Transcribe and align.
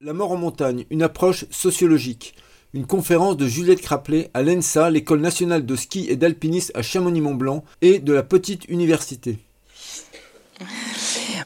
La 0.00 0.12
mort 0.12 0.30
en 0.30 0.36
montagne, 0.36 0.84
une 0.90 1.02
approche 1.02 1.44
sociologique. 1.50 2.36
Une 2.72 2.86
conférence 2.86 3.36
de 3.36 3.48
Juliette 3.48 3.80
Craplet 3.80 4.30
à 4.32 4.42
l'ENSA, 4.42 4.90
l'école 4.90 5.20
nationale 5.20 5.66
de 5.66 5.74
ski 5.74 6.06
et 6.08 6.14
d'alpinisme 6.14 6.70
à 6.76 6.82
Chamonix-Mont-Blanc 6.82 7.64
et 7.82 7.98
de 7.98 8.12
la 8.12 8.22
petite 8.22 8.68
université. 8.68 9.40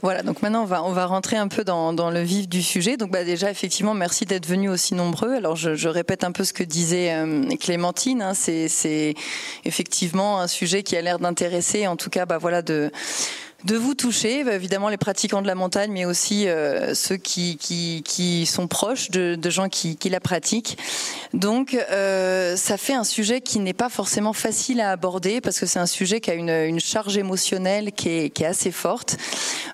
Voilà, 0.02 0.22
donc 0.22 0.42
maintenant 0.42 0.64
on 0.64 0.92
va, 0.92 1.06
rentrer 1.06 1.36
un 1.36 1.48
peu 1.48 1.64
dans, 1.64 2.10
le 2.10 2.20
vif 2.20 2.46
du 2.46 2.60
sujet. 2.60 2.98
Donc 2.98 3.10
bah 3.10 3.24
déjà, 3.24 3.50
effectivement, 3.50 3.94
merci 3.94 4.26
d'être 4.26 4.46
venus 4.46 4.71
aussi 4.71 4.95
nombreux. 4.95 5.32
Alors 5.32 5.57
je, 5.57 5.89
répète 5.89 6.23
un 6.23 6.32
peu 6.32 6.45
ce 6.45 6.53
que 6.53 6.62
disait 6.62 7.14
euh, 7.14 7.48
Clémentine. 7.59 8.21
Hein. 8.21 8.34
c'est 8.34 9.14
effectivement 9.64 10.41
un 10.41 10.46
sujet 10.46 10.82
qui 10.82 10.95
a 10.95 11.00
l'air 11.00 11.19
d'intéresser, 11.21 11.87
en 11.87 11.96
tout 11.96 12.11
cas, 12.11 12.27
bah 12.27 12.37
voilà, 12.37 12.61
de 12.61 12.91
de 13.64 13.76
vous 13.76 13.94
toucher, 13.94 14.44
bah, 14.44 14.54
évidemment 14.54 14.88
les 14.88 14.96
pratiquants 14.96 15.42
de 15.42 15.46
la 15.46 15.54
montagne, 15.54 15.90
mais 15.92 16.04
aussi 16.04 16.48
euh, 16.48 16.95
ceux 16.95 17.16
qui, 17.16 17.56
qui, 17.56 18.02
qui, 18.04 18.46
sont 18.46 18.66
proches 18.66 19.10
de, 19.10 19.34
de 19.34 19.50
gens 19.50 19.68
qui, 19.68 19.96
qui, 19.96 20.08
la 20.08 20.20
pratiquent. 20.20 20.78
Donc 21.32 21.74
euh, 21.74 22.56
ça 22.56 22.77
fait 22.77 22.95
un 22.95 23.04
sujet 23.04 23.40
qui 23.40 23.59
n'est 23.59 23.73
pas 23.73 23.88
forcément 23.88 24.32
facile 24.32 24.80
à 24.80 24.90
aborder 24.90 25.40
parce 25.40 25.59
que 25.59 25.66
c'est 25.66 25.78
un 25.78 25.87
sujet 25.87 26.20
qui 26.20 26.30
a 26.30 26.34
une, 26.34 26.51
une 26.51 26.80
charge 26.80 27.16
émotionnelle 27.16 27.92
qui 27.92 28.09
est, 28.09 28.30
qui 28.30 28.42
est 28.42 28.46
assez 28.46 28.73
forte. 28.73 29.16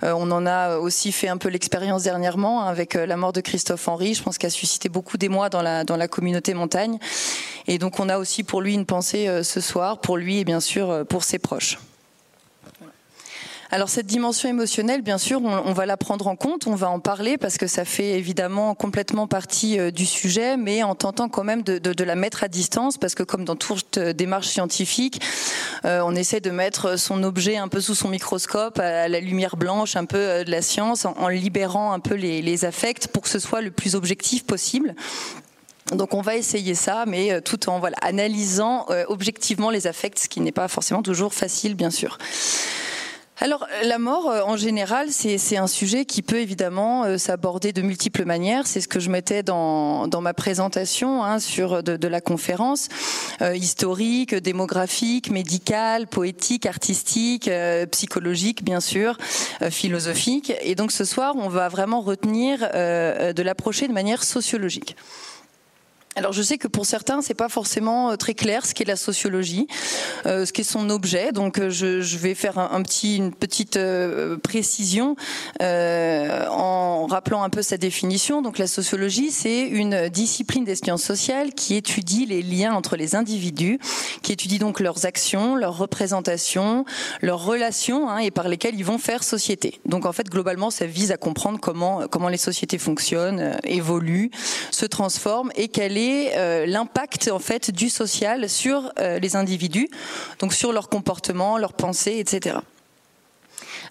Euh, 0.02 0.12
on 0.16 0.30
en 0.30 0.46
a 0.46 0.76
aussi 0.76 1.12
fait 1.12 1.28
un 1.28 1.36
peu 1.36 1.48
l'expérience 1.48 2.02
dernièrement 2.02 2.62
avec 2.62 2.96
euh, 2.96 3.06
la 3.06 3.16
mort 3.16 3.32
de 3.32 3.40
Christophe 3.40 3.88
Henry, 3.88 4.14
je 4.14 4.22
pense 4.22 4.38
qu'il 4.38 4.46
a 4.46 4.50
suscité 4.50 4.88
beaucoup 4.88 5.16
d'émoi 5.16 5.48
dans 5.48 5.62
la, 5.62 5.84
dans 5.84 5.96
la 5.96 6.08
communauté 6.08 6.54
montagne. 6.54 6.98
Et 7.66 7.78
donc 7.78 8.00
on 8.00 8.08
a 8.08 8.18
aussi 8.18 8.44
pour 8.44 8.60
lui 8.60 8.74
une 8.74 8.86
pensée 8.86 9.28
euh, 9.28 9.42
ce 9.42 9.60
soir, 9.60 10.00
pour 10.00 10.16
lui 10.16 10.38
et 10.38 10.44
bien 10.44 10.60
sûr 10.60 11.04
pour 11.08 11.24
ses 11.24 11.38
proches. 11.38 11.78
Alors 13.70 13.90
cette 13.90 14.06
dimension 14.06 14.48
émotionnelle, 14.48 15.02
bien 15.02 15.18
sûr, 15.18 15.42
on, 15.42 15.72
va 15.74 15.84
la 15.84 15.98
prendre 15.98 16.26
en 16.26 16.36
compte, 16.36 16.66
on 16.66 16.74
va 16.74 16.88
en 16.88 17.00
parler 17.00 17.36
parce 17.36 17.58
que 17.58 17.66
ça 17.66 17.84
fait 17.84 18.12
évidemment 18.12 18.74
complètement 18.74 19.26
partie 19.26 19.78
euh, 19.78 19.90
du 19.90 20.06
sujet, 20.06 20.56
mais 20.56 20.82
en 20.82 20.94
tentant 20.94 21.28
quand 21.28 21.44
même 21.44 21.62
de, 21.62 22.02
la 22.02 22.14
mettre 22.14 22.44
à 22.44 22.48
distance 22.48 22.96
parce 22.96 23.14
que 23.14 23.22
comme 23.22 23.44
dans 23.44 23.56
toute 23.56 23.98
euh, 23.98 24.14
démarche 24.14 24.46
scientifique, 24.46 25.20
euh, 25.84 26.00
on 26.02 26.14
essaie 26.14 26.40
de 26.40 26.50
mettre 26.50 26.98
son 26.98 27.22
objet 27.22 27.58
un 27.58 27.68
peu 27.68 27.82
sous 27.82 27.94
son 27.94 28.08
microscope, 28.08 28.78
à 28.78 29.06
la 29.06 29.20
lumière 29.20 29.58
blanche, 29.58 29.96
un 29.96 30.06
peu 30.06 30.44
de 30.44 30.50
la 30.50 30.62
science, 30.62 31.04
en, 31.04 31.28
libérant 31.28 31.92
un 31.92 32.00
peu 32.00 32.14
les, 32.14 32.64
affects 32.64 33.08
pour 33.08 33.22
que 33.24 33.28
ce 33.28 33.38
soit 33.38 33.60
le 33.60 33.70
plus 33.70 33.94
objectif 33.94 34.44
possible. 34.44 34.94
Donc 35.92 36.14
on 36.14 36.22
va 36.22 36.36
essayer 36.36 36.74
ça, 36.74 37.04
mais 37.06 37.42
tout 37.42 37.68
en 37.68 37.80
voilà, 37.80 37.96
analysant 38.00 38.86
objectivement 39.08 39.70
les 39.70 39.86
affects, 39.86 40.18
ce 40.18 40.28
qui 40.28 40.40
n'est 40.40 40.52
pas 40.52 40.68
forcément 40.68 41.02
toujours 41.02 41.34
facile, 41.34 41.74
bien 41.74 41.90
sûr. 41.90 42.18
Alors 43.40 43.68
la 43.84 43.98
mort, 43.98 44.28
euh, 44.28 44.42
en 44.42 44.56
général, 44.56 45.10
c'est 45.10 45.56
un 45.56 45.68
sujet 45.68 46.04
qui 46.04 46.22
peut 46.22 46.40
évidemment 46.40 47.04
euh, 47.04 47.18
s'aborder 47.18 47.72
de 47.72 47.82
multiples 47.82 48.24
manières. 48.24 48.66
C'est 48.66 48.80
ce 48.80 48.88
que 48.88 48.98
je 48.98 49.10
mettais 49.10 49.44
dans, 49.44 50.08
ma 50.20 50.34
présentation 50.34 51.22
hein, 51.22 51.38
sur 51.38 51.84
de, 51.84 52.08
la 52.08 52.20
conférence 52.20 52.88
euh, 53.40 53.54
historique, 53.54 54.34
démographique, 54.34 55.30
médicale, 55.30 56.08
poétique, 56.08 56.66
artistique, 56.66 57.48
psychologique, 57.92 58.64
bien 58.64 58.80
sûr, 58.80 59.16
philosophique. 59.70 60.52
Et 60.62 60.74
donc 60.74 60.90
ce 60.90 61.04
soir, 61.04 61.34
on 61.36 61.48
va 61.48 61.68
vraiment 61.68 62.00
retenir 62.00 62.60
de 62.60 63.42
l'approcher 63.42 63.86
de 63.86 63.92
manière 63.92 64.24
sociologique. 64.24 64.96
Alors 66.18 66.32
je 66.32 66.42
sais 66.42 66.58
que 66.58 66.66
pour 66.66 66.84
certains 66.84 67.22
c'est 67.22 67.32
pas 67.32 67.48
forcément 67.48 68.10
euh, 68.10 68.16
très 68.16 68.34
clair 68.34 68.66
ce 68.66 68.74
qu'est 68.74 68.84
la 68.84 68.96
sociologie, 68.96 69.68
euh, 70.26 70.44
ce 70.46 70.52
qu'est 70.52 70.64
son 70.64 70.90
objet. 70.90 71.30
Donc 71.30 71.60
euh, 71.60 71.70
je, 71.70 72.16
vais 72.16 72.34
faire 72.34 72.58
une 72.58 73.32
petite 73.32 73.78
précision 74.42 75.14
en 75.60 77.06
rappelant 77.06 77.44
un 77.44 77.50
peu 77.50 77.62
sa 77.62 77.76
définition. 77.76 78.42
Donc 78.42 78.58
la 78.58 78.66
sociologie 78.66 79.30
c'est 79.30 79.60
une 79.60 80.08
discipline 80.08 80.64
des 80.64 80.74
sciences 80.74 81.04
sociales 81.04 81.54
qui 81.54 81.76
étudie 81.76 82.26
les 82.26 82.42
liens 82.42 82.74
entre 82.74 82.96
les 82.96 83.14
individus, 83.14 83.78
qui 84.22 84.32
étudie 84.32 84.58
donc 84.58 84.80
leurs 84.80 85.06
actions, 85.06 85.54
leurs 85.54 85.78
représentations, 85.78 86.84
leurs 87.22 87.44
relations 87.44 88.10
hein, 88.10 88.18
et 88.18 88.32
par 88.32 88.48
lesquelles 88.48 88.74
ils 88.74 88.84
vont 88.84 88.98
faire 88.98 89.22
société. 89.22 89.80
Donc 89.84 90.04
en 90.04 90.12
fait 90.12 90.28
globalement 90.28 90.70
ça 90.70 90.86
vise 90.86 91.12
à 91.12 91.16
comprendre 91.16 91.60
comment 91.60 92.08
comment 92.10 92.28
les 92.28 92.38
sociétés 92.38 92.78
fonctionnent, 92.78 93.56
évoluent, 93.62 94.32
se 94.72 94.84
transforment 94.84 95.52
et 95.54 95.68
quelle 95.68 95.96
est 95.96 96.07
euh, 96.36 96.66
l'impact 96.66 97.28
en 97.32 97.38
fait 97.38 97.70
du 97.70 97.88
social 97.88 98.48
sur 98.48 98.92
euh, 98.98 99.18
les 99.18 99.36
individus, 99.36 99.88
donc 100.38 100.52
sur 100.52 100.72
leur 100.72 100.88
comportement, 100.88 101.58
leurs 101.58 101.72
pensées, 101.72 102.18
etc. 102.18 102.58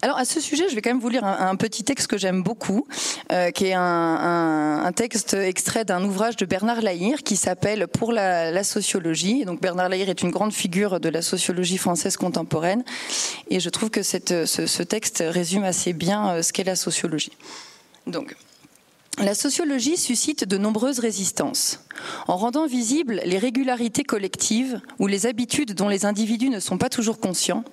Alors 0.00 0.16
à 0.16 0.24
ce 0.24 0.40
sujet, 0.40 0.68
je 0.68 0.76
vais 0.76 0.82
quand 0.82 0.90
même 0.90 1.00
vous 1.00 1.08
lire 1.08 1.24
un, 1.24 1.56
petit 1.56 1.82
texte 1.82 2.06
que 2.06 2.18
j'aime 2.18 2.42
beaucoup, 2.42 2.86
euh, 3.32 3.50
qui 3.50 3.66
est 3.66 3.74
un, 3.74 4.92
texte 4.94 5.34
extrait 5.34 5.84
d'un 5.84 6.04
ouvrage 6.04 6.36
de 6.36 6.46
Bernard 6.46 6.82
Lahire 6.82 7.24
qui 7.24 7.36
s'appelle 7.36 7.88
Pour 7.88 8.12
la, 8.12 8.62
sociologie. 8.62 9.44
Donc 9.44 9.60
Bernard 9.60 9.88
Lahire 9.88 10.08
est 10.08 10.22
une 10.22 10.30
grande 10.30 10.52
figure 10.52 11.00
de 11.00 11.08
la 11.08 11.20
sociologie 11.20 11.78
française 11.78 12.16
contemporaine, 12.16 12.84
et 13.50 13.58
je 13.58 13.70
trouve 13.70 13.90
que 13.90 14.02
cette, 14.02 14.46
ce, 14.46 14.66
ce, 14.66 14.82
texte 14.84 15.24
résume 15.26 15.64
assez 15.64 15.92
bien 15.92 16.42
ce 16.42 16.52
qu'est 16.52 16.64
la 16.64 16.76
sociologie. 16.76 17.32
Donc 18.06 18.36
la 19.20 19.34
sociologie 19.34 19.96
suscite 19.96 20.44
de 20.44 20.58
nombreuses 20.58 21.00
résistances. 21.00 21.80
En 22.28 22.36
rendant 22.36 22.66
visibles 22.66 23.20
les 23.24 23.38
régularités 23.38 24.04
collectives 24.04 24.80
ou 24.98 25.06
les 25.06 25.26
habitudes 25.26 25.74
dont 25.74 25.88
les 25.88 26.04
individus 26.04 26.50
ne 26.50 26.60
sont 26.60 26.78
pas 26.78 26.88
toujours 26.88 27.18
conscients, 27.18 27.64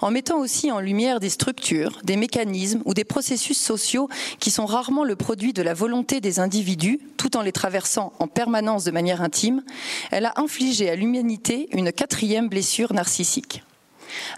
en 0.00 0.10
mettant 0.10 0.38
aussi 0.38 0.72
en 0.72 0.80
lumière 0.80 1.20
des 1.20 1.28
structures, 1.28 2.00
des 2.02 2.16
mécanismes 2.16 2.82
ou 2.84 2.94
des 2.94 3.04
processus 3.04 3.58
sociaux 3.58 4.08
qui 4.40 4.50
sont 4.50 4.66
rarement 4.66 5.04
le 5.04 5.16
produit 5.16 5.52
de 5.52 5.62
la 5.62 5.74
volonté 5.74 6.20
des 6.20 6.40
individus, 6.40 7.00
tout 7.16 7.36
en 7.36 7.42
les 7.42 7.52
traversant 7.52 8.12
en 8.18 8.26
permanence 8.26 8.84
de 8.84 8.90
manière 8.90 9.22
intime, 9.22 9.62
elle 10.10 10.26
a 10.26 10.34
infligé 10.36 10.90
à 10.90 10.96
l'humanité 10.96 11.68
une 11.72 11.92
quatrième 11.92 12.48
blessure 12.48 12.92
narcissique. 12.92 13.62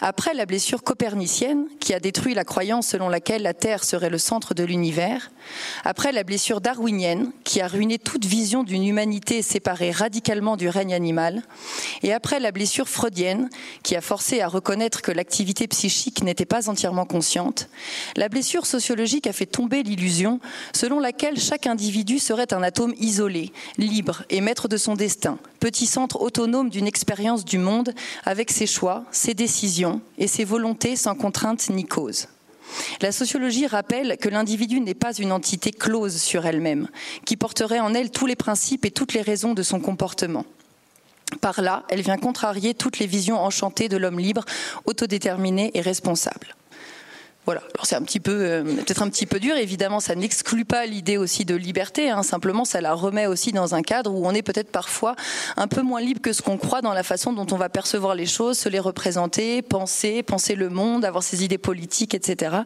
Après 0.01 0.35
la 0.35 0.47
blessure 0.47 0.83
copernicienne, 0.83 1.67
qui 1.81 1.95
a 1.95 2.01
détruit 2.01 2.35
la 2.35 2.45
croyance 2.45 2.89
selon 2.89 3.09
laquelle 3.09 3.43
la 3.43 3.55
Terre 3.55 3.85
serait 3.85 4.11
le 4.11 4.19
centre 4.19 4.55
de 4.55 4.65
l'univers, 4.65 5.31
après 5.85 6.13
la 6.13 6.25
blessure 6.25 6.61
darwinienne, 6.61 7.33
qui 7.45 7.61
a 7.61 7.69
ruiné 7.69 7.99
toute 7.99 8.25
vision 8.25 8.63
d'une 8.63 8.87
humanité 8.87 9.43
séparée 9.43 9.91
radicalement 9.91 10.57
du 10.57 10.69
règne 10.69 10.95
animal, 10.95 11.43
et 12.03 12.13
après 12.13 12.41
la 12.41 12.53
blessure 12.53 12.89
freudienne, 12.89 13.49
qui 13.83 13.97
a 13.97 14.01
forcé 14.01 14.41
à 14.41 14.49
reconnaître 14.49 15.03
que 15.03 15.13
l'activité 15.13 15.67
psychique 15.69 16.23
n'était 16.23 16.45
pas 16.45 16.69
entièrement 16.69 17.07
consciente, 17.07 17.69
la 18.17 18.29
blessure 18.29 18.67
sociologique 18.67 19.27
a 19.27 19.33
fait 19.33 19.47
tomber 19.47 19.83
l'illusion 19.83 20.41
selon 20.73 21.01
laquelle 21.01 21.39
chaque 21.39 21.67
individu 21.67 22.19
serait 22.19 22.53
un 22.53 22.63
atome 22.63 22.95
isolé, 22.99 23.53
libre 23.79 24.25
et 24.31 24.41
maître 24.41 24.69
de 24.69 24.77
son 24.77 24.95
destin, 24.95 25.39
petit 25.61 25.87
centre 25.87 26.21
autonome 26.21 26.71
d'une 26.71 26.87
expérience 26.87 27.45
du 27.45 27.59
monde 27.59 27.95
avec 28.25 28.51
ses 28.51 28.67
choix, 28.67 29.05
ses 29.11 29.35
décisions, 29.35 29.62
et 30.19 30.27
ses 30.27 30.45
volontés 30.45 30.97
sans 30.97 31.15
contrainte 31.15 31.69
ni 31.71 31.85
cause. 31.85 32.27
La 33.01 33.13
sociologie 33.13 33.67
rappelle 33.67 34.17
que 34.19 34.29
l'individu 34.29 34.81
n'est 34.81 34.95
pas 34.95 35.15
une 35.15 35.33
entité 35.33 35.71
close 35.71 36.17
sur 36.17 36.47
elle-même, 36.47 36.89
qui 37.25 37.37
porterait 37.37 37.81
en 37.81 37.95
elle 37.95 38.11
tous 38.11 38.27
les 38.27 38.37
principes 38.37 38.85
et 38.85 38.91
toutes 38.91 39.15
les 39.15 39.23
raisons 39.23 39.55
de 39.55 39.63
son 39.63 39.79
comportement. 39.79 40.45
Par 41.41 41.63
là, 41.63 41.85
elle 41.89 42.03
vient 42.03 42.19
contrarier 42.19 42.75
toutes 42.75 42.99
les 42.99 43.07
visions 43.07 43.39
enchantées 43.39 43.89
de 43.89 43.97
l'homme 43.97 44.19
libre, 44.19 44.45
autodéterminé 44.85 45.71
et 45.75 45.81
responsable. 45.81 46.55
Voilà. 47.45 47.61
C'est 47.83 47.97
un 47.97 48.03
petit 48.03 48.21
peu, 48.21 48.33
euh, 48.33 48.63
peut-être 48.63 49.03
un 49.03 49.09
petit 49.09 49.27
peu 49.27 49.41
dur. 49.41 49.57
Évidemment, 49.57 49.99
ça 49.99 50.15
n'exclut 50.15 50.65
pas 50.65 50.87
l'idée 50.87 51.17
aussi 51.17 51.45
de 51.45 51.57
liberté. 51.57 52.09
Hein. 52.09 52.23
Simplement, 52.23 52.65
ça 52.65 52.81
la 52.81 52.95
remet 52.95 53.27
aussi 53.27 53.51
dans 53.51 53.75
un 53.75 53.83
cadre 53.83 54.13
où 54.13 54.25
on 54.27 54.33
est 54.33 54.43
peut-être 54.43 54.71
parfois 54.71 55.17
un 55.57 55.67
peu 55.67 55.83
moins 55.83 56.01
libre 56.01 56.21
que 56.21 56.33
ce 56.33 56.41
qu'on 56.41 56.57
croit 56.57 56.83
dans 56.83 56.93
la 56.93 57.03
façon 57.03 57.33
dont 57.33 57.47
on 57.51 57.57
va 57.57 57.69
percevoir 57.69 58.15
les 58.15 58.27
choses, 58.27 58.59
se 58.59 58.69
les 58.69 58.79
représenter, 58.79 59.61
penser, 59.61 60.23
penser 60.23 60.55
le 60.55 60.69
monde, 60.69 61.05
avoir 61.05 61.25
ses 61.25 61.45
idées 61.45 61.59
politiques, 61.59 62.15
etc. 62.15 62.59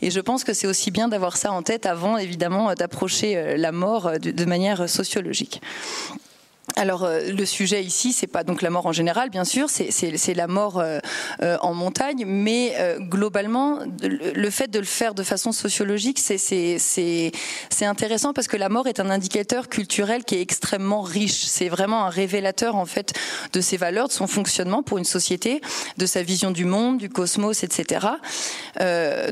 Et 0.00 0.10
je 0.10 0.20
pense 0.20 0.42
que 0.42 0.54
c'est 0.54 0.66
aussi 0.66 0.90
bien 0.90 1.08
d'avoir 1.08 1.36
ça 1.36 1.52
en 1.52 1.62
tête 1.62 1.84
avant, 1.84 2.16
évidemment, 2.16 2.72
d'approcher 2.72 3.36
euh, 3.36 3.56
la 3.58 3.72
mort 3.72 4.06
euh, 4.06 4.18
de 4.18 4.44
manière 4.46 4.88
sociologique. 4.88 5.60
Alors 6.76 7.04
euh, 7.04 7.30
le 7.30 7.46
sujet 7.46 7.84
ici, 7.84 8.12
c'est 8.12 8.26
pas 8.26 8.42
donc 8.42 8.60
la 8.60 8.70
mort 8.70 8.86
en 8.86 8.92
général, 8.92 9.30
bien 9.30 9.44
sûr, 9.44 9.68
c'est 9.70 10.34
la 10.34 10.46
mort 10.48 10.78
euh, 10.78 10.98
euh, 11.42 11.56
en 11.62 11.72
montagne, 11.72 12.24
mais 12.26 12.74
globalement, 13.00 13.78
le 14.02 14.50
fait 14.50 14.68
de 14.68 14.78
le 14.78 14.84
faire 14.84 15.14
de 15.14 15.22
façon 15.22 15.52
sociologique, 15.52 16.18
c'est 16.18 16.80
intéressant 17.82 18.32
parce 18.32 18.48
que 18.48 18.56
la 18.56 18.68
mort 18.68 18.88
est 18.88 18.98
un 18.98 19.10
indicateur 19.10 19.68
culturel 19.68 20.24
qui 20.24 20.34
est 20.34 20.40
extrêmement 20.40 21.02
riche. 21.02 21.44
C'est 21.44 21.68
vraiment 21.68 22.04
un 22.04 22.08
révélateur 22.08 22.74
en 22.76 22.86
fait 22.86 23.14
de 23.52 23.60
ses 23.60 23.76
valeurs, 23.76 24.08
de 24.08 24.12
son 24.12 24.26
fonctionnement 24.26 24.82
pour 24.82 24.98
une 24.98 25.04
société, 25.04 25.60
de 25.96 26.06
sa 26.06 26.22
vision 26.22 26.50
du 26.50 26.64
monde, 26.64 26.98
du 26.98 27.08
cosmos, 27.08 27.62
etc. 27.62 28.06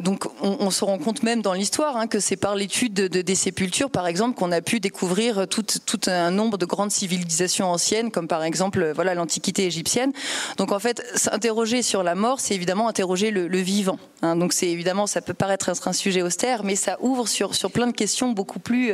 donc 0.00 0.27
on, 0.41 0.71
se 0.71 0.85
rend 0.85 0.99
compte 0.99 1.23
même 1.23 1.43
dans 1.43 1.53
l'histoire 1.53 1.97
hein, 1.97 2.06
que 2.06 2.21
c'est 2.21 2.37
par 2.37 2.55
l'étude 2.55 2.95
de, 2.95 3.23
des 3.23 3.35
sépultures, 3.35 3.91
par 3.91 4.06
exemple, 4.06 4.37
qu'on 4.37 4.53
a 4.53 4.61
pu 4.61 4.81
découvrir 4.81 5.49
tout, 5.49 5.65
tout 5.85 6.00
un 6.06 6.31
nombre 6.31 6.56
de 6.56 6.67
grandes 6.67 6.91
civilisations 6.91 7.31
anciennes, 7.70 8.11
comme 8.11 8.29
par 8.29 8.44
exemple 8.44 8.93
voilà 8.94 9.14
l'Antiquité 9.14 9.67
égyptienne. 9.67 10.12
Donc 10.56 10.73
en 10.73 10.79
fait, 10.79 11.02
s'interroger 11.14 11.82
sur 11.82 12.02
la 12.02 12.14
mort, 12.14 12.40
c'est 12.40 12.55
évidemment 12.55 12.88
interroger 12.88 13.31
le, 13.31 13.58
vivant. 13.58 13.99
Hein. 14.23 14.37
Donc 14.37 14.52
c'est 14.52 14.69
évidemment, 14.69 15.06
ça 15.06 15.20
peut 15.20 15.34
paraître 15.34 15.69
être 15.69 15.88
un 15.88 15.93
sujet 15.93 16.23
austère, 16.23 16.64
mais 16.64 16.76
ça 16.76 16.96
ouvre 17.00 17.29
sur, 17.29 17.55
sur 17.55 17.70
plein 17.70 17.87
de 17.87 17.93
questions 17.93 18.31
beaucoup 18.31 18.58
plus 18.58 18.93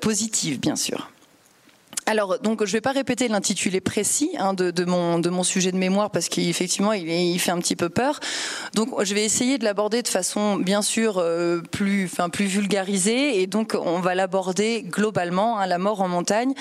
positives, 0.00 0.58
bien 0.60 0.76
sûr. 0.76 1.08
Alors, 2.06 2.40
donc, 2.40 2.64
je 2.64 2.70
ne 2.70 2.72
vais 2.72 2.80
pas 2.80 2.90
répéter 2.90 3.28
l'intitulé 3.28 3.80
précis 3.80 4.30
hein, 4.38 4.54
de, 4.54 4.84
mon, 4.84 5.20
de 5.20 5.30
mon 5.30 5.44
sujet 5.44 5.70
de 5.70 5.76
mémoire 5.76 6.10
parce 6.10 6.28
qu'effectivement, 6.28 6.92
il, 6.92 7.08
il, 7.08 7.38
fait 7.38 7.52
un 7.52 7.58
petit 7.58 7.76
peu 7.76 7.88
peur. 7.90 8.18
Donc, 8.74 8.90
je 9.04 9.14
vais 9.14 9.24
essayer 9.24 9.56
de 9.56 9.64
l'aborder 9.64 10.02
de 10.02 10.08
façon, 10.08 10.56
bien 10.56 10.82
sûr, 10.82 11.18
euh, 11.18 11.60
plus, 11.70 12.06
enfin, 12.06 12.28
plus 12.28 12.46
vulgarisée. 12.46 13.40
Et 13.40 13.46
donc, 13.46 13.76
on 13.80 14.00
va 14.00 14.16
l'aborder 14.16 14.82
globalement, 14.82 15.58
hein, 15.58 15.66
la 15.66 15.78
mort 15.78 16.00
en 16.00 16.08
montagne, 16.08 16.54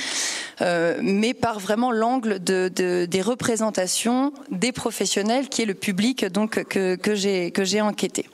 euh, 0.61 0.99
mais 1.01 1.33
par 1.33 1.59
vraiment 1.59 1.91
l'angle 1.91 2.43
de, 2.43 2.69
des 2.69 3.21
représentations 3.21 4.33
des 4.51 4.71
professionnels, 4.71 5.49
qui 5.49 5.63
est 5.63 5.65
le 5.65 5.73
public 5.73 6.25
donc 6.25 6.63
que, 6.65 6.95
que 6.95 7.15
j'ai 7.15 7.81
enquêté. 7.81 8.27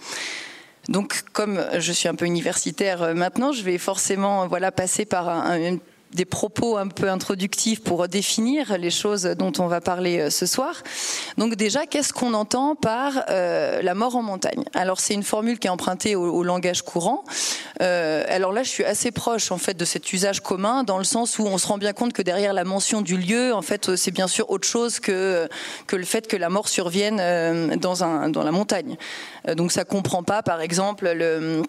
Donc, 0.89 1.23
comme 1.33 1.65
je 1.77 1.91
suis 1.91 2.07
un 2.07 2.15
peu 2.15 2.25
universitaire 2.25 3.01
euh, 3.01 3.13
maintenant, 3.13 3.51
je 3.51 3.61
vais 3.61 3.77
forcément 3.77 4.47
voilà 4.47 4.71
passer 4.71 5.05
par 5.05 5.29
un, 5.29 5.73
un 5.73 5.77
des 6.13 6.25
propos 6.25 6.77
un 6.77 6.87
peu 6.87 7.09
introductifs 7.09 7.83
pour 7.83 8.07
définir 8.07 8.77
les 8.77 8.89
choses 8.89 9.23
dont 9.23 9.51
on 9.59 9.67
va 9.67 9.81
parler 9.81 10.19
euh, 10.19 10.29
ce 10.29 10.45
soir. 10.45 10.83
Donc 11.37 11.55
déjà, 11.55 11.85
qu'est-ce 11.85 12.13
qu'on 12.13 12.33
entend 12.33 12.75
par 12.75 13.25
euh, 13.29 13.81
la 13.81 13.93
mort 13.93 14.15
en 14.15 14.23
montagne? 14.23 14.63
Alors 14.73 14.99
c'est 14.99 15.13
une 15.13 15.23
formule 15.23 15.59
qui 15.59 15.67
est 15.67 15.69
empruntée 15.69 16.15
au, 16.15 16.43
langage 16.43 16.81
courant. 16.81 17.25
Euh, 17.81 18.23
alors 18.29 18.53
là, 18.53 18.63
je 18.63 18.69
suis 18.69 18.85
assez 18.85 19.11
proche 19.11 19.51
en 19.51 19.57
fait 19.57 19.75
de 19.75 19.85
cet 19.85 20.13
usage 20.13 20.41
commun 20.41 20.83
dans 20.83 20.97
le 20.97 21.03
sens 21.03 21.39
où 21.39 21.45
on 21.45 21.57
se 21.57 21.67
rend 21.67 21.77
bien 21.77 21.93
compte 21.93 22.13
que 22.13 22.21
derrière 22.21 22.53
la 22.53 22.63
mention 22.63 23.01
du 23.01 23.17
lieu, 23.17 23.53
en 23.53 23.61
fait, 23.61 23.95
c'est 23.95 24.11
bien 24.11 24.27
sûr 24.27 24.49
autre 24.49 24.67
chose 24.67 24.99
que 24.99 25.49
que 25.87 25.95
le 25.95 26.05
fait 26.05 26.27
que 26.27 26.37
la 26.37 26.49
mort 26.49 26.69
survienne 26.69 27.75
dans 27.77 28.03
un 28.03 28.29
dans 28.29 28.43
la 28.43 28.51
montagne. 28.51 28.97
donc 29.55 29.71
ça 29.71 29.83
comprend 29.83 30.23
pas, 30.23 30.41
par 30.41 30.61
exemple, 30.61 31.09
le 31.11 31.63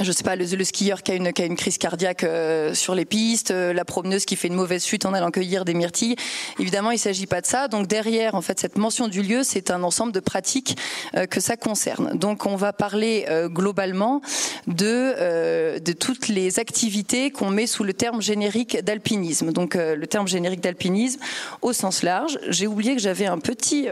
je 0.00 0.10
sais 0.10 0.24
pas, 0.24 0.34
le, 0.34 0.64
skieur 0.64 1.02
qui 1.02 1.12
a, 1.12 1.14
une, 1.14 1.32
qui 1.32 1.42
a 1.42 1.44
une 1.44 1.56
crise 1.56 1.78
cardiaque 1.78 2.24
euh, 2.24 2.74
sur 2.74 2.96
les 2.96 3.04
pistes, 3.04 3.52
euh, 3.52 3.72
la 3.72 3.84
promeneuse 3.84 4.24
qui 4.24 4.34
fait 4.34 4.48
une 4.48 4.54
mauvaise 4.54 4.84
chute 4.84 5.06
en 5.06 5.14
allant 5.14 5.30
cueillir 5.30 5.64
des 5.64 5.74
myrtilles. 5.74 6.16
Évidemment, 6.58 6.90
il 6.90 6.98
s'agit 6.98 7.26
pas 7.26 7.40
de 7.40 7.46
ça. 7.46 7.68
Donc 7.68 7.86
derrière, 7.86 8.34
en 8.34 8.40
fait, 8.40 8.58
cette 8.58 8.76
mention 8.76 9.06
du 9.06 9.22
lieu, 9.22 9.44
c'est 9.44 9.70
un 9.70 9.84
ensemble 9.84 10.12
de 10.12 10.18
pratiques 10.18 10.76
euh, 11.16 11.26
que 11.26 11.40
ça 11.40 11.56
concerne. 11.56 12.18
Donc 12.18 12.46
on 12.46 12.56
va 12.56 12.72
parler 12.72 13.26
globalement 13.46 14.20
de, 14.66 15.78
de 15.78 15.92
toutes 15.92 16.28
les 16.28 16.58
activités 16.58 17.30
qu'on 17.30 17.50
met 17.50 17.66
sous 17.66 17.84
le 17.84 17.92
terme 17.92 18.20
générique 18.20 18.82
d'alpinisme. 18.82 19.52
Donc 19.52 19.74
le 19.74 20.06
terme 20.06 20.26
générique 20.26 20.60
d'alpinisme 20.60 21.20
au 21.62 21.72
sens 21.72 22.02
large. 22.02 22.38
J'ai 22.48 22.66
oublié 22.66 22.94
que 22.94 23.00
j'avais 23.00 23.26
un 23.26 23.38
petit 23.38 23.88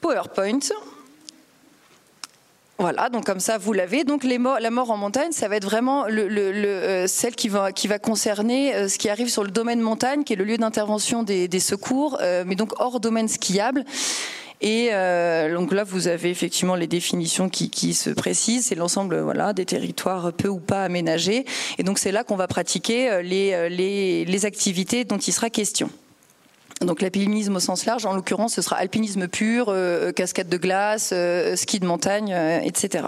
PowerPoint. 0.00 0.58
Voilà, 2.78 3.08
donc 3.08 3.24
comme 3.24 3.40
ça 3.40 3.56
vous 3.56 3.72
l'avez. 3.72 4.04
Donc 4.04 4.22
la 4.24 4.70
mort 4.70 4.90
en 4.90 4.96
montagne, 4.98 5.32
ça 5.32 5.48
va 5.48 5.56
être 5.56 5.64
vraiment 5.64 6.06
le, 6.06 6.28
euh, 6.30 7.06
celle 7.06 7.34
qui 7.34 7.48
va, 7.48 7.72
qui 7.72 7.88
va 7.88 7.98
concerner 7.98 8.74
euh, 8.74 8.88
ce 8.88 8.98
qui 8.98 9.08
arrive 9.08 9.28
sur 9.28 9.44
le 9.44 9.50
domaine 9.50 9.80
montagne, 9.80 10.24
qui 10.24 10.34
est 10.34 10.36
le 10.36 10.44
lieu 10.44 10.58
d'intervention 10.58 11.22
des, 11.22 11.48
secours, 11.60 12.18
euh, 12.20 12.44
mais 12.46 12.54
donc 12.54 12.78
hors 12.78 13.00
domaine 13.00 13.28
skiable. 13.28 13.84
Et 14.62 14.88
donc 15.54 15.70
là, 15.72 15.84
vous 15.84 16.08
avez 16.08 16.30
effectivement 16.30 16.76
les 16.76 16.86
définitions 16.86 17.50
qui, 17.50 17.92
se 17.92 18.08
précisent. 18.08 18.66
C'est 18.66 18.74
l'ensemble 18.74 19.20
voilà, 19.20 19.52
des 19.52 19.66
territoires 19.66 20.32
peu 20.32 20.48
ou 20.48 20.60
pas 20.60 20.82
aménagés. 20.82 21.44
Et 21.76 21.82
donc 21.82 21.98
c'est 21.98 22.10
là 22.10 22.24
qu'on 22.24 22.36
va 22.36 22.46
pratiquer 22.46 23.20
les 23.22 24.46
activités 24.46 25.04
dont 25.04 25.18
il 25.18 25.32
sera 25.32 25.50
question. 25.50 25.90
Donc 26.82 27.00
l'alpinisme 27.00 27.56
au 27.56 27.60
sens 27.60 27.86
large, 27.86 28.04
en 28.04 28.12
l'occurrence, 28.12 28.54
ce 28.54 28.62
sera 28.62 28.76
alpinisme 28.76 29.28
pur, 29.28 29.66
euh, 29.68 30.12
cascade 30.12 30.48
de 30.48 30.58
glace, 30.58 31.10
euh, 31.12 31.56
ski 31.56 31.80
de 31.80 31.86
montagne, 31.86 32.34
euh, 32.34 32.60
etc. 32.60 33.06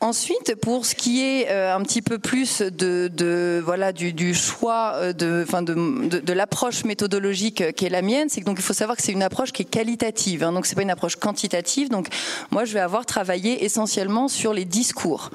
Ensuite, 0.00 0.56
pour 0.60 0.84
ce 0.84 0.96
qui 0.96 1.22
est 1.22 1.48
un 1.48 1.80
petit 1.82 2.02
peu 2.02 2.18
plus 2.18 2.60
de, 2.60 3.62
voilà 3.64 3.92
du, 3.92 4.34
choix 4.34 5.12
de, 5.12 6.32
l'approche 6.32 6.82
méthodologique 6.82 7.72
qui 7.76 7.86
est 7.86 7.88
la 7.88 8.02
mienne, 8.02 8.28
c'est 8.28 8.40
que 8.40 8.46
donc 8.46 8.58
il 8.58 8.64
faut 8.64 8.72
savoir 8.72 8.96
que 8.96 9.02
c'est 9.04 9.12
une 9.12 9.22
approche 9.22 9.52
qui 9.52 9.62
est 9.62 9.70
qualitative. 9.70 10.42
Hein, 10.42 10.50
donc 10.50 10.66
c'est 10.66 10.74
pas 10.74 10.82
une 10.82 10.90
approche 10.90 11.14
quantitative. 11.14 11.88
Donc 11.88 12.08
moi, 12.50 12.64
je 12.64 12.72
vais 12.72 12.80
avoir 12.80 13.06
travaillé 13.06 13.64
essentiellement 13.64 14.26
sur 14.26 14.52
les 14.52 14.64
discours 14.64 15.30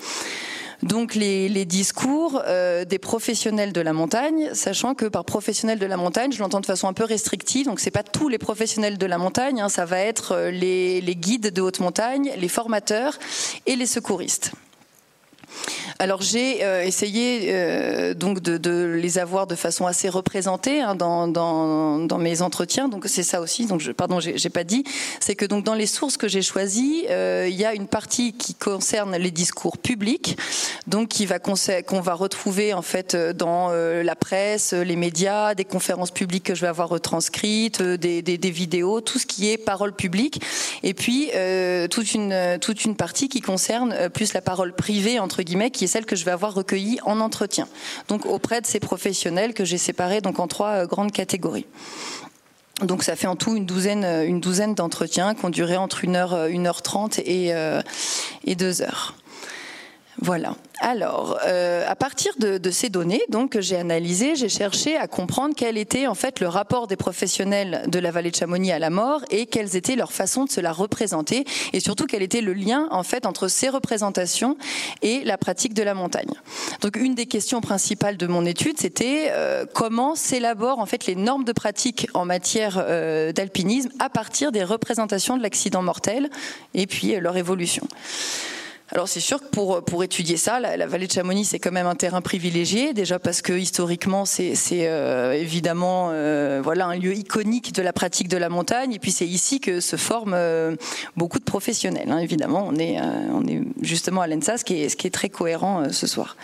donc 0.83 1.15
les, 1.15 1.65
discours 1.65 2.41
euh, 2.45 2.85
des 2.85 2.99
professionnels 2.99 3.73
de 3.73 3.81
la 3.81 3.93
montagne, 3.93 4.49
sachant 4.53 4.93
que 4.93 5.05
par 5.05 5.25
professionnels 5.25 5.79
de 5.79 5.85
la 5.85 5.97
montagne, 5.97 6.31
je 6.31 6.39
l'entends 6.39 6.59
de 6.59 6.65
façon 6.65 6.87
un 6.87 6.93
peu 6.93 7.03
restrictive, 7.03 7.65
donc 7.65 7.79
c'est 7.79 7.91
pas 7.91 8.03
tous 8.03 8.29
les 8.29 8.37
professionnels 8.37 8.97
de 8.97 9.05
la 9.05 9.17
montagne, 9.17 9.61
hein, 9.61 9.69
ça 9.69 9.85
va 9.85 9.99
être 9.99 10.33
euh, 10.33 10.51
les 10.51 11.15
guides 11.15 11.51
de 11.51 11.61
haute 11.61 11.79
montagne, 11.79 12.31
les 12.37 12.47
formateurs 12.47 13.17
et 13.65 13.75
les 13.75 13.87
secouristes. 13.87 14.51
Alors 15.99 16.21
j'ai 16.21 16.63
euh, 16.63 16.83
essayé 16.83 17.49
euh, 17.49 18.13
donc 18.13 18.39
de, 18.39 18.93
les 19.01 19.17
avoir 19.17 19.47
de 19.47 19.55
façon 19.55 19.87
assez 19.87 20.09
représentée 20.09 20.81
hein, 20.81 20.95
dans, 20.95 22.17
mes 22.19 22.41
entretiens. 22.41 22.87
Donc 22.87 23.05
c'est 23.07 23.23
ça 23.23 23.41
aussi. 23.41 23.65
Donc 23.65 23.81
je, 23.81 23.91
pardon, 23.91 24.19
j'ai 24.19 24.49
pas 24.49 24.63
dit. 24.63 24.83
C'est 25.19 25.35
que 25.35 25.45
donc 25.45 25.63
dans 25.63 25.73
les 25.73 25.87
sources 25.87 26.17
que 26.17 26.27
j'ai 26.27 26.41
choisies, 26.41 27.05
euh, 27.09 27.47
il 27.49 27.55
y 27.55 27.65
a 27.65 27.73
une 27.73 27.87
partie 27.87 28.33
qui 28.33 28.53
concerne 28.53 29.15
les 29.17 29.31
discours 29.31 29.77
publics, 29.77 30.37
donc 30.85 31.13
qu'on 31.87 32.01
va 32.01 32.13
retrouver 32.13 32.73
en 32.73 32.81
fait 32.81 33.15
dans 33.15 33.69
la 33.69 34.15
presse, 34.15 34.73
les 34.73 34.95
médias, 34.95 35.55
des 35.55 35.65
conférences 35.65 36.11
publiques 36.11 36.43
que 36.43 36.55
je 36.55 36.61
vais 36.61 36.67
avoir 36.67 36.89
retranscrites, 36.89 37.81
des, 37.81 38.21
des, 38.21 38.37
des 38.37 38.51
vidéos, 38.51 39.01
tout 39.01 39.19
ce 39.19 39.25
qui 39.25 39.49
est 39.49 39.57
parole 39.57 39.93
publique. 39.93 40.41
Et 40.83 40.93
puis 40.93 41.29
toute 41.89 42.13
une 42.13 42.57
toute 42.61 42.85
une 42.85 42.95
partie 42.95 43.29
qui 43.29 43.41
concerne 43.41 44.09
plus 44.09 44.33
la 44.33 44.41
parole 44.41 44.73
privée 44.73 45.19
entre 45.19 45.41
qui 45.71 45.85
est 45.85 45.87
celle 45.87 46.05
que 46.05 46.15
je 46.15 46.25
vais 46.25 46.31
avoir 46.31 46.53
recueillie 46.53 46.99
en 47.03 47.19
entretien. 47.19 47.67
Donc 48.07 48.25
auprès 48.25 48.61
de 48.61 48.67
ces 48.67 48.79
professionnels 48.79 49.53
que 49.53 49.65
j'ai 49.65 49.77
séparés 49.77 50.21
donc 50.21 50.39
en 50.39 50.47
trois 50.47 50.83
euh, 50.83 50.85
grandes 50.85 51.11
catégories. 51.11 51.65
Donc 52.83 53.03
ça 53.03 53.15
fait 53.15 53.27
en 53.27 53.35
tout 53.35 53.55
une 53.55 53.65
douzaine, 53.65 54.03
euh, 54.03 54.73
d'entretiens 54.75 55.33
qui 55.33 55.45
ont 55.45 55.49
duré 55.49 55.77
entre 55.77 56.07
1 56.07 56.15
heure, 56.15 56.33
1 56.33 56.65
heure 56.65 56.81
30 56.81 57.19
et, 57.19 57.53
euh, 57.53 57.81
et 58.45 58.55
2 58.55 58.81
heures. 58.81 59.15
Voilà. 60.19 60.55
Alors, 60.79 61.39
euh, 61.45 61.83
à 61.87 61.95
partir 61.95 62.33
de, 62.39 62.71
ces 62.71 62.89
données, 62.89 63.21
donc 63.29 63.51
que 63.51 63.61
j'ai 63.61 63.77
analysées, 63.77 64.35
j'ai 64.35 64.49
cherché 64.49 64.95
à 64.95 65.07
comprendre 65.07 65.53
quel 65.55 65.77
était 65.77 66.07
en 66.07 66.15
fait 66.15 66.39
le 66.39 66.47
rapport 66.47 66.87
des 66.87 66.95
professionnels 66.95 67.83
de 67.87 67.99
la 67.99 68.11
vallée 68.11 68.31
de 68.31 68.35
Chamonix 68.35 68.71
à 68.71 68.79
la 68.79 68.89
mort 68.89 69.21
et 69.31 69.47
quelles 69.47 69.75
étaient 69.75 69.95
leurs 69.95 70.11
façons 70.11 70.45
de 70.45 70.49
se 70.49 70.61
la 70.61 70.71
représenter 70.71 71.45
et 71.73 71.79
surtout 71.79 72.05
quel 72.05 72.21
était 72.21 72.41
le 72.41 72.53
lien 72.53 72.87
en 72.91 73.03
fait 73.03 73.25
entre 73.25 73.47
ces 73.47 73.69
représentations 73.69 74.57
et 75.01 75.23
la 75.23 75.37
pratique 75.37 75.73
de 75.73 75.83
la 75.83 75.93
montagne. 75.93 76.29
Donc, 76.81 76.95
une 76.95 77.15
des 77.15 77.25
questions 77.25 77.61
principales 77.61 78.17
de 78.17 78.27
mon 78.27 78.45
étude, 78.45 78.79
c'était 78.79 79.29
euh, 79.31 79.65
comment 79.71 80.15
s'élaborent 80.15 80.79
en 80.79 80.85
fait 80.85 81.05
les 81.05 81.15
normes 81.15 81.43
de 81.43 81.53
pratique 81.53 82.07
en 82.13 82.25
matière 82.25 82.77
euh, 82.77 83.31
d'alpinisme 83.31 83.89
à 83.99 84.09
partir 84.09 84.51
des 84.51 84.63
représentations 84.63 85.37
de 85.37 85.43
l'accident 85.43 85.81
mortel 85.81 86.29
et 86.73 86.85
puis 86.87 87.15
leur 87.19 87.37
évolution. 87.37 87.87
Alors 88.89 89.09
c'est 89.09 89.19
sûr 89.19 89.41
que 89.41 89.47
pour, 89.47 89.83
pour 89.83 90.03
étudier 90.03 90.37
ça, 90.37 90.59
la, 90.61 90.87
vallée 90.87 91.07
de 91.07 91.11
Chamonix 91.11 91.43
c'est 91.43 91.59
quand 91.59 91.73
même 91.73 91.87
un 91.87 91.95
terrain 91.95 92.21
privilégié, 92.21 92.93
déjà 92.93 93.19
parce 93.19 93.41
que 93.41 93.51
historiquement 93.51 94.23
c'est 94.23 94.55
euh, 94.71 95.33
évidemment 95.33 96.09
euh, 96.11 96.61
voilà 96.63 96.85
un 96.85 96.95
lieu 96.95 97.13
iconique 97.13 97.73
de 97.73 97.81
la 97.81 97.91
pratique 97.91 98.29
de 98.29 98.37
la 98.37 98.47
montagne, 98.47 98.93
et 98.93 98.99
puis 98.99 99.11
c'est 99.11 99.27
ici 99.27 99.59
que 99.59 99.81
se 99.81 99.97
forment 99.97 100.33
euh, 100.35 100.75
beaucoup 101.17 101.39
de 101.39 101.43
professionnels. 101.43 102.09
Hein, 102.09 102.19
évidemment, 102.19 102.65
on 102.65 102.75
est 102.77 102.97
on 102.99 103.45
est 103.45 103.61
justement 103.81 104.21
à 104.21 104.27
l'ENSA, 104.27 104.57
ce 104.57 104.63
qui 104.63 104.81
est 104.81 105.13
très 105.13 105.29
cohérent 105.29 105.91
ce 105.91 106.07
soir. 106.07 106.37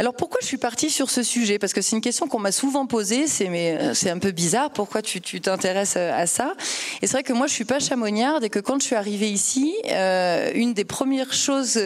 Alors 0.00 0.14
pourquoi 0.14 0.38
je 0.40 0.46
suis 0.46 0.56
partie 0.56 0.88
sur 0.88 1.10
ce 1.10 1.22
sujet? 1.22 1.58
Parce 1.58 1.74
que 1.74 1.82
c'est 1.82 1.94
une 1.94 2.00
question 2.00 2.26
qu'on 2.26 2.38
m'a 2.38 2.52
souvent 2.52 2.86
posée, 2.86 3.26
c'est 3.26 3.50
mais 3.50 3.76
euh, 3.78 3.92
c'est 3.92 4.08
un 4.08 4.16
peu 4.16 4.30
bizarre, 4.30 4.70
pourquoi 4.70 5.02
tu 5.02 5.20
t'intéresses 5.42 5.96
euh, 5.98 6.10
à 6.14 6.26
ça? 6.26 6.54
Et 7.02 7.06
c'est 7.06 7.12
vrai 7.12 7.22
que 7.22 7.34
moi 7.34 7.46
je 7.46 7.52
suis 7.52 7.66
pas 7.66 7.80
chamoniarde 7.80 8.42
et 8.42 8.48
que 8.48 8.60
quand 8.60 8.80
je 8.80 8.86
suis 8.86 8.96
arrivée 8.96 9.28
ici, 9.28 9.74
euh, 9.90 10.52
une 10.54 10.72
des 10.72 10.86
premières 10.86 11.34
choses 11.34 11.78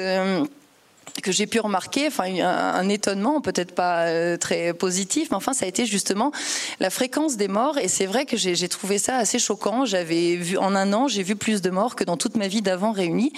que 1.23 1.33
j'ai 1.33 1.47
pu 1.47 1.61
remarquer, 1.61 2.07
enfin 2.07 2.25
un, 2.25 2.89
étonnement, 2.89 3.41
peut-être 3.41 3.75
pas 3.75 4.07
euh, 4.07 4.37
très 4.37 4.75
positif, 4.75 5.29
mais 5.31 5.37
enfin 5.37 5.53
ça 5.53 5.65
a 5.65 5.69
été 5.69 5.87
justement 5.87 6.33
la 6.81 6.91
fréquence 6.91 7.37
des 7.37 7.49
morts. 7.49 7.79
Et 7.79 7.89
c'est 7.89 8.07
vrai 8.07 8.27
que 8.27 8.37
j'ai 8.37 8.69
trouvé 8.69 8.99
ça 8.99 9.17
assez 9.17 9.39
choquant. 9.39 9.85
J'avais 9.85 10.37
vu 10.37 10.57
en 10.59 10.75
un 10.75 10.93
an, 10.93 11.09
j'ai 11.09 11.23
vu 11.23 11.37
plus 11.37 11.63
de 11.63 11.71
morts 11.71 11.97
que 11.97 12.05
dans 12.05 12.17
toute 12.17 12.37
ma 12.37 12.49
vie 12.49 12.63
d'avant 12.63 12.93
réunie. 12.93 13.33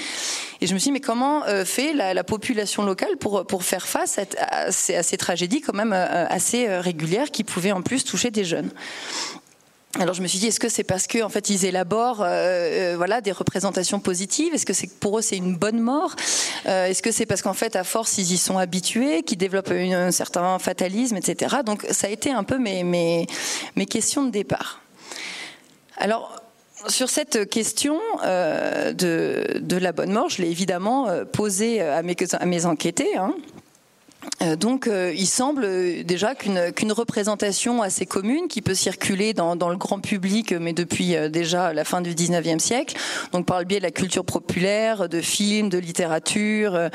Et 0.61 0.67
je 0.67 0.75
me 0.75 0.79
suis 0.79 0.89
dit 0.89 0.93
mais 0.93 1.01
comment 1.01 1.45
euh, 1.45 1.65
fait 1.65 1.93
la, 1.93 2.25
population 2.25 2.83
locale 2.83 3.17
pour 3.19 3.47
pour 3.47 3.63
faire 3.63 3.87
face 3.87 4.19
à, 4.19 4.73
ces, 4.73 5.17
tragédies 5.17 5.61
quand 5.61 5.75
même 5.75 5.93
euh, 5.93 6.27
assez 6.29 6.67
régulières 6.79 7.31
qui 7.31 7.45
pouvaient 7.45 7.73
en 7.73 7.83
plus 7.83 8.05
toucher 8.05 8.31
des 8.31 8.45
jeunes? 8.45 8.71
Alors 10.01 10.15
je 10.15 10.23
me 10.23 10.27
suis 10.27 10.39
dit, 10.39 10.47
est-ce 10.49 10.61
que 10.61 10.69
c'est 10.69 10.85
parce 10.85 11.07
que 11.07 11.23
en 11.23 11.29
fait 11.29 11.51
ils 11.51 11.65
élaborent 11.65 12.23
euh, 12.23 12.27
euh, 12.27 12.95
voilà 12.97 13.21
des 13.21 13.33
représentations 13.33 14.01
positives? 14.01 14.55
Est-ce 14.55 14.67
que 14.67 14.87
pour 15.01 15.19
eux 15.19 15.23
c'est 15.23 15.37
une 15.37 15.57
bonne 15.57 15.81
mort? 15.81 16.15
Euh, 16.67 16.87
Est-ce 16.87 17.03
que 17.03 17.13
c'est 17.13 17.27
parce 17.27 17.43
qu'en 17.43 17.55
fait 17.55 17.77
à 17.77 17.85
force 17.85 18.19
ils 18.19 18.33
y 18.33 18.39
sont 18.39 18.59
habitués, 18.59 19.23
qu'ils 19.23 19.39
développent 19.39 19.71
un 19.71 20.11
certain 20.11 20.59
fatalisme, 20.59 21.17
etc. 21.17 21.57
Donc 21.65 21.87
ça 21.91 22.07
a 22.07 22.11
été 22.11 22.31
un 22.31 22.45
peu 22.45 22.59
mes, 22.59 22.85
mes, 22.85 23.27
mes 23.77 23.87
questions 23.87 24.25
de 24.25 24.31
départ. 24.31 24.81
Alors 25.97 26.43
sur 26.89 27.09
cette 27.09 27.49
question 27.49 27.99
de, 28.25 28.93
de, 29.59 29.77
la 29.77 29.93
bonne 29.93 30.13
mort, 30.13 30.29
je 30.29 30.43
l'ai 30.43 30.51
évidemment 30.51 31.09
posée 31.33 31.81
à 31.81 32.03
mes, 32.03 32.15
à 32.33 32.47
mes 32.47 32.67
enquêtés. 32.67 33.17
Hein. 33.17 33.35
Euh, 34.43 34.57
donc, 34.57 34.87
euh, 34.87 35.13
il 35.17 35.27
semble 35.27 35.65
euh, 35.65 36.03
déjà 36.05 36.35
qu'une 36.35 36.93
représentation 36.93 37.83
assez 37.83 38.07
commune, 38.07 38.49
qui 38.49 38.63
peut 38.63 38.75
circuler 38.75 39.33
dans, 39.33 39.55
le 39.55 39.77
grand 39.77 40.01
public, 40.01 40.53
mais 40.53 40.73
depuis 40.73 41.17
déjà 41.31 41.73
la 41.73 41.85
fin 41.85 42.01
du 42.01 42.15
19e 42.15 42.59
siècle, 42.59 42.97
donc 43.33 43.47
par 43.47 43.59
le 43.59 43.65
biais 43.65 43.79
de 43.79 43.85
la 43.85 43.91
culture 43.91 44.25
populaire, 44.25 45.09
de 45.09 45.21
films, 45.21 45.69
de 45.69 45.79
littérature, 45.79 46.91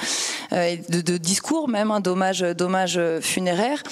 de, 0.52 1.18
discours 1.18 1.68
même, 1.68 1.92
hein, 1.92 2.00
d'hommages 2.00 3.00
funéraires, 3.22 3.84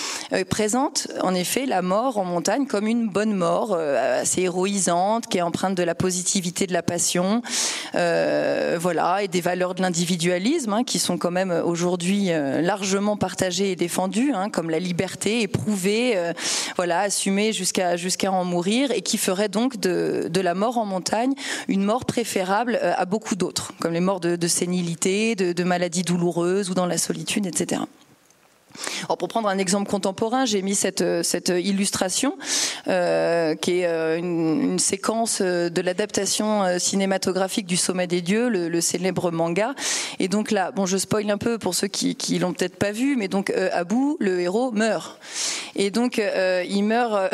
présente 0.49 1.07
en 1.21 1.33
effet 1.33 1.65
la 1.65 1.81
mort 1.81 2.17
en 2.17 2.25
montagne 2.25 2.65
comme 2.67 2.87
une 2.87 3.09
bonne 3.09 3.33
mort, 3.33 3.75
assez 3.75 4.43
héroïsante, 4.43 5.27
qui 5.27 5.39
est 5.39 5.41
empreinte 5.41 5.75
de 5.75 5.83
la 5.83 5.95
positivité 5.95 6.67
de 6.67 6.73
la 6.73 6.83
passion, 6.83 7.41
voilà, 7.93 9.23
et 9.23 9.27
des 9.27 9.41
valeurs 9.41 9.75
de 9.75 9.81
l'individualisme, 9.81 10.73
hein, 10.73 10.83
qui 10.83 10.99
sont 10.99 11.17
quand 11.17 11.31
même 11.31 11.51
aujourd'hui 11.51 12.29
largement 12.29 13.17
partagée 13.29 13.69
et 13.69 13.75
défendue, 13.75 14.31
hein, 14.33 14.49
comme 14.49 14.71
la 14.71 14.79
liberté 14.79 15.43
éprouvée, 15.43 16.17
euh, 16.17 16.33
voilà, 16.77 17.01
assumée 17.01 17.53
jusqu'à 17.53 18.31
en 18.31 18.43
mourir, 18.43 18.89
et 18.89 19.03
qui 19.03 19.19
ferait 19.19 19.49
donc 19.49 19.77
de, 19.77 20.41
la 20.41 20.55
mort 20.55 20.79
en 20.79 20.85
montagne 20.85 21.33
une 21.67 21.83
mort 21.83 22.05
préférable 22.05 22.79
euh, 22.81 22.93
à 22.97 23.05
beaucoup 23.05 23.35
d'autres, 23.35 23.71
comme 23.79 23.93
les 23.93 23.99
morts 23.99 24.19
de, 24.19 24.47
sénilité, 24.47 25.35
de 25.35 25.63
maladies 25.63 26.01
douloureuses 26.01 26.71
ou 26.71 26.73
dans 26.73 26.87
la 26.87 26.97
solitude, 26.97 27.45
etc. 27.45 27.81
Pour 29.17 29.27
prendre 29.27 29.49
un 29.49 29.57
exemple 29.57 29.89
contemporain, 29.89 30.45
j'ai 30.45 30.61
mis 30.61 30.75
cette, 30.75 31.03
cette 31.23 31.49
illustration 31.49 32.37
euh, 32.87 33.55
qui 33.55 33.79
est 33.79 33.85
euh, 33.85 34.17
une, 34.17 34.79
séquence 34.79 35.39
euh, 35.41 35.69
de 35.69 35.81
l'adaptation 35.81 36.63
euh, 36.63 36.79
cinématographique 36.79 37.65
du 37.65 37.77
Sommet 37.77 38.07
des 38.07 38.21
Dieux, 38.21 38.49
le, 38.49 38.81
célèbre 38.81 39.31
manga. 39.31 39.73
Et 40.19 40.27
donc 40.27 40.51
là, 40.51 40.71
bon, 40.71 40.85
je 40.85 40.97
spoil 40.97 41.29
un 41.29 41.37
peu 41.37 41.57
pour 41.57 41.75
ceux 41.75 41.87
qui, 41.87 42.15
qui 42.15 42.39
l'ont 42.39 42.53
peut-être 42.53 42.77
pas 42.77 42.91
vu, 42.91 43.15
mais 43.15 43.27
donc 43.27 43.49
euh, 43.49 43.69
Abu, 43.73 44.15
le 44.19 44.39
héros, 44.39 44.71
meurt. 44.71 45.19
Et 45.75 45.91
donc 45.91 46.19
euh, 46.19 46.63
il 46.67 46.83
meurt 46.83 47.33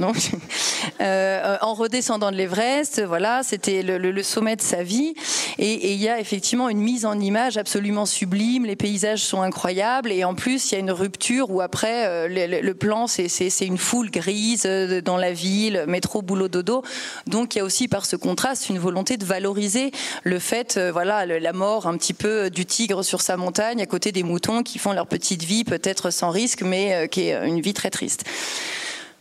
en 1.00 1.74
redescendant 1.74 2.30
de 2.30 2.36
l'Everest. 2.36 3.02
Voilà, 3.06 3.42
c'était 3.42 3.82
le, 3.82 4.22
sommet 4.22 4.56
de 4.56 4.62
sa 4.62 4.82
vie. 4.82 5.14
Et, 5.62 5.92
il 5.92 6.00
y 6.00 6.08
a 6.08 6.18
effectivement 6.18 6.70
une 6.70 6.80
mise 6.80 7.04
en 7.04 7.20
image 7.20 7.58
absolument 7.58 8.06
sublime. 8.06 8.64
Les 8.64 8.76
paysages 8.76 9.22
sont 9.22 9.42
incroyables 9.42 10.10
et 10.10 10.24
en 10.24 10.34
plus 10.34 10.72
il 10.72 10.74
y 10.74 10.76
a 10.76 10.80
une 10.80 10.90
rupture 10.90 11.50
où 11.50 11.60
après 11.60 12.06
euh, 12.06 12.28
le, 12.62 12.74
plan 12.74 13.06
c'est 13.06 13.28
une 13.60 13.76
foule 13.76 14.10
grise 14.10 14.62
euh, 14.64 15.02
dans 15.02 15.18
la 15.18 15.34
ville, 15.34 15.84
métro, 15.86 16.22
boulot, 16.22 16.48
dodo. 16.48 16.82
Donc 17.26 17.54
il 17.54 17.58
y 17.58 17.60
a 17.60 17.64
aussi 17.64 17.88
par 17.88 18.06
ce 18.06 18.16
contraste 18.16 18.70
une 18.70 18.78
volonté 18.78 19.18
de 19.18 19.24
valoriser 19.26 19.92
le 20.22 20.38
fait, 20.38 20.78
euh, 20.78 20.90
voilà, 20.90 21.26
la 21.26 21.52
mort 21.52 21.86
un 21.86 21.98
petit 21.98 22.14
peu 22.14 22.48
du 22.48 22.64
tigre 22.64 23.02
sur 23.02 23.20
sa 23.20 23.36
montagne 23.36 23.82
à 23.82 23.86
côté 23.86 24.12
des 24.12 24.22
moutons 24.22 24.62
qui 24.62 24.78
font 24.78 24.94
leur 24.94 25.06
petite 25.06 25.42
vie 25.42 25.64
peut-être 25.64 26.10
sans 26.10 26.30
risque, 26.30 26.62
mais 26.62 27.06
qui 27.10 27.28
est 27.28 27.46
une 27.46 27.60
vie 27.60 27.74
très 27.74 27.90
triste. 27.90 28.24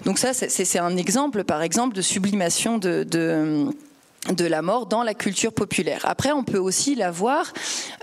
Donc 0.05 0.17
ça, 0.17 0.33
c'est 0.33 0.79
un 0.79 0.95
exemple, 0.95 1.43
par 1.43 1.61
exemple, 1.61 1.93
de 1.93 2.01
sublimation 2.01 2.77
de, 2.77 3.03
de 3.03 3.67
de 4.27 4.45
la 4.45 4.61
mort 4.61 4.85
dans 4.85 5.03
la 5.03 5.13
culture 5.13 5.53
populaire. 5.53 6.01
Après, 6.03 6.31
on 6.31 6.43
peut 6.43 6.57
aussi 6.57 6.95
la 6.95 7.09
voir 7.09 7.53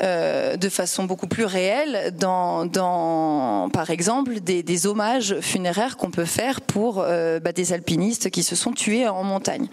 euh, 0.02 0.56
de 0.56 0.68
façon 0.68 1.04
beaucoup 1.04 1.26
plus 1.26 1.44
réelle 1.44 2.14
dans, 2.16 3.68
par 3.72 3.90
exemple, 3.90 4.40
des, 4.40 4.62
des 4.62 4.86
hommages 4.86 5.36
funéraires 5.40 5.96
qu'on 5.96 6.10
peut 6.10 6.24
faire 6.24 6.62
pour 6.62 7.00
euh, 7.00 7.38
bah, 7.38 7.52
des 7.52 7.72
alpinistes 7.72 8.30
qui 8.30 8.42
se 8.42 8.56
sont 8.56 8.72
tués 8.72 9.06
en 9.06 9.24
montagne. 9.24 9.68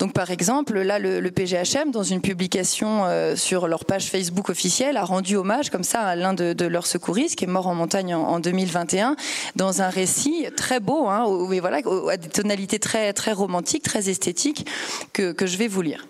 Donc 0.00 0.14
par 0.14 0.30
exemple, 0.30 0.80
là, 0.80 0.98
le, 0.98 1.30
PGHM, 1.30 1.90
dans 1.92 2.02
une 2.02 2.22
publication 2.22 3.04
euh, 3.04 3.36
sur 3.36 3.68
leur 3.68 3.84
page 3.84 4.06
Facebook 4.06 4.48
officielle, 4.48 4.96
a 4.96 5.04
rendu 5.04 5.36
hommage 5.36 5.68
comme 5.68 5.84
ça 5.84 6.00
à 6.00 6.16
l'un 6.16 6.32
de, 6.32 6.64
leurs 6.64 6.86
secouristes 6.86 7.36
qui 7.36 7.44
est 7.44 7.46
mort 7.46 7.66
en 7.66 7.74
montagne 7.74 8.14
en, 8.14 8.22
en 8.22 8.40
2021, 8.40 9.14
dans 9.56 9.82
un 9.82 9.90
récit 9.90 10.46
très 10.56 10.80
beau, 10.80 11.06
hein, 11.06 11.26
voilà, 11.60 11.80
à 12.10 12.16
des 12.16 12.28
tonalités 12.28 12.78
très 12.78 13.12
très 13.12 13.32
romantiques, 13.32 13.82
très 13.82 14.08
esthétiques, 14.08 14.66
que, 15.12 15.34
je 15.38 15.56
vais 15.58 15.68
vous 15.68 15.82
lire. 15.82 16.06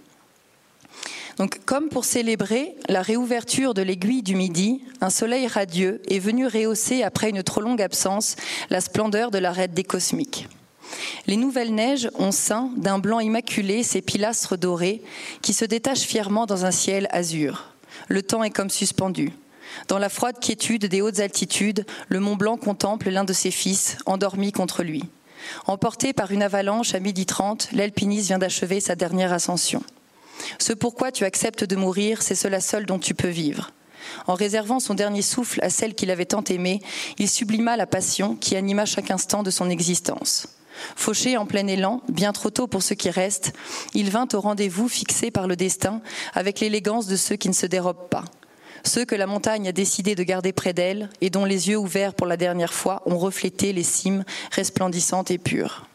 Donc, 1.39 1.59
comme 1.65 1.89
pour 1.89 2.05
célébrer 2.05 2.77
la 2.89 3.03
réouverture 3.03 3.75
de 3.75 3.83
l'aiguille 3.83 4.23
du 4.23 4.37
Midi, 4.37 4.85
un 5.01 5.11
soleil 5.11 5.49
radieux 5.49 6.01
est 6.09 6.21
venu 6.21 6.47
rehausser, 6.47 7.03
après 7.03 7.31
une 7.31 7.43
trop 7.43 7.61
longue 7.61 7.83
absence, 7.83 8.37
la 8.69 8.81
splendeur 8.81 9.33
de 9.33 9.39
l'arête 9.39 9.75
des 9.75 9.85
cosmiques. 9.85 10.49
Les 11.27 11.37
nouvelles 11.37 11.75
neiges 11.75 12.11
ont 12.15 12.33
ceint 12.33 12.71
d'un 12.77 12.99
blanc 12.99 13.21
immaculé 13.21 13.83
ces 13.83 14.03
pilastres 14.03 14.57
dorés 14.57 15.03
qui 15.43 15.53
se 15.53 15.65
détachent 15.65 16.01
fièrement 16.01 16.47
dans 16.47 16.65
un 16.65 16.71
ciel 16.71 17.09
azur. 17.11 17.75
Le 18.09 18.23
temps 18.23 18.43
est 18.43 18.51
comme 18.51 18.71
suspendu. 18.71 19.33
Dans 19.89 19.99
la 19.99 20.09
froide 20.09 20.39
quiétude 20.41 20.87
des 20.87 21.01
hautes 21.01 21.21
altitudes, 21.21 21.87
le 22.09 22.21
Mont 22.21 22.37
Blanc 22.37 22.57
contemple 22.57 23.11
l'un 23.11 23.25
de 23.25 23.33
ses 23.33 23.51
fils, 23.51 23.97
endormi 24.07 24.53
contre 24.53 24.83
lui. 24.83 25.05
Emporté 25.67 26.13
par 26.13 26.33
une 26.33 26.43
avalanche 26.43 26.95
à 26.95 27.01
midi 27.01 27.27
trente, 27.27 27.69
l'alpiniste 27.73 28.27
vient 28.27 28.39
d'achever 28.39 28.81
sa 28.81 28.95
dernière 28.95 29.33
ascension. 29.33 29.83
Ce 30.59 30.73
pourquoi 30.73 31.13
tu 31.13 31.25
acceptes 31.25 31.65
de 31.65 31.77
mourir, 31.77 32.23
c'est 32.23 32.35
cela 32.35 32.61
seul 32.61 32.87
dont 32.87 32.99
tu 32.99 33.15
peux 33.15 33.29
vivre. 33.29 33.71
En 34.27 34.35
réservant 34.35 34.81
son 34.81 34.95
dernier 34.95 35.23
souffle 35.23 35.61
à 35.63 35.71
celle 35.71 35.95
qu'il 35.95 36.11
avait 36.11 36.27
tant 36.27 36.45
aimée, 36.45 36.81
il 37.19 37.29
sublima 37.29 37.77
la 37.77 37.87
passion 37.87 38.35
qui 38.35 38.57
anima 38.57 38.87
chaque 38.87 39.11
instant 39.11 39.43
de 39.43 39.51
son 39.51 39.71
existence. 39.71 40.49
Fauché 40.97 41.37
en 41.37 41.47
plein 41.47 41.67
élan, 41.67 42.03
bien 42.09 42.33
trop 42.33 42.51
tôt 42.51 42.67
pour 42.67 42.83
ceux 42.83 42.95
qui 42.95 43.11
restent, 43.11 43.53
il 43.95 44.11
vint 44.11 44.29
au 44.33 44.41
rendez-vous 44.41 44.89
fixé 44.89 45.31
par 45.31 45.47
le 45.47 45.57
destin 45.57 46.01
avec 46.35 46.61
l'élégance 46.61 47.07
de 47.07 47.17
ceux 47.17 47.37
qui 47.37 47.49
ne 47.49 47.55
se 47.55 47.67
dérobent 47.67 48.09
pas. 48.09 48.25
Ceux 48.85 49.05
que 49.05 49.15
la 49.15 49.27
montagne 49.27 49.69
a 49.69 49.73
décidé 49.73 50.15
de 50.15 50.23
garder 50.23 50.53
près 50.53 50.73
d'elle 50.73 51.11
et 51.21 51.31
dont 51.31 51.45
les 51.45 51.69
yeux 51.69 51.77
ouverts 51.77 52.15
pour 52.15 52.27
la 52.27 52.37
dernière 52.37 52.73
fois 52.73 53.03
ont 53.07 53.19
reflété 53.19 53.73
les 53.73 53.83
cimes 53.83 54.25
resplendissantes 54.53 55.31
et 55.31 55.39
pures. 55.39 55.90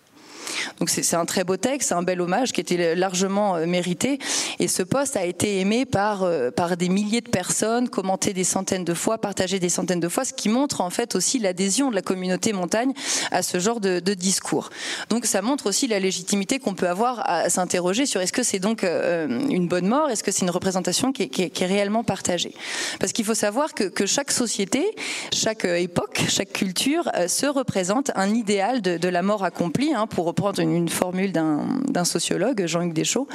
Donc 0.79 0.89
c'est 0.89 1.15
un 1.15 1.25
très 1.25 1.43
beau 1.43 1.57
texte, 1.57 1.91
un 1.91 2.03
bel 2.03 2.21
hommage 2.21 2.51
qui 2.51 2.61
était 2.61 2.95
largement 2.95 3.55
euh, 3.55 3.65
mérité. 3.65 4.19
Et 4.59 4.67
ce 4.67 4.83
poste 4.83 5.17
a 5.17 5.25
été 5.25 5.59
aimé 5.59 5.85
par, 5.85 6.23
euh, 6.23 6.51
par 6.51 6.77
des 6.77 6.89
milliers 6.89 7.21
de 7.21 7.29
personnes, 7.29 7.89
commenté 7.89 8.33
des 8.33 8.43
centaines 8.43 8.83
de 8.83 8.93
fois, 8.93 9.17
partagé 9.17 9.59
des 9.59 9.69
centaines 9.69 9.99
de 9.99 10.09
fois, 10.09 10.25
ce 10.25 10.33
qui 10.33 10.49
montre 10.49 10.81
en 10.81 10.89
fait 10.89 11.15
aussi 11.15 11.39
l'adhésion 11.39 11.89
de 11.89 11.95
la 11.95 12.01
communauté 12.01 12.53
montagne 12.53 12.93
à 13.31 13.41
ce 13.41 13.59
genre 13.59 13.79
de, 13.79 13.99
de 13.99 14.13
discours. 14.13 14.69
Donc 15.09 15.25
ça 15.25 15.41
montre 15.41 15.67
aussi 15.67 15.87
la 15.87 15.99
légitimité 15.99 16.59
qu'on 16.59 16.73
peut 16.73 16.89
avoir 16.89 17.21
à 17.29 17.49
s'interroger 17.49 18.05
sur 18.05 18.21
est-ce 18.21 18.33
que 18.33 18.43
c'est 18.43 18.59
donc 18.59 18.83
euh, 18.83 19.27
une 19.49 19.67
bonne 19.67 19.87
mort, 19.87 20.09
est-ce 20.09 20.23
que 20.23 20.31
c'est 20.31 20.43
une 20.43 20.49
représentation 20.49 21.11
qui 21.11 21.23
est, 21.23 21.29
qui, 21.29 21.43
est, 21.43 21.49
qui 21.49 21.63
est, 21.63 21.67
réellement 21.67 22.03
partagée. 22.03 22.53
Parce 22.99 23.11
qu'il 23.11 23.25
faut 23.25 23.33
savoir 23.33 23.73
que, 23.73 23.85
que, 23.85 24.05
chaque 24.05 24.31
société, 24.31 24.85
chaque 25.33 25.65
époque, 25.65 26.21
chaque 26.29 26.53
culture 26.53 27.09
se 27.27 27.47
représente 27.47 28.11
un 28.15 28.33
idéal 28.33 28.81
de, 28.81 28.97
de 28.97 29.09
la 29.09 29.21
mort 29.21 29.43
accomplie, 29.43 29.93
hein, 29.93 30.07
pour 30.07 30.25
reprendre 30.35 30.59
une, 30.59 30.75
une 30.75 30.89
formule 30.89 31.31
d'un 31.31 32.03
sociologue, 32.03 32.65
Jean-Luc 32.65 32.93
Deschaux 32.93 33.27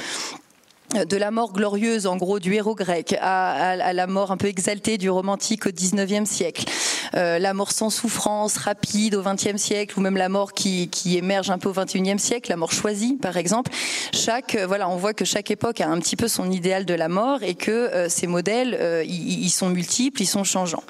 de 0.93 1.17
la 1.17 1.31
mort 1.31 1.53
glorieuse, 1.53 2.05
en 2.07 2.17
gros, 2.17 2.39
du 2.39 2.53
héros 2.53 2.75
grec, 2.75 3.15
à, 3.21 3.51
à, 3.51 3.69
à, 3.71 3.93
la 3.93 4.07
mort 4.07 4.31
un 4.31 4.37
peu 4.37 4.47
exaltée 4.47 4.97
du 4.97 5.09
romantique 5.09 5.65
au 5.65 5.71
XIXe 5.71 6.29
siècle, 6.29 6.65
euh, 7.15 7.39
la 7.39 7.53
mort 7.53 7.71
sans 7.71 7.89
souffrance, 7.89 8.57
rapide 8.57 9.15
au 9.15 9.23
XXe 9.23 9.57
siècle, 9.57 9.97
ou 9.97 10.01
même 10.01 10.17
la 10.17 10.29
mort 10.29 10.53
qui, 10.53 10.89
qui, 10.89 11.17
émerge 11.17 11.49
un 11.49 11.57
peu 11.57 11.69
au 11.69 11.73
XXIe 11.73 12.19
siècle, 12.19 12.49
la 12.49 12.57
mort 12.57 12.71
choisie, 12.71 13.17
par 13.21 13.37
exemple. 13.37 13.71
Chaque, 14.13 14.55
euh, 14.55 14.67
voilà, 14.67 14.89
on 14.89 14.97
voit 14.97 15.13
que 15.13 15.25
chaque 15.25 15.51
époque 15.51 15.81
a 15.81 15.87
un 15.87 15.99
petit 15.99 16.15
peu 16.15 16.27
son 16.27 16.51
idéal 16.51 16.85
de 16.85 16.93
la 16.93 17.07
mort 17.07 17.43
et 17.43 17.55
que 17.55 17.71
euh, 17.71 18.09
ces 18.09 18.27
modèles, 18.27 18.77
euh, 18.79 19.03
ils, 19.05 19.43
ils, 19.43 19.49
sont 19.49 19.69
multiples, 19.69 20.21
ils 20.21 20.27
sont 20.27 20.43
changeants. 20.43 20.83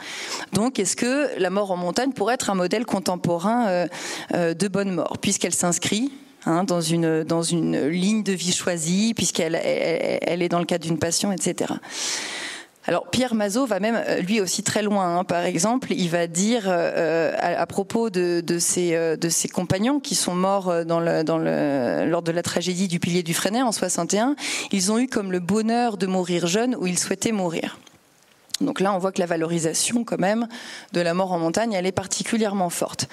Donc, 0.54 0.80
est-ce 0.80 0.96
que 0.96 1.30
la 1.38 1.50
mort 1.50 1.72
en 1.72 1.78
montagne 1.78 2.12
pourrait 2.12 2.36
être 2.36 2.50
un 2.50 2.56
modèle 2.56 2.86
contemporain 2.86 3.68
euh, 3.68 3.88
euh, 4.34 4.54
de 4.54 4.68
bonne 4.68 4.92
mort, 4.92 5.18
puisqu'elle 5.20 5.54
s'inscrit 5.54 6.12
Hein, 6.48 6.64
dans, 6.64 6.82
une, 6.82 7.24
dans 7.24 7.44
une 7.44 7.88
ligne 7.88 8.24
de 8.24 8.32
vie 8.32 8.52
choisie, 8.52 9.14
puisqu'elle 9.14 9.54
elle, 9.54 10.42
est 10.42 10.50
dans 10.50 10.58
le 10.58 10.66
cadre 10.66 10.84
d'une 10.84 10.98
passion, 10.98 11.32
etc. 11.32 11.74
Alors 12.86 13.08
Pierre 13.12 13.36
Mazot 13.36 13.68
va 13.68 13.80
même 13.80 14.02
euh, 14.08 14.22
lui 14.22 14.42
aussi 14.42 14.64
très 14.64 14.82
loin. 14.82 15.20
Hein. 15.20 15.24
Par 15.24 15.44
exemple, 15.44 15.90
il 15.92 16.10
va 16.10 16.26
dire 16.26 16.64
euh, 16.66 17.32
à, 17.38 17.62
à, 17.62 17.66
propos 17.68 18.10
de, 18.10 18.42
de, 18.42 18.58
ses, 18.58 18.96
euh, 18.96 19.16
de 19.16 19.30
ses 19.30 19.50
compagnons 19.50 20.00
qui 20.00 20.16
sont 20.16 20.34
morts 20.34 20.84
dans 20.84 21.00
le, 21.00 21.24
dans 21.24 21.38
le, 21.38 22.10
lors 22.10 22.24
de 22.24 22.32
la 22.32 22.42
tragédie 22.42 22.88
du 22.88 23.00
pilier 23.00 23.22
du 23.22 23.36
Freinet 23.36 23.62
en 23.62 23.72
61, 23.72 24.36
ils 24.72 24.92
ont 24.92 24.98
eu 24.98 25.08
comme 25.08 25.32
le 25.32 25.40
bonheur 25.40 25.98
de 25.98 26.08
mourir 26.08 26.48
jeunes 26.48 26.76
où 26.76 26.88
ils 26.88 26.98
souhaitaient 26.98 27.32
mourir. 27.32 27.78
Donc 28.62 28.80
là, 28.80 28.94
on 28.94 28.98
voit 28.98 29.12
que 29.12 29.20
la 29.20 29.26
valorisation, 29.26 30.04
quand 30.04 30.20
même, 30.20 30.48
de 30.94 31.02
la 31.02 31.14
mort 31.14 31.32
en 31.32 31.40
montagne, 31.40 31.74
elle 31.74 31.86
est 31.86 31.92
particulièrement 31.92 32.70
forte. 32.70 33.08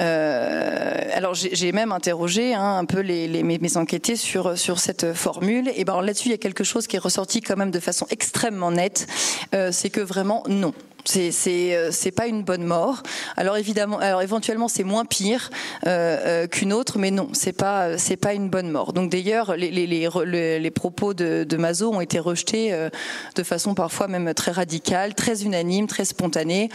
Euh, 0.00 0.94
alors 1.12 1.34
j'ai 1.34 1.72
même 1.72 1.92
interrogé 1.92 2.54
hein, 2.54 2.78
un 2.78 2.84
peu 2.84 3.02
mes, 3.02 3.76
enquêtés 3.76 4.16
sur 4.16 4.56
sur 4.56 4.78
cette 4.78 5.12
formule. 5.12 5.70
Et 5.74 5.84
ben 5.84 6.00
là-dessus, 6.00 6.28
il 6.28 6.32
y 6.32 6.34
a 6.34 6.38
quelque 6.38 6.64
chose 6.64 6.86
qui 6.86 6.96
est 6.96 7.00
ressorti 7.00 7.40
quand 7.40 7.56
même 7.56 7.70
de 7.70 7.80
façon 7.80 8.06
extrêmement 8.10 8.70
nette. 8.70 9.06
Euh, 9.54 9.70
c'est 9.72 9.90
que 9.90 10.00
vraiment 10.00 10.42
non. 10.48 10.72
C'est 11.08 11.30
c'est 11.32 12.10
pas 12.10 12.26
une 12.26 12.42
bonne 12.42 12.64
mort. 12.64 13.02
Alors 13.38 13.56
évidemment, 13.56 13.98
alors 13.98 14.20
éventuellement 14.20 14.68
c'est 14.68 14.84
moins 14.84 15.06
pire 15.06 15.48
euh, 15.86 16.18
euh, 16.44 16.46
qu'une 16.46 16.70
autre, 16.70 16.98
mais 16.98 17.10
non, 17.10 17.30
c'est 17.32 17.54
pas 17.54 17.96
c'est 17.96 18.18
pas 18.18 18.34
une 18.34 18.50
bonne 18.50 18.70
mort. 18.70 18.92
Donc 18.92 19.10
d'ailleurs, 19.10 19.56
les, 19.56 20.70
propos 20.70 21.14
de, 21.14 21.44
de 21.44 21.56
Mazo 21.56 21.90
ont 21.94 22.02
été 22.02 22.18
rejetés 22.18 22.74
euh, 22.74 22.90
de 23.36 23.42
façon 23.42 23.74
parfois 23.74 24.06
même 24.06 24.34
très 24.34 24.52
radicale, 24.52 25.14
très 25.14 25.44
unanime, 25.44 25.86
très 25.86 26.04
spontanée. 26.04 26.68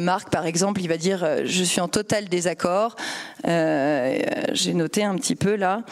Marc, 0.00 0.30
par 0.30 0.46
exemple, 0.46 0.80
il 0.80 0.88
va 0.88 0.96
dire 0.96 1.24
je 1.44 1.62
suis 1.62 1.80
en 1.80 1.88
total 1.88 2.28
désaccord. 2.28 2.96
J'ai 3.44 4.74
noté 4.74 5.04
un 5.04 5.14
petit 5.14 5.36
peu 5.36 5.54
là. 5.54 5.84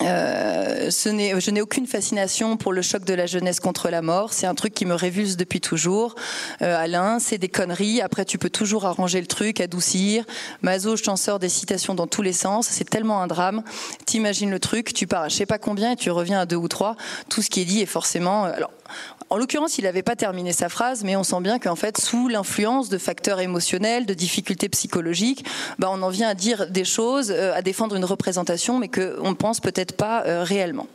Euh, 0.00 0.90
je 0.90 1.50
n'ai 1.50 1.60
aucune 1.60 1.86
fascination 1.86 2.56
pour 2.56 2.72
le 2.72 2.82
choc 2.82 3.04
de 3.04 3.14
la 3.14 3.26
jeunesse 3.26 3.60
contre 3.60 3.88
la 3.88 4.02
mort. 4.02 4.32
C'est 4.32 4.46
un 4.46 4.54
truc 4.54 4.74
qui 4.74 4.84
me 4.84 4.94
révulse 4.94 5.36
depuis 5.36 5.60
toujours. 5.60 6.14
Euh, 6.60 6.76
Alain, 6.76 7.18
c'est 7.18 7.38
des 7.38 7.48
conneries. 7.48 8.00
Après, 8.00 8.24
tu 8.24 8.38
peux 8.38 8.50
toujours 8.50 8.86
arranger 8.86 9.20
le 9.20 9.26
truc, 9.26 9.60
adoucir. 9.60 10.24
Mazo, 10.62 10.96
je 10.96 11.02
t'en 11.02 11.16
sors 11.16 11.38
des 11.38 11.48
citations 11.48 11.94
dans 11.94 12.06
tous 12.06 12.22
les 12.22 12.32
sens. 12.32 12.66
C'est 12.68 12.88
tellement 12.88 13.22
un 13.22 13.26
drame. 13.26 13.62
T'imagines 14.06 14.50
le 14.50 14.60
truc, 14.60 14.92
tu 14.94 15.06
pars 15.06 15.22
à 15.22 15.28
je 15.28 15.36
sais 15.36 15.46
pas 15.46 15.58
combien 15.58 15.92
et 15.92 15.96
tu 15.96 16.10
reviens 16.10 16.40
à 16.40 16.46
deux 16.46 16.56
ou 16.56 16.68
trois. 16.68 16.96
Tout 17.28 17.42
ce 17.42 17.50
qui 17.50 17.60
est 17.60 17.64
dit 17.64 17.80
est 17.80 17.86
forcément. 17.86 18.46
Euh, 18.46 18.52
en 19.32 19.38
l'occurrence, 19.38 19.78
il 19.78 19.84
n'avait 19.84 20.02
pas 20.02 20.14
terminé 20.14 20.52
sa 20.52 20.68
phrase, 20.68 21.04
mais 21.04 21.16
on 21.16 21.24
sent 21.24 21.40
bien 21.40 21.58
qu'en 21.58 21.74
fait, 21.74 21.98
sous 21.98 22.28
l'influence 22.28 22.90
de 22.90 22.98
facteurs 22.98 23.40
émotionnels, 23.40 24.04
de 24.04 24.12
difficultés 24.12 24.68
psychologiques, 24.68 25.42
bah, 25.78 25.88
on 25.90 26.02
en 26.02 26.10
vient 26.10 26.28
à 26.28 26.34
dire 26.34 26.70
des 26.70 26.84
choses, 26.84 27.30
euh, 27.30 27.54
à 27.54 27.62
défendre 27.62 27.96
une 27.96 28.04
représentation, 28.04 28.78
mais 28.78 28.88
qu'on 28.88 29.30
ne 29.30 29.34
pense 29.34 29.60
peut-être 29.60 29.96
pas 29.96 30.22
euh, 30.26 30.44
réellement. 30.44 30.86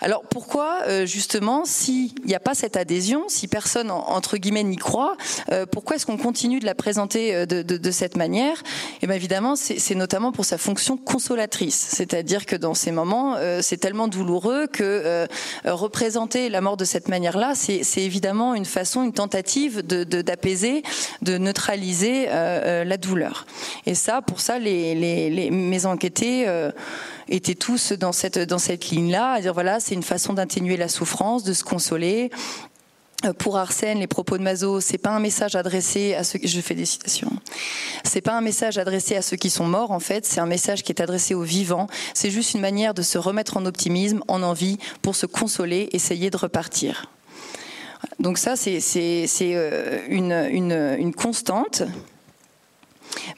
Alors 0.00 0.22
pourquoi 0.22 0.82
euh, 0.86 1.06
justement, 1.06 1.64
s'il 1.64 2.12
n'y 2.24 2.34
a 2.34 2.40
pas 2.40 2.54
cette 2.54 2.76
adhésion, 2.76 3.24
si 3.28 3.48
personne 3.48 3.90
entre 3.90 4.36
guillemets 4.36 4.62
n'y 4.62 4.76
croit, 4.76 5.16
euh, 5.50 5.66
pourquoi 5.66 5.96
est-ce 5.96 6.06
qu'on 6.06 6.16
continue 6.16 6.60
de 6.60 6.66
la 6.66 6.74
présenter 6.74 7.34
euh, 7.34 7.46
de, 7.46 7.90
cette 7.90 8.16
manière? 8.16 8.58
Et 8.58 8.98
eh 9.02 9.06
bien 9.06 9.16
évidemment, 9.16 9.56
c'est 9.56 9.94
notamment 9.94 10.30
pour 10.30 10.44
sa 10.44 10.58
fonction 10.58 10.96
consolatrice, 10.96 11.88
c'est-à-dire 11.90 12.46
que 12.46 12.54
dans 12.54 12.74
ces 12.74 12.92
moments, 12.92 13.36
c'est 13.62 13.78
tellement 13.78 14.08
douloureux 14.08 14.66
que 14.66 15.26
représenter 15.64 16.48
la 16.48 16.60
mort 16.60 16.76
de 16.76 16.84
cette 16.84 17.08
manière-là, 17.08 17.54
c'est 17.54 18.02
évidemment 18.02 18.54
une 18.54 18.64
façon, 18.64 19.02
une 19.02 19.12
tentative 19.12 19.82
d'apaiser, 19.82 20.82
de, 21.22 21.38
neutraliser 21.38 22.26
la 22.26 22.96
douleur. 22.96 23.46
Et 23.86 23.94
ça, 23.94 24.20
pour 24.22 24.40
ça, 24.40 24.58
les, 24.58 24.94
les 24.94 25.50
mes 25.50 25.86
enquêtés 25.86 26.46
étaient 27.28 27.54
tous 27.54 27.92
dans 27.92 28.12
cette, 28.12 28.38
dans 28.38 28.58
cette 28.58 28.90
ligne-là, 28.90 29.32
à 29.32 29.40
dire 29.40 29.54
voilà, 29.54 29.80
c'est 29.80 29.94
une 29.94 30.02
façon 30.02 30.32
d'atténuer 30.32 30.76
la 30.76 30.88
souffrance, 30.88 31.44
de 31.44 31.52
se 31.52 31.64
consoler. 31.64 32.30
Euh, 33.24 33.32
pour 33.32 33.56
Arsène, 33.56 33.98
les 33.98 34.06
propos 34.06 34.38
de 34.38 34.42
Mazo, 34.44 34.80
c'est 34.80 34.98
pas 34.98 35.10
un 35.10 35.18
message 35.18 35.56
adressé 35.56 36.14
à 36.14 36.22
ceux 36.22 36.38
je 36.42 36.60
fais 36.60 36.74
des 36.74 36.84
citations. 36.84 37.32
C'est 38.04 38.20
pas 38.20 38.36
un 38.36 38.40
message 38.40 38.78
adressé 38.78 39.16
à 39.16 39.22
ceux 39.22 39.36
qui 39.36 39.50
sont 39.50 39.66
morts 39.66 39.90
en 39.90 39.98
fait, 39.98 40.24
c'est 40.24 40.40
un 40.40 40.46
message 40.46 40.84
qui 40.84 40.92
est 40.92 41.02
adressé 41.02 41.34
aux 41.34 41.42
vivants. 41.42 41.88
C'est 42.14 42.30
juste 42.30 42.54
une 42.54 42.60
manière 42.60 42.94
de 42.94 43.02
se 43.02 43.18
remettre 43.18 43.56
en 43.56 43.66
optimisme, 43.66 44.22
en 44.28 44.42
envie, 44.42 44.78
pour 45.02 45.16
se 45.16 45.26
consoler, 45.26 45.88
essayer 45.92 46.30
de 46.30 46.36
repartir. 46.36 47.10
Donc 48.20 48.38
ça, 48.38 48.54
c'est 48.54 48.80
euh, 49.42 49.98
une, 50.08 50.32
une, 50.32 50.96
une 50.98 51.12
constante. 51.12 51.82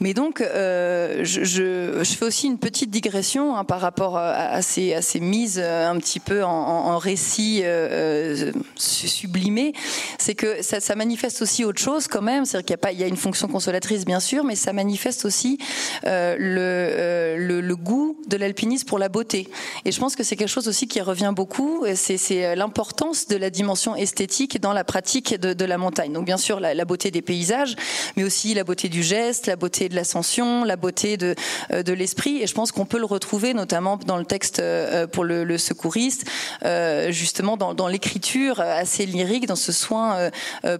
Mais 0.00 0.14
donc, 0.14 0.40
euh, 0.40 1.20
je, 1.24 2.02
fais 2.04 2.24
aussi 2.24 2.46
une 2.46 2.58
petite 2.58 2.90
digression 2.90 3.54
hein, 3.54 3.64
par 3.64 3.80
rapport 3.80 4.16
à, 4.16 4.62
ces, 4.62 4.94
à, 4.94 5.02
ces, 5.02 5.20
mises 5.20 5.60
euh, 5.62 5.90
un 5.90 5.98
petit 5.98 6.20
peu 6.20 6.42
en, 6.42 6.96
récit 6.96 7.60
euh, 7.64 8.50
sublimé. 8.76 9.74
C'est 10.18 10.34
que 10.34 10.62
ça, 10.62 10.94
manifeste 10.94 11.42
aussi 11.42 11.64
autre 11.64 11.80
chose 11.80 12.08
quand 12.08 12.22
même. 12.22 12.46
C'est-à-dire 12.46 12.66
qu'il 12.66 12.76
y 12.82 12.86
a 12.86 12.92
il 12.92 13.00
y 13.00 13.04
a 13.04 13.06
une 13.06 13.16
fonction 13.16 13.46
consolatrice 13.46 14.04
bien 14.04 14.20
sûr, 14.20 14.42
mais 14.42 14.56
ça 14.56 14.72
manifeste 14.72 15.24
aussi 15.24 15.58
euh, 16.06 16.36
le, 16.38 17.60
euh, 17.60 17.76
goût 17.76 18.18
de 18.28 18.36
l'alpinisme 18.36 18.86
pour 18.86 18.98
la 18.98 19.08
beauté. 19.08 19.48
Et 19.84 19.92
je 19.92 20.00
pense 20.00 20.16
que 20.16 20.24
c'est 20.24 20.36
quelque 20.36 20.48
chose 20.48 20.66
aussi 20.66 20.88
qui 20.88 21.00
revient 21.00 21.32
beaucoup. 21.34 21.84
C'est 21.94 22.56
l'importance 22.56 23.28
de 23.28 23.36
la 23.36 23.50
dimension 23.50 23.94
esthétique 23.94 24.60
dans 24.60 24.72
la 24.72 24.84
pratique 24.84 25.38
de, 25.38 25.64
la 25.64 25.78
montagne. 25.78 26.12
Donc 26.12 26.24
bien 26.24 26.36
sûr 26.36 26.58
la 26.58 26.84
beauté 26.84 27.10
des 27.10 27.22
paysages, 27.22 27.76
mais 28.16 28.24
aussi 28.24 28.54
la 28.54 28.64
beauté 28.64 28.88
du 28.88 29.02
geste, 29.02 29.46
la 29.46 29.56
beauté 29.56 29.89
de 29.90 29.96
l'ascension, 29.96 30.64
la 30.64 30.76
beauté 30.76 31.18
de, 31.18 31.34
euh, 31.72 31.82
de 31.82 31.92
l'esprit. 31.92 32.42
Et 32.42 32.46
je 32.46 32.54
pense 32.54 32.72
qu'on 32.72 32.86
peut 32.86 32.98
le 32.98 33.04
retrouver 33.04 33.52
notamment 33.52 33.98
dans 33.98 34.16
le 34.16 34.24
texte 34.24 34.60
euh, 34.60 35.06
pour 35.06 35.24
le, 35.24 35.58
secouriste, 35.58 36.24
euh, 36.64 37.10
justement 37.10 37.56
dans, 37.56 37.88
l'écriture 37.88 38.60
assez 38.60 39.04
lyrique, 39.04 39.46
dans 39.46 39.56
ce 39.56 39.72
soin 39.72 40.30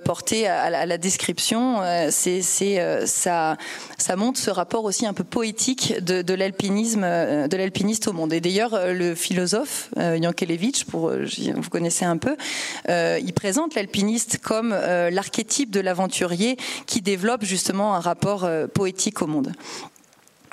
porté 0.05 0.47
à, 0.47 0.87
la 0.87 0.97
description. 0.99 1.81
C'est, 2.11 2.43
ça, 2.43 3.57
montre 4.17 4.39
ce 4.39 4.51
rapport 4.51 4.85
aussi 4.85 5.07
un 5.07 5.13
peu 5.13 5.25
poétique 5.25 5.95
de, 6.01 6.23
de 6.23 6.35
l'alpinisme, 6.35 7.01
de 7.01 7.57
l'alpiniste 7.57 8.07
au 8.07 8.13
monde. 8.13 8.33
Et 8.33 8.41
d'ailleurs, 8.41 8.79
le 8.87 9.17
philosophe 9.17 9.91
Yankelevitch, 9.97 10.85
pour 10.85 11.11
vous 11.11 11.71
connaissez 11.71 12.05
un 12.05 12.17
peu, 12.17 12.37
il 12.89 13.33
présente 13.35 13.75
l'alpiniste 13.75 14.39
comme 14.39 14.71
l'archétype 14.71 15.71
de 15.71 15.81
l'aventurier 15.81 16.57
qui 16.87 17.01
développe 17.01 17.45
justement 17.45 17.95
un 17.95 18.01
rapport 18.01 18.49
poétique 18.73 19.00
au 19.21 19.27
monde. 19.27 19.53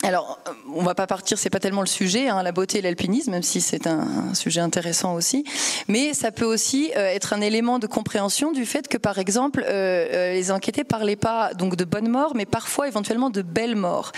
Alors, 0.03 0.39
on 0.73 0.83
va 0.83 0.93
pas 0.93 1.07
partir, 1.07 1.39
c'est 1.39 1.49
pas 1.49 1.60
tellement 1.60 1.81
le 1.81 1.88
sujet, 1.88 2.29
hein, 2.29 2.43
la 2.43 2.51
beauté 2.51 2.77
et 2.77 2.81
l'alpinisme, 2.81 3.31
même 3.31 3.43
si 3.43 3.62
c'est 3.62 3.88
un, 3.88 4.33
sujet 4.36 4.62
intéressant 4.62 5.15
aussi. 5.15 5.43
Mais 5.88 6.13
ça 6.13 6.31
peut 6.31 6.45
aussi 6.45 6.91
euh, 6.95 7.07
être 7.07 7.33
un 7.33 7.41
élément 7.41 7.79
de 7.79 7.88
compréhension 7.88 8.51
du 8.51 8.65
fait 8.65 8.88
que, 8.88 8.97
par 8.97 9.17
exemple, 9.17 9.65
euh, 9.67 10.07
euh, 10.13 10.33
les 10.33 10.51
enquêtés 10.51 10.83
parlaient 10.83 11.15
pas 11.15 11.53
donc 11.55 11.75
de 11.75 11.83
bonne 11.83 12.10
mort, 12.10 12.36
mais 12.36 12.45
parfois 12.45 12.88
éventuellement 12.88 13.31
de 13.31 13.41
belle 13.41 13.75
mort. 13.75 14.12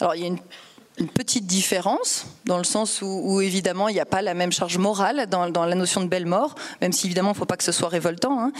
Alors, 0.00 0.14
il 0.14 0.22
y 0.22 0.24
a 0.24 0.28
une 0.98 1.08
petite 1.08 1.46
différence, 1.46 2.26
dans 2.46 2.58
le 2.58 2.64
sens 2.64 3.00
où, 3.02 3.40
évidemment 3.40 3.88
il 3.88 3.94
n'y 3.94 4.00
a 4.00 4.06
pas 4.06 4.22
la 4.22 4.34
même 4.34 4.52
charge 4.52 4.78
morale 4.78 5.26
dans, 5.28 5.64
la 5.64 5.74
notion 5.74 6.00
de 6.00 6.08
belle 6.08 6.26
mort, 6.26 6.54
même 6.80 6.92
si 6.92 7.06
évidemment 7.06 7.30
il 7.30 7.34
ne 7.34 7.38
faut 7.38 7.46
pas 7.46 7.56
que 7.56 7.64
ce 7.64 7.72
soit 7.72 7.88
révoltant. 7.88 8.40
Hein. 8.40 8.52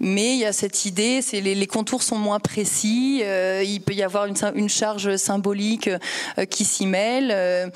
Mais 0.00 0.32
il 0.32 0.38
y 0.38 0.46
a 0.46 0.52
cette 0.52 0.84
idée, 0.84 1.20
les, 1.32 1.66
contours 1.66 2.02
sont 2.02 2.16
moins 2.16 2.40
précis, 2.40 3.20
euh, 3.22 3.62
il 3.64 3.80
peut 3.80 3.92
y 3.92 4.02
avoir 4.02 4.26
une, 4.26 4.68
charge 4.68 5.16
symbolique 5.16 5.90
euh, 6.38 6.44
qui 6.46 6.64
s'y 6.64 6.86
mêle. 6.86 7.30
Euh, 7.32 7.68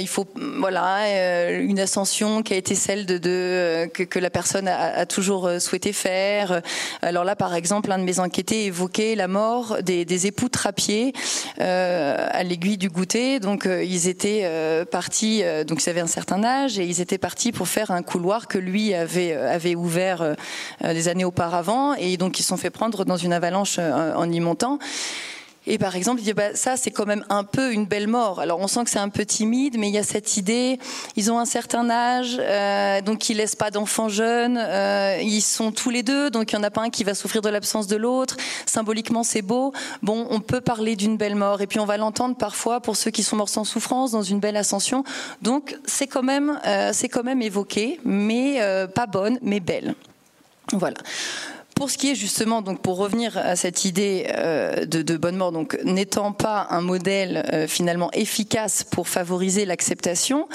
il 0.00 0.08
faut 0.08 0.26
voilà 0.58 1.50
une 1.50 1.78
ascension 1.78 2.42
qui 2.42 2.54
a 2.54 2.56
été 2.56 2.74
celle 2.74 3.06
que, 3.06 4.18
la 4.18 4.30
personne 4.30 4.68
a, 4.68 5.06
toujours 5.06 5.48
souhaité 5.58 5.92
faire. 5.92 6.62
Alors 7.00 7.24
là, 7.24 7.36
par 7.36 7.54
exemple, 7.54 7.90
un 7.92 7.98
de 7.98 8.04
mes 8.04 8.18
enquêtés 8.18 8.66
évoquait 8.66 9.14
la 9.14 9.28
mort 9.28 9.78
des, 9.82 10.26
époux 10.26 10.48
Trappier 10.48 11.12
à 11.58 12.42
l'aiguille 12.42 12.76
du 12.76 12.88
goûter 12.88 13.40
donc 13.40 13.66
ils 13.66 14.08
étaient 14.08 14.44
partis, 14.84 15.42
euh, 15.42 15.64
donc 15.64 15.84
ils 15.84 15.90
avaient 15.90 16.00
un 16.00 16.06
certain 16.06 16.44
âge 16.44 16.78
et 16.78 16.84
ils 16.84 17.00
étaient 17.00 17.18
partis 17.18 17.52
pour 17.52 17.68
faire 17.68 17.90
un 17.90 18.02
couloir 18.02 18.48
que 18.48 18.58
lui 18.58 18.94
avait 18.94 19.32
avait 19.32 19.74
ouvert 19.74 20.36
des 20.82 21.08
années 21.08 21.24
auparavant 21.24 21.94
et 21.94 22.16
donc 22.16 22.38
ils 22.38 22.42
se 22.42 22.48
sont 22.48 22.56
fait 22.56 22.70
prendre 22.70 23.04
dans 23.04 23.16
une 23.16 23.32
avalanche 23.32 23.78
en 23.78 24.30
y 24.30 24.40
montant. 24.40 24.78
Et 25.66 25.78
par 25.78 25.94
exemple, 25.94 26.20
bah, 26.34 26.54
ça 26.54 26.76
c'est 26.76 26.90
quand 26.90 27.06
même 27.06 27.24
un 27.28 27.44
peu 27.44 27.72
une 27.72 27.86
belle 27.86 28.08
mort. 28.08 28.40
Alors 28.40 28.58
on 28.58 28.66
sent 28.66 28.84
que 28.84 28.90
c'est 28.90 28.98
un 28.98 29.08
peu 29.08 29.24
timide, 29.24 29.78
mais 29.78 29.88
il 29.88 29.94
y 29.94 29.98
a 29.98 30.02
cette 30.02 30.36
idée. 30.36 30.78
Ils 31.16 31.30
ont 31.30 31.38
un 31.38 31.44
certain 31.44 31.88
âge, 31.88 32.36
euh, 32.40 33.00
donc 33.00 33.28
ils 33.28 33.36
laissent 33.36 33.54
pas 33.54 33.70
d'enfants 33.70 34.08
jeunes. 34.08 34.58
Euh, 34.58 35.18
ils 35.22 35.40
sont 35.40 35.70
tous 35.70 35.90
les 35.90 36.02
deux, 36.02 36.30
donc 36.30 36.52
il 36.52 36.56
y 36.56 36.58
en 36.58 36.64
a 36.64 36.70
pas 36.70 36.82
un 36.82 36.90
qui 36.90 37.04
va 37.04 37.14
souffrir 37.14 37.42
de 37.42 37.48
l'absence 37.48 37.86
de 37.86 37.96
l'autre. 37.96 38.36
Symboliquement, 38.66 39.22
c'est 39.22 39.42
beau. 39.42 39.72
Bon, 40.02 40.26
on 40.30 40.40
peut 40.40 40.60
parler 40.60 40.96
d'une 40.96 41.16
belle 41.16 41.36
mort, 41.36 41.60
et 41.60 41.66
puis 41.66 41.78
on 41.78 41.86
va 41.86 41.96
l'entendre 41.96 42.36
parfois 42.36 42.80
pour 42.80 42.96
ceux 42.96 43.12
qui 43.12 43.22
sont 43.22 43.36
morts 43.36 43.48
sans 43.48 43.64
souffrance 43.64 44.10
dans 44.10 44.22
une 44.22 44.40
belle 44.40 44.56
ascension. 44.56 45.04
Donc 45.42 45.78
c'est 45.86 46.08
quand 46.08 46.24
même, 46.24 46.58
euh, 46.66 46.90
c'est 46.92 47.08
quand 47.08 47.22
même 47.22 47.40
évoqué, 47.40 48.00
mais 48.04 48.60
pas 48.94 49.06
bonne, 49.06 49.38
mais 49.42 49.60
belle. 49.60 49.94
Voilà. 50.72 50.96
Pour 51.74 51.90
ce 51.90 51.98
qui 51.98 52.10
est 52.10 52.14
justement, 52.14 52.62
donc 52.62 52.80
pour 52.82 52.96
revenir 52.96 53.36
à 53.38 53.56
cette 53.56 53.84
idée 53.84 54.26
euh, 54.36 54.84
de, 54.84 55.16
bonne 55.16 55.36
mort, 55.36 55.52
donc 55.52 55.78
n'étant 55.84 56.32
pas 56.32 56.66
un 56.70 56.80
modèle 56.80 57.44
euh, 57.52 57.66
finalement 57.66 58.10
efficace 58.12 58.84
pour 58.84 59.08
favoriser 59.08 59.64
l'acceptation, 59.64 60.48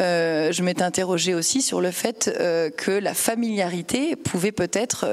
euh, 0.00 0.52
je 0.52 0.62
m'étais 0.62 0.82
interrogée 0.82 1.34
aussi 1.34 1.62
sur 1.62 1.80
le 1.80 1.90
fait 1.90 2.30
que 2.76 2.90
la 2.90 3.14
familiarité 3.14 4.16
pouvait 4.16 4.52
peut-être 4.52 5.06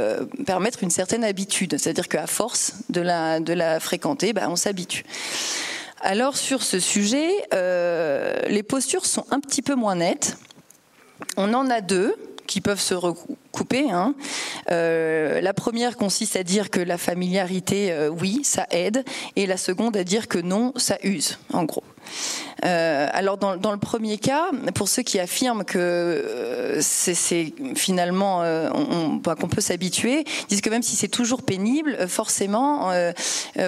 permettre 0.46 0.84
une 0.84 0.90
certaine 0.90 1.24
habitude, 1.24 1.78
c'est-à-dire 1.78 2.08
qu'à 2.08 2.28
force 2.28 2.74
de 2.90 3.02
la, 3.02 3.40
de 3.40 3.54
la 3.54 3.80
fréquenter, 3.80 4.34
bah, 4.34 4.48
on 4.50 4.56
s'habitue. 4.56 5.06
Alors 6.02 6.38
sur 6.38 6.64
ce 6.64 6.80
sujet, 6.80 7.30
les 7.52 8.64
postures 8.64 9.06
sont 9.06 9.26
un 9.32 9.40
petit 9.40 9.62
peu 9.62 9.76
moins 9.76 9.96
nettes. 9.96 10.38
On 11.38 11.54
en 11.54 11.70
a 11.70 11.82
deux 11.82 12.16
qui 12.48 12.62
peuvent 12.62 12.82
se 12.82 12.94
recouper. 13.52 13.92
Hein. 13.92 14.16
la 14.70 15.54
première 15.54 15.98
consiste 15.98 16.36
à 16.36 16.44
dire 16.44 16.70
que 16.70 16.80
la 16.80 16.98
familiarité, 16.98 17.94
oui, 18.20 18.42
ça 18.44 18.66
aide, 18.72 19.04
et 19.36 19.46
la 19.46 19.58
seconde 19.58 19.98
à 19.98 20.04
dire 20.04 20.28
que 20.28 20.40
non, 20.40 20.74
ça 20.78 20.98
use, 21.04 21.38
en 21.54 21.64
gros. 21.64 21.84
Euh, 22.64 23.08
alors 23.12 23.38
dans, 23.38 23.72
le 23.72 23.78
premier 23.78 24.18
cas, 24.18 24.52
pour 24.76 24.88
ceux 24.88 25.02
qui 25.02 25.20
affirment 25.20 25.64
que 25.64 25.80
euh, 25.80 26.78
c'est 26.82 27.54
finalement 27.76 28.44
euh, 28.44 28.70
bah, 29.24 29.36
qu'on 29.36 29.48
peut 29.48 29.62
s'habituer, 29.62 30.26
disent 30.48 30.62
que 30.62 30.70
même 30.70 30.84
si 30.84 30.96
c'est 30.96 31.08
toujours 31.08 31.42
pénible, 31.42 32.08
forcément, 32.08 32.92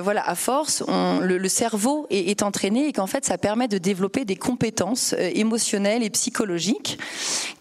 voilà, 0.02 0.28
à 0.28 0.36
force, 0.36 0.84
le, 1.22 1.50
cerveau 1.50 2.08
est, 2.10 2.44
entraîné 2.44 2.88
et 2.88 2.94
qu'en 2.94 3.08
fait 3.08 3.26
ça 3.26 3.38
permet 3.38 3.68
de 3.68 3.78
développer 3.78 4.26
des 4.26 4.36
compétences 4.36 5.14
émotionnelles 5.18 6.04
et 6.04 6.10
psychologiques 6.10 7.00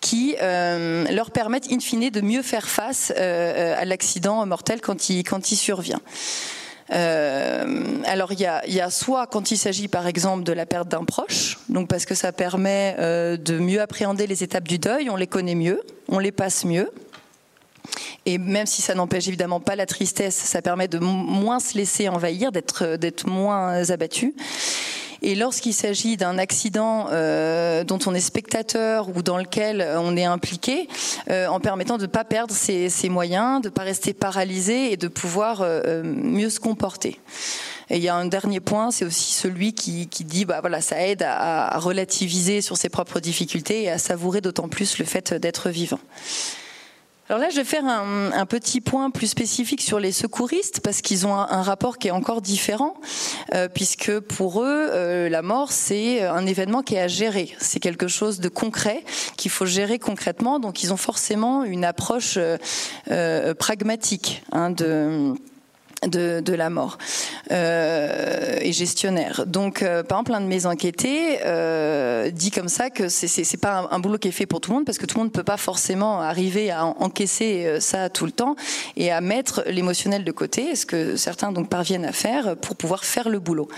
qui 0.00 0.34
leur 0.40 1.30
permettent 1.30 1.70
in 1.70 1.80
fine 1.80 2.10
de 2.12 2.20
mieux 2.20 2.42
faire 2.42 2.68
face 2.68 3.10
à 3.10 3.84
l'accident 3.84 4.44
mortel 4.46 4.80
quand 4.80 5.08
il, 5.08 5.24
quand 5.24 5.50
il 5.50 5.56
survient. 5.56 6.00
Euh, 6.92 8.02
alors 8.04 8.32
il 8.32 8.40
y 8.40 8.80
a, 8.80 8.90
soit 8.90 9.26
quand 9.26 9.50
il 9.50 9.56
s'agit 9.56 9.88
par 9.88 10.06
exemple 10.06 10.42
de 10.44 10.52
la 10.52 10.66
perte 10.66 10.88
d'un 10.88 11.04
proche, 11.04 11.58
donc 11.68 11.88
parce 11.88 12.04
que 12.04 12.14
ça 12.14 12.32
permet 12.32 12.96
euh, 12.98 13.36
de 13.36 13.58
mieux 13.58 13.80
appréhender 13.80 14.26
les 14.26 14.42
étapes 14.42 14.68
du 14.68 14.78
deuil, 14.78 15.08
on 15.08 15.16
les 15.16 15.26
connaît 15.26 15.54
mieux, 15.54 15.82
on 16.08 16.18
les 16.18 16.32
passe 16.32 16.64
mieux. 16.64 16.90
Et 18.26 18.38
même 18.38 18.66
si 18.66 18.82
ça 18.82 18.94
n'empêche 18.94 19.26
évidemment 19.26 19.58
pas 19.58 19.74
la 19.74 19.86
tristesse, 19.86 20.36
ça 20.36 20.62
permet 20.62 20.86
de 20.86 20.98
moins 20.98 21.58
se 21.58 21.76
laisser 21.76 22.08
envahir, 22.08 22.52
d'être 22.52 23.26
moins 23.26 23.90
abattu. 23.90 24.34
Et 25.22 25.36
lorsqu'il 25.36 25.72
s'agit 25.72 26.16
d'un 26.16 26.36
accident 26.36 27.06
euh, 27.12 27.84
dont 27.84 28.00
on 28.06 28.14
est 28.14 28.20
spectateur 28.20 29.08
ou 29.16 29.22
dans 29.22 29.38
lequel 29.38 29.86
on 29.96 30.16
est 30.16 30.24
impliqué, 30.24 30.88
euh, 31.30 31.46
en 31.46 31.60
permettant 31.60 31.96
de 31.96 32.02
ne 32.02 32.08
pas 32.08 32.24
perdre 32.24 32.52
ses, 32.52 32.90
moyens, 33.08 33.62
de 33.62 33.68
ne 33.68 33.72
pas 33.72 33.82
rester 33.82 34.14
paralysé 34.14 34.92
et 34.92 34.96
de 34.96 35.06
pouvoir 35.06 35.60
euh, 35.62 36.02
mieux 36.02 36.50
se 36.50 36.58
comporter. 36.58 37.20
Et 37.88 37.98
il 37.98 38.02
y 38.02 38.08
a 38.08 38.16
un 38.16 38.26
dernier 38.26 38.58
point, 38.58 38.90
c'est 38.90 39.04
aussi 39.04 39.32
celui 39.32 39.74
qui, 39.74 40.06
dit, 40.06 40.44
bah 40.44 40.60
voilà, 40.60 40.80
ça 40.80 41.06
aide 41.06 41.22
à 41.22 41.78
relativiser 41.78 42.60
sur 42.60 42.76
ses 42.76 42.88
propres 42.88 43.20
difficultés 43.20 43.82
et 43.82 43.90
à 43.90 43.98
savourer 43.98 44.40
d'autant 44.40 44.68
plus 44.68 44.98
le 44.98 45.04
fait 45.04 45.34
d'être 45.34 45.68
vivant. 45.68 46.00
Alors 47.32 47.40
là, 47.40 47.48
je 47.48 47.56
vais 47.56 47.64
faire 47.64 47.86
un, 47.86 48.44
petit 48.44 48.82
point 48.82 49.08
plus 49.08 49.26
spécifique 49.26 49.80
sur 49.80 49.98
les 49.98 50.12
secouristes 50.12 50.80
parce 50.80 51.00
qu'ils 51.00 51.26
ont 51.26 51.34
un, 51.34 51.62
rapport 51.62 51.96
qui 51.96 52.08
est 52.08 52.10
encore 52.10 52.42
différent, 52.42 52.92
euh, 53.54 53.68
puisque 53.68 54.20
pour 54.20 54.62
eux, 54.62 54.66
euh, 54.90 55.30
la 55.30 55.40
mort, 55.40 55.72
c'est 55.72 56.24
un 56.24 56.44
événement 56.44 56.82
qui 56.82 56.96
est 56.96 57.00
à 57.00 57.08
gérer. 57.08 57.56
C'est 57.58 57.80
quelque 57.80 58.06
chose 58.06 58.38
de 58.38 58.50
concret 58.50 59.02
qu'il 59.38 59.50
faut 59.50 59.64
gérer 59.64 59.98
concrètement. 59.98 60.60
Donc, 60.60 60.82
ils 60.82 60.92
ont 60.92 60.98
forcément 60.98 61.64
une 61.64 61.86
approche 61.86 62.36
euh, 62.36 63.54
pragmatique 63.54 64.42
hein, 64.52 64.68
de 64.68 65.32
de, 66.06 66.54
la 66.54 66.70
mort 66.70 66.98
euh, 67.50 68.58
et 68.60 68.72
gestionnaire. 68.72 69.44
Donc, 69.46 69.82
euh, 69.82 70.02
par 70.02 70.18
exemple, 70.18 70.34
un 70.34 70.40
de 70.40 70.46
mes 70.46 70.66
enquêtés 70.66 71.38
euh, 71.44 72.30
dit 72.30 72.50
comme 72.50 72.68
ça 72.68 72.90
que 72.90 73.08
c'est 73.08 73.60
pas 73.60 73.88
un, 73.90 73.98
boulot 74.00 74.18
qui 74.18 74.28
est 74.28 74.32
fait 74.32 74.46
pour 74.46 74.60
tout 74.60 74.70
le 74.70 74.76
monde 74.76 74.84
parce 74.84 74.98
que 74.98 75.06
tout 75.06 75.16
le 75.16 75.24
monde 75.24 75.32
ne 75.32 75.36
peut 75.36 75.44
pas 75.44 75.56
forcément 75.56 76.20
arriver 76.20 76.70
à 76.70 76.84
encaisser 76.84 77.80
ça 77.80 78.08
tout 78.08 78.26
le 78.26 78.32
temps 78.32 78.56
et 78.96 79.10
à 79.10 79.20
mettre 79.20 79.62
l'émotionnel 79.66 80.24
de 80.24 80.32
côté, 80.32 80.74
ce 80.74 80.86
que 80.86 81.16
certains 81.16 81.52
donc 81.52 81.68
parviennent 81.68 82.04
à 82.04 82.12
faire 82.12 82.56
pour 82.56 82.76
pouvoir 82.76 83.04
faire 83.04 83.28
le 83.28 83.38
boulot? 83.38 83.68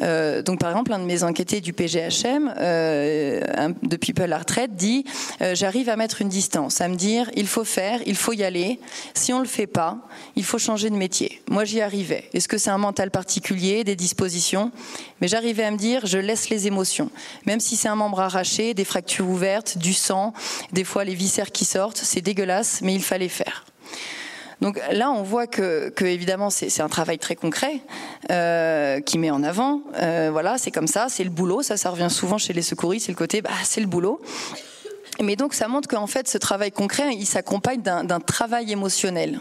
Euh, 0.00 0.42
donc 0.42 0.60
par 0.60 0.70
exemple, 0.70 0.92
un 0.92 0.98
de 0.98 1.04
mes 1.04 1.22
enquêtés 1.22 1.60
du 1.60 1.72
PGHM, 1.72 2.54
euh, 2.58 3.72
de 3.82 3.96
People 3.96 4.32
à 4.32 4.38
retraite, 4.38 4.74
dit 4.74 5.04
euh, 5.40 5.54
j'arrive 5.54 5.88
à 5.88 5.96
mettre 5.96 6.22
une 6.22 6.28
distance, 6.28 6.80
à 6.80 6.88
me 6.88 6.96
dire 6.96 7.30
il 7.34 7.46
faut 7.46 7.64
faire, 7.64 8.00
il 8.06 8.16
faut 8.16 8.32
y 8.32 8.44
aller. 8.44 8.80
Si 9.14 9.32
on 9.32 9.40
le 9.40 9.46
fait 9.46 9.66
pas, 9.66 9.98
il 10.36 10.44
faut 10.44 10.58
changer 10.58 10.90
de 10.90 10.96
métier. 10.96 11.42
Moi, 11.48 11.64
j'y 11.64 11.80
arrivais. 11.80 12.28
Est-ce 12.32 12.48
que 12.48 12.58
c'est 12.58 12.70
un 12.70 12.78
mental 12.78 13.10
particulier, 13.10 13.84
des 13.84 13.96
dispositions? 13.96 14.70
Mais 15.20 15.28
j'arrivais 15.28 15.64
à 15.64 15.70
me 15.70 15.76
dire 15.76 16.06
je 16.06 16.18
laisse 16.18 16.50
les 16.50 16.66
émotions, 16.66 17.10
même 17.46 17.60
si 17.60 17.76
c'est 17.76 17.88
un 17.88 17.94
membre 17.94 18.20
arraché, 18.20 18.74
des 18.74 18.84
fractures 18.84 19.28
ouvertes, 19.28 19.78
du 19.78 19.94
sang, 19.94 20.32
des 20.72 20.84
fois 20.84 21.04
les 21.04 21.14
viscères 21.14 21.52
qui 21.52 21.64
sortent, 21.64 21.98
c'est 21.98 22.20
dégueulasse, 22.20 22.80
mais 22.82 22.94
il 22.94 23.02
fallait 23.02 23.28
faire. 23.28 23.64
Donc 24.60 24.80
là, 24.92 25.10
on 25.10 25.22
voit 25.22 25.46
que, 25.46 25.92
évidemment, 26.04 26.50
c'est 26.50 26.80
un 26.80 26.88
travail 26.88 27.18
très 27.18 27.36
concret 27.36 27.80
euh, 28.30 29.00
qui 29.00 29.18
met 29.18 29.30
en 29.30 29.42
avant. 29.42 29.82
Euh, 30.00 30.30
voilà, 30.32 30.58
c'est 30.58 30.70
comme 30.70 30.86
ça, 30.86 31.06
c'est 31.08 31.24
le 31.24 31.30
boulot. 31.30 31.62
Ça, 31.62 31.76
ça 31.76 31.90
revient 31.90 32.10
souvent 32.10 32.38
chez 32.38 32.52
les 32.52 32.62
secouristes, 32.62 33.06
c'est 33.06 33.12
le 33.12 33.18
côté, 33.18 33.42
bah, 33.42 33.50
c'est 33.64 33.80
le 33.80 33.86
boulot. 33.86 34.20
Mais 35.20 35.36
donc, 35.36 35.54
ça 35.54 35.68
montre 35.68 35.88
qu'en 35.88 36.06
fait, 36.06 36.28
ce 36.28 36.38
travail 36.38 36.72
concret, 36.72 37.14
il 37.14 37.26
s'accompagne 37.26 37.82
d'un 37.82 38.20
travail 38.20 38.72
émotionnel. 38.72 39.40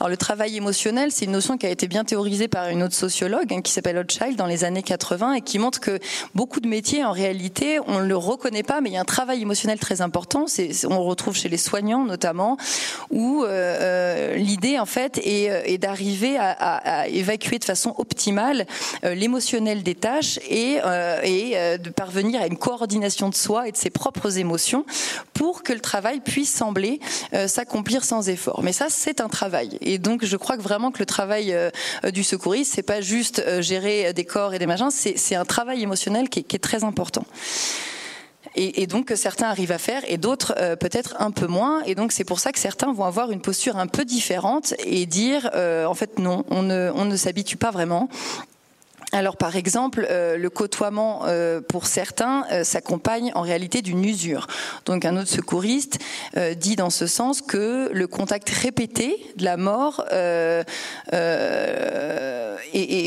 Alors 0.00 0.08
le 0.08 0.16
travail 0.16 0.56
émotionnel, 0.56 1.10
c'est 1.12 1.24
une 1.24 1.32
notion 1.32 1.56
qui 1.56 1.66
a 1.66 1.70
été 1.70 1.88
bien 1.88 2.04
théorisée 2.04 2.48
par 2.48 2.68
une 2.68 2.82
autre 2.82 2.94
sociologue 2.94 3.52
hein, 3.52 3.62
qui 3.62 3.72
s'appelle 3.72 3.96
Hochschild 3.96 4.36
dans 4.36 4.46
les 4.46 4.64
années 4.64 4.82
80 4.82 5.34
et 5.34 5.40
qui 5.40 5.58
montre 5.58 5.80
que 5.80 5.98
beaucoup 6.34 6.60
de 6.60 6.68
métiers, 6.68 7.04
en 7.04 7.12
réalité, 7.12 7.78
on 7.86 8.00
ne 8.00 8.04
le 8.04 8.16
reconnaît 8.16 8.62
pas, 8.62 8.80
mais 8.80 8.90
il 8.90 8.92
y 8.94 8.96
a 8.96 9.00
un 9.00 9.04
travail 9.04 9.42
émotionnel 9.42 9.78
très 9.78 10.00
important. 10.00 10.46
C'est, 10.46 10.84
on 10.86 10.94
le 10.94 11.00
retrouve 11.00 11.36
chez 11.36 11.48
les 11.48 11.56
soignants 11.56 12.04
notamment, 12.04 12.56
où 13.10 13.44
euh, 13.44 13.46
euh, 13.48 14.36
l'idée 14.36 14.78
en 14.78 14.86
fait 14.86 15.18
est, 15.18 15.50
euh, 15.50 15.78
d'arriver 15.78 16.36
à, 16.38 17.08
évacuer 17.08 17.58
de 17.58 17.64
façon 17.64 17.94
optimale 17.98 18.66
l'émotionnel 19.02 19.82
des 19.82 19.94
tâches 19.94 20.38
et, 20.48 20.78
et 21.24 21.78
de 21.78 21.90
parvenir 21.90 22.40
à 22.40 22.46
une 22.46 22.56
coordination 22.56 23.28
de 23.28 23.34
soi 23.34 23.68
et 23.68 23.72
de 23.72 23.76
ses 23.76 23.90
propres 23.90 24.38
émotions 24.38 24.86
pour 25.34 25.62
que 25.62 25.72
le 25.72 25.80
travail 25.80 26.20
puisse 26.20 26.52
sembler 26.52 27.00
s'accomplir 27.46 28.04
sans 28.04 28.28
effort. 28.28 28.62
Mais 28.62 28.72
ça, 28.72 28.86
c'est 28.88 29.20
un 29.20 29.28
travail 29.28 29.53
et 29.80 29.98
donc, 29.98 30.24
je 30.24 30.36
crois 30.36 30.56
que 30.56 30.62
vraiment 30.62 30.90
que 30.90 30.98
le 30.98 31.06
travail 31.06 31.52
euh, 31.52 31.70
du 32.12 32.24
secouriste, 32.24 32.72
c'est 32.74 32.82
pas 32.82 33.00
juste 33.00 33.42
euh, 33.46 33.62
gérer 33.62 34.12
des 34.12 34.24
corps 34.24 34.54
et 34.54 34.58
des 34.58 34.66
machins, 34.66 34.90
c'est 34.90 35.34
un 35.34 35.44
travail 35.44 35.82
émotionnel 35.82 36.28
qui 36.28 36.40
est, 36.40 36.58
très 36.58 36.84
important. 36.84 37.24
Et, 38.56 38.86
donc 38.86 39.06
que 39.06 39.16
certains 39.16 39.48
arrivent 39.48 39.72
à 39.72 39.78
faire 39.78 40.02
et 40.06 40.16
d'autres 40.16 40.54
euh, 40.58 40.76
peut-être 40.76 41.16
un 41.18 41.32
peu 41.32 41.48
moins. 41.48 41.82
Et 41.86 41.96
donc 41.96 42.12
c'est 42.12 42.22
pour 42.22 42.38
ça 42.38 42.52
que 42.52 42.58
certains 42.60 42.92
vont 42.92 43.04
avoir 43.04 43.32
une 43.32 43.40
posture 43.40 43.76
un 43.76 43.88
peu 43.88 44.04
différente 44.04 44.74
et 44.78 45.06
dire 45.06 45.50
en 45.54 45.94
fait 45.94 46.20
non, 46.20 46.44
on 46.50 46.62
ne 46.62 47.16
s'habitue 47.16 47.56
pas 47.56 47.72
vraiment. 47.72 48.08
Alors 49.14 49.36
par 49.36 49.54
exemple, 49.54 50.08
euh, 50.10 50.36
le 50.36 50.50
côtoiement 50.50 51.22
euh, 51.26 51.60
pour 51.60 51.86
certains 51.86 52.44
euh, 52.50 52.64
s'accompagne 52.64 53.30
en 53.36 53.42
réalité 53.42 53.80
d'une 53.80 54.04
usure. 54.04 54.48
Donc 54.86 55.04
un 55.04 55.16
autre 55.16 55.28
secouriste 55.28 56.00
dit 56.56 56.74
dans 56.74 56.90
ce 56.90 57.06
sens 57.06 57.40
que 57.40 57.88
le 57.92 58.08
contact 58.08 58.50
répété 58.50 59.24
de 59.36 59.44
la 59.44 59.56
mort 59.56 60.04
est, 60.10 60.64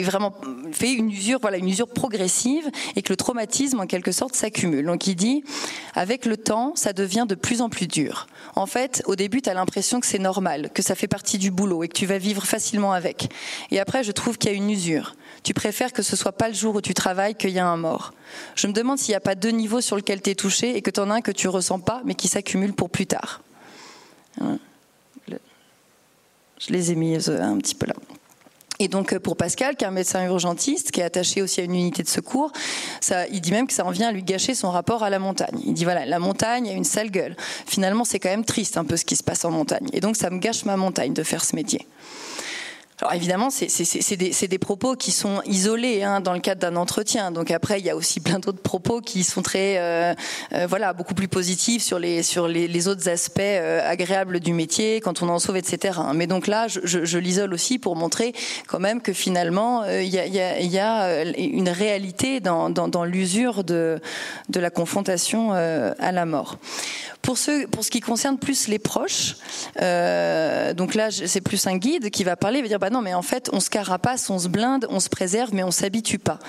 vraiment 0.03 0.33
fait 0.71 0.93
une 0.93 1.11
usure, 1.11 1.39
voilà, 1.41 1.57
une 1.57 1.67
usure 1.67 1.89
progressive 1.89 2.69
et 2.95 3.01
que 3.01 3.11
le 3.11 3.17
traumatisme 3.17 3.81
en 3.81 3.85
quelque 3.85 4.13
sorte 4.13 4.35
s'accumule. 4.35 4.85
Donc 4.85 5.07
il 5.07 5.15
dit, 5.15 5.43
avec 5.93 6.25
le 6.25 6.37
temps, 6.37 6.71
ça 6.75 6.93
devient 6.93 7.25
de 7.27 7.35
plus 7.35 7.61
en 7.61 7.67
plus 7.69 7.87
dur. 7.87 8.27
En 8.55 8.65
fait, 8.65 9.03
au 9.07 9.17
début, 9.17 9.41
tu 9.41 9.49
as 9.49 9.53
l'impression 9.53 9.99
que 9.99 10.05
c'est 10.07 10.19
normal, 10.19 10.69
que 10.73 10.81
ça 10.81 10.95
fait 10.95 11.09
partie 11.09 11.37
du 11.37 11.51
boulot 11.51 11.83
et 11.83 11.89
que 11.89 11.97
tu 11.97 12.05
vas 12.05 12.17
vivre 12.17 12.45
facilement 12.45 12.93
avec. 12.93 13.29
Et 13.71 13.79
après, 13.81 14.05
je 14.05 14.13
trouve 14.13 14.37
qu'il 14.37 14.51
y 14.51 14.53
a 14.53 14.57
une 14.57 14.69
usure. 14.69 15.15
Tu 15.47 15.53
préfères 15.53 15.93
que 15.93 16.03
ce 16.03 16.17
soit 16.17 16.33
pas 16.33 16.49
le 16.49 16.53
jour 16.53 16.75
où 16.75 16.81
tu 16.81 16.93
travailles 16.93 17.33
qu'il 17.33 17.51
y 17.51 17.59
a 17.59 17.65
un 17.65 17.77
mort. 17.77 18.13
Je 18.55 18.67
me 18.67 18.73
demande 18.73 18.97
s'il 18.97 19.13
n'y 19.13 19.15
a 19.15 19.21
pas 19.21 19.33
deux 19.33 19.51
niveaux 19.51 19.79
sur 19.79 19.95
lesquels 19.95 20.21
tu 20.21 20.31
es 20.31 20.35
touché 20.35 20.75
et 20.75 20.81
que 20.81 20.91
tu 20.91 20.99
en 20.99 21.09
as 21.09 21.13
un 21.13 21.21
que 21.21 21.31
tu 21.31 21.47
ressens 21.47 21.79
pas 21.79 22.01
mais 22.03 22.15
qui 22.15 22.27
s'accumule 22.27 22.73
pour 22.73 22.89
plus 22.89 23.07
tard. 23.07 23.41
Hein. 24.41 24.59
Je 25.29 26.73
les 26.73 26.91
ai 26.91 26.95
mis 26.95 27.15
euh, 27.29 27.41
un 27.41 27.57
petit 27.59 27.75
peu 27.75 27.85
là. 27.85 27.93
Et 28.79 28.89
donc 28.89 29.13
euh, 29.13 29.21
pour 29.21 29.37
Pascal, 29.37 29.77
qui 29.77 29.85
est 29.85 29.87
un 29.87 29.91
médecin 29.91 30.25
urgentiste, 30.25 30.91
qui 30.91 30.99
est 30.99 31.05
attaché 31.05 31.41
aussi 31.41 31.61
à 31.61 31.63
une 31.63 31.75
unité 31.75 32.03
de 32.03 32.09
secours, 32.09 32.51
il 33.31 33.39
dit 33.39 33.51
même 33.53 33.67
que 33.67 33.73
ça 33.73 33.85
en 33.85 33.91
vient 33.91 34.09
à 34.09 34.11
lui 34.11 34.23
gâcher 34.23 34.53
son 34.53 34.69
rapport 34.69 35.01
à 35.01 35.09
la 35.09 35.17
montagne. 35.17 35.61
Il 35.65 35.73
dit 35.73 35.85
voilà, 35.85 36.05
la 36.05 36.19
montagne 36.19 36.67
a 36.67 36.73
une 36.73 36.83
sale 36.83 37.09
gueule. 37.09 37.37
Finalement, 37.65 38.03
c'est 38.03 38.19
quand 38.19 38.27
même 38.27 38.43
triste 38.43 38.75
un 38.75 38.83
peu 38.83 38.97
ce 38.97 39.05
qui 39.05 39.15
se 39.15 39.23
passe 39.23 39.45
en 39.45 39.51
montagne. 39.51 39.87
Et 39.93 40.01
donc 40.01 40.17
ça 40.17 40.29
me 40.29 40.39
gâche 40.39 40.65
ma 40.65 40.75
montagne 40.75 41.13
de 41.13 41.23
faire 41.23 41.45
ce 41.45 41.55
métier. 41.55 41.87
Alors 42.99 43.13
évidemment, 43.13 43.51
c'est 43.51 44.15
des, 44.15 44.47
des, 44.47 44.57
propos 44.57 44.95
qui 44.95 45.11
sont 45.11 45.43
isolés 45.45 46.01
hein, 46.01 46.19
dans 46.19 46.33
le 46.33 46.39
cadre 46.39 46.61
d'un 46.61 46.75
entretien. 46.75 47.29
Donc 47.31 47.51
après, 47.51 47.79
il 47.79 47.85
y 47.85 47.91
a 47.91 47.95
aussi 47.95 48.19
plein 48.19 48.39
d'autres 48.39 48.61
propos 48.61 49.01
qui 49.01 49.23
sont 49.23 49.43
très, 49.43 49.77
euh, 49.77 50.15
euh, 50.53 50.65
voilà, 50.67 50.93
beaucoup 50.93 51.13
plus 51.13 51.27
positifs 51.27 51.83
sur 51.83 51.99
les 51.99 52.23
sur 52.23 52.47
les, 52.47 52.87
autres 52.87 53.07
aspects 53.07 53.39
euh, 53.39 53.87
agréables 53.87 54.39
du 54.39 54.51
métier, 54.51 54.99
quand 54.99 55.21
on 55.21 55.29
en 55.29 55.37
sauve, 55.37 55.57
etc. 55.57 55.99
Mais 56.15 56.25
donc 56.25 56.47
là, 56.47 56.67
je, 56.67 56.79
je, 56.85 57.05
je 57.05 57.19
l'isole 57.19 57.53
aussi 57.53 57.77
pour 57.77 57.95
montrer 57.95 58.33
quand 58.65 58.79
même 58.79 58.99
que 58.99 59.13
finalement, 59.13 59.85
il 59.85 60.09
y 60.09 60.17
a, 60.17 60.25
y, 60.25 60.39
a, 60.39 60.59
y, 60.59 60.79
a, 60.79 61.23
une 61.23 61.69
réalité 61.69 62.39
dans, 62.39 62.71
dans, 62.71 62.87
dans 62.87 63.05
l'usure 63.05 63.63
de 63.63 64.01
de 64.49 64.59
la 64.59 64.71
confrontation 64.71 65.51
à 65.51 66.11
la 66.11 66.25
mort. 66.25 66.57
Pour, 67.27 67.37
pour 67.71 67.83
ce 67.83 67.91
qui 67.91 67.99
concerne 67.99 68.37
plus 68.37 68.69
les 68.69 68.79
proches, 68.79 69.35
euh, 69.81 70.73
donc 70.73 70.95
là 70.95 71.09
c'est 71.11 71.41
plus 71.41 71.67
un 71.67 71.75
guide 71.75 72.09
qui 72.09 72.23
va 72.23 72.37
parler, 72.37 72.61
va 72.61 72.69
dire 72.69 72.79
bah, 72.79 72.86
non, 72.89 73.01
mais 73.01 73.13
en 73.13 73.21
fait, 73.21 73.49
on 73.53 73.59
se 73.59 73.69
carapace, 73.69 74.29
on 74.29 74.39
se 74.39 74.47
blinde, 74.47 74.87
on 74.89 74.99
se 74.99 75.09
préserve, 75.09 75.53
mais 75.53 75.63
on 75.63 75.71
s'habitue 75.71 76.19
pas. 76.19 76.39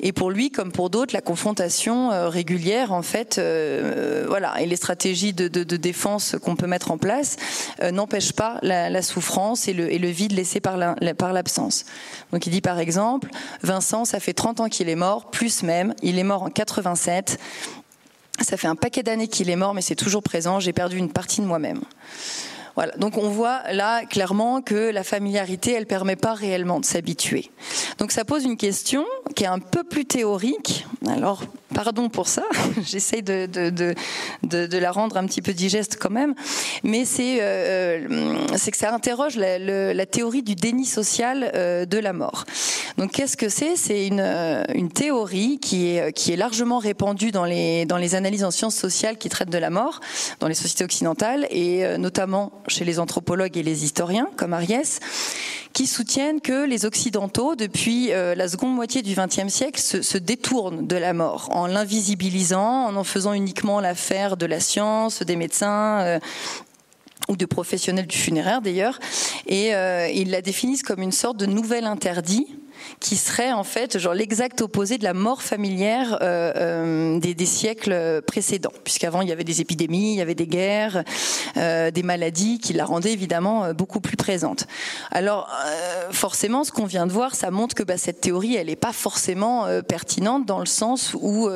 Et 0.00 0.12
pour 0.12 0.30
lui, 0.30 0.50
comme 0.50 0.72
pour 0.72 0.90
d'autres, 0.90 1.14
la 1.14 1.20
confrontation 1.20 2.12
euh, 2.12 2.28
régulière, 2.28 2.92
en 2.92 3.02
fait, 3.02 3.38
euh, 3.38 4.24
voilà, 4.28 4.60
et 4.60 4.66
les 4.66 4.76
stratégies 4.76 5.32
de, 5.32 5.48
défense 5.76 6.36
qu'on 6.42 6.56
peut 6.56 6.66
mettre 6.66 6.90
en 6.90 6.98
place 6.98 7.36
n'empêchent 7.92 8.32
pas 8.32 8.58
la, 8.62 9.02
souffrance 9.02 9.68
et 9.68 9.72
le, 9.72 10.08
vide 10.08 10.32
laissé 10.32 10.60
par 10.60 10.76
l'absence. 10.76 11.84
Donc 12.32 12.46
il 12.46 12.50
dit 12.50 12.60
par 12.60 12.78
exemple, 12.78 13.28
Vincent, 13.62 14.04
ça 14.04 14.20
fait 14.20 14.32
30 14.32 14.60
ans 14.60 14.68
qu'il 14.68 14.88
est 14.88 14.96
mort, 14.96 15.30
plus 15.30 15.62
même, 15.62 15.94
il 16.02 16.18
est 16.18 16.24
mort 16.24 16.42
en 16.42 16.50
87. 16.50 17.38
Ça 18.40 18.56
fait 18.56 18.68
un 18.68 18.76
paquet 18.76 19.02
d'années 19.02 19.28
qu'il 19.28 19.48
est 19.48 19.56
mort, 19.56 19.74
mais 19.74 19.80
c'est 19.80 19.94
toujours 19.94 20.22
présent. 20.22 20.60
J'ai 20.60 20.72
perdu 20.72 20.98
une 20.98 21.10
partie 21.10 21.40
de 21.40 21.46
moi-même. 21.46 21.80
Voilà. 22.76 22.92
Donc 22.98 23.16
on 23.16 23.28
voit 23.28 23.62
là 23.72 24.04
clairement 24.04 24.60
que 24.60 24.90
la 24.90 25.02
familiarité, 25.02 25.72
elle 25.72 25.86
permet 25.86 26.16
pas 26.16 26.34
réellement 26.34 26.78
de 26.78 26.84
s'habituer. 26.84 27.50
Donc 27.98 28.12
ça 28.12 28.24
pose 28.24 28.44
une 28.44 28.56
question 28.56 29.04
qui 29.34 29.44
est 29.44 29.48
un 29.48 29.58
peu 29.58 29.82
plus 29.82 30.04
théorique. 30.04 30.86
Alors 31.08 31.42
pardon 31.74 32.08
pour 32.08 32.28
ça, 32.28 32.44
j'essaye 32.84 33.22
de, 33.22 33.94
la 34.78 34.90
rendre 34.90 35.16
un 35.16 35.26
petit 35.26 35.42
peu 35.42 35.52
digeste 35.52 35.98
quand 36.00 36.10
même, 36.10 36.34
mais 36.82 37.04
c'est 37.04 37.38
euh, 37.40 38.06
euh 38.10 38.56
que 38.66 38.76
ça 38.76 38.92
interroge 38.92 39.36
la, 39.36 40.06
théorie 40.06 40.42
du 40.42 40.54
déni 40.54 40.84
social 40.84 41.50
euh, 41.54 41.86
de 41.86 41.98
la 41.98 42.12
mort. 42.12 42.44
Donc 42.98 43.12
qu'est-ce 43.12 43.36
que 43.36 43.48
c'est? 43.48 43.76
C'est 43.76 44.06
une, 44.06 44.90
théorie 44.92 45.58
qui 45.58 45.96
est, 45.96 46.36
largement 46.36 46.78
répandue 46.78 47.30
dans 47.30 47.44
les 47.44 48.14
analyses 48.14 48.44
en 48.44 48.50
sciences 48.50 48.76
sociales 48.76 49.18
qui 49.18 49.28
traitent 49.28 49.50
de 49.50 49.58
la 49.58 49.70
mort 49.70 50.00
dans 50.40 50.48
les 50.48 50.54
sociétés 50.54 50.84
occidentales 50.84 51.46
et 51.50 51.98
notamment 51.98 52.52
chez 52.68 52.84
les 52.84 52.98
anthropologues 52.98 53.56
et 53.56 53.62
les 53.62 53.84
historiens 53.84 54.28
comme 54.36 54.52
Ariès 54.52 55.00
qui 55.76 55.86
soutiennent 55.86 56.40
que 56.40 56.64
les 56.64 56.86
Occidentaux, 56.86 57.54
depuis 57.54 58.10
euh, 58.10 58.34
la 58.34 58.48
seconde 58.48 58.74
moitié 58.74 59.02
du 59.02 59.14
XXe 59.14 59.52
siècle, 59.52 59.78
se, 59.78 60.16
détournent 60.16 60.86
de 60.86 60.96
la 60.96 61.12
mort 61.12 61.50
en 61.50 61.66
l'invisibilisant, 61.66 62.86
en 62.86 62.96
en 62.96 63.04
faisant 63.04 63.34
uniquement 63.34 63.78
l'affaire 63.78 64.38
de 64.38 64.46
la 64.46 64.58
science, 64.58 65.22
des 65.22 65.36
médecins. 65.36 66.00
Euh, 66.00 66.18
ou 67.28 67.36
de 67.36 67.44
professionnels 67.44 68.06
du 68.06 68.16
funéraire 68.16 68.62
d'ailleurs, 68.62 69.00
et 69.48 69.74
euh, 69.74 70.08
ils 70.08 70.30
la 70.30 70.42
définissent 70.42 70.84
comme 70.84 71.02
une 71.02 71.10
sorte 71.10 71.36
de 71.36 71.46
nouvel 71.46 71.84
interdit 71.84 72.46
qui 73.00 73.16
serait 73.16 73.52
en 73.52 73.64
fait 73.64 73.98
genre 73.98 74.14
l'exact 74.14 74.60
opposé 74.60 74.98
de 74.98 75.04
la 75.04 75.14
mort 75.14 75.42
familière 75.42 76.18
euh, 76.22 76.52
euh, 76.56 77.18
des, 77.18 77.34
des, 77.34 77.46
siècles 77.46 78.22
précédents, 78.26 78.72
puisqu'avant 78.84 79.22
il 79.22 79.28
y 79.28 79.32
avait 79.32 79.44
des 79.44 79.60
épidémies, 79.60 80.12
il 80.12 80.16
y 80.16 80.20
avait 80.20 80.34
des 80.34 80.46
guerres, 80.46 81.04
euh, 81.56 81.90
des 81.90 82.02
maladies 82.02 82.58
qui 82.58 82.72
la 82.72 82.84
rendaient 82.84 83.12
évidemment 83.12 83.72
beaucoup 83.72 84.00
plus 84.00 84.16
présente. 84.16 84.66
Alors 85.10 85.48
forcément, 86.10 86.64
ce 86.64 86.72
qu'on 86.72 86.86
vient 86.86 87.06
de 87.06 87.12
voir, 87.12 87.34
ça 87.34 87.50
montre 87.50 87.74
que 87.74 87.82
bah, 87.82 87.96
cette 87.96 88.20
théorie, 88.20 88.56
elle 88.56 88.66
n'est 88.66 88.76
pas 88.76 88.92
forcément 88.92 89.66
pertinente 89.86 90.46
dans 90.46 90.58
le 90.60 90.66
sens 90.66 91.14
où 91.14 91.48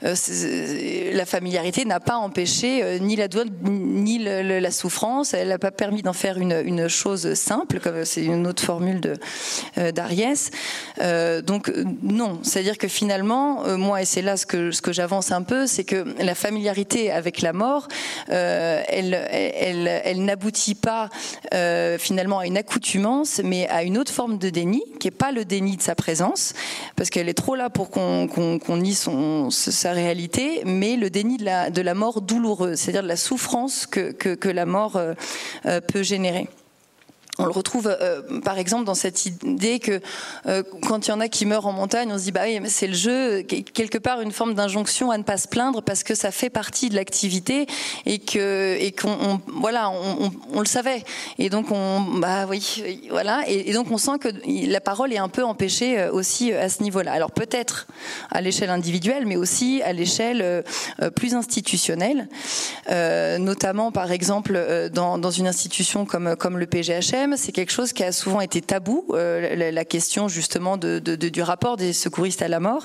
la 0.00 1.26
familiarité 1.26 1.84
n'a 1.84 2.00
pas 2.00 2.16
empêché 2.16 2.98
ni 3.00 3.16
la 3.16 3.28
douane 3.28 3.50
ni 3.62 4.18
la 4.18 4.70
souffrance, 4.70 5.34
elle 5.34 5.48
n'a 5.48 5.58
pas 5.58 5.70
permis 5.70 6.02
d'en 6.02 6.12
faire 6.12 6.38
une, 6.38 6.88
chose 6.88 7.34
simple, 7.34 7.80
comme 7.80 8.04
c'est 8.04 8.24
une 8.24 8.46
autre 8.46 8.62
formule 8.62 9.00
de 9.00 9.14
Euh, 11.00 11.42
donc 11.42 11.72
non, 12.02 12.40
c'est-à-dire 12.42 12.78
que 12.78 12.88
finalement, 12.88 13.64
euh, 13.66 13.76
moi, 13.76 14.02
et 14.02 14.04
c'est 14.04 14.22
là 14.22 14.36
ce 14.36 14.46
que, 14.46 14.70
ce 14.70 14.82
que 14.82 14.92
j'avance 14.92 15.32
un 15.32 15.42
peu, 15.42 15.66
c'est 15.66 15.84
que 15.84 16.04
la 16.22 16.34
familiarité 16.34 17.10
avec 17.10 17.40
la 17.40 17.52
mort, 17.52 17.88
euh, 18.30 18.82
elle, 18.88 20.24
n'aboutit 20.24 20.74
pas 20.74 21.08
finalement 21.98 22.40
à 22.40 22.46
une 22.46 22.56
accoutumance, 22.56 23.40
mais 23.44 23.68
à 23.68 23.82
une 23.82 23.98
autre 23.98 24.12
forme 24.12 24.38
de 24.38 24.50
déni, 24.50 24.82
qui 25.00 25.06
n'est 25.06 25.12
pas 25.12 25.32
le 25.32 25.44
déni 25.44 25.76
de 25.76 25.82
sa 25.82 25.94
présence, 25.94 26.54
parce 26.96 27.10
qu'elle 27.10 27.28
est 27.28 27.34
trop 27.34 27.54
là 27.54 27.70
pour 27.70 27.90
qu'on 27.90 28.28
qu 28.28 28.72
nie 28.72 28.96
sa 29.50 29.92
réalité, 29.92 30.62
mais 30.64 30.96
le 30.96 31.10
déni 31.10 31.36
de 31.36 31.82
la, 31.82 31.94
mort 31.94 32.20
douloureuse, 32.20 32.78
c'est-à-dire 32.78 33.02
de 33.02 33.08
la 33.08 33.16
souffrance 33.16 33.86
que 33.86 34.48
la 34.48 34.66
mort 34.66 35.00
peut 35.88 36.02
générer 36.02 36.48
on 37.38 37.44
le 37.44 37.52
retrouve 37.52 37.86
euh, 37.88 38.20
par 38.40 38.58
exemple 38.58 38.84
dans 38.84 38.96
cette 38.96 39.26
idée 39.26 39.78
que 39.78 40.00
euh, 40.46 40.64
quand 40.86 41.06
il 41.06 41.10
y 41.10 41.12
en 41.12 41.20
a 41.20 41.28
qui 41.28 41.46
meurent 41.46 41.66
en 41.66 41.72
montagne, 41.72 42.10
on 42.12 42.18
se 42.18 42.24
dit 42.24 42.32
bah 42.32 42.40
oui, 42.44 42.60
c'est 42.66 42.88
le 42.88 42.94
jeu, 42.94 43.42
quelque 43.42 43.98
part 43.98 44.20
une 44.20 44.32
forme 44.32 44.54
d'injonction 44.54 45.12
à 45.12 45.18
ne 45.18 45.22
pas 45.22 45.36
se 45.36 45.46
plaindre 45.46 45.82
parce 45.82 46.02
que 46.02 46.16
ça 46.16 46.32
fait 46.32 46.50
partie 46.50 46.88
de 46.88 46.96
l'activité 46.96 47.66
et 48.06 48.18
que 48.18 48.78
qu'on 49.00 49.40
voilà, 49.46 49.90
on, 49.90 50.60
le 50.60 50.66
savait. 50.66 51.04
Et 51.38 51.48
donc 51.48 51.70
on 51.70 52.00
bah 52.00 52.46
oui, 52.48 53.08
voilà. 53.10 53.44
Et, 53.46 53.72
donc 53.72 53.90
on 53.92 53.98
sent 53.98 54.18
que 54.20 54.28
la 54.68 54.80
parole 54.80 55.12
est 55.12 55.18
un 55.18 55.28
peu 55.28 55.44
empêchée 55.44 55.98
euh, 55.98 56.10
aussi 56.10 56.52
à 56.52 56.68
ce 56.68 56.82
niveau-là. 56.82 57.12
Alors 57.12 57.30
peut-être 57.30 57.86
à 58.32 58.40
l'échelle 58.40 58.70
individuelle, 58.70 59.26
mais 59.26 59.36
aussi 59.36 59.80
à 59.82 59.92
l'échelle 59.92 60.64
plus 61.14 61.34
institutionnelle, 61.34 62.28
notamment 62.88 63.92
par 63.92 64.10
exemple 64.10 64.88
dans, 64.92 65.18
dans 65.18 65.30
une 65.30 65.46
institution 65.46 66.04
comme 66.04 66.34
comme 66.36 66.58
le 66.58 66.66
PGHM 66.66 67.27
c'est 67.36 67.52
quelque 67.52 67.72
chose 67.72 67.92
qui 67.92 68.04
a 68.04 68.12
souvent 68.12 68.40
été 68.40 68.60
tabou, 68.60 69.04
euh, 69.10 69.70
la, 69.70 69.84
question 69.84 70.28
justement 70.28 70.76
du 70.76 71.42
rapport 71.42 71.76
des 71.76 71.92
secouristes 71.92 72.42
à 72.42 72.48
la 72.48 72.60
mort. 72.60 72.84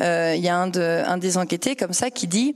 Euh, 0.00 0.34
il 0.36 0.42
y 0.42 0.48
a 0.48 0.56
un, 0.56 1.18
des 1.18 1.38
enquêtés 1.38 1.76
comme 1.76 1.92
ça 1.92 2.10
qui 2.10 2.26
dit 2.26 2.54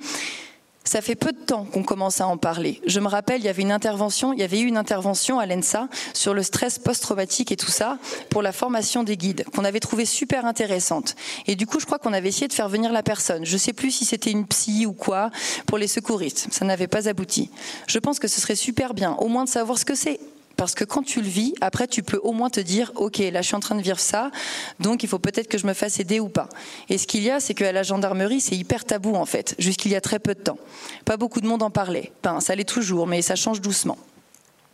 ça 0.85 1.03
fait 1.03 1.15
peu 1.15 1.33
de 1.33 1.39
temps 1.39 1.67
qu'on 1.67 1.83
commence 1.83 2.21
à 2.21 2.27
en 2.27 2.37
parler. 2.37 2.81
Je 2.87 3.01
me 3.01 3.07
rappelle, 3.07 3.41
il 3.41 3.45
y 3.45 3.49
avait 3.49 3.63
une 3.63 3.71
intervention, 3.71 4.33
il 4.33 4.41
y 4.41 4.43
avait 4.43 4.61
eu 4.61 4.67
une 4.67 4.79
intervention 4.79 5.39
à 5.39 5.47
l'ENSA 5.47 5.89
sur 6.15 6.35
le 6.35 6.43
stress 6.43 6.79
post-traumatique 6.79 7.53
et 7.53 7.57
tout 7.57 7.71
ça 7.71 7.99
pour 8.31 8.43
la 8.43 8.51
formation 8.51 9.05
des 9.05 9.17
guides 9.17 9.45
qu'on 9.55 9.65
avait 9.65 9.81
trouvé 9.81 10.05
super 10.05 10.47
intéressante. 10.47 11.17
Et 11.47 11.55
du 11.55 11.67
coup, 11.67 11.81
je 11.81 11.87
crois 11.87 11.99
qu'on 11.99 12.13
avait 12.13 12.31
essayé 12.31 12.49
de 12.49 12.53
faire 12.53 12.69
venir 12.69 12.93
la 12.93 13.03
personne. 13.03 13.45
Je 13.45 13.57
sais 13.57 13.73
plus 13.73 13.91
si 13.91 14.05
c'était 14.05 14.31
une 14.31 14.47
psy 14.47 14.87
ou 14.87 14.93
quoi 14.93 15.31
pour 15.67 15.79
les 15.79 15.87
secouristes. 15.87 16.49
Ça 16.51 16.65
n'avait 16.65 16.89
pas 16.89 17.09
abouti. 17.09 17.51
Je 17.87 17.99
pense 17.99 18.19
que 18.19 18.27
ce 18.27 18.41
serait 18.41 18.57
super 18.57 18.95
bien, 18.95 19.13
au 19.19 19.29
moins 19.29 19.45
de 19.45 19.51
savoir 19.51 19.79
ce 19.79 19.85
que 19.85 19.95
c'est 19.95 20.19
parce 20.61 20.75
que 20.75 20.85
quand 20.85 21.03
tu 21.03 21.23
le 21.23 21.27
vis, 21.27 21.55
après, 21.63 21.89
tu 21.89 22.03
peux 22.03 22.19
au 22.19 22.33
moins 22.33 22.51
te 22.51 22.61
dire, 22.61 22.93
OK, 22.97 23.17
là, 23.17 23.41
je 23.41 23.47
suis 23.47 23.57
en 23.57 23.61
train 23.61 23.77
de 23.77 23.81
vivre 23.81 23.99
ça, 23.99 24.31
donc 24.79 25.03
il 25.03 25.09
faut 25.09 25.19
peut-être 25.19 25.49
que 25.49 25.57
je 25.57 25.67
me 25.67 25.73
fasse 25.73 26.01
aider 26.01 26.21
ou 26.21 26.29
pas. 26.29 26.51
Et 26.91 26.99
ce 26.99 27.07
qu'il 27.07 27.23
y 27.23 27.31
a, 27.31 27.41
c'est 27.41 27.55
qu'à 27.55 27.73
la 27.73 27.83
gendarmerie, 27.83 28.43
c'est 28.43 28.57
hyper 28.57 28.85
tabou, 28.85 29.15
en 29.15 29.25
fait, 29.25 29.55
jusqu'il 29.59 29.91
y 29.91 29.97
a 29.97 30.03
très 30.03 30.19
peu 30.19 30.35
de 30.35 30.41
temps. 30.41 30.59
Pas 31.07 31.17
beaucoup 31.17 31.41
de 31.41 31.47
monde 31.47 31.63
en 31.63 31.71
parlait. 31.71 32.13
Enfin, 32.23 32.41
ça 32.41 32.55
l'est 32.55 32.69
toujours, 32.69 33.07
mais 33.07 33.23
ça 33.23 33.37
change 33.37 33.63
doucement. 33.63 33.97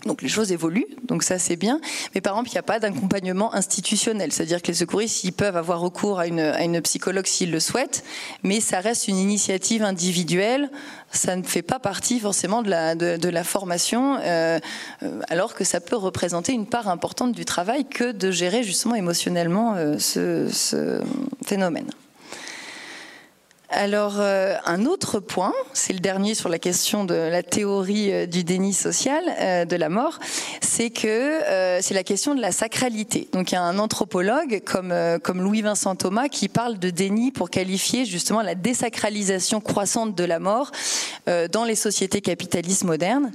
Donc 0.07 0.23
les 0.23 0.29
choses 0.29 0.53
évoluent, 0.53 0.87
donc 1.05 1.23
ça 1.23 1.39
c'est 1.39 1.57
bien. 1.57 1.81
Mais 2.15 2.21
par 2.21 2.35
exemple, 2.35 2.51
il 2.51 2.53
n'y 2.53 2.59
a 2.59 2.63
pas 2.63 2.79
d'accompagnement 2.79 3.55
institutionnel, 3.55 4.33
c'est-à-dire 4.33 4.63
que 4.63 4.69
les 4.69 4.75
secouristes, 4.75 5.25
ils 5.25 5.33
peuvent 5.33 5.57
avoir 5.57 5.81
recours 5.81 6.19
à 6.19 6.27
une, 6.27 6.81
psychologue 6.83 7.27
s'ils 7.27 7.51
le 7.51 7.61
souhaitent, 7.61 8.05
mais 8.43 8.61
ça 8.61 8.81
reste 8.81 9.09
une 9.09 9.17
initiative 9.17 9.83
individuelle. 9.83 10.71
Ça 11.11 11.37
ne 11.37 11.43
fait 11.43 11.63
pas 11.63 11.79
partie 11.79 12.21
forcément 12.21 12.63
de 12.63 12.71
la, 12.71 12.95
de, 12.95 13.29
la 13.29 13.45
formation, 13.45 14.19
euh, 14.21 14.59
alors 15.29 15.55
que 15.55 15.65
ça 15.65 15.81
peut 15.81 15.97
représenter 15.97 16.53
une 16.53 16.67
part 16.67 16.89
importante 16.89 17.33
du 17.33 17.45
travail 17.45 17.87
que 17.87 18.13
de 18.13 18.31
gérer 18.31 18.63
justement 18.63 18.95
émotionnellement 18.95 19.75
euh, 19.77 19.99
ce 19.99 21.03
phénomène. 21.45 21.91
Alors, 23.79 24.15
euh, 24.21 24.55
un 24.65 24.87
autre 24.87 25.21
point, 25.21 25.53
c'est 25.75 25.93
le 25.93 25.99
dernier 25.99 26.35
sur 26.35 26.49
la 26.49 26.59
question 26.59 27.05
de 27.05 27.13
la 27.13 27.43
théorie 27.43 28.11
euh, 28.11 28.25
du 28.25 28.43
déni 28.43 28.73
social 28.73 29.23
euh, 29.39 29.67
de 29.67 29.77
la 29.77 29.91
mort, 29.91 30.19
c'est 30.63 30.89
que 30.89 31.41
c'est 31.83 31.93
la 31.93 32.03
question 32.03 32.35
de 32.35 32.41
la 32.41 32.53
sacralité. 32.53 33.29
Donc, 33.33 33.53
il 33.53 33.55
y 33.55 33.59
a 33.59 33.63
un 33.63 33.79
anthropologue 33.79 34.63
comme, 34.65 34.95
comme 35.23 35.43
Louis-Vincent 35.43 35.95
Thomas 35.95 36.29
qui 36.29 36.49
parle 36.49 36.79
de 36.79 36.89
déni 36.89 37.33
pour 37.33 37.51
qualifier 37.51 38.07
justement 38.07 38.41
la 38.41 38.55
désacralisation 38.55 39.61
croissante 39.61 40.15
de 40.15 40.25
la 40.25 40.39
mort 40.39 40.71
dans 41.27 41.65
les 41.65 41.75
sociétés 41.75 42.21
capitalistes 42.21 42.85
modernes. 42.85 43.33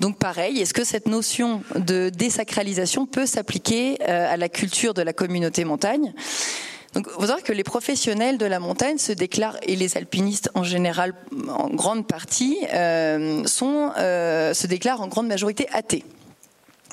Donc, 0.00 0.18
pareil, 0.18 0.60
est-ce 0.60 0.74
que 0.74 0.84
cette 0.84 1.06
notion 1.06 1.62
de 1.76 2.10
désacralisation 2.10 3.06
peut 3.06 3.26
s'appliquer 3.26 4.00
à 4.02 4.36
la 4.36 4.48
culture 4.48 4.94
de 4.94 5.02
la 5.02 5.12
communauté 5.12 5.64
montagne? 5.64 6.12
Donc, 6.94 7.08
vous 7.18 7.26
savez 7.26 7.42
que 7.42 7.52
les 7.52 7.64
professionnels 7.64 8.38
de 8.38 8.46
la 8.46 8.60
montagne 8.60 8.98
se 8.98 9.12
déclarent, 9.12 9.58
et 9.62 9.74
les 9.74 9.96
alpinistes 9.96 10.50
en 10.54 10.62
général, 10.62 11.14
en 11.48 11.68
grande 11.70 12.06
partie, 12.06 12.56
euh, 12.72 13.42
euh, 13.62 14.54
se 14.54 14.66
déclarent 14.66 15.00
en 15.00 15.08
grande 15.08 15.26
majorité 15.26 15.66
athées. 15.72 16.04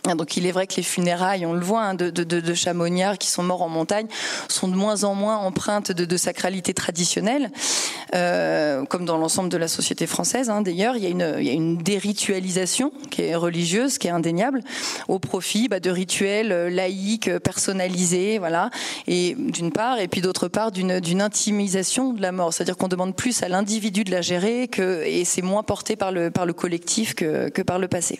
Ah, 0.07 0.15
donc 0.15 0.35
il 0.35 0.47
est 0.47 0.51
vrai 0.51 0.65
que 0.65 0.75
les 0.77 0.83
funérailles, 0.83 1.45
on 1.45 1.53
le 1.53 1.63
voit, 1.63 1.83
hein, 1.83 1.93
de, 1.93 2.09
de, 2.09 3.15
qui 3.17 3.27
sont 3.27 3.43
morts 3.43 3.61
en 3.61 3.69
montagne, 3.69 4.07
sont 4.47 4.67
de 4.67 4.75
moins 4.75 5.03
en 5.03 5.13
moins 5.13 5.37
empreintes 5.37 5.91
de, 5.91 6.17
sacralité 6.17 6.73
traditionnelle, 6.73 7.51
euh, 8.15 8.83
comme 8.85 9.05
dans 9.05 9.17
l'ensemble 9.17 9.49
de 9.49 9.57
la 9.57 9.67
société 9.67 10.07
française. 10.07 10.49
Hein. 10.49 10.61
D'ailleurs, 10.61 10.95
il, 10.97 11.03
y 11.03 11.49
a 11.49 11.53
une, 11.53 11.77
déritualisation 11.77 12.91
qui 13.11 13.23
est 13.23 13.35
religieuse, 13.35 13.99
qui 13.99 14.07
est 14.07 14.11
indéniable, 14.11 14.61
au 15.07 15.19
profit 15.19 15.67
bah, 15.67 15.79
de 15.79 15.91
rituels 15.91 16.51
euh, 16.51 16.69
laïques, 16.69 17.27
euh, 17.27 17.39
personnalisés, 17.39 18.39
voilà. 18.39 18.71
Et 19.07 19.35
d'une 19.37 19.71
part, 19.71 19.99
et 19.99 20.07
puis 20.07 20.21
d'autre 20.21 20.47
part, 20.47 20.71
d'une 20.71 21.21
intimisation 21.21 22.13
de 22.13 22.21
la 22.21 22.31
mort, 22.31 22.53
c'est-à-dire 22.53 22.77
qu'on 22.77 22.87
demande 22.87 23.15
plus 23.15 23.43
à 23.43 23.49
l'individu 23.49 24.03
de 24.03 24.11
la 24.11 24.21
gérer 24.21 24.69
et 25.05 25.25
c'est 25.25 25.41
moins 25.41 25.63
porté 25.63 25.95
par 25.95 26.11
le, 26.11 26.31
collectif 26.53 27.13
que 27.13 27.61
par 27.61 27.77
le 27.77 27.87
passé. 27.87 28.19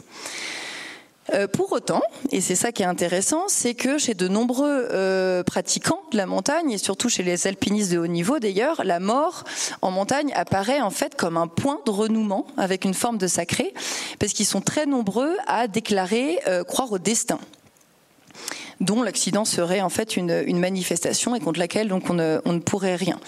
Euh, 1.34 1.48
pour 1.48 1.72
autant, 1.72 2.02
et 2.32 2.42
c'est 2.42 2.56
ça 2.56 2.72
qui 2.72 2.84
est 2.84 2.86
intéressant, 2.86 3.46
c'est 3.48 3.74
que 3.74 3.98
chez 3.98 4.14
de 4.14 4.28
nombreux 4.28 4.88
euh, 4.92 5.44
pratiquants 5.44 6.02
de 6.12 6.18
la 6.18 6.26
montagne, 6.26 6.72
et 6.72 6.78
surtout 6.78 7.08
chez 7.08 7.24
les 7.24 7.48
alpinistes 7.48 7.92
de 7.92 7.98
haut 7.98 8.08
niveau 8.08 8.40
d'ailleurs, 8.40 8.82
la 8.84 9.00
mort 9.00 9.46
en 9.82 9.92
montagne 9.92 10.34
apparaît 10.36 10.82
en 10.82 10.90
fait 10.90 11.16
comme 11.16 11.38
un 11.38 11.48
point 11.48 11.80
de 11.86 11.92
renouement 11.92 12.46
avec 12.58 12.84
une 12.84 12.94
forme 12.94 13.18
de 13.18 13.28
sacré, 13.28 13.74
parce 14.20 14.34
qu'ils 14.34 14.46
sont 14.46 14.62
très 14.62 14.86
nombreux 14.86 15.38
à 15.48 15.68
déclarer 15.68 16.40
euh, 16.48 16.64
croire 16.64 16.92
au 16.92 17.00
destin 17.00 17.40
dont 18.82 19.04
l'accident 19.04 19.46
serait 19.46 19.82
en 19.82 19.90
fait 19.90 20.18
une, 20.18 20.60
manifestation 20.60 21.36
et 21.36 21.40
contre 21.40 21.60
laquelle 21.60 21.88
donc 21.88 22.10
on 22.10 22.14
ne, 22.14 22.60
pourrait 22.60 22.96
rien. 22.96 23.20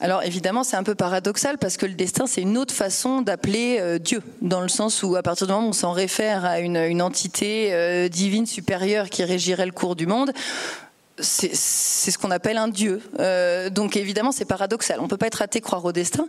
Alors 0.00 0.22
évidemment 0.22 0.64
c'est 0.64 0.76
un 0.76 0.82
peu 0.82 0.94
paradoxal 0.94 1.58
parce 1.58 1.76
que 1.76 1.86
le 1.86 1.94
destin 1.94 2.26
c'est 2.26 2.42
une 2.42 2.58
autre 2.58 2.74
façon 2.74 3.22
d'appeler 3.22 3.78
euh, 3.80 3.98
Dieu 3.98 4.22
dans 4.42 4.60
le 4.60 4.68
sens 4.68 5.02
où 5.02 5.16
à 5.16 5.22
partir 5.22 5.46
du 5.46 5.52
moment 5.52 5.66
où 5.66 5.70
on 5.70 5.72
s'en 5.72 5.92
réfère 5.92 6.44
à 6.44 6.60
une, 6.60 6.76
entité 7.00 7.68
euh, 7.72 8.08
divine 8.08 8.46
supérieure 8.46 9.08
qui 9.08 9.24
régirait 9.24 9.66
le 9.66 9.72
cours 9.72 9.96
du 9.96 10.06
monde, 10.06 10.32
c'est 11.18 11.54
ce 11.54 12.18
qu'on 12.18 12.30
appelle 12.30 12.58
un 12.58 12.68
dieu. 12.68 13.00
Euh, 13.20 13.70
donc 13.70 13.96
évidemment, 13.96 14.32
c'est 14.32 14.44
paradoxal. 14.44 15.00
On 15.00 15.04
ne 15.04 15.08
peut 15.08 15.16
pas 15.16 15.26
être 15.26 15.42
athée, 15.42 15.60
croire 15.60 15.84
au 15.84 15.92
destin. 15.92 16.26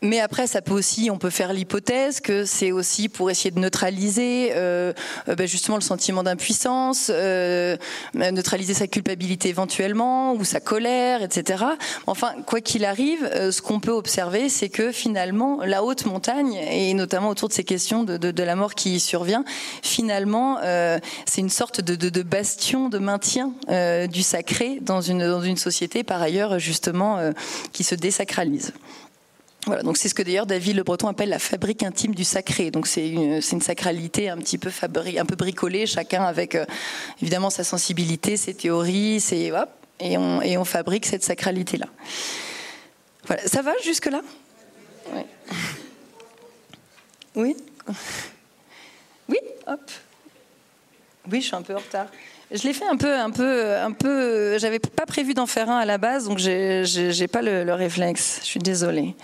Mais 0.00 0.20
après, 0.20 0.46
ça 0.46 0.62
peut 0.62 0.74
aussi, 0.74 1.10
on 1.10 1.18
peut 1.18 1.30
faire 1.30 1.52
l'hypothèse 1.52 2.20
que 2.20 2.44
c'est 2.44 2.70
aussi 2.70 3.08
pour 3.08 3.30
essayer 3.30 3.50
de 3.50 3.58
neutraliser 3.58 4.52
euh, 4.54 4.92
euh, 5.28 5.34
ben 5.34 5.48
justement 5.48 5.76
le 5.76 5.82
sentiment 5.82 6.22
d'impuissance, 6.22 7.10
euh, 7.12 7.76
neutraliser 8.14 8.74
sa 8.74 8.86
culpabilité 8.86 9.48
éventuellement 9.48 10.34
ou 10.34 10.44
sa 10.44 10.60
colère, 10.60 11.22
etc. 11.22 11.64
Enfin, 12.06 12.34
quoi 12.46 12.60
qu'il 12.60 12.84
arrive, 12.84 13.28
euh, 13.34 13.50
ce 13.50 13.60
qu'on 13.60 13.80
peut 13.80 13.92
observer, 13.92 14.48
c'est 14.48 14.68
que 14.68 14.92
finalement, 14.92 15.64
la 15.64 15.82
haute 15.82 16.06
montagne 16.06 16.54
et 16.54 16.94
notamment 16.94 17.30
autour 17.30 17.48
de 17.48 17.54
ces 17.54 17.64
questions 17.64 18.04
de, 18.04 18.16
de, 18.16 18.30
de 18.30 18.42
la 18.44 18.54
mort 18.54 18.74
qui 18.76 19.00
survient, 19.00 19.44
finalement, 19.82 20.58
euh, 20.62 21.00
c'est 21.26 21.40
une 21.40 21.50
sorte 21.50 21.80
de, 21.80 21.96
de, 21.96 22.22
bastion 22.22 22.88
de 22.88 22.98
maintien 22.98 23.52
du 24.08 24.22
sacré 24.22 24.78
dans 24.80 25.00
une 25.00 25.26
dans 25.26 25.40
une 25.40 25.56
société 25.56 26.04
par 26.04 26.20
ailleurs 26.20 26.58
justement 26.58 27.18
qui 27.72 27.84
se 27.84 27.94
désacralise. 27.94 28.72
Voilà, 29.68 29.82
donc 29.82 29.98
c'est 29.98 30.08
ce 30.08 30.14
que 30.14 30.22
d'ailleurs 30.22 30.46
David 30.46 30.76
Le 30.76 30.82
Breton 30.82 31.08
appelle 31.08 31.28
la 31.28 31.38
fabrique 31.38 31.82
intime 31.82 32.14
du 32.14 32.24
sacré. 32.24 32.70
Donc 32.70 32.86
c'est 32.86 33.06
une, 33.06 33.34
une, 33.34 33.60
sacralité 33.60 34.30
un 34.30 34.38
petit 34.38 34.56
peu 34.56 34.70
fabri, 34.70 35.18
un 35.18 35.26
peu 35.26 35.36
bricolée, 35.36 35.84
chacun 35.84 36.24
avec 36.24 36.54
euh, 36.54 36.64
évidemment 37.20 37.50
sa 37.50 37.64
sensibilité, 37.64 38.38
ses 38.38 38.54
théories, 38.54 39.22
et, 39.30 40.16
on, 40.16 40.40
et 40.40 40.56
on 40.56 40.64
fabrique 40.64 41.04
cette 41.04 41.22
sacralité 41.22 41.76
là. 41.76 41.86
Ça 43.44 43.60
va 43.60 43.72
jusque 43.84 44.06
là. 44.06 44.22
Oui? 47.36 47.54
Oui, 49.28 49.38
hop. 49.66 49.90
Oui, 51.30 51.42
je 51.42 51.46
suis 51.46 51.56
un 51.56 51.60
peu 51.60 51.74
en 51.74 51.80
retard. 51.80 52.06
Je 52.50 52.62
l'ai 52.62 52.72
fait 52.72 52.86
un 52.86 52.96
peu, 52.96 53.14
un 53.14 53.30
peu, 53.30 53.76
un 53.76 53.92
peu. 53.92 54.58
J'avais 54.58 54.78
pas 54.78 55.04
prévu 55.04 55.34
d'en 55.34 55.46
faire 55.46 55.68
un 55.68 55.78
à 55.78 55.84
la 55.84 55.98
base, 55.98 56.28
donc 56.28 56.38
j'ai 56.38 57.28
pas 57.30 57.42
le, 57.42 57.64
le 57.64 57.74
réflexe. 57.74 58.40
Je 58.42 58.46
suis 58.46 58.60
désolée. 58.60 59.14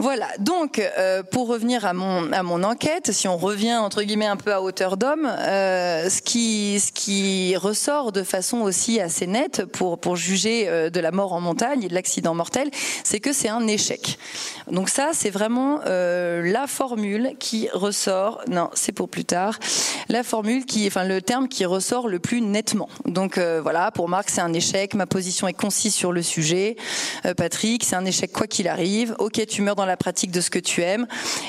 Voilà, 0.00 0.28
donc 0.38 0.78
euh, 0.78 1.24
pour 1.24 1.48
revenir 1.48 1.84
à 1.84 1.92
mon, 1.92 2.32
à 2.32 2.44
mon 2.44 2.62
enquête, 2.62 3.10
si 3.10 3.26
on 3.26 3.36
revient 3.36 3.74
entre 3.74 4.04
guillemets 4.04 4.26
un 4.26 4.36
peu 4.36 4.52
à 4.52 4.62
hauteur 4.62 4.96
d'homme, 4.96 5.26
euh, 5.26 6.08
ce, 6.08 6.22
qui, 6.22 6.78
ce 6.78 6.92
qui 6.92 7.56
ressort 7.56 8.12
de 8.12 8.22
façon 8.22 8.58
aussi 8.58 9.00
assez 9.00 9.26
nette 9.26 9.64
pour, 9.64 9.98
pour 9.98 10.14
juger 10.14 10.68
euh, 10.68 10.88
de 10.88 11.00
la 11.00 11.10
mort 11.10 11.32
en 11.32 11.40
montagne 11.40 11.82
et 11.82 11.88
de 11.88 11.94
l'accident 11.94 12.32
mortel, 12.32 12.70
c'est 13.02 13.18
que 13.18 13.32
c'est 13.32 13.48
un 13.48 13.66
échec. 13.66 14.20
Donc 14.70 14.88
ça, 14.88 15.08
c'est 15.14 15.30
vraiment 15.30 15.80
la 15.84 16.66
formule 16.66 17.32
qui 17.40 17.68
ressort, 17.72 18.42
non, 18.48 18.68
c'est 18.74 18.92
pour 18.92 19.08
plus 19.08 19.24
tard, 19.24 19.58
la 20.10 20.22
formule 20.22 20.66
qui, 20.66 20.86
enfin 20.86 21.04
le 21.04 21.22
terme 21.22 21.48
qui 21.48 21.64
ressort 21.64 22.06
le 22.06 22.18
plus 22.18 22.42
nettement. 22.42 22.90
Donc 23.06 23.38
voilà, 23.38 23.90
pour 23.90 24.10
Marc, 24.10 24.28
c'est 24.28 24.42
un 24.42 24.52
échec, 24.52 24.94
ma 24.94 25.06
position 25.06 25.48
est 25.48 25.54
concise 25.54 25.94
sur 25.94 26.12
le 26.12 26.22
sujet. 26.22 26.76
Patrick, 27.38 27.82
c'est 27.82 27.96
un 27.96 28.04
échec 28.04 28.30
quoi 28.30 28.46
qu'il 28.46 28.68
arrive. 28.68 29.16
Ok, 29.18 29.44
tu 29.46 29.62
meurs 29.62 29.74
dans 29.74 29.86
la 29.88 29.96
pratique 29.96 30.30
de 30.30 30.40
ce 30.40 30.50
que 30.50 30.60
tu 30.60 30.82
aimes, 30.82 31.06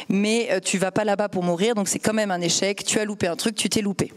mais 0.09 0.47
euh, 0.51 0.59
tu 0.59 0.79
vas 0.79 0.91
pas 0.91 1.03
là-bas 1.03 1.29
pour 1.29 1.43
mourir, 1.43 1.75
donc 1.75 1.87
c'est 1.87 1.99
quand 1.99 2.13
même 2.13 2.31
un 2.31 2.41
échec. 2.41 2.83
Tu 2.83 2.99
as 2.99 3.05
loupé 3.05 3.27
un 3.27 3.35
truc, 3.35 3.55
tu 3.55 3.69
t'es 3.69 3.81
loupé. 3.81 4.11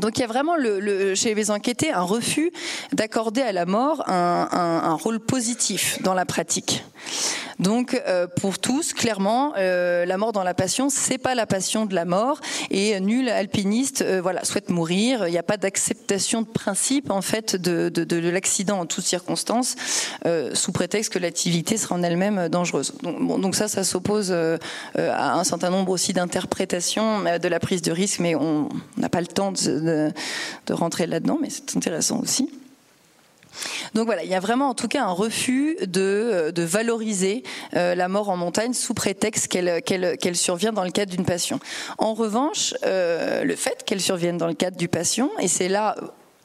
Donc 0.00 0.18
il 0.18 0.20
y 0.20 0.24
a 0.24 0.26
vraiment 0.26 0.56
le, 0.56 1.14
chez 1.14 1.34
les 1.34 1.50
enquêtés 1.50 1.92
un 1.92 2.02
refus 2.02 2.52
d'accorder 2.92 3.42
à 3.42 3.52
la 3.52 3.66
mort 3.66 4.04
un, 4.08 4.94
rôle 4.94 5.20
positif 5.20 6.00
dans 6.02 6.14
la 6.14 6.24
pratique. 6.24 6.84
Donc 7.58 8.00
euh, 8.06 8.26
pour 8.26 8.58
tous, 8.58 8.92
clairement, 8.92 9.54
euh, 9.56 10.04
la 10.04 10.18
mort 10.18 10.32
dans 10.32 10.42
la 10.42 10.54
passion, 10.54 10.88
c'est 10.90 11.18
pas 11.18 11.34
la 11.34 11.46
passion 11.46 11.86
de 11.86 11.94
la 11.94 12.04
mort 12.04 12.40
et 12.70 12.98
nul 13.00 13.28
alpiniste, 13.28 14.02
euh, 14.02 14.20
voilà, 14.20 14.44
souhaite 14.44 14.68
mourir. 14.68 15.26
Il 15.26 15.30
n'y 15.30 15.38
a 15.38 15.42
pas 15.42 15.56
d'acceptation 15.56 16.42
de 16.42 16.46
principe 16.46 17.10
en 17.10 17.22
fait 17.22 17.56
de, 17.56 17.88
de, 17.88 18.04
de 18.04 18.28
l'accident 18.28 18.80
en 18.80 18.86
toutes 18.86 19.04
circonstances, 19.04 19.76
sous 20.54 20.72
prétexte 20.72 21.12
que 21.12 21.18
l'activité 21.18 21.76
sera 21.76 21.94
en 21.94 22.02
elle-même 22.02 22.48
dangereuse. 22.48 22.94
Donc 23.02 23.54
ça, 23.54 23.68
ça 23.68 23.84
s'oppose 23.84 24.32
à 24.32 25.34
un 25.34 25.44
certain 25.44 25.70
nombre 25.70 25.92
aussi 25.92 26.12
d'interprétations 26.12 27.22
de 27.38 27.48
la 27.48 27.60
prise 27.60 27.82
de 27.82 27.92
risque, 27.92 28.20
mais 28.20 28.34
on 28.34 28.68
n'a 28.96 29.08
pas 29.08 29.20
le 29.20 29.26
temps 29.26 29.52
de, 29.52 29.85
de 29.86 30.72
rentrer 30.72 31.06
là-dedans, 31.06 31.38
mais 31.40 31.48
c'est 31.50 31.76
intéressant 31.76 32.20
aussi. 32.20 32.50
Donc 33.94 34.06
voilà, 34.06 34.24
il 34.24 34.30
y 34.30 34.34
a 34.34 34.40
vraiment 34.40 34.68
en 34.68 34.74
tout 34.74 34.88
cas 34.88 35.04
un 35.04 35.12
refus 35.12 35.76
de, 35.86 36.00
euh, 36.00 36.66
valoriser 36.66 37.42
euh, 37.76 37.94
la 37.94 38.08
mort 38.08 38.28
en 38.28 38.36
montagne 38.36 38.72
sous 38.72 38.94
prétexte 38.94 39.48
qu'elle 39.48 40.36
survient 40.36 40.72
dans 40.72 40.84
le 40.84 40.90
cadre 40.90 41.12
d'une 41.12 41.24
passion. 41.24 41.60
En 41.98 42.14
revanche, 42.14 42.74
euh, 42.84 43.44
le 43.44 43.56
fait 43.56 43.84
qu'elle 43.84 44.00
survienne 44.00 44.36
dans 44.36 44.48
le 44.48 44.54
cadre 44.54 44.76
du 44.76 44.88
passion, 44.88 45.30
et 45.40 45.48
c'est 45.48 45.68
là 45.68 45.96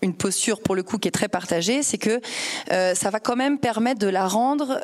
une 0.03 0.15
posture 0.15 0.61
pour 0.61 0.75
le 0.75 0.81
coup 0.81 0.97
qui 0.97 1.07
est 1.07 1.11
très 1.11 1.27
partagée, 1.27 1.83
c'est 1.83 1.99
que 1.99 2.21
ça 2.67 3.09
va 3.11 3.19
quand 3.19 3.35
même 3.35 3.59
permettre 3.59 3.99
de 3.99 4.07
la 4.07 4.27
rendre 4.27 4.79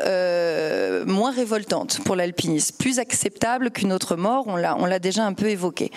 moins 1.08 1.32
révoltante 1.32 2.02
pour 2.06 2.16
l'alpiniste, 2.16 2.78
plus 2.78 3.00
acceptable 3.00 3.72
qu'une 3.72 3.92
autre 3.92 4.16
mort. 4.16 4.46
On 4.46 4.56
l'a 4.86 5.00
déjà 5.00 5.26
un 5.26 5.34
peu 5.34 5.48
évoqué. 5.48 5.90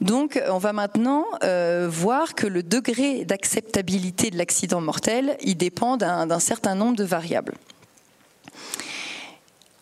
Donc, 0.00 0.40
on 0.48 0.58
va 0.58 0.72
maintenant 0.72 1.26
euh, 1.44 1.86
voir 1.90 2.34
que 2.34 2.46
le 2.46 2.62
degré 2.62 3.24
d'acceptabilité 3.24 4.30
de 4.30 4.38
l'accident 4.38 4.80
mortel, 4.80 5.36
il 5.42 5.56
dépend 5.56 5.98
d'un 5.98 6.38
certain 6.38 6.74
nombre 6.74 6.96
de 6.96 7.04
variables. 7.04 7.54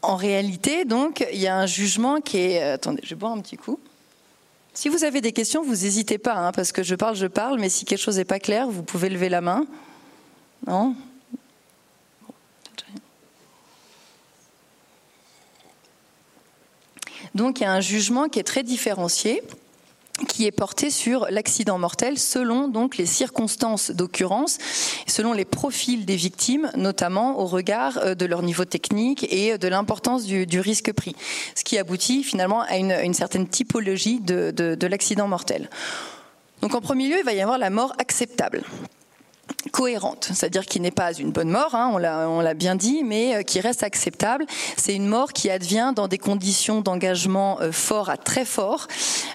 En 0.03 0.17
réalité, 0.17 0.85
donc, 0.85 1.25
il 1.33 1.39
y 1.39 1.47
a 1.47 1.57
un 1.57 1.67
jugement 1.67 2.21
qui 2.21 2.39
est. 2.39 2.63
Euh, 2.63 2.75
attendez, 2.75 3.03
je 3.05 3.15
boire 3.15 3.33
un 3.33 3.41
petit 3.41 3.57
coup. 3.57 3.79
Si 4.75 4.89
vous 4.89 5.05
avez 5.05 5.21
des 5.21 5.33
questions, 5.33 5.63
vous 5.63 5.71
n'hésitez 5.71 6.19
pas, 6.19 6.35
hein, 6.35 6.53
parce 6.53 6.73
que 6.73 6.83
je 6.83 6.95
parle, 6.95 7.17
je 7.17 7.27
parle, 7.27 7.59
mais 7.59 7.69
si 7.69 7.85
quelque 7.85 8.01
chose 8.01 8.17
n'est 8.17 8.25
pas 8.25 8.39
clair, 8.41 8.69
vous 8.69 8.83
pouvez 8.83 9.09
lever 9.09 9.29
la 9.29 9.41
main. 9.41 9.67
Non? 10.67 10.95
Donc 17.35 17.61
il 17.61 17.63
y 17.63 17.67
a 17.67 17.73
un 17.73 17.81
jugement 17.81 18.29
qui 18.29 18.41
est 18.41 18.45
très 18.45 18.63
différencié 18.63 19.43
qui 20.27 20.47
est 20.47 20.53
porté 20.53 20.91
sur 20.91 21.27
l'accident 21.31 21.79
mortel 21.79 22.19
selon 22.19 22.71
les 22.99 23.07
circonstances 23.07 23.91
d'occurrence, 23.91 24.59
selon 25.07 25.33
les 25.33 25.45
profils 25.45 26.05
des 26.05 26.17
victimes, 26.17 26.71
notamment 26.77 27.39
au 27.39 27.47
regard 27.47 27.99
euh, 27.99 28.15
de 28.15 28.27
leur 28.27 28.43
niveau 28.43 28.65
technique 28.65 29.27
et 29.33 29.59
de 29.59 29.69
l'importance 29.69 30.25
du, 30.25 30.61
risque 30.61 30.93
pris, 30.93 31.15
ce 31.55 31.65
qui 31.65 31.79
aboutit 31.79 32.25
finalement 32.25 32.63
à 32.63 32.77
une, 32.77 33.15
certaine 33.15 33.47
typologie 33.47 34.21
de 34.21 34.87
l'accident 34.87 35.29
mortel. 35.29 35.69
Donc 36.63 36.75
en 36.75 36.81
premier 36.81 37.09
lieu, 37.09 37.19
il 37.19 37.25
va 37.25 37.33
y 37.33 37.41
avoir 37.41 37.59
la 37.59 37.71
mort 37.71 37.95
acceptable 37.99 38.63
cohérente, 39.73 40.31
c'est-à-dire 40.33 40.67
qui 40.67 40.81
n'est 40.81 40.91
pas 40.91 41.13
une 41.13 41.31
bonne 41.31 41.51
mort, 41.51 41.75
hein, 41.75 41.91
on 41.93 41.99
l'a 42.41 42.55
bien 42.55 42.75
dit, 42.75 43.03
mais 43.05 43.37
euh, 43.37 43.43
qui 43.43 43.61
reste 43.61 43.83
acceptable. 43.83 44.47
C'est 44.77 44.95
une 44.95 45.07
mort 45.07 45.33
qui 45.33 45.51
advient 45.51 45.93
dans 45.95 46.09
des 46.09 46.19
conditions 46.19 46.81
d'engagement 46.81 47.61
euh, 47.61 47.73
fort 47.73 48.11
à 48.11 48.17
très 48.17 48.45
fort. 48.45 48.87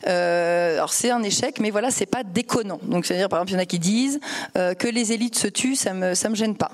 Euh, 0.07 0.75
alors 0.75 0.93
c'est 0.93 1.11
un 1.11 1.23
échec, 1.23 1.59
mais 1.59 1.71
voilà, 1.71 1.91
c'est 1.91 2.05
pas 2.05 2.23
déconnant. 2.23 2.79
Donc 2.83 3.05
c'est-à-dire 3.05 3.29
par 3.29 3.39
exemple, 3.39 3.51
il 3.51 3.55
y 3.55 3.57
en 3.57 3.61
a 3.61 3.65
qui 3.65 3.79
disent 3.79 4.19
que 4.55 4.87
les 4.87 5.11
élites 5.11 5.37
se 5.37 5.47
tuent, 5.47 5.75
ça 5.75 5.93
me 5.93 6.13
me 6.29 6.35
gêne 6.35 6.55
pas 6.55 6.71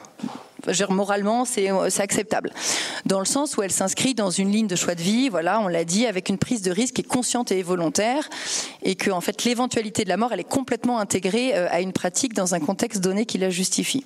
moralement, 0.90 1.46
c'est 1.46 1.70
acceptable. 2.00 2.52
Dans 3.06 3.20
le 3.20 3.26
sens 3.26 3.58
où 3.58 3.62
elle 3.62 3.72
s'inscrit 3.72 4.14
dans 4.14 4.30
une 4.30 4.52
ligne 4.52 4.68
de 4.68 4.76
choix 4.76 4.96
de 4.96 5.02
vie, 5.02 5.30
voilà, 5.30 5.60
on 5.62 5.68
l'a 5.68 5.84
dit, 5.84 6.06
avec 6.06 6.30
une 6.30 6.38
prise 6.38 6.62
de 6.62 6.72
risque 6.72 6.96
qui 6.96 7.02
est 7.02 7.08
consciente 7.08 7.52
et 7.52 7.62
volontaire, 7.64 8.30
et 8.84 8.96
que 8.96 9.12
en 9.12 9.22
fait 9.22 9.44
l'éventualité 9.44 10.04
de 10.04 10.10
la 10.10 10.18
mort, 10.18 10.34
elle 10.34 10.40
est 10.40 10.44
complètement 10.44 11.00
intégrée 11.00 11.52
euh, 11.56 11.68
à 11.70 11.82
une 11.82 11.94
pratique 11.94 12.34
dans 12.34 12.56
un 12.56 12.60
contexte 12.60 13.02
donné 13.02 13.26
qui 13.26 13.38
la 13.38 13.50
justifie. 13.50 14.06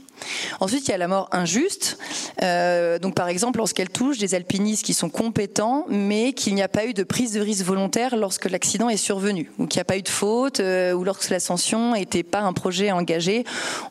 Ensuite, 0.60 0.88
il 0.88 0.92
y 0.92 0.94
a 0.94 0.98
la 0.98 1.08
mort 1.08 1.28
injuste. 1.32 1.98
Euh, 2.42 3.00
donc, 3.00 3.16
par 3.16 3.28
exemple, 3.28 3.58
lorsqu'elle 3.58 3.90
touche 3.90 4.18
des 4.18 4.36
alpinistes 4.36 4.86
qui 4.86 4.94
sont 4.94 5.10
compétents, 5.10 5.86
mais 5.90 6.34
qu'il 6.34 6.56
n'y 6.56 6.62
a 6.62 6.68
pas 6.68 6.86
eu 6.86 6.94
de 6.94 7.04
prise 7.04 7.34
de 7.34 7.42
risque 7.42 7.66
volontaire 7.66 8.16
lorsque 8.16 8.50
l'accident 8.50 8.90
est 8.90 8.98
survenu, 8.98 9.52
ou 9.58 9.68
qu'il 9.68 9.80
n'y 9.80 9.82
a 9.82 9.86
pas 9.86 9.98
eu 9.98 10.02
de 10.02 10.10
faute, 10.10 10.60
euh, 10.60 10.94
ou 10.94 11.04
lorsque 11.04 11.30
l'ascension 11.30 11.94
n'était 11.94 12.24
pas 12.24 12.42
un 12.42 12.54
projet 12.54 12.92
engagé, 12.92 13.44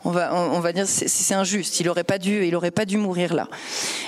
on 0.05 0.11
va, 0.11 0.33
on, 0.33 0.59
va 0.59 0.73
dire 0.73 0.85
c'est 0.87 1.33
injuste. 1.33 1.79
Il 1.79 1.87
n'aurait 1.87 2.03
pas 2.03 2.17
dû, 2.17 2.45
n'aurait 2.53 2.71
pas 2.71 2.85
dû 2.85 2.97
mourir 2.97 3.33
là. 3.33 3.47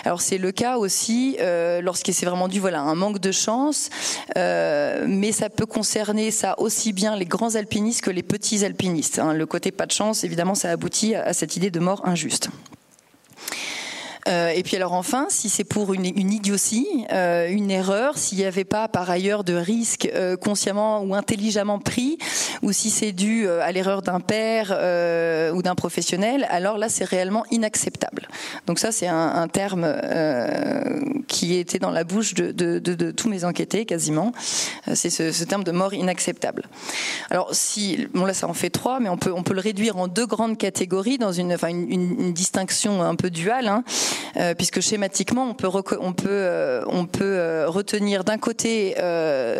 Alors 0.04 0.22
c'est 0.22 0.38
le 0.38 0.52
cas 0.52 0.78
aussi 0.78 1.38
euh, 1.40 1.82
lorsque 1.82 2.14
c'est 2.14 2.26
vraiment 2.26 2.48
dû 2.48 2.60
voilà 2.60 2.82
un 2.82 2.96
manque 2.96 3.20
de 3.20 3.32
chance, 3.32 3.90
euh, 4.38 5.06
mais 5.08 5.32
ça 5.32 5.50
peut 5.50 5.66
concerner 5.66 6.32
ça 6.32 6.60
aussi 6.60 6.94
bien 6.94 7.16
les 7.16 7.26
grands 7.26 7.56
alpinistes 7.56 8.02
que 8.02 8.12
les 8.12 8.24
petits 8.24 8.64
alpinistes. 8.64 9.20
Hein. 9.20 9.34
Le 9.34 9.46
côté 9.46 9.72
pas 9.72 9.86
de 9.86 9.92
chance, 9.92 10.24
évidemment, 10.24 10.56
ça 10.56 10.70
aboutit 10.72 11.16
à 11.16 11.34
cette 11.34 11.56
idée 11.56 11.72
de 11.72 11.80
mort 11.80 12.02
injuste. 12.06 12.50
Euh, 14.28 14.50
et 14.50 14.64
puis 14.64 14.76
alors 14.76 14.94
enfin, 14.94 15.28
si 15.30 15.50
c'est 15.50 15.64
pour 15.64 15.94
une, 15.94 16.06
une 16.06 16.34
idiotie, 16.34 17.06
euh, 17.12 17.48
une 17.50 17.70
erreur, 17.70 18.18
s'il 18.18 18.40
n'y 18.40 18.46
avait 18.46 18.64
pas 18.64 18.88
par 18.88 19.10
ailleurs 19.10 19.44
de 19.44 19.54
risque 19.54 20.10
euh, 20.16 20.36
consciemment 20.36 21.02
ou 21.02 21.14
intelligemment 21.14 21.78
pris, 21.80 22.18
ou 22.64 22.72
si 22.72 22.90
c'est 22.90 23.12
dû 23.12 23.48
à 23.48 23.72
l'erreur 23.72 24.02
d'un 24.02 24.20
père 24.20 24.72
ou 25.54 25.62
d'un 25.62 25.76
professionnel, 25.76 26.48
alors 26.50 26.78
là 26.78 26.90
c'est 26.90 27.04
réellement 27.04 27.46
inacceptable. 27.52 28.28
Donc 28.66 28.80
ça 28.80 28.92
c'est 28.92 29.08
un, 29.08 29.36
un, 29.36 29.48
terme 29.48 29.96
qui 31.28 31.56
était 31.56 31.80
dans 31.80 31.92
la 31.92 32.04
bouche 32.04 32.34
de, 32.34 32.52
de, 32.52 32.80
de, 32.80 32.96
de 32.96 33.12
tous 33.12 33.30
mes 33.30 33.44
enquêtés 33.46 33.86
quasiment. 33.86 34.32
c'est 34.94 35.10
ce, 35.10 35.32
ce, 35.32 35.44
terme 35.44 35.64
de 35.64 35.72
mort 35.72 35.94
inacceptable. 35.94 36.64
Alors 37.30 37.54
si, 37.54 38.08
bon 38.14 38.26
là 38.26 38.34
ça 38.34 38.48
en 38.48 38.54
fait 38.54 38.70
trois, 38.70 39.00
mais 39.00 39.10
on 39.10 39.18
peut 39.18 39.34
on 39.36 39.44
peut 39.44 39.54
le 39.54 39.62
réduire 39.62 39.98
en 39.98 40.08
deux 40.08 40.26
grandes 40.26 40.58
catégories 40.58 41.18
dans 41.18 41.32
une, 41.32 41.54
enfin 41.54 41.68
une, 41.68 41.92
une 41.92 42.34
distinction 42.34 43.04
un 43.04 43.16
peu 43.16 43.30
duale. 43.30 43.68
Hein. 43.68 43.84
Euh, 44.38 44.54
puisque 44.54 44.82
schématiquement, 44.82 45.50
on 45.50 45.54
peut, 45.54 45.72
euh, 46.30 46.82
euh, 47.22 47.66
retenir 47.68 48.24
d'un 48.24 48.38
côté 48.38 48.96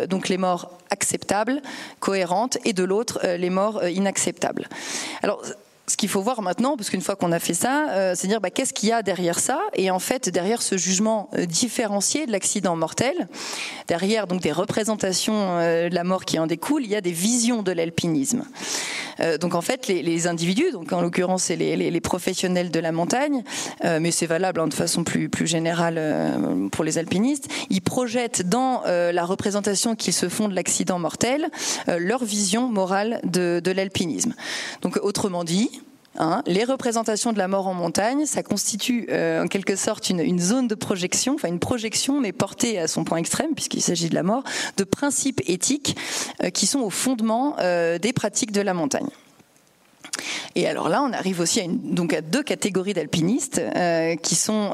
donc 0.08 0.28
les 0.28 0.38
morts 0.38 0.70
acceptables, 0.90 1.62
cohérentes, 2.00 2.58
et 2.64 2.72
de 2.72 2.84
l'autre 2.84 3.20
les 3.36 3.50
morts 3.50 3.86
inacceptables. 3.86 4.68
Ce 5.88 5.96
qu'il 5.96 6.08
faut 6.08 6.20
voir 6.20 6.42
maintenant, 6.42 6.76
parce 6.76 6.90
qu'une 6.90 7.00
fois 7.00 7.14
qu'on 7.14 7.30
a 7.30 7.38
fait 7.38 7.54
ça, 7.54 7.90
euh, 7.90 8.14
c'est 8.16 8.26
dire 8.26 8.40
bah, 8.40 8.50
qu'est-ce 8.50 8.72
qu'il 8.72 8.88
y 8.88 8.92
a 8.92 9.02
derrière 9.02 9.38
ça 9.38 9.60
Et 9.74 9.90
en 9.90 10.00
fait, 10.00 10.28
derrière 10.28 10.60
ce 10.60 10.76
jugement 10.76 11.30
euh, 11.34 11.46
différencié 11.46 12.26
de 12.26 12.32
l'accident 12.32 12.74
mortel, 12.74 13.28
derrière 13.86 14.26
donc 14.26 14.40
des 14.40 14.50
représentations 14.50 15.34
euh, 15.36 15.88
de 15.88 15.94
la 15.94 16.02
mort 16.02 16.24
qui 16.24 16.40
en 16.40 16.48
découlent, 16.48 16.84
il 16.84 16.90
y 16.90 16.96
a 16.96 17.00
des 17.00 17.12
visions 17.12 17.62
de 17.62 17.70
l'alpinisme. 17.70 18.44
Euh, 19.20 19.38
donc 19.38 19.54
en 19.54 19.60
fait, 19.60 19.86
les, 19.86 20.26
individus, 20.26 20.72
donc 20.72 20.92
en 20.92 21.00
l'occurrence 21.00 21.44
c'est 21.44 21.56
les, 21.56 22.00
professionnels 22.00 22.70
de 22.70 22.80
la 22.80 22.92
montagne, 22.92 23.42
mais 23.82 24.10
c'est 24.10 24.26
valable 24.26 24.60
hein, 24.60 24.66
de 24.66 24.74
façon 24.74 25.04
plus, 25.04 25.28
plus 25.28 25.46
générale 25.46 26.00
pour 26.72 26.84
les 26.84 26.98
alpinistes, 26.98 27.48
ils 27.70 27.80
projettent 27.80 28.48
dans 28.48 28.82
la 28.86 29.24
représentation 29.24 29.94
qu'ils 29.94 30.12
se 30.12 30.28
font 30.28 30.48
de 30.48 30.54
l'accident 30.54 30.98
mortel 30.98 31.48
leur 31.86 32.24
vision 32.24 32.68
morale 32.68 33.20
de 33.24 33.70
l'alpinisme. 33.70 34.34
Donc 34.82 34.98
autrement 35.02 35.44
dit, 35.44 35.75
Hein, 36.18 36.42
les 36.46 36.64
représentations 36.64 37.32
de 37.32 37.38
la 37.38 37.48
mort 37.48 37.66
en 37.66 37.74
montagne, 37.74 38.24
ça 38.24 38.42
constitue 38.42 39.06
euh, 39.10 39.44
en 39.44 39.48
quelque 39.48 39.76
sorte 39.76 40.08
une, 40.08 40.38
zone 40.38 40.66
de 40.66 40.74
projection, 40.74 41.34
enfin 41.34 41.48
une 41.48 41.58
projection, 41.58 42.20
mais 42.20 42.32
portée 42.32 42.78
à 42.78 42.88
son 42.88 43.04
point 43.04 43.18
extrême, 43.18 43.54
puisqu'il 43.54 43.82
s'agit 43.82 44.08
de 44.08 44.14
la 44.14 44.22
mort, 44.22 44.42
de 44.76 44.84
principes 44.84 45.42
éthiques 45.46 45.96
euh, 46.42 46.50
qui 46.50 46.66
sont 46.66 46.80
au 46.80 46.90
fondement 46.90 47.56
euh, 47.60 47.98
des 47.98 48.12
pratiques 48.12 48.52
de 48.52 48.62
la 48.62 48.72
montagne. 48.72 49.08
Et 50.54 50.66
alors 50.66 50.88
là, 50.88 51.02
on 51.02 51.12
arrive 51.12 51.40
aussi 51.40 51.60
à, 51.60 51.64
donc 51.68 52.14
à 52.14 52.22
deux 52.22 52.42
catégories 52.42 52.94
d'alpinistes 52.94 53.60
qui 54.22 54.34
sont 54.34 54.72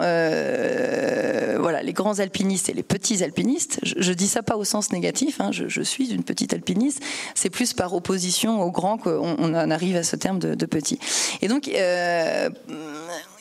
les 1.92 1.94
grands 1.94 2.20
alpinistes 2.20 2.70
et 2.70 2.72
les 2.72 2.82
petits 2.82 3.22
alpinistes. 3.22 3.78
Je, 3.82 3.94
je 3.98 4.12
dis 4.14 4.26
ça 4.26 4.42
pas 4.42 4.56
au 4.56 4.64
sens 4.64 4.92
négatif. 4.92 5.42
Hein, 5.42 5.50
je, 5.52 5.82
suis 5.82 6.10
une 6.10 6.24
petite 6.24 6.54
alpiniste. 6.54 7.02
C'est 7.34 7.50
plus 7.50 7.74
par 7.74 7.92
opposition 7.92 8.62
aux 8.62 8.70
grands 8.70 8.96
qu'on 8.96 9.36
on 9.38 9.54
en 9.54 9.70
arrive 9.70 9.96
à 9.96 10.02
ce 10.02 10.16
terme 10.16 10.38
de, 10.38 10.66
petit. 10.66 10.98
Et 11.42 11.48
donc 11.48 11.68
euh, 11.68 12.48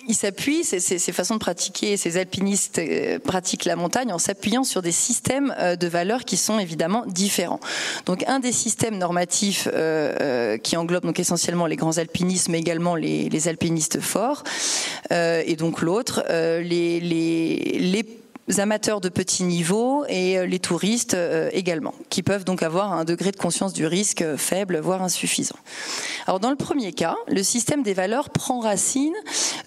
il 0.08 0.16
s'appuie, 0.16 0.64
ces, 0.64 1.00
façons 1.12 1.36
de 1.36 1.40
pratiquer, 1.40 1.96
ces 1.98 2.18
alpinistes 2.18 2.80
euh, 2.80 3.20
pratiquent 3.20 3.66
la 3.66 3.76
montagne 3.76 4.12
en 4.12 4.18
s'appuyant 4.18 4.64
sur 4.64 4.82
des 4.82 4.92
systèmes 4.92 5.54
euh, 5.60 5.76
de 5.76 5.88
valeurs 5.88 6.26
qui 6.26 6.38
sont 6.38 6.60
évidemment 6.60 7.06
différents. 7.06 7.60
Donc 8.06 8.24
un 8.28 8.40
des 8.40 8.52
systèmes 8.52 8.98
normatifs 8.98 9.68
euh, 9.72 10.58
qui 10.58 10.76
englobe 10.78 11.06
donc 11.06 11.20
essentiellement 11.20 11.68
les 11.68 11.76
grands 11.76 11.98
alpinistes, 11.98 12.50
mais 12.50 12.60
également 12.60 12.96
les, 12.96 13.48
alpinistes 13.48 14.00
forts, 14.00 14.44
et 15.10 15.56
donc 15.56 15.82
l'autre, 15.82 16.24
les 16.30 18.21
amateurs 18.58 19.02
de 19.02 19.10
petit 19.10 19.44
niveau 19.44 20.04
et 20.10 20.38
euh, 20.38 20.46
les 20.46 20.60
touristes 20.60 21.14
euh, 21.14 21.50
également, 21.54 21.94
qui 22.10 22.24
peuvent 22.24 22.44
donc 22.44 22.64
avoir 22.64 22.92
un 22.92 23.06
degré 23.06 23.32
de 23.32 23.38
conscience 23.38 23.74
du 23.74 23.86
risque 23.86 24.36
faible, 24.36 24.80
voire 24.80 25.04
insuffisant. 25.04 25.56
Alors 26.28 26.40
dans 26.40 26.50
le 26.50 26.56
premier 26.56 26.92
cas, 26.92 27.16
le 27.28 27.44
système 27.44 27.84
des 27.84 27.94
valeurs 27.94 28.30
prend 28.30 28.60
racine 28.60 29.14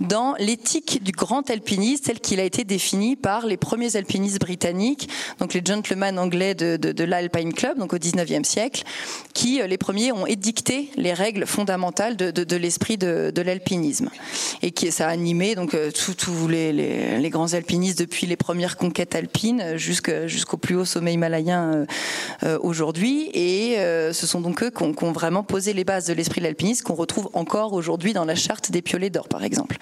dans 0.01 0.35
l'éthique 0.39 1.03
du 1.03 1.13
grand 1.13 1.49
alpiniste, 1.51 2.07
tel 2.07 2.21
qu'il 2.21 2.41
a 2.41 2.45
été 2.45 2.65
défini 2.65 3.17
par 3.17 3.47
les 3.47 3.57
premiers 3.57 3.97
alpinistes 3.97 4.41
britanniques, 4.41 5.09
donc 5.39 5.55
les 5.55 5.63
gentlemen 5.65 6.19
anglais 6.19 6.55
de, 6.55 6.77
de, 6.77 7.05
l'Alpine 7.05 7.53
Club, 7.53 7.79
donc 7.79 7.93
au 7.93 7.99
19e 7.99 8.45
siècle, 8.45 8.85
qui 9.33 9.61
euh, 9.61 9.67
les 9.67 9.79
premiers 9.79 10.13
ont 10.13 10.27
édicté 10.27 10.91
les 10.97 11.13
règles 11.13 11.47
fondamentales 11.47 12.17
de, 12.17 12.31
de 12.31 12.57
l'esprit 12.57 12.99
de, 12.99 13.33
l'alpinisme 13.45 14.09
et 14.63 14.71
qui 14.71 14.91
ça 14.91 15.09
a 15.09 15.11
animé 15.11 15.55
tous 15.55 16.49
les, 16.49 16.73
les, 16.73 17.19
les 17.19 17.31
grands 17.31 17.53
alpinistes 17.53 17.99
depuis 17.99 18.27
les 18.27 18.37
premières 18.65 18.77
conquête 18.77 19.15
alpine 19.15 19.77
jusqu'au 19.77 20.57
plus 20.57 20.77
haut 20.77 20.85
sommet 20.85 21.13
himalayen 21.13 21.75
euh, 21.75 21.87
euh, 22.45 22.59
aujourd'hui. 22.63 23.31
Et 23.35 23.79
euh, 23.79 24.13
ce 24.13 24.27
sont 24.27 24.41
donc 24.41 24.63
eux 24.63 24.71
qui 24.71 24.83
ont, 24.83 25.13
vraiment 25.13 25.43
posé 25.43 25.73
les 25.73 25.85
bases 25.85 26.07
de 26.07 26.13
l'esprit 26.13 26.41
de 26.41 26.47
l'alpinisme 26.47 26.85
qu'on 26.85 26.95
retrouve 26.95 27.31
encore 27.35 27.73
aujourd'hui 27.73 28.13
dans 28.13 28.25
la 28.25 28.35
charte 28.35 28.71
des 28.71 28.83
piolets 28.83 29.11
d'or, 29.11 29.29
par 29.29 29.45
exemple. 29.45 29.77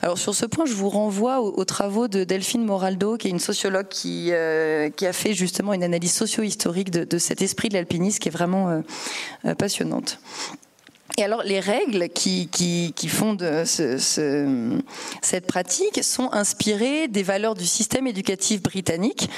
Alors 0.00 0.18
sur 0.18 0.34
ce 0.34 0.46
point, 0.46 0.66
je 0.66 0.74
vous 0.74 0.88
renvoie 0.88 1.40
aux, 1.40 1.52
aux 1.56 1.64
travaux 1.64 2.08
de 2.08 2.24
Delphine 2.24 2.64
Moraldo, 2.64 3.16
qui 3.16 3.28
est 3.28 3.30
une 3.30 3.38
sociologue 3.38 3.88
qui, 3.88 4.32
a 4.32 5.12
fait 5.12 5.34
justement 5.34 5.72
une 5.72 5.82
analyse 5.82 6.12
socio-historique 6.12 6.90
de, 6.90 7.18
cet 7.18 7.42
esprit 7.42 7.68
de 7.68 7.74
l'alpinisme 7.74 8.18
qui 8.18 8.28
est 8.28 8.32
vraiment 8.32 8.82
passionnante. 9.58 10.18
Et 11.18 11.24
alors 11.24 11.42
les 11.42 11.60
règles 11.60 12.08
qui, 12.08 12.48
qui, 12.48 12.94
qui 12.96 13.08
fondent 13.08 13.64
ce, 13.66 13.98
ce, 13.98 14.78
cette 15.20 15.46
pratique 15.46 16.02
sont 16.02 16.30
inspirées 16.32 17.06
des 17.06 17.22
valeurs 17.22 17.54
du 17.54 17.66
système 17.66 18.06
éducatif 18.06 18.62
britannique, 18.62 19.28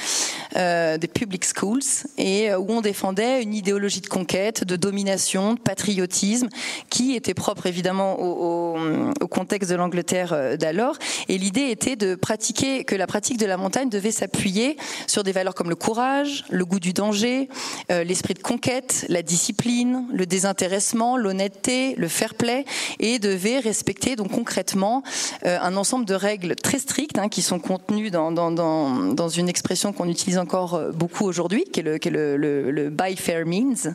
euh, 0.55 0.97
des 0.97 1.09
public 1.09 1.43
schools, 1.43 1.81
et 2.17 2.49
euh, 2.49 2.57
où 2.57 2.67
on 2.69 2.79
défendait 2.79 3.43
une 3.43 3.53
idéologie 3.53 3.99
de 3.99 4.07
conquête, 4.07 4.63
de 4.63 4.77
domination, 4.77 5.55
de 5.55 5.59
patriotisme, 5.59 6.47
qui 6.89 7.13
était 7.13 7.33
propre 7.33 7.65
évidemment 7.65 8.21
au, 8.21 8.77
au, 8.77 9.11
au 9.19 9.27
contexte 9.27 9.69
de 9.69 9.75
l'Angleterre 9.75 10.31
euh, 10.31 10.55
d'alors. 10.55 10.97
Et 11.27 11.37
l'idée 11.37 11.71
était 11.71 11.97
de 11.97 12.15
pratiquer 12.15 12.85
que 12.85 12.95
la 12.95 13.05
pratique 13.05 13.37
de 13.37 13.45
la 13.45 13.57
montagne 13.57 13.89
devait 13.89 14.11
s'appuyer 14.11 14.77
sur 15.07 15.23
des 15.23 15.33
valeurs 15.33 15.55
comme 15.55 15.69
le 15.69 15.75
courage, 15.75 16.45
le 16.49 16.63
goût 16.63 16.79
du 16.79 16.93
danger, 16.93 17.49
euh, 17.91 18.05
l'esprit 18.05 18.33
de 18.33 18.41
conquête, 18.41 19.05
la 19.09 19.21
discipline, 19.21 20.07
le 20.13 20.25
désintéressement, 20.25 21.17
l'honnêteté 21.17 21.64
le 21.97 22.07
fair 22.07 22.35
play 22.35 22.65
et 22.99 23.19
devait 23.19 23.59
respecter 23.59 24.15
donc 24.15 24.31
concrètement 24.31 25.03
euh, 25.45 25.57
un 25.61 25.75
ensemble 25.75 26.05
de 26.05 26.13
règles 26.13 26.55
très 26.55 26.79
strictes 26.79 27.17
hein, 27.17 27.29
qui 27.29 27.41
sont 27.41 27.59
contenues 27.59 28.11
dans, 28.11 28.31
dans, 28.31 28.51
dans, 28.51 29.29
une 29.29 29.49
expression 29.49 29.93
qu'on 29.93 30.09
utilise 30.09 30.37
encore 30.37 30.75
euh, 30.75 30.91
beaucoup 30.91 31.25
aujourd'hui, 31.25 31.63
qui 31.71 31.79
est 31.81 31.83
le, 31.83 31.97
qui 31.97 32.09
est 32.09 32.11
le, 32.11 32.37
le, 32.37 32.89
by 32.89 33.15
fair 33.15 33.45
means. 33.45 33.93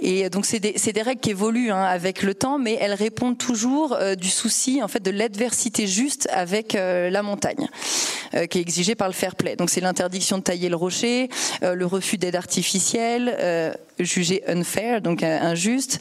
Et 0.00 0.30
donc 0.30 0.46
c'est 0.46 0.60
des, 0.60 0.72
des, 0.72 1.02
règles 1.02 1.20
qui 1.20 1.30
évoluent 1.30 1.72
hein, 1.72 1.82
avec 1.82 2.22
le 2.22 2.34
temps, 2.34 2.58
mais 2.58 2.78
elles 2.80 2.94
répondent 2.94 3.38
toujours 3.38 3.94
euh, 3.94 4.14
du 4.14 4.28
souci 4.28 4.82
en 4.82 4.88
fait 4.88 5.02
de 5.02 5.10
l'adversité 5.10 5.86
juste 5.86 6.28
avec 6.32 6.74
euh, 6.74 7.10
la 7.10 7.22
montagne, 7.22 7.68
euh, 8.34 8.46
qui 8.46 8.58
est 8.58 8.60
exigée 8.60 8.94
par 8.94 9.08
le 9.08 9.14
fair 9.14 9.34
play. 9.36 9.56
Donc 9.56 9.70
c'est 9.70 9.80
l'interdiction 9.80 10.38
de 10.38 10.42
tailler 10.42 10.68
le 10.68 10.76
rocher, 10.76 11.28
euh, 11.62 11.74
le 11.74 11.86
refus 11.86 12.18
d'aide 12.18 12.36
artificielle, 12.36 13.76
jugé 13.98 14.42
unfair, 14.46 15.00
donc 15.00 15.22
injuste. 15.22 15.98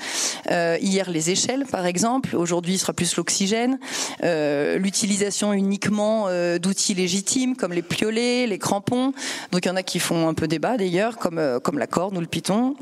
Les 1.06 1.30
échelles 1.30 1.66
par 1.72 1.86
exemple, 1.86 2.36
aujourd'hui 2.36 2.78
ce 2.78 2.82
sera 2.82 2.94
plus 2.94 3.16
l'oxygène, 3.16 3.80
l'utilisation 4.22 5.54
uniquement 5.54 6.28
d'outils 6.60 6.94
légitimes 6.94 7.56
comme 7.56 7.74
les 7.74 7.82
piolets, 7.82 8.48
les 8.48 8.58
crampons. 8.58 9.14
Donc 9.52 9.66
il 9.66 9.68
y 9.68 9.72
en 9.72 9.76
a 9.76 9.84
qui 9.84 10.00
font 10.00 10.28
un 10.28 10.34
peu 10.34 10.48
débat 10.48 10.78
d'ailleurs, 10.78 11.18
comme 11.18 11.60
comme 11.64 11.78
la 11.78 11.88
corde 11.88 12.18
ou 12.18 12.22
le 12.22 12.28
piton. 12.28 12.76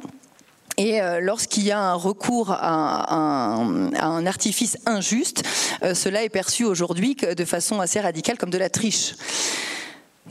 Et 0.78 1.02
euh, 1.02 1.22
lorsqu'il 1.22 1.64
y 1.64 1.72
a 1.72 1.80
un 1.80 1.94
recours 1.94 2.52
à 2.52 3.56
un, 3.56 4.26
artifice 4.26 4.78
injuste, 4.86 5.44
euh, 5.84 5.94
cela 5.94 6.24
est 6.24 6.30
perçu 6.30 6.66
aujourd'hui 6.66 7.16
de 7.16 7.46
façon 7.46 7.80
assez 7.80 8.00
radicale 8.00 8.38
comme 8.38 8.50
de 8.50 8.58
la 8.58 8.70
triche. 8.70 9.14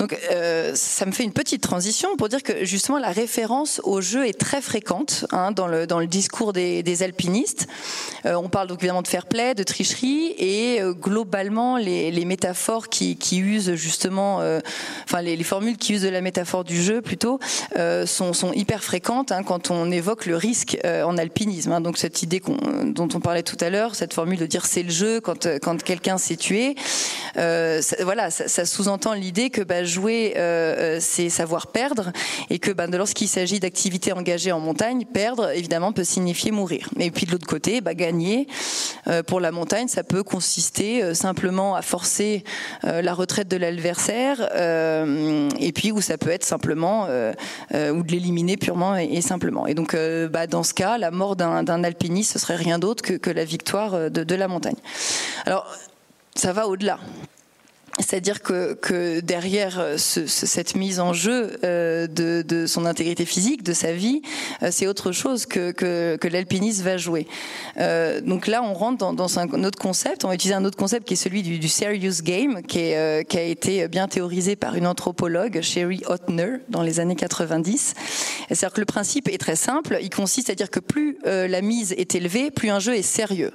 Donc 0.05 0.19
euh, 0.33 0.73
ça 0.75 1.07
me 1.07 1.13
fait 1.13 1.25
une 1.25 1.33
petite 1.33 1.63
transition 1.63 2.15
pour 2.19 2.29
dire 2.29 2.43
que 2.43 2.67
justement 2.67 2.99
la 2.99 3.09
référence 3.09 3.81
au 3.85 4.03
jeu 4.03 4.27
est 4.27 4.39
très 4.39 4.61
fréquente 4.61 5.25
hein, 5.31 5.51
dans, 5.51 5.67
le, 5.67 5.87
dans 5.87 5.99
le 5.99 6.07
discours 6.07 6.53
des, 6.53 6.83
des 6.83 7.03
alpinistes. 7.03 7.69
Euh, 8.27 8.35
on 8.35 8.51
parle 8.51 8.69
donc 8.69 8.81
évidemment 8.81 9.01
de 9.01 9.09
fair 9.09 9.25
play, 9.25 9.55
de 9.55 9.63
tricherie 9.63 10.35
et 10.37 10.83
euh, 10.83 10.93
globalement 10.93 11.79
les, 11.79 12.11
les, 12.11 12.25
métaphores 12.27 12.91
qui, 12.91 13.17
qui 13.17 13.39
usent 13.39 13.77
justement, 13.77 14.41
enfin 15.05 15.23
les, 15.23 15.37
les, 15.37 15.45
formules 15.45 15.79
qui 15.79 15.95
usent 15.95 16.03
de 16.03 16.11
la 16.11 16.21
métaphore 16.21 16.65
du 16.65 16.83
jeu 16.83 17.01
plutôt 17.01 17.41
sont, 18.05 18.35
sont, 18.35 18.53
hyper 18.53 18.85
fréquentes 18.85 19.33
hein, 19.33 19.43
quand 19.43 19.71
on 19.71 19.91
évoque 19.91 20.27
le 20.27 20.37
risque 20.37 20.77
en 20.85 21.17
alpinisme. 21.17 21.73
Hein. 21.73 21.81
Donc 21.81 21.97
cette 21.97 22.23
idée 22.23 22.43
dont 22.85 23.09
on 23.15 23.21
parlait 23.21 23.43
tout 23.43 23.57
à 23.61 23.71
l'heure, 23.71 23.95
cette 23.95 24.13
formule 24.13 24.39
de 24.39 24.47
dire 24.47 24.67
c'est 24.67 24.83
le 24.83 24.91
jeu 24.91 25.23
quand, 25.23 25.49
quand 25.63 25.83
quelqu'un 25.83 26.19
s'est 26.19 26.37
tué, 26.37 26.75
ça, 27.37 27.97
voilà, 28.03 28.31
ça, 28.31 28.49
ça 28.49 28.67
sous-entend 28.67 29.15
l'idée 29.15 29.49
que 29.51 29.63
bah, 29.63 29.85
jouer, 29.95 30.35
euh, 30.37 30.99
c'est 31.01 31.31
savoir 31.31 31.69
perdre, 31.69 32.13
et 32.51 32.59
que 32.59 32.71
bah, 32.71 32.87
lorsqu'il 32.87 33.29
s'agit 33.29 33.61
d'activités 33.61 34.13
engagées 34.13 34.53
en 34.53 34.61
montagne, 34.61 35.05
perdre, 35.05 35.51
évidemment, 35.51 35.93
peut 35.93 36.05
signifier 36.05 36.51
mourir. 36.51 36.89
Et 36.99 37.11
puis 37.11 37.27
de 37.27 37.33
l'autre 37.33 37.47
côté, 37.47 37.81
bah, 37.81 37.95
gagner, 37.95 38.47
euh, 39.07 39.23
pour 39.23 39.41
la 39.41 39.51
montagne, 39.51 39.89
ça 39.89 40.03
peut 40.03 40.23
consister 40.23 41.03
euh, 41.03 41.15
simplement 41.15 41.75
à 41.75 41.83
forcer 41.83 42.45
euh, 42.85 43.03
la 43.03 43.15
retraite 43.15 43.49
de 43.49 43.57
l'adversaire, 43.57 44.49
euh, 44.55 45.49
et 45.59 45.73
puis 45.73 45.93
où 45.93 46.01
ça 46.01 46.19
peut 46.19 46.31
être 46.31 46.45
simplement, 46.45 47.07
euh, 47.09 47.33
ou 47.73 48.03
de 48.03 48.13
l'éliminer 48.13 48.57
purement 48.57 48.97
et, 48.97 49.21
simplement. 49.21 49.67
Et 49.67 49.75
donc, 49.75 49.97
bah, 50.31 50.47
dans 50.47 50.63
ce 50.63 50.75
cas, 50.75 50.99
la 50.99 51.11
mort 51.11 51.37
d'un 51.37 51.85
alpiniste, 51.85 52.33
ce 52.33 52.39
serait 52.39 52.57
rien 52.57 52.79
d'autre 52.79 53.03
que, 53.03 53.31
la 53.31 53.45
victoire 53.45 54.11
de 54.11 54.35
la 54.35 54.49
montagne. 54.49 54.77
Alors, 55.47 55.67
ça 56.35 56.53
va 56.53 56.69
au-delà. 56.69 56.99
C'est-à-dire 57.99 58.43
que, 58.43 58.75
que, 58.75 59.21
derrière 59.21 59.79
euh, 59.79 59.97
ce, 59.99 60.27
cette 60.27 60.75
mise 60.75 60.99
en 60.99 61.13
jeu 61.13 61.59
euh, 61.63 62.07
de, 62.09 62.43
de, 62.43 62.67
son 62.67 62.87
intégrité 62.87 63.25
physique, 63.25 63.63
de 63.63 63.73
sa 63.73 63.93
vie, 63.93 64.23
euh, 64.63 64.69
c'est 64.73 64.87
autre 64.87 65.13
chose 65.13 65.47
que, 65.47 65.71
que, 65.71 66.17
que 66.17 66.29
l'alpiniste 66.29 66.83
va 66.83 66.97
jouer. 66.97 67.27
Euh, 67.79 68.21
donc 68.21 68.47
là, 68.47 68.63
on 68.63 68.75
rentre 68.75 68.99
dans, 68.99 69.13
dans, 69.13 69.39
un 69.39 69.65
autre 69.65 69.79
concept. 69.79 70.25
On 70.25 70.29
va 70.29 70.35
utiliser 70.35 70.55
un 70.55 70.65
autre 70.65 70.77
concept 70.77 71.07
qui 71.07 71.15
est 71.15 71.17
celui 71.17 71.43
du, 71.43 71.59
du 71.59 71.69
serious 71.69 72.23
game, 72.23 72.63
qui, 72.63 72.81
est, 72.81 72.97
euh, 72.97 73.23
qui, 73.23 73.39
a 73.39 73.43
été 73.43 73.89
bien 73.89 74.09
théorisé 74.09 74.57
par 74.57 74.75
une 74.75 74.87
anthropologue, 74.87 75.61
Sherry 75.61 76.03
Hotner, 76.07 76.57
dans 76.69 76.83
les 76.83 77.01
années 77.01 77.17
90. 77.17 77.95
C'est-à-dire 78.49 78.73
que 78.73 78.81
le 78.81 78.87
principe 78.87 79.29
est 79.29 79.39
très 79.39 79.57
simple. 79.57 79.99
Il 80.03 80.11
consiste 80.11 80.51
à 80.51 80.55
dire 80.55 80.71
que 80.71 80.81
plus 80.81 81.19
euh, 81.27 81.49
la 81.49 81.63
mise 81.63 81.93
est 81.93 82.15
élevée, 82.15 82.51
plus 82.51 82.71
un 82.71 82.81
jeu 82.81 82.95
est 82.95 83.03
sérieux. 83.03 83.53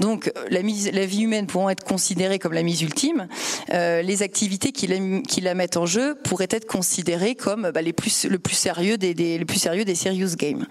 Donc 0.00 0.32
la, 0.50 0.62
mise, 0.62 0.90
la 0.92 1.06
vie 1.06 1.22
humaine 1.22 1.46
pouvant 1.46 1.70
être 1.70 1.84
considérée 1.84 2.38
comme 2.38 2.52
la 2.52 2.62
mise 2.62 2.82
ultime, 2.82 3.28
euh, 3.76 4.02
les 4.02 4.22
activités 4.22 4.72
qui 4.72 4.86
la, 4.86 5.54
mettent 5.54 5.76
en 5.76 5.86
jeu 5.86 6.16
pourraient 6.24 6.48
être 6.50 6.66
considérées 6.66 7.34
comme 7.34 7.70
bah, 7.72 7.82
les 7.82 7.92
plus, 7.92 8.24
le 8.24 8.38
plus 8.38 8.54
sérieux 8.54 8.96
des, 8.96 9.44
plus 9.44 9.58
sérieux 9.58 9.84
des 9.84 9.94
serious 9.94 10.34
games. 10.36 10.66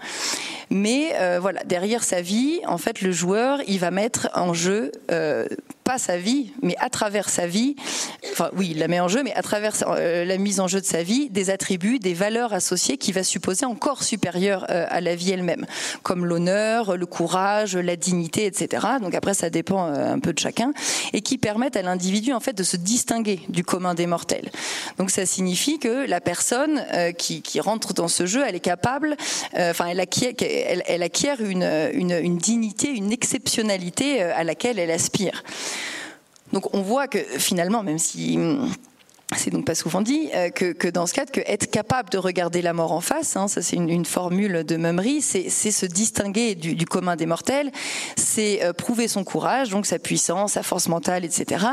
Mais 0.70 1.12
euh, 1.20 1.38
voilà, 1.40 1.62
derrière 1.64 2.02
sa 2.02 2.20
vie, 2.20 2.60
en 2.66 2.78
fait, 2.78 3.02
le 3.02 3.12
joueur, 3.12 3.60
il 3.68 3.78
va 3.78 3.90
mettre 3.90 4.28
en 4.34 4.52
jeu 4.54 4.90
euh, 5.12 5.46
pas 5.86 5.98
sa 5.98 6.18
vie, 6.18 6.50
mais 6.62 6.74
à 6.80 6.90
travers 6.90 7.28
sa 7.28 7.46
vie, 7.46 7.76
enfin 8.32 8.50
oui, 8.56 8.70
il 8.72 8.78
la 8.78 8.88
met 8.88 8.98
en 8.98 9.06
jeu, 9.06 9.22
mais 9.22 9.32
à 9.34 9.42
travers 9.42 9.72
euh, 9.86 10.24
la 10.24 10.36
mise 10.36 10.58
en 10.58 10.66
jeu 10.66 10.80
de 10.80 10.84
sa 10.84 11.04
vie, 11.04 11.30
des 11.30 11.48
attributs, 11.48 12.00
des 12.00 12.12
valeurs 12.12 12.52
associées 12.52 12.98
qui 12.98 13.12
va 13.12 13.22
supposer 13.22 13.64
encore 13.66 14.02
supérieures 14.02 14.66
euh, 14.68 14.84
à 14.90 15.00
la 15.00 15.14
vie 15.14 15.30
elle-même, 15.30 15.64
comme 16.02 16.26
l'honneur, 16.26 16.96
le 16.96 17.06
courage, 17.06 17.76
la 17.76 17.94
dignité, 17.94 18.46
etc. 18.46 18.84
Donc 19.00 19.14
après, 19.14 19.32
ça 19.32 19.48
dépend 19.48 19.86
euh, 19.86 20.12
un 20.14 20.18
peu 20.18 20.32
de 20.32 20.40
chacun, 20.40 20.72
et 21.12 21.20
qui 21.20 21.38
permettent 21.38 21.76
à 21.76 21.82
l'individu 21.82 22.32
en 22.32 22.40
fait 22.40 22.52
de 22.52 22.64
se 22.64 22.76
distinguer 22.76 23.38
du 23.48 23.62
commun 23.62 23.94
des 23.94 24.08
mortels. 24.08 24.50
Donc 24.98 25.12
ça 25.12 25.24
signifie 25.24 25.78
que 25.78 26.04
la 26.08 26.20
personne 26.20 26.84
qui, 27.16 27.42
qui, 27.42 27.60
rentre 27.60 27.94
dans 27.94 28.08
ce 28.08 28.26
jeu, 28.26 28.42
elle 28.46 28.56
est 28.56 28.60
capable, 28.60 29.16
enfin, 29.56 29.86
elle 29.86 30.00
acquiert, 30.00 30.32
elle, 30.40 30.82
elle 30.86 31.02
acquiert 31.04 31.40
une, 31.40 31.62
une, 31.92 32.10
une 32.10 32.38
dignité, 32.38 32.88
une 32.88 33.12
exceptionnalité 33.12 34.22
à 34.22 34.42
laquelle 34.42 34.80
elle 34.80 34.90
aspire. 34.90 35.44
Donc 36.52 36.74
on 36.74 36.82
voit 36.82 37.08
que 37.08 37.18
finalement, 37.18 37.82
même 37.82 37.98
si 37.98 38.38
c'est 39.34 39.50
donc 39.50 39.64
pas 39.64 39.74
souvent 39.74 40.02
dit 40.02 40.28
euh, 40.34 40.50
que, 40.50 40.88
dans 40.88 41.06
ce 41.06 41.12
cadre, 41.12 41.32
être 41.46 41.68
capable 41.68 42.10
de 42.10 42.18
regarder 42.18 42.62
la 42.62 42.72
mort 42.72 42.92
en 42.92 43.00
face, 43.00 43.36
hein, 43.36 43.48
ça 43.48 43.60
c'est 43.60 43.76
une, 43.76 44.04
formule 44.04 44.62
de 44.62 44.76
Mummery, 44.76 45.20
c'est 45.20 45.50
se 45.50 45.86
distinguer 45.86 46.54
du, 46.54 46.84
commun 46.86 47.16
des 47.16 47.26
mortels, 47.26 47.72
c'est 48.16 48.62
euh, 48.62 48.72
prouver 48.72 49.08
son 49.08 49.24
courage, 49.24 49.70
donc 49.70 49.86
sa 49.86 49.98
puissance, 49.98 50.52
sa 50.52 50.62
force 50.62 50.88
mentale, 50.88 51.24
etc. 51.24 51.66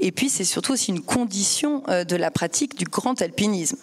Et 0.00 0.12
puis 0.12 0.30
c'est 0.30 0.44
surtout 0.44 0.72
aussi 0.72 0.92
une 0.92 1.02
condition 1.02 1.82
euh, 1.88 2.04
de 2.04 2.16
la 2.16 2.30
pratique 2.30 2.74
du 2.76 2.86
grand 2.86 3.20
alpinisme. 3.20 3.78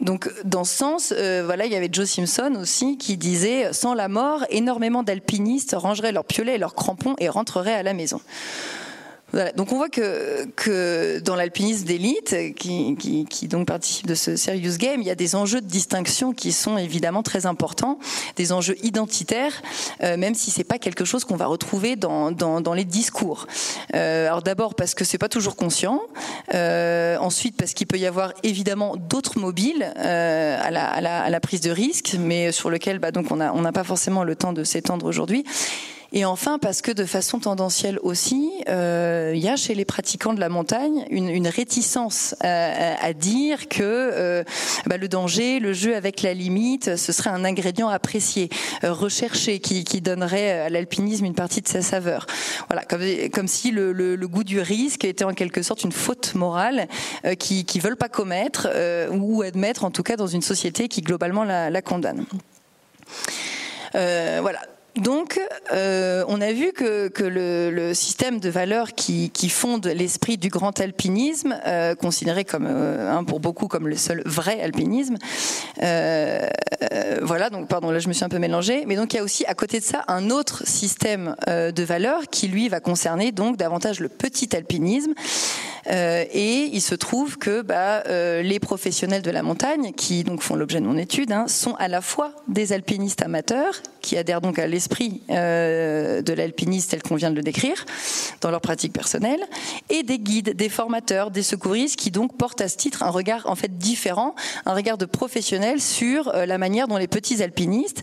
Donc, 0.00 0.30
dans 0.44 0.62
ce 0.62 0.76
sens, 0.76 1.12
voilà, 1.12 1.66
il 1.66 1.72
y 1.72 1.74
avait 1.74 1.88
Joe 1.90 2.08
Simpson 2.08 2.56
aussi 2.60 2.98
qui 2.98 3.16
disait 3.16 3.72
sans 3.72 3.94
la 3.94 4.06
mort, 4.06 4.44
énormément 4.48 5.02
d'alpinistes 5.02 5.74
rangeraient 5.76 6.12
leurs 6.12 6.24
piolets 6.24 6.54
et 6.54 6.58
leurs 6.58 6.76
crampons 6.76 7.16
et 7.18 7.28
rentreraient 7.28 7.74
à 7.74 7.82
la 7.82 7.94
maison. 7.94 8.20
Voilà. 9.32 9.52
Donc 9.52 9.72
on 9.72 9.76
voit 9.76 9.90
que, 9.90 10.46
que 10.56 11.18
dans 11.20 11.36
l'alpinisme 11.36 11.84
d'élite, 11.84 12.34
qui, 12.56 12.96
qui, 12.96 13.26
qui, 13.26 13.48
donc 13.48 13.66
participe 13.66 14.06
de 14.06 14.14
ce 14.14 14.36
serious 14.36 14.76
game, 14.78 15.00
il 15.00 15.06
y 15.06 15.10
a 15.10 15.14
des 15.14 15.34
enjeux 15.34 15.60
de 15.60 15.66
distinction 15.66 16.32
qui 16.32 16.52
sont 16.52 16.78
évidemment 16.78 17.22
très 17.22 17.44
importants, 17.44 17.98
des 18.36 18.52
enjeux 18.52 18.76
identitaires, 18.82 19.62
euh, 20.02 20.16
même 20.16 20.34
si 20.34 20.50
c'est 20.50 20.64
pas 20.64 20.78
quelque 20.78 21.04
chose 21.04 21.24
qu'on 21.24 21.36
va 21.36 21.46
retrouver 21.46 21.96
dans, 21.96 22.30
dans, 22.30 22.60
dans 22.60 22.72
les 22.72 22.84
discours. 22.84 23.46
Euh, 23.94 24.26
alors 24.26 24.42
d'abord 24.42 24.74
parce 24.74 24.94
que 24.94 25.04
c'est 25.04 25.18
pas 25.18 25.28
toujours 25.28 25.56
conscient, 25.56 26.00
euh, 26.54 27.18
ensuite 27.18 27.56
parce 27.56 27.74
qu'il 27.74 27.86
peut 27.86 27.98
y 27.98 28.06
avoir 28.06 28.32
évidemment 28.42 28.96
d'autres 28.96 29.38
mobiles 29.38 29.92
euh, 29.98 30.58
à 30.62 30.70
la, 30.70 30.86
à, 30.86 31.00
la, 31.00 31.22
à, 31.22 31.30
la, 31.30 31.40
prise 31.40 31.60
de 31.60 31.70
risque, 31.70 32.16
mais 32.18 32.50
sur 32.52 32.70
lequel 32.70 32.98
bah, 32.98 33.10
donc 33.10 33.30
on 33.30 33.36
n'a 33.36 33.52
on 33.54 33.60
n'a 33.60 33.72
pas 33.72 33.84
forcément 33.84 34.24
le 34.24 34.36
temps 34.36 34.52
de 34.52 34.64
s'étendre 34.64 35.06
aujourd'hui. 35.06 35.44
Et 36.12 36.24
enfin, 36.24 36.58
parce 36.58 36.80
que 36.80 36.90
de 36.90 37.04
façon 37.04 37.38
tendancielle 37.38 37.98
aussi, 38.02 38.50
euh, 38.68 39.32
il 39.34 39.40
y 39.40 39.48
a 39.48 39.56
chez 39.56 39.74
les 39.74 39.84
pratiquants 39.84 40.32
de 40.32 40.40
la 40.40 40.48
montagne 40.48 41.04
une, 41.10 41.28
une 41.28 41.48
réticence 41.48 42.34
à, 42.40 43.04
à, 43.04 43.12
dire 43.12 43.68
que 43.68 43.82
euh, 43.82 44.42
bah, 44.86 44.96
le 44.96 45.06
danger, 45.08 45.60
le 45.60 45.74
jeu 45.74 45.94
avec 45.94 46.22
la 46.22 46.32
limite, 46.32 46.96
ce 46.96 47.12
serait 47.12 47.28
un 47.28 47.44
ingrédient 47.44 47.88
apprécié, 47.88 48.48
euh, 48.84 48.92
recherché, 48.92 49.58
qui, 49.58 49.84
qui, 49.84 50.00
donnerait 50.00 50.52
à 50.52 50.70
l'alpinisme 50.70 51.26
une 51.26 51.34
partie 51.34 51.60
de 51.60 51.68
sa 51.68 51.82
saveur. 51.82 52.26
Voilà, 52.68 52.84
comme, 52.84 53.02
comme 53.30 53.48
si 53.48 53.70
le, 53.70 53.92
le, 53.92 54.16
le, 54.16 54.28
goût 54.28 54.44
du 54.44 54.60
risque 54.60 55.04
était 55.04 55.24
en 55.24 55.34
quelque 55.34 55.62
sorte 55.62 55.84
une 55.84 55.92
faute 55.92 56.34
morale 56.34 56.88
euh, 57.26 57.34
qui 57.34 57.66
ne 57.74 57.80
veulent 57.82 57.96
pas 57.96 58.08
commettre 58.08 58.68
euh, 58.72 59.10
ou 59.10 59.42
admettre, 59.42 59.84
en 59.84 59.90
tout 59.90 60.02
cas 60.02 60.16
dans 60.16 60.26
une 60.26 60.42
société 60.42 60.88
qui 60.88 61.02
globalement 61.02 61.44
la, 61.44 61.68
la 61.68 61.82
condamne. 61.82 62.24
Euh, 63.94 64.38
voilà. 64.40 64.60
Donc, 64.98 65.40
euh, 65.72 66.24
on 66.28 66.40
a 66.40 66.52
vu 66.52 66.72
que, 66.72 67.10
le, 67.20 67.94
système 67.94 68.40
de 68.40 68.48
valeurs 68.48 68.94
qui, 68.94 69.30
fonde 69.48 69.86
l'esprit 69.86 70.36
du 70.36 70.48
grand 70.48 70.78
alpinisme, 70.80 71.58
euh, 71.66 71.94
considéré 71.94 72.44
comme, 72.44 72.66
euh, 72.68 73.10
hein, 73.10 73.24
pour 73.24 73.40
beaucoup 73.40 73.68
comme 73.68 73.88
le 73.88 73.96
seul 73.96 74.22
vrai 74.26 74.60
alpinisme, 74.60 75.16
voilà, 77.22 77.50
donc 77.50 77.68
pardon, 77.68 77.90
là 77.90 77.98
je 77.98 78.08
me 78.08 78.12
suis 78.12 78.24
un 78.24 78.28
peu 78.28 78.38
mélangée, 78.38 78.84
mais 78.86 78.96
donc 78.96 79.12
il 79.12 79.16
y 79.16 79.20
a 79.20 79.22
aussi 79.22 79.44
à 79.46 79.54
côté 79.54 79.80
de 79.80 79.84
ça 79.84 80.04
un 80.08 80.30
autre 80.30 80.66
système 80.66 81.34
de 81.46 81.82
valeurs 81.82 82.28
qui 82.30 82.48
lui 82.48 82.68
va 82.68 82.80
concerner 82.80 83.32
donc 83.32 83.56
davantage 83.56 84.00
le 84.00 84.08
petit 84.08 84.54
alpinisme, 84.56 85.12
et 85.88 86.70
il 86.72 86.80
se 86.80 86.94
trouve 86.94 87.38
que 87.38 87.62
bah, 87.62 88.02
les 88.42 88.60
professionnels 88.60 89.22
de 89.22 89.30
la 89.30 89.42
montagne, 89.42 89.92
qui 89.92 90.24
donc 90.24 90.42
font 90.42 90.54
l'objet 90.54 90.80
de 90.80 90.86
mon 90.86 90.96
étude, 90.96 91.32
hein, 91.32 91.46
sont 91.48 91.74
à 91.76 91.88
la 91.88 92.00
fois 92.00 92.32
des 92.48 92.72
alpinistes 92.72 93.22
amateurs, 93.22 93.80
qui 94.00 94.16
adhèrent 94.16 94.40
donc 94.40 94.58
à 94.58 94.66
l'esprit 94.66 95.20
euh, 95.30 96.22
de 96.22 96.32
l'alpiniste 96.32 96.90
tel 96.90 97.02
qu'on 97.02 97.16
vient 97.16 97.30
de 97.30 97.36
le 97.36 97.42
décrire 97.42 97.84
dans 98.40 98.50
leur 98.50 98.60
pratique 98.60 98.92
personnelle, 98.92 99.40
et 99.90 100.02
des 100.02 100.18
guides, 100.18 100.56
des 100.56 100.68
formateurs, 100.68 101.30
des 101.30 101.42
secouristes 101.42 101.96
qui 101.96 102.10
donc 102.10 102.36
portent 102.36 102.60
à 102.60 102.68
ce 102.68 102.76
titre 102.76 103.02
un 103.02 103.10
regard 103.10 103.46
en 103.46 103.54
fait 103.54 103.76
différent, 103.76 104.34
un 104.66 104.74
regard 104.74 104.98
de 104.98 105.04
professionnel 105.04 105.80
sur 105.80 106.28
euh, 106.28 106.46
la 106.46 106.58
manière 106.58 106.88
dont 106.88 106.96
les 106.96 107.08
petits 107.08 107.42
alpinistes 107.42 108.02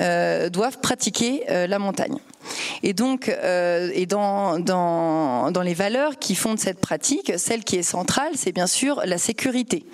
euh, 0.00 0.48
doivent 0.48 0.80
pratiquer 0.80 1.44
euh, 1.50 1.66
la 1.66 1.78
montagne. 1.78 2.18
Et 2.82 2.92
donc, 2.92 3.28
euh, 3.28 3.90
et 3.94 4.06
dans, 4.06 4.58
dans, 4.58 5.62
les 5.62 5.74
valeurs 5.74 6.18
qui 6.18 6.34
fondent 6.34 6.58
cette 6.58 6.80
pratique, 6.80 7.32
celle 7.36 7.64
qui 7.64 7.76
est 7.76 7.82
centrale, 7.82 8.32
c'est 8.34 8.52
bien 8.52 8.66
sûr 8.66 9.00
la 9.04 9.18
sécurité 9.18 9.84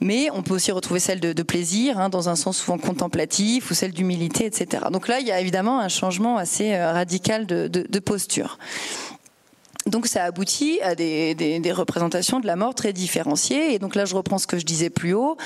mais 0.00 0.28
on 0.32 0.42
peut 0.42 0.54
aussi 0.54 0.72
retrouver 0.72 1.00
celle 1.00 1.20
de, 1.20 1.42
plaisir, 1.42 1.98
hein, 1.98 2.08
dans 2.08 2.28
un 2.28 2.36
sens 2.36 2.58
souvent 2.58 2.78
contemplatif, 2.78 3.70
ou 3.70 3.74
celle 3.74 3.92
d'humilité, 3.92 4.44
etc. 4.44 4.84
Donc 4.92 5.08
là, 5.08 5.20
il 5.20 5.26
y 5.26 5.32
a 5.32 5.40
évidemment 5.40 5.80
un 5.80 5.88
changement 5.88 6.36
assez 6.36 6.74
euh, 6.74 6.92
radical 6.92 7.46
de, 7.46 7.66
de, 7.68 7.98
posture. 7.98 8.58
Donc 9.86 10.06
ça 10.06 10.24
aboutit 10.24 10.80
à 10.82 10.94
des, 10.94 11.34
des, 11.34 11.60
des, 11.60 11.72
représentations 11.72 12.40
de 12.40 12.46
la 12.46 12.56
mort 12.56 12.74
très 12.74 12.92
différenciées. 12.92 13.74
Et 13.74 13.78
donc 13.78 13.94
là, 13.94 14.04
je 14.04 14.14
reprends 14.14 14.38
ce 14.38 14.46
que 14.46 14.58
je 14.58 14.66
disais 14.66 14.90
plus 14.90 15.14
haut. 15.14 15.36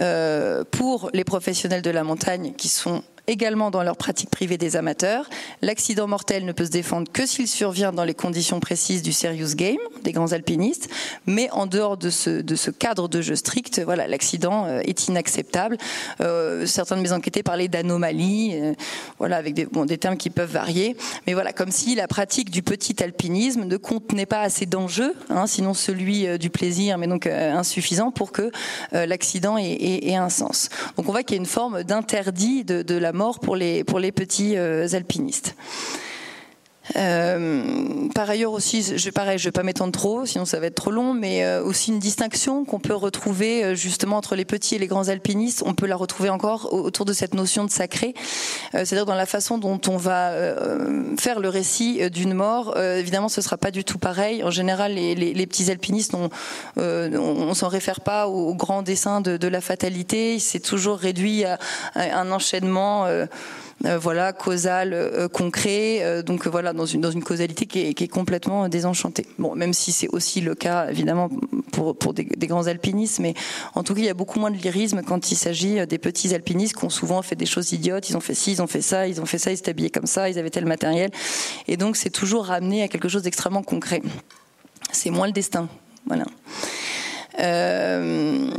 Euh, 0.00 0.64
pour 0.70 1.10
les 1.12 1.24
professionnels 1.24 1.82
de 1.82 1.90
la 1.90 2.04
montagne 2.04 2.54
qui 2.56 2.68
sont 2.68 3.02
également 3.28 3.70
dans 3.70 3.82
leur 3.82 3.96
pratique 3.96 4.30
privée 4.30 4.58
des 4.58 4.74
amateurs. 4.74 5.28
L'accident 5.62 6.08
mortel 6.08 6.44
ne 6.44 6.52
peut 6.52 6.64
se 6.64 6.70
défendre 6.70 7.12
que 7.12 7.26
s'il 7.26 7.46
survient 7.46 7.92
dans 7.92 8.04
les 8.04 8.14
conditions 8.14 8.58
précises 8.58 9.02
du 9.02 9.12
serious 9.12 9.54
game 9.54 9.76
des 10.02 10.12
grands 10.12 10.32
alpinistes, 10.32 10.88
mais 11.26 11.50
en 11.50 11.66
dehors 11.66 11.96
de 11.96 12.10
ce, 12.10 12.70
cadre 12.70 13.08
de 13.08 13.20
jeu 13.20 13.36
strict, 13.36 13.80
voilà, 13.84 14.06
l'accident 14.06 14.64
euh, 14.66 14.80
est 14.84 15.08
inacceptable. 15.08 15.76
Euh, 16.20 16.66
certains 16.66 16.96
de 16.96 17.02
mes 17.02 17.12
enquêtés 17.12 17.42
parlaient 17.42 17.68
d'anomalies, 17.68 18.52
euh, 18.54 18.72
voilà, 19.18 19.36
avec 19.36 19.54
des, 19.54 19.98
termes 19.98 20.16
qui 20.16 20.30
peuvent 20.30 20.50
varier, 20.50 20.96
mais 21.26 21.34
voilà, 21.34 21.52
comme 21.52 21.70
si 21.70 21.94
la 21.94 22.08
pratique 22.08 22.50
du 22.50 22.62
petit 22.62 23.02
alpinisme 23.02 23.64
ne 23.64 23.76
contenait 23.76 24.26
pas 24.26 24.40
assez 24.40 24.64
d'enjeux, 24.64 25.14
hein, 25.28 25.46
sinon 25.46 25.74
celui 25.74 26.38
du 26.38 26.50
plaisir, 26.50 26.96
mais 26.96 27.06
donc 27.06 27.26
insuffisant 27.26 28.10
pour 28.10 28.32
que 28.32 28.50
l'accident 28.92 29.58
ait, 29.58 30.14
un 30.14 30.28
sens. 30.28 30.70
Donc 30.96 31.08
on 31.08 31.12
voit 31.12 31.22
qu'il 31.22 31.36
y 31.36 31.38
a 31.38 31.42
une 31.42 31.46
forme 31.46 31.82
d'interdit 31.82 32.64
de, 32.64 32.82
de, 32.82 32.94
la 32.94 33.12
mort 33.18 33.40
pour 33.40 33.56
les, 33.56 33.84
pour 33.84 33.98
les 33.98 34.12
petits 34.12 34.56
alpinistes. 34.56 35.54
Euh, 36.96 38.08
par 38.14 38.30
ailleurs 38.30 38.52
aussi, 38.52 38.82
je, 38.96 39.10
pareil, 39.10 39.38
je 39.38 39.44
vais 39.44 39.52
pas 39.52 39.62
m'étendre 39.62 39.92
trop, 39.92 40.24
sinon 40.26 40.44
ça 40.44 40.58
va 40.58 40.66
être 40.66 40.74
trop 40.74 40.90
long, 40.90 41.12
mais 41.14 41.44
euh, 41.44 41.62
aussi 41.62 41.90
une 41.90 41.98
distinction 41.98 42.64
qu'on 42.64 42.80
peut 42.80 42.94
retrouver 42.94 43.64
euh, 43.64 43.74
justement 43.74 44.16
entre 44.16 44.34
les 44.36 44.44
petits 44.44 44.74
et 44.74 44.78
les 44.78 44.86
grands 44.86 45.08
alpinistes. 45.08 45.62
On 45.66 45.74
peut 45.74 45.86
la 45.86 45.96
retrouver 45.96 46.30
encore 46.30 46.72
autour 46.72 47.04
de 47.04 47.12
cette 47.12 47.34
notion 47.34 47.64
de 47.64 47.70
sacré, 47.70 48.14
euh, 48.74 48.84
c'est-à-dire 48.84 49.06
dans 49.06 49.14
la 49.14 49.26
façon 49.26 49.58
dont 49.58 49.80
on 49.88 49.96
va 49.96 50.30
euh, 50.30 51.14
faire 51.18 51.40
le 51.40 51.48
récit 51.48 52.10
d'une 52.10 52.34
mort. 52.34 52.76
évidemment, 52.78 53.28
ce 53.28 53.40
sera 53.40 53.56
pas 53.56 53.70
du 53.70 53.84
tout 53.84 53.98
pareil. 53.98 54.42
En 54.42 54.50
général, 54.50 54.94
les, 54.94 55.14
les, 55.14 55.34
les 55.34 55.46
petits 55.46 55.70
alpinistes, 55.70 56.14
on, 56.14 56.30
on 56.76 57.54
s'en 57.54 57.68
réfère 57.68 58.00
pas 58.00 58.28
au, 58.28 58.48
au 58.48 58.54
grand 58.54 58.82
dessin 58.82 59.20
de, 59.20 59.36
de 59.36 59.48
la 59.48 59.60
fatalité. 59.60 60.38
C'est 60.38 60.60
toujours 60.60 60.98
réduit 60.98 61.44
à, 61.44 61.58
à 61.94 62.18
un 62.18 62.30
enchaînement. 62.32 63.06
Euh, 63.84 63.96
voilà, 63.96 64.32
causal, 64.32 64.92
euh, 64.92 65.28
concret. 65.28 65.98
Euh, 66.02 66.22
donc 66.22 66.46
voilà, 66.48 66.72
dans 66.72 66.86
une, 66.86 67.00
dans 67.00 67.12
une 67.12 67.22
causalité 67.22 67.66
qui 67.66 67.80
est, 67.80 67.94
qui 67.94 68.04
est 68.04 68.08
complètement 68.08 68.68
désenchantée. 68.68 69.24
Bon, 69.38 69.54
même 69.54 69.72
si 69.72 69.92
c'est 69.92 70.08
aussi 70.08 70.40
le 70.40 70.56
cas, 70.56 70.88
évidemment, 70.90 71.30
pour, 71.70 71.96
pour 71.96 72.12
des, 72.12 72.24
des, 72.24 72.46
grands 72.48 72.66
alpinistes, 72.66 73.20
mais 73.20 73.34
en 73.74 73.84
tout 73.84 73.94
cas, 73.94 74.00
il 74.00 74.06
y 74.06 74.10
a 74.10 74.14
beaucoup 74.14 74.40
moins 74.40 74.50
de 74.50 74.56
lyrisme 74.56 75.02
quand 75.06 75.30
il 75.30 75.36
s'agit 75.36 75.86
des 75.86 75.98
petits 75.98 76.34
alpinistes 76.34 76.76
qui 76.76 76.84
ont 76.84 76.90
souvent 76.90 77.22
fait 77.22 77.36
des 77.36 77.46
choses 77.46 77.72
idiotes. 77.72 78.10
Ils 78.10 78.16
ont 78.16 78.20
fait 78.20 78.34
ci, 78.34 78.52
ils 78.52 78.62
ont 78.62 78.66
fait 78.66 78.82
ça, 78.82 79.06
ils 79.06 79.20
ont 79.20 79.26
fait 79.26 79.38
ça, 79.38 79.52
ils 79.52 79.56
s'étaient 79.56 79.70
habillés 79.70 79.90
comme 79.90 80.06
ça, 80.06 80.28
ils 80.28 80.38
avaient 80.38 80.50
tel 80.50 80.66
matériel. 80.66 81.10
Et 81.68 81.76
donc, 81.76 81.96
c'est 81.96 82.10
toujours 82.10 82.46
ramené 82.46 82.82
à 82.82 82.88
quelque 82.88 83.08
chose 83.08 83.22
d'extrêmement 83.22 83.62
concret. 83.62 84.02
C'est 84.90 85.10
moins 85.10 85.26
le 85.26 85.32
destin. 85.32 85.68
Voilà. 86.06 86.24
Euh, 87.40 88.50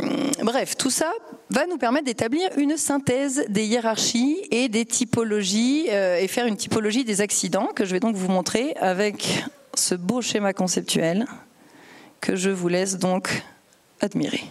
bref, 0.43 0.77
tout 0.77 0.89
ça 0.89 1.11
va 1.49 1.65
nous 1.65 1.77
permettre 1.77 2.05
d'établir 2.05 2.49
une 2.57 2.77
synthèse 2.77 3.43
des 3.49 3.65
hiérarchies 3.65 4.37
et 4.51 4.69
des 4.69 4.85
typologies 4.85 5.87
euh, 5.89 6.17
et 6.17 6.27
faire 6.27 6.45
une 6.45 6.57
typologie 6.57 7.03
des 7.03 7.21
accidents 7.21 7.67
que 7.75 7.85
je 7.85 7.91
vais 7.91 7.99
donc 7.99 8.15
vous 8.15 8.29
montrer 8.29 8.73
avec 8.79 9.43
ce 9.73 9.95
beau 9.95 10.21
schéma 10.21 10.53
conceptuel 10.53 11.25
que 12.21 12.35
je 12.35 12.49
vous 12.49 12.67
laisse 12.67 12.97
donc 12.97 13.43
admirer. 14.01 14.43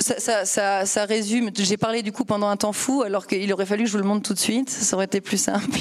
Ça, 0.00 1.04
résume. 1.04 1.50
J'ai 1.56 1.76
parlé 1.76 2.02
du 2.02 2.10
coup 2.10 2.24
pendant 2.24 2.48
un 2.48 2.56
temps 2.56 2.72
fou, 2.72 3.02
alors 3.02 3.26
qu'il 3.26 3.52
aurait 3.52 3.66
fallu 3.66 3.84
que 3.84 3.88
je 3.88 3.92
vous 3.92 4.02
le 4.02 4.08
montre 4.08 4.26
tout 4.26 4.34
de 4.34 4.38
suite. 4.38 4.70
Ça 4.70 4.96
aurait 4.96 5.04
été 5.04 5.20
plus 5.20 5.38
simple. 5.38 5.78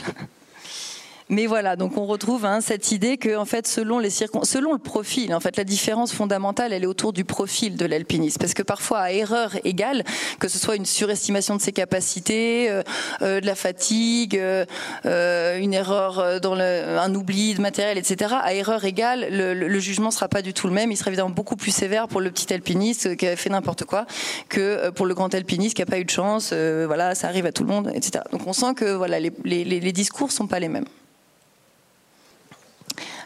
Mais 1.32 1.46
voilà, 1.46 1.76
donc 1.76 1.96
on 1.96 2.08
retrouve 2.08 2.44
hein, 2.44 2.60
cette 2.60 2.92
idée 2.92 3.18
que, 3.18 3.38
en 3.38 3.46
fait, 3.46 3.68
selon 3.68 4.00
les 4.00 4.10
selon 4.10 4.74
le 4.74 4.80
profil, 4.80 5.36
en 5.36 5.40
fait, 5.40 5.58
la 5.58 5.64
différence 5.64 6.12
fondamentale, 6.12 6.74
elle 6.74 6.84
est 6.84 6.88
autour 6.88 7.14
du 7.14 7.24
profil 7.24 7.76
de 7.76 7.86
l'alpiniste, 7.86 8.40
parce 8.40 8.56
que 8.56 8.64
parfois, 8.64 9.02
à 9.02 9.12
erreur 9.12 9.52
égale, 9.64 10.04
que 10.40 10.48
ce 10.48 10.58
soit 10.58 10.76
une 10.76 10.88
surestimation 10.88 11.56
de 11.56 11.62
ses 11.62 11.72
capacités, 11.72 12.72
euh, 12.72 12.82
euh, 13.22 13.42
de 13.42 13.46
la 13.46 13.54
fatigue, 13.54 14.38
euh, 14.38 14.66
euh 15.06 15.60
une 15.60 15.76
erreur 15.76 16.40
dans 16.42 16.56
le, 16.56 16.98
un 16.98 17.14
oubli 17.14 17.54
de 17.54 17.62
matériel, 17.62 18.00
etc. 18.00 18.34
À 18.42 18.56
erreur 18.56 18.84
égale, 18.84 19.28
le, 19.30 19.54
le, 19.54 19.80
jugement 19.80 20.10
sera 20.10 20.30
pas 20.30 20.42
du 20.42 20.54
tout 20.54 20.68
le 20.68 20.74
même. 20.74 20.92
Il 20.92 20.98
sera 20.98 21.12
évidemment 21.12 21.30
beaucoup 21.30 21.56
plus 21.56 21.72
sévère 21.72 22.08
pour 22.08 22.22
le 22.22 22.32
petit 22.32 22.52
alpiniste 22.52 23.16
qui 23.18 23.28
a 23.28 23.36
fait 23.36 23.50
n'importe 23.50 23.86
quoi 23.86 24.06
que 24.48 24.90
pour 24.90 25.06
le 25.06 25.14
grand 25.14 25.34
alpiniste 25.36 25.76
qui 25.76 25.82
a 25.84 25.86
pas 25.86 26.00
eu 26.00 26.06
de 26.06 26.10
chance. 26.10 26.54
voilà, 26.54 27.14
ça 27.14 27.28
arrive 27.28 27.46
à 27.46 27.52
tout 27.52 27.64
le 27.64 27.70
monde, 27.70 27.92
etc. 27.94 28.24
Donc 28.32 28.48
on 28.48 28.54
sent 28.54 28.74
que 28.76 28.96
voilà, 28.96 29.20
les, 29.20 29.32
les, 29.44 29.64
les 29.64 29.92
discours 29.92 30.32
sont 30.32 30.48
pas 30.48 30.60
les 30.60 30.70
mêmes. 30.70 30.86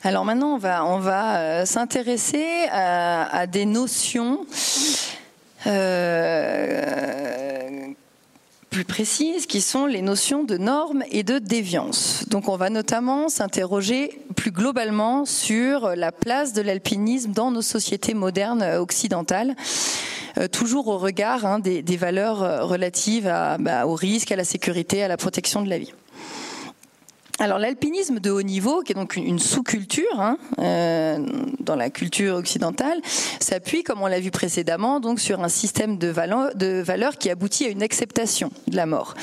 Alors 0.05 0.25
maintenant, 0.25 0.55
on 0.55 0.99
va, 0.99 1.37
euh, 1.37 1.65
s'intéresser 1.65 2.45
à, 2.69 3.23
à, 3.33 3.47
des 3.47 3.65
notions 3.65 4.45
euh, 5.65 6.81
plus 8.69 8.83
précises 8.83 9.45
qui 9.45 9.61
sont 9.61 9.85
les 9.85 10.01
notions 10.01 10.43
de 10.43 10.57
normes 10.57 11.05
et 11.09 11.23
de 11.23 11.39
déviance. 11.39 12.25
Donc 12.27 12.49
on 12.49 12.57
va 12.57 12.69
notamment 12.69 13.29
s'interroger 13.29 14.19
plus 14.35 14.51
globalement 14.51 15.23
sur 15.23 15.95
la 15.95 16.11
place 16.11 16.51
de 16.51 16.61
l'alpinisme 16.61 17.31
dans 17.31 17.51
nos 17.51 17.61
sociétés 17.61 18.13
modernes 18.13 18.63
occidentales. 18.63 19.55
Euh, 20.37 20.49
toujours 20.49 20.89
au 20.89 20.97
regard 20.97 21.45
hein, 21.45 21.59
des, 21.59 21.81
valeurs 21.95 22.67
relatives 22.67 23.33
bah, 23.59 23.87
au 23.87 23.93
risque, 23.93 24.33
à 24.33 24.35
la 24.35 24.43
sécurité, 24.43 25.01
à 25.01 25.07
la 25.07 25.15
protection 25.15 25.61
de 25.61 25.69
la 25.69 25.77
vie. 25.77 25.93
Alors 27.39 27.57
l'alpinisme 27.57 28.19
de 28.19 28.29
haut 28.29 28.43
niveau, 28.43 28.81
qui 28.81 28.91
est 28.91 28.95
donc 28.95 29.15
une, 29.15 29.39
sous-culture 29.39 30.19
hein, 30.19 30.37
euh, 30.59 31.17
dans 31.59 31.75
la 31.75 31.89
culture 31.89 32.35
occidentale, 32.35 32.99
s'appuie, 33.39 33.83
comme 33.83 34.01
on 34.01 34.07
l'a 34.07 34.19
vu 34.19 34.29
précédemment, 34.29 34.99
donc 34.99 35.19
sur 35.19 35.43
un 35.43 35.49
système 35.49 35.97
de, 35.97 36.09
valeurs 36.09 37.17
qui 37.17 37.31
aboutit 37.31 37.65
à 37.65 37.69
une 37.69 37.81
acceptation 37.81 38.51
de 38.67 38.75
la 38.75 38.85
mort 38.85 39.15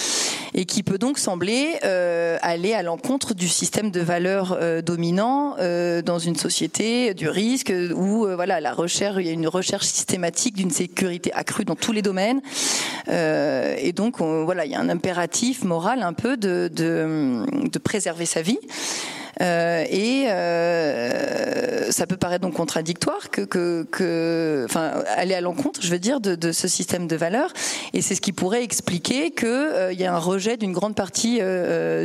et 0.53 0.65
qui 0.65 0.83
peut 0.83 0.99
donc 0.99 1.19
sembler 1.19 1.79
euh, 1.85 2.37
aller 2.43 2.75
à 2.75 2.83
l'encontre 2.83 3.35
du 3.35 3.47
système 3.47 3.93
de 3.93 4.01
valeurs 4.01 4.59
euh, 4.61 4.83
dominant 4.83 5.55
dans 6.05 6.19
une 6.19 6.35
société 6.35 7.15
du 7.15 7.29
risque 7.29 7.73
où 7.95 8.27
voilà 8.35 8.61
la 8.61 8.73
recherche, 8.73 9.17
il 9.21 9.27
y 9.27 9.31
a 9.31 9.33
une 9.33 9.47
recherche 9.47 9.87
systématique 9.87 10.57
d'une 10.57 10.71
sécurité 10.71 11.33
accrue 11.33 11.65
dans 11.65 11.77
tous 11.77 11.93
les 11.93 12.03
domaines. 12.03 12.41
Et 13.09 13.93
donc 13.93 14.21
on, 14.21 14.45
voilà 14.45 14.65
il 14.65 14.73
y 14.73 14.75
a 14.75 14.81
un 14.81 14.89
impératif 14.89 15.63
moral 15.63 16.03
un 16.03 16.13
peu 16.13 16.37
de, 16.37 16.71
de, 16.73 17.45
de 17.71 17.79
sa 18.27 18.43
vie. 18.43 18.59
Euh, 19.41 19.85
et 19.89 20.27
euh, 20.29 21.91
ça 21.91 22.07
peut 22.07 22.17
paraître 22.17 22.43
donc 22.43 22.55
contradictoire 22.55 23.31
que, 23.31 23.43
que, 23.43 23.87
que 23.91 24.67
enfin, 24.69 24.93
aller 25.17 25.35
à 25.35 25.41
l'encontre, 25.41 25.81
je 25.83 25.91
veux 25.91 25.99
dire, 25.99 26.21
de, 26.21 26.35
de, 26.35 26.53
ce 26.53 26.69
système 26.69 27.07
de 27.07 27.17
valeurs. 27.17 27.53
Et 27.93 28.03
c'est 28.03 28.15
ce 28.15 28.21
qui 28.21 28.33
pourrait 28.33 28.63
expliquer 28.63 29.31
qu'il 29.31 29.49
euh, 29.49 29.93
y 29.93 30.05
a 30.05 30.15
un 30.15 30.19
rejet 30.19 30.57
d'une 30.57 30.73
grande 30.73 30.95
partie 30.95 31.41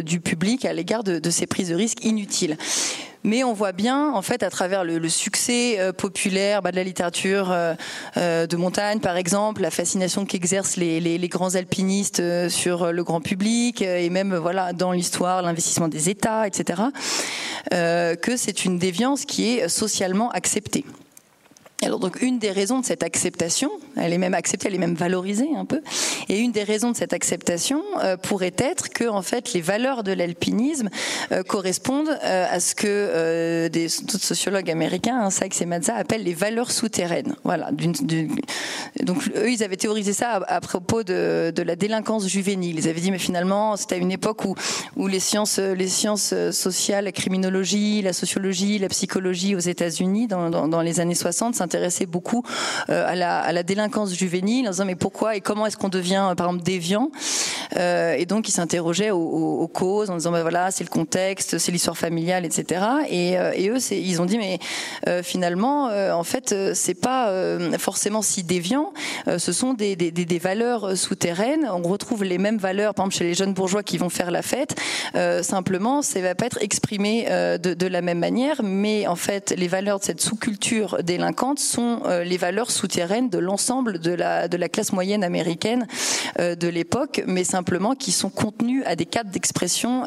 du 0.03 0.19
public 0.19 0.65
à 0.65 0.73
l'égard 0.73 1.03
de, 1.03 1.19
de 1.19 1.29
ces 1.29 1.47
prises 1.47 1.69
de 1.69 1.75
risques 1.75 2.03
inutiles 2.03 2.57
mais 3.25 3.43
on 3.43 3.53
voit 3.53 3.71
bien, 3.71 4.13
en 4.13 4.21
fait, 4.21 4.43
à 4.43 4.49
travers 4.49 4.83
le, 4.83 4.99
le 4.99 5.09
succès 5.09 5.79
euh, 5.79 5.91
populaire 5.91 6.61
bah, 6.61 6.71
de 6.71 6.75
la 6.75 6.83
littérature 6.83 7.51
euh, 7.51 8.47
de 8.47 8.55
montagne, 8.55 8.99
par 8.99 9.17
exemple, 9.17 9.61
la 9.61 9.71
fascination 9.71 10.25
qu'exercent 10.25 10.77
les, 10.77 10.99
les, 10.99 11.17
les, 11.17 11.27
grands 11.27 11.55
alpinistes 11.55 12.19
euh, 12.19 12.49
sur 12.49 12.93
le 12.93 13.03
grand 13.03 13.21
public, 13.21 13.81
et 13.81 14.09
même 14.09 14.35
voilà 14.35 14.73
dans 14.73 14.91
l'histoire, 14.91 15.41
l'investissement 15.41 15.87
des 15.87 16.09
États, 16.09 16.47
etc., 16.47 16.83
que 17.71 18.37
c'est 18.37 18.65
une 18.65 18.77
déviance 18.79 19.25
qui 19.25 19.57
est 19.57 19.67
socialement 19.67 20.29
acceptée. 20.31 20.85
Alors 21.83 21.99
donc 21.99 22.21
une 22.21 22.39
des 22.39 22.51
raisons 22.51 22.79
de 22.79 22.85
cette 22.85 23.03
acceptation, 23.03 23.69
elle 23.97 24.13
est 24.13 24.17
même 24.17 24.33
acceptée, 24.33 24.69
elle 24.69 24.75
est 24.75 24.79
même 24.79 24.95
valorisée 24.95 25.49
un 25.57 25.65
peu, 25.65 25.81
et 26.29 26.39
une 26.39 26.53
des 26.53 26.63
raisons 26.63 26.91
de 26.91 26.95
cette 26.95 27.11
acceptation 27.11 27.83
euh, 28.01 28.15
pourrait 28.15 28.55
être 28.57 28.89
que 28.89 29.03
en 29.09 29.21
fait 29.21 29.51
les 29.51 29.59
valeurs 29.59 30.03
de 30.03 30.13
l'alpinisme 30.13 30.89
euh, 31.33 31.43
correspondent 31.43 32.17
euh, 32.23 32.47
à 32.49 32.61
ce 32.61 32.75
que 32.75 33.67
des 33.67 33.89
sociologues 33.89 34.71
américains, 34.71 35.19
hein, 35.19 35.29
Sykes 35.29 35.61
et 35.61 35.65
Mazza, 35.65 35.95
appellent 35.95 36.23
les 36.23 36.33
valeurs 36.33 36.71
souterraines. 36.71 37.35
Voilà. 37.43 37.71
Donc 37.71 39.29
eux 39.35 39.51
ils 39.51 39.61
avaient 39.61 39.75
théorisé 39.75 40.13
ça 40.13 40.41
à, 40.47 40.61
propos 40.61 41.03
de, 41.03 41.53
la 41.61 41.75
délinquance 41.75 42.25
juvénile. 42.25 42.79
Ils 42.79 42.87
avaient 42.87 43.01
dit 43.01 43.11
mais 43.11 43.19
finalement 43.19 43.75
c'était 43.75 43.95
à 43.95 43.97
une 43.97 44.13
époque 44.13 44.43
où 44.45 45.07
les 45.07 45.19
sciences 45.19 45.59
les 45.59 45.89
sciences 45.89 46.33
sociales, 46.51 47.03
la 47.03 47.11
criminologie, 47.11 48.01
la 48.01 48.13
sociologie, 48.13 48.79
la 48.79 48.87
psychologie 48.87 49.55
aux 49.55 49.59
États-Unis 49.59 50.27
dans 50.27 50.81
les 50.81 51.01
années 51.01 51.15
60 51.15 51.64
s'intéressait 51.65 52.05
beaucoup 52.05 52.43
euh, 52.89 53.05
à, 53.07 53.51
la, 53.51 53.63
délinquance 53.63 54.13
juvénile 54.13 54.67
en 54.67 54.71
disant 54.71 54.85
mais 54.85 54.95
pourquoi 54.95 55.35
et 55.35 55.41
comment 55.41 55.65
est-ce 55.65 55.77
qu'on 55.77 55.89
devient 55.89 56.33
par 56.37 56.47
exemple 56.47 56.63
déviant? 56.63 57.09
Euh, 57.77 58.13
et 58.13 58.25
donc 58.25 58.47
il 58.47 58.51
s'interrogeait 58.51 59.11
aux, 59.11 59.67
causes 59.73 60.09
en 60.09 60.15
disant 60.15 60.31
ben 60.31 60.41
voilà 60.41 60.69
c'est 60.69 60.83
le 60.83 60.89
contexte 60.89 61.57
c'est 61.57 61.71
l'histoire 61.71 61.97
familiale 61.97 62.45
etc 62.45 62.85
et, 63.09 63.37
euh, 63.37 63.51
eux 63.75 63.91
ils 63.91 64.21
ont 64.21 64.25
dit 64.25 64.37
mais 64.37 64.59
euh, 65.07 65.23
finalement 65.23 65.89
euh, 65.89 66.11
en 66.11 66.23
fait 66.23 66.55
c'est 66.73 66.93
pas 66.93 67.31
forcément 67.77 68.21
si 68.21 68.43
déviant. 68.43 68.93
Ce 69.37 69.51
sont 69.51 69.73
des, 69.73 69.95
valeurs 70.41 70.97
souterraines. 70.97 71.67
On 71.71 71.81
retrouve 71.87 72.23
les 72.23 72.37
mêmes 72.37 72.57
valeurs 72.57 72.93
par 72.93 73.05
exemple 73.05 73.17
chez 73.17 73.23
les 73.23 73.33
jeunes 73.33 73.53
bourgeois 73.53 73.83
qui 73.83 73.97
vont 73.97 74.09
faire 74.09 74.31
la 74.31 74.41
fête. 74.41 74.75
Simplement 75.41 76.01
ça 76.01 76.21
va 76.21 76.35
pas 76.35 76.45
être 76.45 76.61
exprimé 76.61 77.25
de, 77.25 77.73
de 77.73 77.87
la 77.87 78.01
même 78.01 78.19
manière. 78.19 78.61
Mais 78.63 79.07
en 79.07 79.15
fait 79.15 79.53
les 79.57 79.67
valeurs 79.67 79.99
de 79.99 80.05
cette 80.05 80.21
sous-culture 80.21 80.97
délinquante 81.03 81.54
sont 81.59 82.01
les 82.23 82.37
valeurs 82.37 82.71
souterraines 82.71 83.29
de 83.29 83.37
l'ensemble 83.37 83.99
de 83.99 84.11
la, 84.11 84.47
de 84.47 84.57
la 84.57 84.69
classe 84.69 84.91
moyenne 84.91 85.23
américaine 85.23 85.87
de 86.37 86.67
l'époque, 86.67 87.23
mais 87.27 87.43
simplement 87.43 87.95
qui 87.95 88.11
sont 88.11 88.29
contenues 88.29 88.83
à 88.83 88.95
des 88.95 89.05
cadres 89.05 89.31
d'expression 89.31 90.03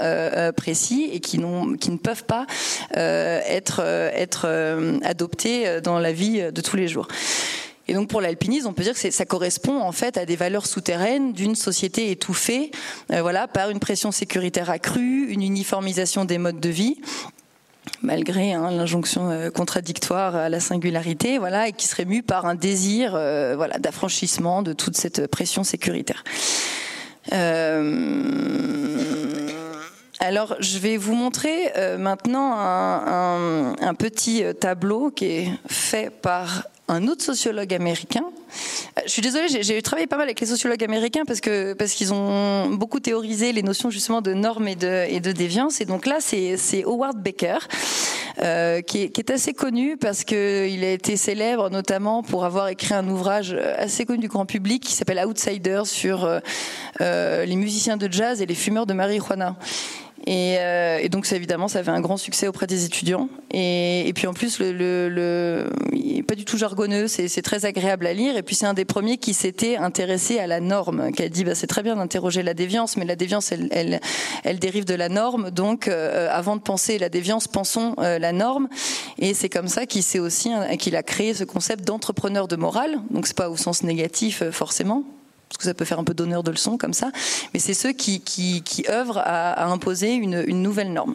précis 0.57 1.09
et 1.12 1.20
qui, 1.20 1.40
qui 1.80 1.90
ne 1.90 1.96
peuvent 1.96 2.24
pas 2.24 2.46
être, 2.94 3.80
être 3.80 4.46
adoptés 5.05 5.80
dans 5.80 5.99
la 5.99 6.12
vie 6.12 6.53
de 6.53 6.61
tous 6.61 6.76
les 6.76 6.88
jours. 6.88 7.09
Et 7.88 7.94
donc 7.94 8.09
pour 8.09 8.20
l'alpinisme, 8.20 8.66
on 8.68 8.74
peut 8.74 8.82
dire 8.82 8.92
que 8.92 9.11
ça 9.11 9.24
correspond 9.24 9.80
en 9.80 9.92
fait 9.92 10.18
à 10.18 10.26
des 10.26 10.36
valeurs 10.36 10.66
souterraines 10.66 11.32
d'une 11.32 11.55
société 11.55 12.11
étouffée, 12.11 12.70
euh, 13.11 13.22
voilà, 13.22 13.49
par 13.49 13.70
une 13.70 13.80
pression 13.80 14.12
sécuritaire 14.12 14.68
accrue, 14.68 15.26
une 15.30 15.42
uniformisation 15.42 16.26
des 16.26 16.36
modes 16.36 16.61
de 16.61 16.68
vie 16.68 16.99
malgré 18.03 18.53
hein, 18.53 18.70
l'injonction 18.70 19.30
euh, 19.30 19.51
contradictoire 19.51 20.36
à 20.36 20.49
la 20.49 20.61
singularité, 20.61 21.39
voilà, 21.39 21.68
et 21.68 21.72
qui 21.72 21.86
serait 21.86 22.05
mue 22.05 22.22
par 22.22 22.47
un 22.47 22.55
désir, 22.55 23.12
euh, 23.14 23.55
voilà, 23.57 23.78
d'affranchissement 23.78 24.62
de 24.62 24.72
toute 24.72 24.97
cette 24.97 25.26
pression 25.26 25.64
sécuritaire. 25.64 26.24
Alors, 30.20 30.57
je 30.59 30.78
vais 30.78 30.97
vous 30.97 31.14
montrer 31.14 31.72
maintenant 31.99 32.55
un, 32.57 33.95
petit 33.95 34.43
tableau 34.59 35.11
qui 35.11 35.26
est 35.26 35.51
fait 35.68 36.11
par 36.11 36.64
un 36.89 37.07
autre 37.07 37.22
sociologue 37.22 37.72
américain. 37.74 38.24
Euh, 38.24 39.03
je 39.05 39.11
suis 39.11 39.22
désolée, 39.22 39.49
j'ai 39.49 39.82
travaillé 39.82 40.07
pas 40.07 40.16
mal 40.16 40.24
avec 40.26 40.41
les 40.41 40.47
sociologues 40.47 40.82
américains 40.82 41.24
parce 41.26 41.41
que 41.41 41.74
parce 41.74 41.93
qu'ils 41.93 42.12
ont 42.12 42.70
beaucoup 42.70 43.01
théorisé 43.01 43.53
les 43.53 43.62
notions 43.62 43.91
justement 43.91 44.22
de 44.22 44.32
normes 44.32 44.68
et 44.68 44.76
de, 44.76 45.07
et 45.09 45.20
de 45.20 45.32
déviance. 45.32 45.80
Et 45.80 45.84
donc 45.84 46.07
là, 46.07 46.18
c'est 46.20 46.84
Howard 46.84 47.22
Baker. 47.22 47.59
Euh, 48.41 48.82
qui, 48.82 49.03
est, 49.03 49.30
assez 49.30 49.53
connu 49.53 49.97
parce 49.97 50.22
qu'il 50.22 50.84
a 50.84 50.93
été 50.93 51.16
célèbre 51.16 51.70
notamment 51.70 52.22
pour 52.22 52.45
avoir 52.45 52.68
écrit 52.68 52.95
un 52.95 53.09
ouvrage 53.09 53.53
assez 53.53 54.07
connu 54.07 54.20
du 54.20 54.28
grand 54.28 54.47
public 54.47 54.84
qui 54.84 54.93
s'appelle 54.93 55.20
Outsider 55.26 55.82
sur 55.84 56.24
euh 57.01 57.45
les 57.45 57.57
musiciens 57.57 57.97
de 57.97 58.11
jazz 58.11 58.41
et 58.41 58.47
les 58.47 58.55
fumeurs 58.55 58.86
de 58.86 58.95
marijuana. 58.95 59.57
Et, 60.27 60.57
euh, 60.59 60.99
et, 61.01 61.09
donc, 61.09 61.31
évidemment, 61.33 61.69
ça 61.69 61.79
avait 61.79 61.91
un 61.91 62.01
grand 62.01 62.16
succès 62.16 62.49
auprès 62.49 62.66
des 62.66 62.85
étudiants. 62.85 63.29
Et, 63.51 64.12
puis, 64.14 64.27
en 64.27 64.35
plus, 64.35 64.59
il 64.61 64.77
n'est 64.77 66.23
pas 66.23 66.35
du 66.35 66.45
tout 66.45 66.59
jargonneux, 66.59 67.09
c'est 67.09 67.43
très 67.43 67.64
agréable 67.64 68.07
à 68.07 68.12
lire. 68.12 68.37
Et 68.37 68.43
puis, 68.43 68.55
c'est 68.55 68.66
un 68.66 68.75
des 68.75 68.85
premiers 68.85 69.19
qui 69.19 69.35
s'était 69.35 69.77
intéressé 69.77 70.39
à 70.39 70.47
la 70.47 70.61
norme, 70.61 71.12
qui 71.12 71.23
a 71.23 71.29
dit 71.29 71.45
bah, 71.45 71.55
c'est 71.55 71.66
très 71.66 71.83
bien 71.83 71.97
d'interroger 71.97 72.43
la 72.43 72.55
déviance, 72.55 72.97
mais 72.97 73.05
la 73.05 73.16
déviance, 73.16 73.53
elle, 73.53 74.59
dérive 74.59 74.85
de 74.85 74.95
la 74.95 75.09
norme. 75.09 75.51
Donc, 75.51 75.89
euh, 75.89 76.29
avant 76.31 76.57
de 76.57 76.62
penser 76.62 76.99
la 76.99 77.09
déviance, 77.09 77.49
pensons 77.49 77.95
euh, 77.99 78.19
la 78.19 78.33
norme. 78.33 78.69
Et 79.19 79.35
c'est 79.35 79.49
comme 79.49 79.69
ça 79.69 79.87
qu'il 79.87 80.03
aussi 80.21 80.51
qu'il 80.79 80.97
a 80.97 81.03
créé 81.03 81.35
ce 81.35 81.45
concept 81.45 81.85
d'entrepreneur 81.85 82.49
de 82.49 82.57
morale. 82.57 82.99
Donc, 83.11 83.27
c'est 83.27 83.37
pas 83.37 83.51
au 83.51 83.57
sens 83.57 83.83
négatif 83.83 84.43
forcément, 84.51 85.05
parce 85.49 85.59
que 85.59 85.64
ça 85.64 85.74
peut 85.74 85.84
faire 85.84 85.99
un 85.99 86.05
peu 86.05 86.14
d'honneur 86.14 86.42
de 86.42 86.51
leçon 86.51 86.78
comme 86.78 86.92
ça, 86.92 87.11
mais 87.53 87.61
c'est 87.61 87.74
ceux 87.74 87.92
qui, 87.92 88.22
œuvrent 88.88 89.18
à, 89.18 89.66
imposer 89.66 90.14
une 90.14 90.62
nouvelle 90.62 90.92
norme. 90.92 91.14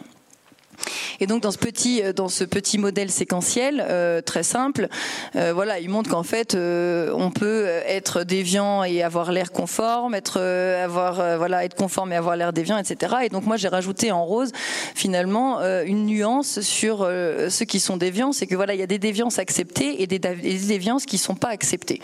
Et 1.20 1.26
donc 1.26 1.42
dans 1.42 1.50
ce 1.50 1.58
petit 1.58 2.02
euh, 2.02 2.12
dans 2.12 2.28
ce 2.28 2.44
petit 2.44 2.78
modèle 2.78 3.10
séquentiel 3.10 3.84
euh, 3.88 4.20
très 4.20 4.42
simple, 4.42 4.88
euh, 5.36 5.52
voilà, 5.52 5.80
il 5.80 5.88
montre 5.88 6.10
qu'en 6.10 6.22
fait 6.22 6.54
on 6.54 7.30
peut 7.30 7.66
être 7.86 8.24
déviant 8.24 8.84
et 8.84 9.02
avoir 9.02 9.32
l'air 9.32 9.52
conforme, 9.52 10.14
être 10.14 10.40
avoir 10.40 11.38
voilà 11.38 11.64
être 11.64 11.74
conforme 11.74 12.12
et 12.12 12.16
avoir 12.16 12.36
l'air 12.36 12.52
déviant, 12.52 12.78
etc. 12.78 13.16
Et 13.24 13.28
donc 13.28 13.46
moi 13.46 13.56
j'ai 13.56 13.68
rajouté 13.68 14.12
en 14.12 14.24
rose 14.24 14.52
finalement 14.94 15.60
une 15.84 16.06
nuance 16.06 16.60
sur 16.60 17.08
ceux 17.48 17.64
qui 17.64 17.80
sont 17.80 17.96
déviants, 17.96 18.32
c'est 18.32 18.46
que 18.46 18.54
voilà 18.54 18.74
il 18.74 18.80
y 18.80 18.82
a 18.82 18.86
des 18.86 18.98
déviances 18.98 19.38
acceptées 19.38 20.02
et 20.02 20.06
des, 20.06 20.18
des 20.18 20.58
déviances 20.58 21.06
qui 21.06 21.18
sont 21.18 21.34
pas 21.34 21.48
acceptées. 21.48 22.00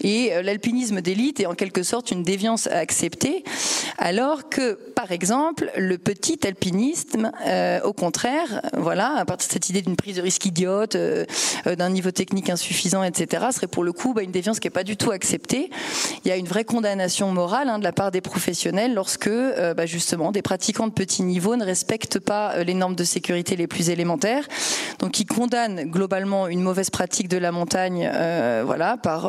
Et 0.00 0.32
l'alpinisme 0.42 1.00
d'élite 1.00 1.40
est 1.40 1.46
en 1.46 1.54
quelque 1.54 1.82
sorte 1.82 2.10
une 2.10 2.22
déviance 2.22 2.66
acceptée, 2.66 3.44
alors 3.98 4.48
que 4.48 4.74
par 4.94 5.12
exemple 5.12 5.70
le 5.76 5.98
petit 5.98 6.46
alpinisme 6.46 7.32
au 7.84 7.92
contraire 7.92 8.13
contraire, 8.14 8.60
voilà, 8.76 9.16
à 9.16 9.24
partir 9.24 9.48
de 9.48 9.52
cette 9.54 9.70
idée 9.70 9.82
d'une 9.82 9.96
prise 9.96 10.16
de 10.16 10.22
risque 10.22 10.46
idiote, 10.46 10.94
euh, 10.94 11.24
euh, 11.66 11.74
d'un 11.74 11.90
niveau 11.90 12.12
technique 12.12 12.48
insuffisant, 12.48 13.02
etc., 13.02 13.46
serait 13.50 13.66
pour 13.66 13.82
le 13.82 13.92
coup 13.92 14.14
bah, 14.14 14.22
une 14.22 14.30
déviance 14.30 14.60
qui 14.60 14.68
n'est 14.68 14.72
pas 14.72 14.84
du 14.84 14.96
tout 14.96 15.10
acceptée. 15.10 15.68
Il 16.24 16.28
y 16.28 16.30
a 16.30 16.36
une 16.36 16.46
vraie 16.46 16.62
condamnation 16.62 17.32
morale 17.32 17.68
hein, 17.68 17.80
de 17.80 17.84
la 17.84 17.90
part 17.90 18.12
des 18.12 18.20
professionnels 18.20 18.94
lorsque, 18.94 19.26
euh, 19.26 19.74
bah, 19.74 19.86
justement, 19.86 20.30
des 20.30 20.42
pratiquants 20.42 20.86
de 20.86 20.92
petit 20.92 21.24
niveau 21.24 21.56
ne 21.56 21.64
respectent 21.64 22.20
pas 22.20 22.62
les 22.62 22.74
normes 22.74 22.94
de 22.94 23.02
sécurité 23.02 23.56
les 23.56 23.66
plus 23.66 23.90
élémentaires, 23.90 24.46
donc 25.00 25.18
ils 25.18 25.26
condamnent 25.26 25.82
globalement 25.82 26.46
une 26.46 26.60
mauvaise 26.60 26.90
pratique 26.90 27.26
de 27.26 27.38
la 27.38 27.50
montagne, 27.50 28.08
voilà, 28.64 28.96
par 28.96 29.28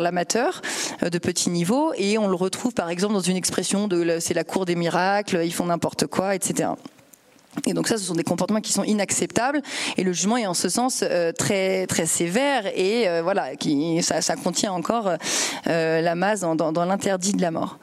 l'amateur 0.00 0.62
de 1.02 1.18
petit 1.18 1.50
niveau, 1.50 1.92
et 1.98 2.16
on 2.16 2.28
le 2.28 2.34
retrouve 2.34 2.72
par 2.72 2.88
exemple 2.88 3.12
dans 3.12 3.20
une 3.20 3.36
expression 3.36 3.88
de 3.88 4.18
c'est 4.20 4.34
la 4.34 4.44
cour 4.44 4.64
des 4.64 4.74
miracles, 4.74 5.42
ils 5.44 5.52
font 5.52 5.66
n'importe 5.66 6.06
quoi, 6.06 6.34
etc. 6.34 6.70
Et 7.64 7.72
donc 7.72 7.88
ça, 7.88 7.96
ce 7.96 8.04
sont 8.04 8.14
des 8.14 8.24
comportements 8.24 8.60
qui 8.60 8.72
sont 8.72 8.84
inacceptables. 8.84 9.62
Et 9.96 10.02
le 10.02 10.12
jugement 10.12 10.36
est 10.36 10.46
en 10.46 10.54
ce 10.54 10.68
sens 10.68 11.02
euh, 11.02 11.32
très 11.32 11.86
très 11.86 12.06
sévère 12.06 12.66
et 12.74 13.08
euh, 13.08 13.22
voilà, 13.22 13.56
qui 13.56 14.02
ça, 14.02 14.20
ça, 14.20 14.36
contient 14.36 14.72
encore 14.72 15.10
euh, 15.66 16.00
la 16.00 16.14
masse 16.14 16.40
dans, 16.40 16.54
dans, 16.54 16.72
dans 16.72 16.84
l'interdit 16.84 17.32
de 17.32 17.42
la 17.42 17.50
mort. 17.50 17.78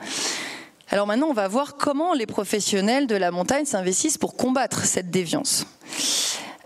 Alors 0.90 1.08
maintenant, 1.08 1.28
on 1.28 1.34
va 1.34 1.48
voir 1.48 1.76
comment 1.76 2.14
les 2.14 2.28
professionnels 2.28 3.08
de 3.08 3.16
la 3.16 3.32
montagne 3.32 3.66
s'investissent 3.66 4.18
pour 4.18 4.36
combattre 4.36 4.86
cette 4.86 5.10
déviance. 5.10 5.66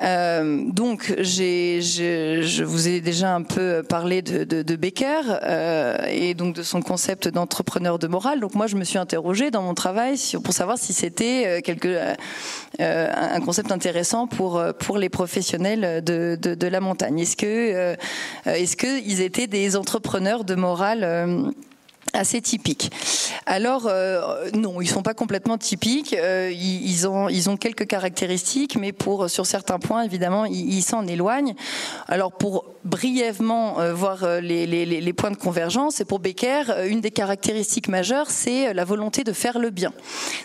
Euh, 0.03 0.63
donc, 0.71 1.15
j'ai, 1.17 1.81
je, 1.81 2.41
je, 2.43 2.63
vous 2.63 2.87
ai 2.87 3.01
déjà 3.01 3.33
un 3.33 3.41
peu 3.41 3.81
parlé 3.81 4.21
de, 4.21 4.43
de, 4.43 4.61
de 4.61 4.75
Becker 4.75 5.21
euh, 5.41 5.97
et 6.07 6.35
donc 6.35 6.55
de 6.55 6.61
son 6.61 6.81
concept 6.81 7.27
d'entrepreneur 7.27 7.97
de 7.97 8.07
morale. 8.07 8.39
Donc, 8.39 8.53
moi, 8.53 8.67
je 8.67 8.75
me 8.75 8.83
suis 8.83 8.99
interrogée 8.99 9.49
dans 9.49 9.63
mon 9.63 9.73
travail 9.73 10.17
sur, 10.17 10.41
pour 10.43 10.53
savoir 10.53 10.77
si 10.77 10.93
c'était 10.93 11.43
euh, 11.47 11.61
quelque, 11.61 12.15
euh, 12.79 13.11
un 13.15 13.41
concept 13.41 13.71
intéressant 13.71 14.27
pour 14.27 14.61
pour 14.79 14.97
les 14.99 15.09
professionnels 15.09 16.03
de, 16.03 16.37
de, 16.39 16.53
de 16.53 16.67
la 16.67 16.79
montagne. 16.79 17.19
Est-ce 17.19 17.35
que 17.35 17.45
euh, 17.45 17.95
est-ce 18.45 18.77
que 18.77 19.01
ils 19.03 19.21
étaient 19.21 19.47
des 19.47 19.75
entrepreneurs 19.75 20.43
de 20.43 20.55
morale 20.55 21.53
assez 22.13 22.41
typiques. 22.41 22.91
Alors 23.45 23.87
euh, 23.87 24.49
non, 24.53 24.81
ils 24.81 24.87
sont 24.87 25.03
pas 25.03 25.13
complètement 25.13 25.57
typiques. 25.57 26.13
Euh, 26.13 26.51
ils, 26.51 27.07
ont 27.07 27.57
quelques 27.57 27.87
caractéristiques, 27.87 28.75
mais 28.75 28.91
pour 28.91 29.29
sur 29.29 29.45
certains 29.45 29.79
points 29.79 30.03
évidemment 30.03 30.45
ils, 30.45 30.81
s'en 30.81 31.07
éloignent. 31.07 31.55
Alors 32.07 32.31
pour 32.31 32.65
brièvement 32.83 33.79
euh, 33.79 33.93
voir 33.93 34.25
les, 34.41 35.13
points 35.13 35.31
de 35.31 35.37
convergence, 35.37 36.01
et 36.01 36.05
pour 36.05 36.19
Becker, 36.19 36.63
une 36.87 37.01
des 37.01 37.11
caractéristiques 37.11 37.87
majeures, 37.87 38.29
c'est 38.29 38.73
la 38.73 38.85
volonté 38.85 39.23
de 39.23 39.33
faire 39.33 39.59
le 39.59 39.69
bien, 39.69 39.93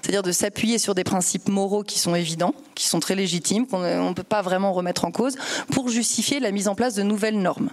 c'est-à-dire 0.00 0.22
de 0.22 0.32
s'appuyer 0.32 0.78
sur 0.78 0.94
des 0.94 1.04
principes 1.04 1.48
moraux 1.48 1.82
qui 1.82 1.98
sont 1.98 2.14
évidents, 2.14 2.54
qui 2.74 2.86
sont 2.86 3.00
très 3.00 3.14
légitimes, 3.14 3.66
qu'on 3.66 3.80
ne 3.80 4.14
peut 4.14 4.22
pas 4.22 4.42
vraiment 4.42 4.72
remettre 4.72 5.04
en 5.04 5.10
cause, 5.10 5.36
pour 5.72 5.88
justifier 5.88 6.40
la 6.40 6.50
mise 6.50 6.68
en 6.68 6.74
place 6.74 6.94
de 6.94 7.02
nouvelles 7.02 7.38
normes. 7.38 7.70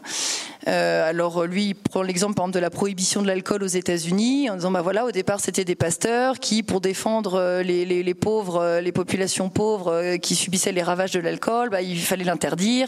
Alors 0.66 1.46
lui, 1.46 1.68
il 1.68 1.76
prend 1.76 2.02
l'exemple 2.02 2.40
de 2.48 2.60
la 2.60 2.70
prohibition 2.70 3.22
de 3.22 3.28
l'alcool 3.28 3.64
aux 3.64 3.68
États-Unis, 3.80 4.50
en 4.50 4.56
disant 4.56 4.72
bah 4.72 4.82
voilà, 4.82 5.06
au 5.06 5.12
départ 5.12 5.40
c'était 5.40 5.66
des 5.66 5.76
pasteurs 5.76 6.40
qui, 6.40 6.64
pour 6.64 6.82
défendre 6.82 7.62
les, 7.64 7.86
les, 7.86 8.04
les 8.04 8.14
pauvres, 8.14 8.80
les 8.80 8.92
populations 8.92 9.50
pauvres 9.50 10.18
qui 10.18 10.36
subissaient 10.36 10.72
les 10.72 10.84
ravages 10.84 11.12
de 11.12 11.20
l'alcool, 11.20 11.70
bah, 11.70 11.82
il 11.82 12.00
fallait 12.00 12.24
l'interdire, 12.24 12.88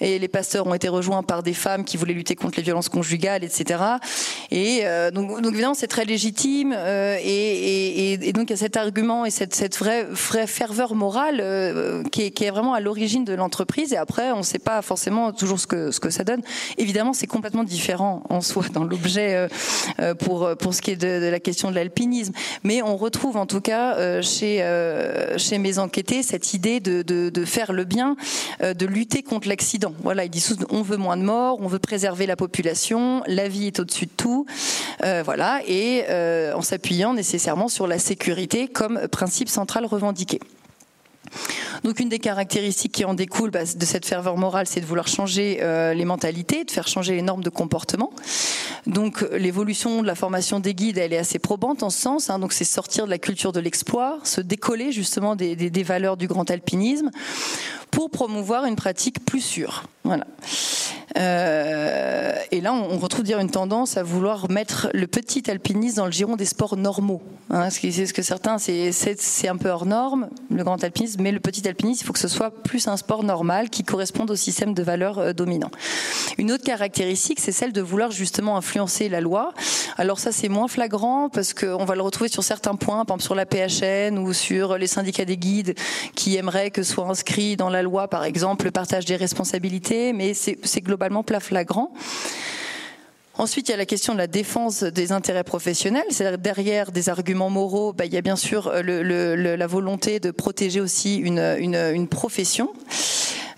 et 0.00 0.18
les 0.18 0.28
pasteurs 0.28 0.66
ont 0.66 0.74
été 0.74 0.88
rejoints 0.88 1.22
par 1.22 1.42
des 1.42 1.54
femmes 1.54 1.84
qui 1.84 1.96
voulaient 1.96 2.14
lutter 2.14 2.34
contre 2.34 2.56
les 2.56 2.62
violences 2.62 2.88
conjugales, 2.88 3.44
etc. 3.44 3.82
Et 4.50 4.80
euh, 4.84 5.10
donc, 5.10 5.44
évidemment, 5.44 5.74
c'est 5.74 5.86
très 5.86 6.04
légitime. 6.04 6.74
Euh, 6.76 7.16
et, 7.22 8.12
et, 8.12 8.32
donc, 8.32 8.48
il 8.48 8.50
y 8.50 8.54
a 8.54 8.56
cet 8.56 8.76
argument 8.76 9.24
et 9.24 9.30
cette, 9.30 9.54
cette 9.54 9.76
vraie, 9.76 10.06
ferveur 10.46 10.94
morale 10.94 11.40
euh, 11.40 12.02
qui, 12.04 12.22
est, 12.22 12.30
qui, 12.30 12.44
est, 12.44 12.50
vraiment 12.50 12.74
à 12.74 12.80
l'origine 12.80 13.24
de 13.24 13.34
l'entreprise. 13.34 13.92
Et 13.92 13.96
après, 13.96 14.32
on 14.32 14.38
ne 14.38 14.42
sait 14.42 14.58
pas 14.58 14.82
forcément 14.82 15.32
toujours 15.32 15.60
ce 15.60 15.66
que, 15.66 15.90
ce 15.90 16.00
que 16.00 16.10
ça 16.10 16.24
donne. 16.24 16.42
Évidemment, 16.78 17.12
c'est 17.12 17.26
complètement 17.26 17.64
différent 17.64 18.22
en 18.28 18.40
soi 18.40 18.64
dans 18.72 18.84
l'objet 18.84 19.34
euh, 19.34 19.48
euh, 20.00 20.14
pour, 20.30 20.56
pour 20.56 20.74
ce 20.74 20.80
qui 20.80 20.92
est 20.92 20.96
de, 20.96 21.28
la 21.28 21.40
question 21.40 21.70
de 21.70 21.74
l'alpinisme. 21.74 22.32
Mais 22.62 22.82
on 22.82 22.96
retrouve 22.96 23.36
en 23.36 23.46
tout 23.46 23.60
cas 23.60 23.96
euh, 23.96 24.22
chez, 24.22 24.58
chez 25.38 25.58
mes 25.58 25.78
enquêtés 25.78 26.22
cette 26.22 26.54
idée 26.54 26.78
de, 26.78 27.02
de, 27.02 27.44
faire 27.44 27.72
le 27.72 27.84
bien, 27.84 28.16
de 28.62 28.86
lutter 28.86 29.22
contre 29.22 29.48
l'accident. 29.48 29.92
Voilà, 30.02 30.24
ils 30.24 30.30
disent 30.30 30.56
on 30.70 30.82
veut 30.82 30.96
moins 30.96 31.16
de 31.16 31.22
morts, 31.22 31.58
on 31.60 31.66
veut 31.66 31.78
préserver 31.78 32.26
la 32.26 32.36
population, 32.36 33.22
la 33.26 33.48
vie 33.48 33.66
est 33.66 33.80
au-dessus 33.80 34.06
de 34.06 34.12
tout, 34.16 34.46
euh, 35.04 35.22
voilà, 35.24 35.60
et 35.66 36.04
euh, 36.08 36.54
en 36.54 36.62
s'appuyant 36.62 37.14
nécessairement 37.14 37.68
sur 37.68 37.86
la 37.86 37.98
sécurité 37.98 38.68
comme 38.68 39.08
principe 39.08 39.48
central 39.48 39.86
revendiqué. 39.86 40.40
Donc 41.84 42.00
une 42.00 42.08
des 42.08 42.18
caractéristiques 42.18 42.92
qui 42.92 43.04
en 43.04 43.14
découle 43.14 43.50
bah, 43.50 43.64
de 43.64 43.84
cette 43.84 44.06
ferveur 44.06 44.36
morale, 44.36 44.66
c'est 44.66 44.80
de 44.80 44.86
vouloir 44.86 45.08
changer 45.08 45.58
euh, 45.62 45.94
les 45.94 46.04
mentalités, 46.04 46.64
de 46.64 46.70
faire 46.70 46.88
changer 46.88 47.14
les 47.14 47.22
normes 47.22 47.42
de 47.42 47.50
comportement. 47.50 48.10
Donc 48.86 49.26
l'évolution 49.32 50.02
de 50.02 50.06
la 50.06 50.14
formation 50.14 50.60
des 50.60 50.74
guides, 50.74 50.98
elle 50.98 51.12
est 51.12 51.18
assez 51.18 51.38
probante 51.38 51.82
en 51.82 51.90
ce 51.90 52.00
sens. 52.00 52.30
Hein, 52.30 52.38
donc 52.38 52.52
c'est 52.52 52.64
sortir 52.64 53.04
de 53.04 53.10
la 53.10 53.18
culture 53.18 53.52
de 53.52 53.60
l'exploit, 53.60 54.18
se 54.24 54.40
décoller 54.40 54.92
justement 54.92 55.36
des, 55.36 55.82
valeurs 55.82 56.16
du 56.16 56.26
grand 56.26 56.50
alpinisme 56.50 57.10
pour 57.90 58.10
promouvoir 58.10 58.66
une 58.66 58.76
pratique 58.76 59.24
plus 59.24 59.40
sûre. 59.40 59.84
Voilà. 60.04 60.26
Euh, 61.18 62.34
et 62.52 62.60
là, 62.60 62.72
on, 62.72 62.98
retrouve 62.98 63.24
dire 63.24 63.40
une 63.40 63.50
tendance 63.50 63.96
à 63.96 64.02
vouloir 64.02 64.50
mettre 64.50 64.88
le 64.94 65.06
petit 65.06 65.50
alpinisme 65.50 65.96
dans 65.96 66.06
le 66.06 66.12
giron 66.12 66.36
des 66.36 66.44
sports 66.44 66.76
normaux. 66.76 67.20
Hein, 67.50 67.70
ce, 67.70 67.80
qui, 67.80 67.92
ce 67.92 68.12
que 68.12 68.22
certains, 68.22 68.58
c'est 68.58 69.48
un 69.48 69.56
peu 69.56 69.68
hors 69.68 69.86
norme, 69.86 70.28
le 70.50 70.62
grand 70.62 70.82
alpinisme, 70.84 71.22
mais 71.22 71.32
le 71.32 71.40
petit 71.40 71.66
il 71.82 72.04
faut 72.04 72.12
que 72.12 72.18
ce 72.18 72.28
soit 72.28 72.50
plus 72.50 72.88
un 72.88 72.96
sport 72.96 73.24
normal 73.24 73.70
qui 73.70 73.82
corresponde 73.82 74.30
au 74.30 74.36
système 74.36 74.74
de 74.74 74.82
valeurs 74.82 75.18
euh, 75.18 75.32
dominant. 75.32 75.70
Une 76.38 76.52
autre 76.52 76.64
caractéristique, 76.64 77.40
c'est 77.40 77.52
celle 77.52 77.72
de 77.72 77.80
vouloir 77.80 78.10
justement 78.10 78.56
influencer 78.56 79.08
la 79.08 79.20
loi. 79.20 79.52
Alors 79.96 80.18
ça, 80.18 80.32
c'est 80.32 80.48
moins 80.48 80.68
flagrant 80.68 81.28
parce 81.28 81.54
qu'on 81.54 81.84
va 81.84 81.94
le 81.94 82.02
retrouver 82.02 82.28
sur 82.30 82.42
certains 82.42 82.74
points, 82.74 83.04
par 83.04 83.16
exemple 83.16 83.22
sur 83.22 83.34
la 83.34 83.46
PHN 83.46 84.18
ou 84.18 84.32
sur 84.32 84.78
les 84.78 84.86
syndicats 84.86 85.24
des 85.24 85.36
guides 85.36 85.74
qui 86.14 86.36
aimeraient 86.36 86.70
que 86.70 86.82
soit 86.82 87.06
inscrit 87.06 87.56
dans 87.56 87.70
la 87.70 87.82
loi, 87.82 88.08
par 88.08 88.24
exemple, 88.24 88.64
le 88.66 88.70
partage 88.70 89.04
des 89.04 89.16
responsabilités, 89.16 90.12
mais 90.12 90.34
c'est 90.34 90.80
globalement 90.80 91.22
plat 91.22 91.40
flagrant. 91.40 91.92
Ensuite, 93.40 93.68
il 93.68 93.70
y 93.70 93.74
a 93.74 93.78
la 93.78 93.86
question 93.86 94.12
de 94.12 94.18
la 94.18 94.26
défense 94.26 94.82
des 94.82 95.12
intérêts 95.12 95.44
professionnels. 95.44 96.04
C'est-à-dire 96.10 96.38
derrière 96.38 96.92
des 96.92 97.08
arguments 97.08 97.48
moraux, 97.48 97.94
bah, 97.94 98.04
il 98.04 98.12
y 98.12 98.18
a 98.18 98.20
bien 98.20 98.36
sûr 98.36 98.66
euh, 98.66 99.56
la 99.56 99.66
volonté 99.66 100.20
de 100.20 100.30
protéger 100.30 100.78
aussi 100.78 101.16
une 101.16 102.06
profession. 102.06 102.70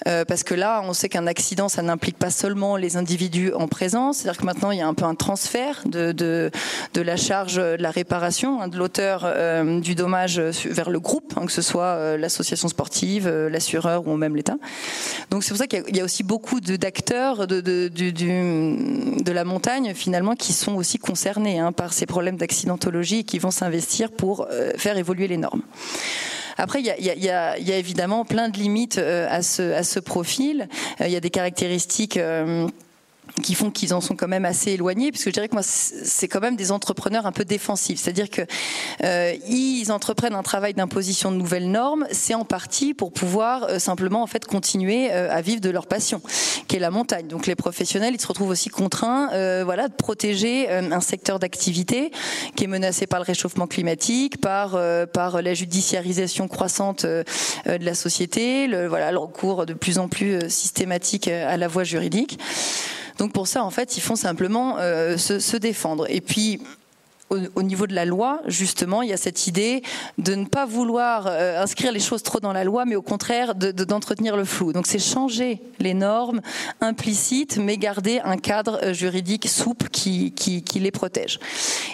Euh, 0.07 0.25
parce 0.25 0.43
que 0.43 0.55
là, 0.55 0.83
on 0.85 0.93
sait 0.93 1.09
qu'un 1.09 1.27
accident, 1.27 1.69
ça 1.69 1.83
n'implique 1.83 2.19
pas 2.19 2.31
seulement 2.31 2.77
les 2.77 2.97
individus 2.97 3.53
en 3.53 3.69
présence, 3.69 4.19
c'est-à-dire 4.19 4.41
que 4.41 4.47
maintenant, 4.47 4.71
il 4.71 4.79
y 4.79 4.81
a 4.81 4.87
un 4.87 4.95
peu 4.95 5.05
un 5.05 5.15
transfert 5.15 5.83
de, 5.87 6.51
la 6.95 7.17
charge 7.17 7.57
de 7.57 7.83
la 7.83 7.91
réparation 7.91 8.61
hein, 8.61 8.69
de 8.69 8.79
l'auteur 8.79 9.23
euh, 9.25 9.81
du 9.81 9.95
dommage 9.95 10.41
vers 10.41 10.91
le 10.91 11.01
groupe, 11.01 11.35
hein, 11.37 11.47
que 11.47 11.53
ce 11.53 11.63
soit 11.63 11.85
euh, 11.85 12.17
l'association 12.17 12.69
sportive, 12.69 13.29
l'assureur 13.29 14.07
ou 14.07 14.17
même 14.17 14.37
l'État. 14.37 14.57
Donc 15.31 15.45
c'est 15.45 15.51
pour 15.51 15.59
ça 15.59 15.67
qu'il 15.67 15.97
y, 15.97 16.01
a 16.01 16.05
aussi 16.05 16.23
beaucoup 16.23 16.61
d'acteurs 16.61 17.47
de, 17.47 19.33
la 19.33 19.45
montagne, 19.45 19.95
finalement, 19.95 20.35
qui 20.35 20.53
sont 20.53 20.75
aussi 20.75 20.99
concernés 20.99 21.59
hein, 21.59 21.73
par 21.73 21.93
ces 21.93 22.07
problèmes 22.07 22.37
d'accidentologie 22.37 23.21
et 23.21 23.25
qui 23.25 23.39
vont 23.39 23.51
s'investir 23.51 24.11
pour 24.11 24.47
faire 24.77 24.97
évoluer 24.97 25.29
les 25.29 25.37
normes. 25.37 25.63
Après, 26.57 26.81
il 26.81 26.87
y 26.87 27.31
a, 27.31 27.57
évidemment 27.57 28.25
plein 28.25 28.49
de 28.49 28.59
limites 28.59 28.99
euh, 28.99 29.27
à 29.31 29.43
ce, 29.43 29.73
à 29.73 29.83
ce 29.83 30.01
profil. 30.01 30.69
Euh, 31.01 31.07
il 31.07 31.13
y 31.13 31.17
a 31.17 31.21
des 31.21 31.31
caractéristiques 31.31 32.17
euh, 32.17 32.69
qui 33.41 33.55
font 33.55 33.71
qu'ils 33.71 33.95
en 33.95 34.01
sont 34.01 34.15
quand 34.15 34.29
même 34.29 34.45
assez 34.45 34.73
éloignés, 34.73 35.11
puisque 35.11 35.29
je 35.29 35.33
dirais 35.33 35.49
que 35.49 35.55
moi, 35.55 35.63
c'est 35.63 36.29
quand 36.29 36.41
même 36.41 36.57
des 36.57 36.71
entrepreneurs 36.71 37.27
un 37.27 37.33
peu 37.33 37.45
défensifs. 37.45 38.01
C'est-à-dire 38.01 38.29
que 38.29 38.43
euh, 39.05 39.35
ils 39.49 39.91
entreprennent 39.91 40.35
un 40.35 40.43
travail 40.43 40.75
d'imposition 40.75 41.33
de 41.33 41.37
nouvelles 41.37 41.71
normes, 41.71 42.07
c'est 42.11 42.35
en 42.35 42.45
partie 42.45 42.95
pour 42.95 43.13
pouvoir 43.13 43.65
euh, 43.65 43.79
simplement 43.79 44.23
en 44.23 44.27
fait 44.27 44.45
continuer 44.45 45.11
euh, 45.13 45.31
à 45.31 45.41
vivre 45.41 45.61
de 45.61 45.71
leur 45.71 45.87
passion, 45.87 46.21
qui 46.69 46.77
est 46.77 46.79
la 46.79 46.91
montagne. 46.91 47.27
Donc 47.27 47.47
les 47.47 47.55
professionnels, 47.55 48.15
ils 48.15 48.21
se 48.21 48.27
retrouvent 48.27 48.51
aussi 48.51 48.69
contraints, 48.69 49.31
euh, 49.33 49.63
voilà, 49.65 49.89
de 49.89 49.95
protéger 49.95 50.69
un 50.71 51.01
secteur 51.01 51.39
d'activité 51.39 52.11
qui 52.57 52.65
est 52.65 52.67
menacé 52.67 53.07
par 53.07 53.21
le 53.21 53.25
réchauffement 53.25 53.67
climatique, 53.67 54.41
par 54.41 54.79
par 55.13 55.43
la 55.43 55.55
judiciarisation 55.55 56.49
croissante 56.49 57.05
de 57.05 57.25
la 57.67 57.95
société, 57.95 58.67
le 58.67 58.87
voilà, 58.87 59.13
le 59.13 59.19
recours 59.19 59.67
de 59.67 59.75
plus 59.75 59.99
en 59.99 60.09
plus 60.09 60.49
systématique 60.49 61.29
à 61.29 61.57
la 61.57 61.69
voie 61.69 61.85
juridique. 61.85 62.39
Donc 63.19 63.33
pour 63.33 63.47
ça, 63.47 63.65
en 63.65 63.71
fait, 63.71 63.97
ils 63.97 64.01
font 64.01 64.17
simplement 64.17 64.77
euh, 64.79 65.17
se, 65.17 65.39
se, 65.39 65.57
défendre. 65.57 66.07
Et 66.09 66.21
puis 66.21 66.61
au, 67.55 67.63
niveau 67.63 67.87
de 67.87 67.95
la 67.95 68.05
loi, 68.05 68.41
justement, 68.47 69.03
il 69.03 69.09
y 69.09 69.13
a 69.13 69.17
cette 69.17 69.47
idée 69.47 69.83
de 70.19 70.35
ne 70.35 70.45
pas 70.45 70.67
vouloir 70.67 71.27
euh, 71.27 71.61
inscrire 71.63 71.93
les 71.93 72.01
choses 72.01 72.23
trop 72.23 72.41
dans 72.41 72.53
la 72.53 72.65
loi, 72.65 72.85
mais 72.85 72.97
au 72.97 73.03
contraire 73.03 73.55
d'entretenir 73.55 74.37
le 74.37 74.45
flou. 74.45 74.73
Donc 74.73 74.87
c'est 74.87 74.99
changer 74.99 75.61
les 75.79 75.95
normes 75.95 76.41
implicites, 76.81 77.59
mais 77.59 77.79
garder 77.79 78.21
un 78.25 78.37
cadre 78.37 78.81
euh, 78.83 78.93
juridique 78.93 79.49
souple 79.49 79.89
qui, 79.89 80.33
les 80.75 80.91
protège. 80.91 81.39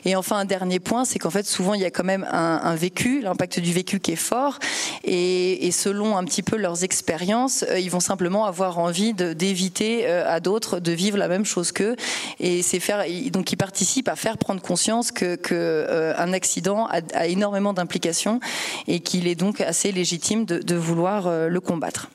Et 0.05 0.17
enfin, 0.17 0.37
un 0.37 0.45
dernier 0.45 0.81
point, 0.81 1.05
c'est 1.05 1.19
qu'en 1.19 1.31
fait, 1.31 1.47
souvent, 1.47 1.75
il 1.75 1.81
y 1.81 1.85
a 1.85 1.91
quand 1.91 2.05
même 2.05 2.27
un, 2.31 2.75
vécu, 2.75 3.21
l'impact 3.21 3.61
du 3.61 3.73
vécu 3.73 4.01
qui 4.01 4.13
est 4.13 4.17
fort, 4.17 4.59
et, 5.05 5.67
et, 5.67 5.71
selon 5.73 6.17
un 6.17 6.25
petit 6.25 6.43
peu 6.43 6.57
leurs 6.57 6.85
expériences, 6.85 7.65
euh, 7.69 7.79
ils 7.79 7.91
vont 7.91 8.01
simplement 8.01 8.47
avoir 8.47 8.79
envie 8.79 9.15
d'éviter 9.15 10.07
à 10.07 10.41
d'autres 10.41 10.81
de 10.81 10.93
vivre 10.93 11.19
la 11.19 11.29
même 11.29 11.45
chose 11.45 11.73
qu'eux, 11.73 11.97
et 12.41 12.63
c'est 12.63 12.81
faire, 12.81 13.05
donc 13.31 13.53
ils 13.53 13.57
participent 13.57 14.09
à 14.09 14.17
faire 14.17 14.39
prendre 14.39 14.63
conscience 14.63 15.11
que 15.13 15.28
qu'un 15.37 15.55
euh, 15.57 16.33
accident 16.33 16.89
a, 16.89 17.27
énormément 17.27 17.73
d'implications 17.73 18.41
et 18.87 19.01
qu'il 19.01 19.27
est 19.27 19.35
donc 19.35 19.61
assez 19.61 19.93
légitime 19.93 20.45
de, 20.45 20.75
vouloir 20.75 21.27
euh, 21.27 21.49
le 21.49 21.61
combattre. 21.61 22.09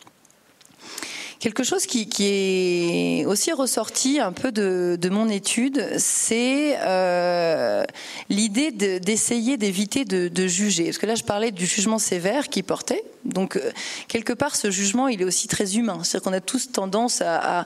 Quelque 1.39 1.63
chose 1.63 1.85
qui, 1.85 2.07
est 2.21 3.25
aussi 3.25 3.51
ressorti 3.51 4.21
un 4.21 4.31
peu 4.31 4.53
de, 4.53 5.09
mon 5.09 5.27
étude, 5.27 5.85
c'est 5.97 6.77
euh, 6.79 7.83
l'idée 8.29 8.71
d'essayer 8.71 9.57
d'éviter 9.57 10.05
de, 10.05 10.47
juger. 10.47 10.85
Parce 10.85 10.99
que 10.99 11.05
là, 11.05 11.15
je 11.15 11.23
parlais 11.23 11.51
du 11.51 11.65
jugement 11.65 11.99
sévère 11.99 12.47
qui 12.47 12.63
portait. 12.63 13.03
Donc, 13.25 13.59
quelque 14.07 14.31
part, 14.31 14.55
ce 14.55 14.71
jugement, 14.71 15.09
il 15.09 15.21
est 15.21 15.25
aussi 15.25 15.49
très 15.49 15.75
humain. 15.75 15.99
C'est-à-dire 16.03 16.23
qu'on 16.23 16.37
a 16.37 16.39
tous 16.39 16.71
tendance 16.71 17.21
à 17.21 17.33
à, 17.35 17.65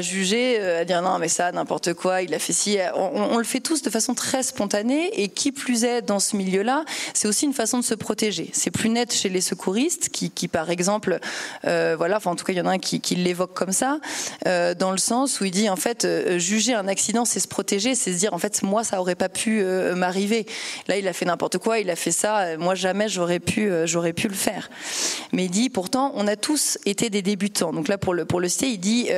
juger, 0.00 0.58
euh, 0.60 0.80
à 0.80 0.84
dire 0.84 1.02
non 1.02 1.18
mais 1.18 1.28
ça 1.28 1.52
n'importe 1.52 1.94
quoi, 1.94 2.22
il 2.22 2.34
a 2.34 2.38
fait 2.38 2.52
ci. 2.52 2.78
On, 2.94 3.38
le 3.38 3.44
fait 3.44 3.60
tous 3.60 3.82
de 3.82 3.90
façon 3.90 4.14
très 4.14 4.42
spontanée 4.42 5.10
et 5.20 5.28
qui 5.28 5.52
plus 5.52 5.84
est 5.84 6.02
dans 6.02 6.20
ce 6.20 6.36
milieu-là, 6.36 6.84
c'est 7.14 7.28
aussi 7.28 7.46
une 7.46 7.52
façon 7.52 7.78
de 7.78 7.84
se 7.84 7.94
protéger. 7.94 8.50
C'est 8.52 8.70
plus 8.70 8.88
net 8.88 9.12
chez 9.12 9.28
les 9.28 9.40
secouristes 9.40 10.08
qui, 10.10 10.30
qui 10.30 10.48
par 10.48 10.70
exemple, 10.70 11.18
euh, 11.64 11.94
voilà, 11.96 12.16
enfin 12.18 12.30
en 12.30 12.36
tout 12.36 12.44
cas 12.44 12.52
il 12.52 12.58
y 12.58 12.60
en 12.60 12.66
a 12.66 12.72
un 12.72 12.78
qui, 12.78 13.00
qui 13.00 13.14
l'évoque 13.14 13.54
comme 13.54 13.72
ça, 13.72 13.98
euh, 14.46 14.74
dans 14.74 14.90
le 14.90 14.98
sens 14.98 15.40
où 15.40 15.44
il 15.44 15.50
dit 15.50 15.68
en 15.68 15.76
fait 15.76 16.04
euh, 16.04 16.38
juger 16.38 16.74
un 16.74 16.88
accident 16.88 17.24
c'est 17.24 17.40
se 17.40 17.48
protéger, 17.48 17.94
c'est 17.94 18.12
se 18.12 18.18
dire 18.18 18.34
en 18.34 18.38
fait 18.38 18.62
moi 18.62 18.84
ça 18.84 19.00
aurait 19.00 19.14
pas 19.14 19.28
pu 19.28 19.62
euh, 19.62 19.94
m'arriver. 19.94 20.46
Là 20.88 20.98
il 20.98 21.08
a 21.08 21.12
fait 21.12 21.24
n'importe 21.24 21.58
quoi, 21.58 21.78
il 21.78 21.90
a 21.90 21.96
fait 21.96 22.10
ça, 22.10 22.56
moi 22.58 22.74
jamais 22.74 23.08
j'aurais 23.08 23.40
pu 23.40 23.70
j'aurais 23.84 24.12
pu 24.12 24.28
le 24.28 24.34
faire. 24.34 24.70
Mais 25.32 25.46
il 25.46 25.50
dit 25.50 25.70
pourtant 25.70 26.12
on 26.14 26.26
a 26.26 26.36
tous 26.36 26.78
été 26.86 27.10
des 27.10 27.22
débutants. 27.22 27.72
Donc 27.72 27.88
là 27.88 27.98
pour 27.98 28.14
le 28.14 28.24
pour 28.24 28.40
le 28.40 28.48
citer 28.48 28.68
il 28.68 28.78
dit 28.78 29.08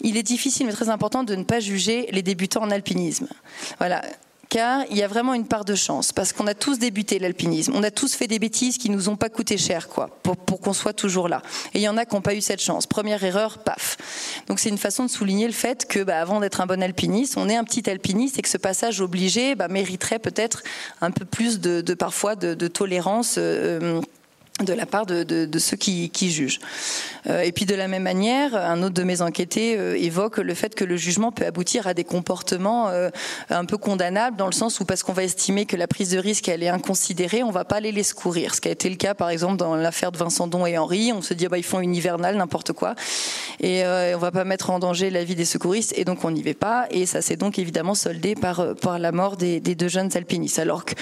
il 0.00 0.16
est 0.16 0.22
difficile 0.22 0.66
mais 0.66 0.72
très 0.72 0.88
important 0.88 1.24
de 1.24 1.34
ne 1.34 1.44
pas 1.44 1.60
juger 1.60 2.08
les 2.10 2.22
débutants 2.22 2.62
en 2.62 2.70
alpinisme. 2.70 3.28
Voilà 3.78 4.02
car 4.52 4.84
il 4.90 4.98
y 4.98 5.02
a 5.02 5.08
vraiment 5.08 5.32
une 5.32 5.46
part 5.46 5.64
de 5.64 5.74
chance, 5.74 6.12
parce 6.12 6.34
qu'on 6.34 6.46
a 6.46 6.52
tous 6.52 6.78
débuté 6.78 7.18
l'alpinisme, 7.18 7.72
on 7.74 7.82
a 7.82 7.90
tous 7.90 8.14
fait 8.14 8.26
des 8.26 8.38
bêtises 8.38 8.76
qui 8.76 8.90
nous 8.90 9.08
ont 9.08 9.16
pas 9.16 9.30
coûté 9.30 9.56
cher, 9.56 9.88
quoi, 9.88 10.10
pour, 10.22 10.60
qu'on 10.60 10.74
soit 10.74 10.92
toujours 10.92 11.26
là. 11.26 11.40
Et 11.72 11.78
il 11.78 11.80
y 11.80 11.88
en 11.88 11.96
a 11.96 12.04
qui 12.04 12.14
n'ont 12.14 12.20
pas 12.20 12.34
eu 12.34 12.42
cette 12.42 12.60
chance. 12.60 12.86
Première 12.86 13.24
erreur, 13.24 13.60
paf. 13.64 13.96
Donc 14.48 14.60
c'est 14.60 14.68
une 14.68 14.76
façon 14.76 15.06
de 15.06 15.10
souligner 15.10 15.46
le 15.46 15.54
fait 15.54 15.86
que, 15.86 16.00
bah, 16.00 16.20
avant 16.20 16.38
d'être 16.38 16.60
un 16.60 16.66
bon 16.66 16.82
alpiniste, 16.82 17.38
on 17.38 17.48
est 17.48 17.56
un 17.56 17.64
petit 17.64 17.88
alpiniste 17.88 18.38
et 18.38 18.42
que 18.42 18.48
ce 18.50 18.58
passage 18.58 19.00
obligé 19.00 19.54
bah, 19.54 19.68
mériterait 19.68 20.18
peut-être 20.18 20.62
un 21.00 21.12
peu 21.12 21.24
plus 21.24 21.58
de, 21.58 21.94
parfois 21.94 22.36
de, 22.36 22.68
tolérance. 22.68 23.36
Euh, 23.38 24.02
de 24.62 24.72
la 24.72 24.86
part 24.86 25.06
de, 25.06 25.58
ceux 25.58 25.76
qui, 25.76 26.10
jugent. 26.30 26.60
Euh, 27.26 27.42
et 27.42 27.52
puis 27.52 27.66
de 27.66 27.74
la 27.74 27.88
même 27.88 28.02
manière, 28.02 28.54
un 28.54 28.82
autre 28.82 28.94
de 28.94 29.02
mes 29.02 29.22
enquêtés 29.22 29.76
euh, 29.78 29.96
évoque 29.96 30.38
le 30.38 30.54
fait 30.54 30.74
que 30.74 30.84
le 30.84 30.96
jugement 30.96 31.32
peut 31.32 31.46
aboutir 31.46 31.86
à 31.86 31.94
des 31.94 32.04
comportements 32.04 32.88
euh, 32.88 33.10
un 33.50 33.64
peu 33.64 33.76
condamnables 33.76 34.36
dans 34.36 34.46
le 34.46 34.52
sens 34.52 34.80
où 34.80 34.84
parce 34.84 35.02
qu'on 35.02 35.12
va 35.12 35.24
estimer 35.24 35.66
que 35.66 35.76
la 35.76 35.86
prise 35.86 36.10
de 36.10 36.18
risque 36.18 36.48
est 36.48 36.68
inconsidérée, 36.68 37.42
on 37.42 37.50
va 37.50 37.64
pas 37.64 37.76
aller 37.76 37.92
les 37.92 38.02
secourir. 38.02 38.54
Ce 38.54 38.60
qui 38.60 38.68
a 38.68 38.72
été 38.72 38.88
le 38.88 38.96
cas 38.96 39.14
par 39.14 39.30
exemple 39.30 39.56
dans 39.56 39.74
l'affaire 39.74 40.12
de 40.12 40.18
Vincent 40.18 40.46
Don 40.46 40.66
et 40.66 40.78
Henri, 40.78 41.12
on 41.12 41.22
se 41.22 41.34
dit 41.34 41.46
ah 41.46 41.48
bah 41.48 41.58
ils 41.58 41.64
font 41.64 41.80
une 41.80 41.94
hivernale 41.94 42.36
n'importe 42.36 42.72
quoi 42.72 42.94
et 43.60 43.84
on 43.84 44.18
va 44.18 44.30
pas 44.30 44.44
mettre 44.44 44.70
en 44.70 44.78
danger 44.78 45.10
la 45.10 45.24
vie 45.24 45.34
des 45.34 45.44
secouristes 45.44 45.94
et 45.96 46.04
donc 46.04 46.24
on 46.24 46.30
n'y 46.30 46.42
va 46.42 46.54
pas 46.54 46.86
et 46.90 47.06
ça 47.06 47.22
s'est 47.22 47.36
donc 47.36 47.58
évidemment 47.58 47.94
soldé 47.94 48.34
par 48.34 48.74
par 48.76 48.98
la 48.98 49.12
mort 49.12 49.36
des, 49.36 49.60
des 49.60 49.74
deux 49.74 49.88
jeunes 49.88 50.10
alpinistes. 50.16 50.58
Alors 50.58 50.84
que 50.84 50.94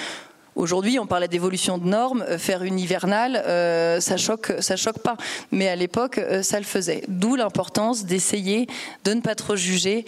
Aujourd'hui, 0.55 0.99
on 0.99 1.07
parlait 1.07 1.29
d'évolution 1.29 1.77
de 1.77 1.87
normes, 1.87 2.25
euh, 2.27 2.37
faire 2.37 2.63
une 2.63 2.77
hivernale, 2.77 3.41
euh, 3.45 4.01
ça 4.01 4.17
choque, 4.17 4.51
ça 4.59 4.75
choque 4.75 4.99
pas. 4.99 5.15
Mais 5.51 5.69
à 5.69 5.75
l'époque, 5.75 6.17
euh, 6.17 6.43
ça 6.43 6.59
le 6.59 6.65
faisait. 6.65 7.03
D'où 7.07 7.35
l'importance 7.35 8.05
d'essayer 8.05 8.67
de 9.05 9.13
ne 9.13 9.21
pas 9.21 9.35
trop 9.35 9.55
juger, 9.55 10.05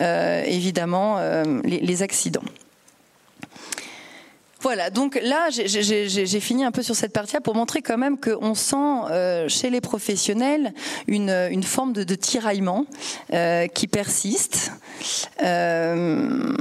évidemment, 0.00 1.18
les 1.64 2.02
accidents. 2.02 2.42
Voilà, 4.66 4.90
donc 4.90 5.16
là, 5.22 5.48
j'ai 5.48 6.40
fini 6.40 6.64
un 6.64 6.72
peu 6.72 6.82
sur 6.82 6.96
cette 6.96 7.12
partie-là 7.12 7.40
pour 7.40 7.54
montrer 7.54 7.82
quand 7.82 7.98
même 7.98 8.18
qu'on 8.18 8.56
sent 8.56 8.76
euh, 9.12 9.48
chez 9.48 9.70
les 9.70 9.80
professionnels 9.80 10.74
une, 11.06 11.62
forme 11.62 11.92
de, 11.92 12.02
tiraillement 12.16 12.84
euh, 13.32 13.68
qui 13.68 13.86
persiste 13.86 14.72
euh, 15.44 16.52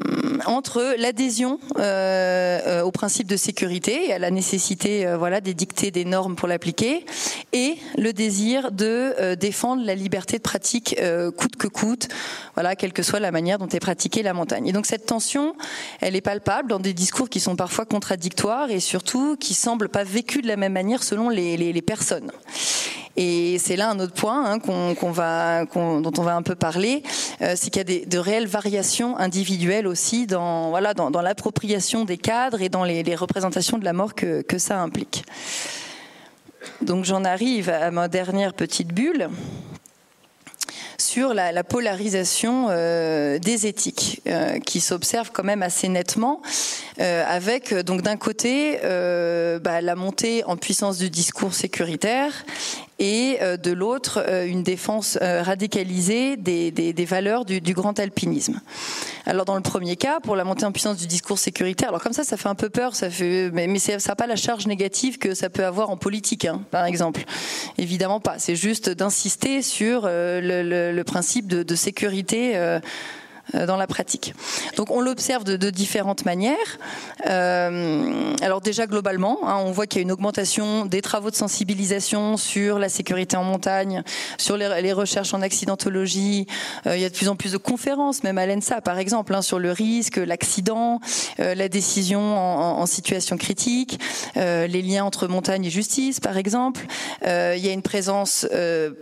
entre 0.45 0.93
l'adhésion 0.99 1.57
au 2.83 2.91
principe 2.91 3.25
de 3.25 3.37
sécurité 3.37 4.09
et 4.09 4.13
à 4.13 4.19
la 4.19 4.29
nécessité 4.29 5.11
voilà, 5.17 5.41
d'édicter 5.41 5.89
des 5.89 6.05
normes 6.05 6.35
pour 6.35 6.47
l'appliquer 6.47 7.07
et 7.53 7.79
le 7.97 8.13
désir 8.13 8.71
de 8.71 9.33
défendre 9.33 9.83
la 9.83 9.95
liberté 9.95 10.37
de 10.37 10.43
pratique 10.43 10.95
coûte 11.37 11.55
que 11.55 11.67
coûte, 11.67 12.09
voilà, 12.53 12.75
quelle 12.75 12.93
que 12.93 13.01
soit 13.01 13.19
la 13.19 13.31
manière 13.31 13.57
dont 13.57 13.67
est 13.67 13.79
pratiquée 13.79 14.21
la 14.21 14.33
montagne. 14.33 14.67
Et 14.67 14.73
donc 14.73 14.85
cette 14.85 15.07
tension, 15.07 15.55
elle 16.01 16.15
est 16.15 16.21
palpable 16.21 16.69
dans 16.69 16.79
des 16.79 16.93
discours 16.93 17.29
qui 17.29 17.39
sont 17.39 17.55
parfois 17.55 17.85
contradictoires 17.95 18.71
et 18.71 18.81
surtout 18.81 19.37
qui 19.37 19.53
semblent 19.53 19.87
pas 19.87 20.03
vécus 20.03 20.41
de 20.41 20.49
la 20.49 20.57
même 20.57 20.73
manière 20.73 21.01
selon 21.01 21.29
les, 21.29 21.81
personnes. 21.81 22.29
Et 23.15 23.57
c'est 23.57 23.77
là 23.77 23.89
un 23.89 23.99
autre 24.01 24.13
point 24.13 24.51
hein, 24.51 24.59
qu'on, 24.59 25.11
va, 25.11 25.63
dont 25.63 26.11
on 26.17 26.21
va 26.21 26.35
un 26.35 26.41
peu 26.41 26.55
parler, 26.55 27.03
euh, 27.41 27.53
c'est 27.55 27.69
qu'il 27.69 27.79
y 27.79 27.79
a 27.79 27.85
des, 27.85 28.05
de 28.05 28.17
réelles 28.17 28.47
variations 28.47 29.17
individuelles 29.17 29.87
aussi 29.87 30.27
dans, 30.27 30.71
voilà, 30.71 30.93
dans, 30.93 31.21
l'appropriation 31.21 32.03
des 32.03 32.17
cadres 32.17 32.61
et 32.61 32.67
dans 32.67 32.83
les, 32.83 33.15
représentations 33.15 33.77
de 33.77 33.85
la 33.85 33.93
mort 33.93 34.13
que 34.13 34.57
ça 34.57 34.81
implique. 34.81 35.23
Donc 36.81 37.05
j'en 37.05 37.23
arrive 37.23 37.69
à 37.69 37.91
ma 37.91 38.09
dernière 38.09 38.53
petite 38.53 38.89
bulle 38.89 39.29
sur 40.97 41.33
la, 41.33 41.63
polarisation 41.63 42.67
euh, 42.69 43.39
des 43.39 43.67
éthiques 43.67 44.21
euh, 44.27 44.59
qui 44.59 44.79
s'observe 44.79 45.31
quand 45.31 45.43
même 45.43 45.63
assez 45.63 45.87
nettement 45.89 46.41
euh, 46.99 47.23
avec 47.27 47.73
donc 47.73 48.01
d'un 48.01 48.17
côté 48.17 48.79
bah, 48.81 49.81
la 49.81 49.95
montée 49.95 50.43
en 50.45 50.57
puissance 50.57 50.97
du 50.97 51.09
discours 51.09 51.53
sécuritaire 51.53 52.45
et 52.99 53.37
euh, 53.41 53.57
de 53.57 53.71
l'autre 53.71 54.23
euh, 54.25 54.45
une 54.45 54.63
défense 54.63 55.17
euh, 55.21 55.41
radicalisée 55.43 56.37
des, 56.37 56.71
des, 56.71 57.05
valeurs 57.05 57.45
du, 57.45 57.59
du, 57.59 57.73
grand 57.73 57.99
alpinisme. 57.99 58.61
Alors 59.25 59.45
dans 59.45 59.55
le 59.55 59.61
premier 59.61 59.95
cas, 59.95 60.19
pour 60.19 60.35
la 60.35 60.43
montée 60.43 60.65
en 60.65 60.71
puissance 60.71 60.97
du 60.97 61.07
discours 61.07 61.37
sécuritaire, 61.37 61.89
alors 61.89 62.01
comme 62.01 62.13
ça, 62.13 62.23
ça 62.23 62.37
fait 62.37 62.47
un 62.47 62.55
peu 62.55 62.69
peur, 62.69 62.95
ça 62.95 63.09
fait, 63.09 63.49
mais, 63.51 63.67
mais 63.67 63.79
ça 63.79 63.97
n'a 63.97 64.15
pas 64.15 64.27
la 64.27 64.35
charge 64.35 64.67
négative 64.67 65.17
que 65.17 65.33
ça 65.33 65.49
peut 65.49 65.65
avoir 65.65 65.89
en 65.89 65.97
politique, 65.97 66.45
hein, 66.45 66.61
par 66.71 66.85
exemple. 66.85 67.23
Évidemment 67.77 68.19
pas. 68.19 68.39
C'est 68.39 68.55
juste 68.55 68.89
d'insister 68.89 69.61
sur 69.61 70.05
le, 70.05 70.39
le, 70.41 70.91
le, 70.93 71.03
principe 71.03 71.47
de, 71.47 71.63
de 71.63 71.75
sécurité. 71.75 72.53
Euh, 72.55 72.79
dans 73.53 73.77
la 73.77 73.87
pratique. 73.87 74.33
Donc 74.75 74.91
on 74.91 75.01
l'observe 75.01 75.43
de, 75.43 75.69
différentes 75.69 76.25
manières. 76.25 76.55
Euh, 77.27 78.33
alors 78.41 78.61
déjà 78.61 78.87
globalement, 78.87 79.39
hein, 79.43 79.61
on 79.65 79.71
voit 79.71 79.87
qu'il 79.87 79.99
y 79.99 80.01
a 80.01 80.03
une 80.03 80.11
augmentation 80.11 80.85
des 80.85 81.01
travaux 81.01 81.31
de 81.31 81.35
sensibilisation 81.35 82.37
sur 82.37 82.79
la 82.79 82.89
sécurité 82.89 83.37
en 83.37 83.43
montagne, 83.43 84.03
sur 84.37 84.57
les, 84.57 84.93
recherches 84.93 85.33
en 85.33 85.41
accidentologie. 85.41 86.47
Euh, 86.87 86.95
il 86.95 87.01
y 87.01 87.05
a 87.05 87.09
de 87.09 87.15
plus 87.15 87.27
en 87.27 87.35
plus 87.35 87.51
de 87.51 87.57
conférences, 87.57 88.23
même 88.23 88.37
à 88.37 88.45
l'ENSA 88.45 88.81
par 88.81 88.99
exemple, 88.99 89.33
hein, 89.33 89.41
sur 89.41 89.59
le 89.59 89.71
risque, 89.71 90.17
l'accident, 90.17 90.99
euh, 91.39 91.55
la 91.55 91.69
décision 91.69 92.37
en, 92.37 92.85
situation 92.85 93.37
critique, 93.37 93.99
euh, 94.37 94.67
les 94.67 94.81
liens 94.81 95.03
entre 95.03 95.27
montagne 95.27 95.65
et 95.65 95.69
justice 95.69 96.19
par 96.19 96.37
exemple. 96.37 96.85
il 97.23 97.65
y 97.65 97.69
a 97.69 97.71
une 97.71 97.81
présence 97.81 98.47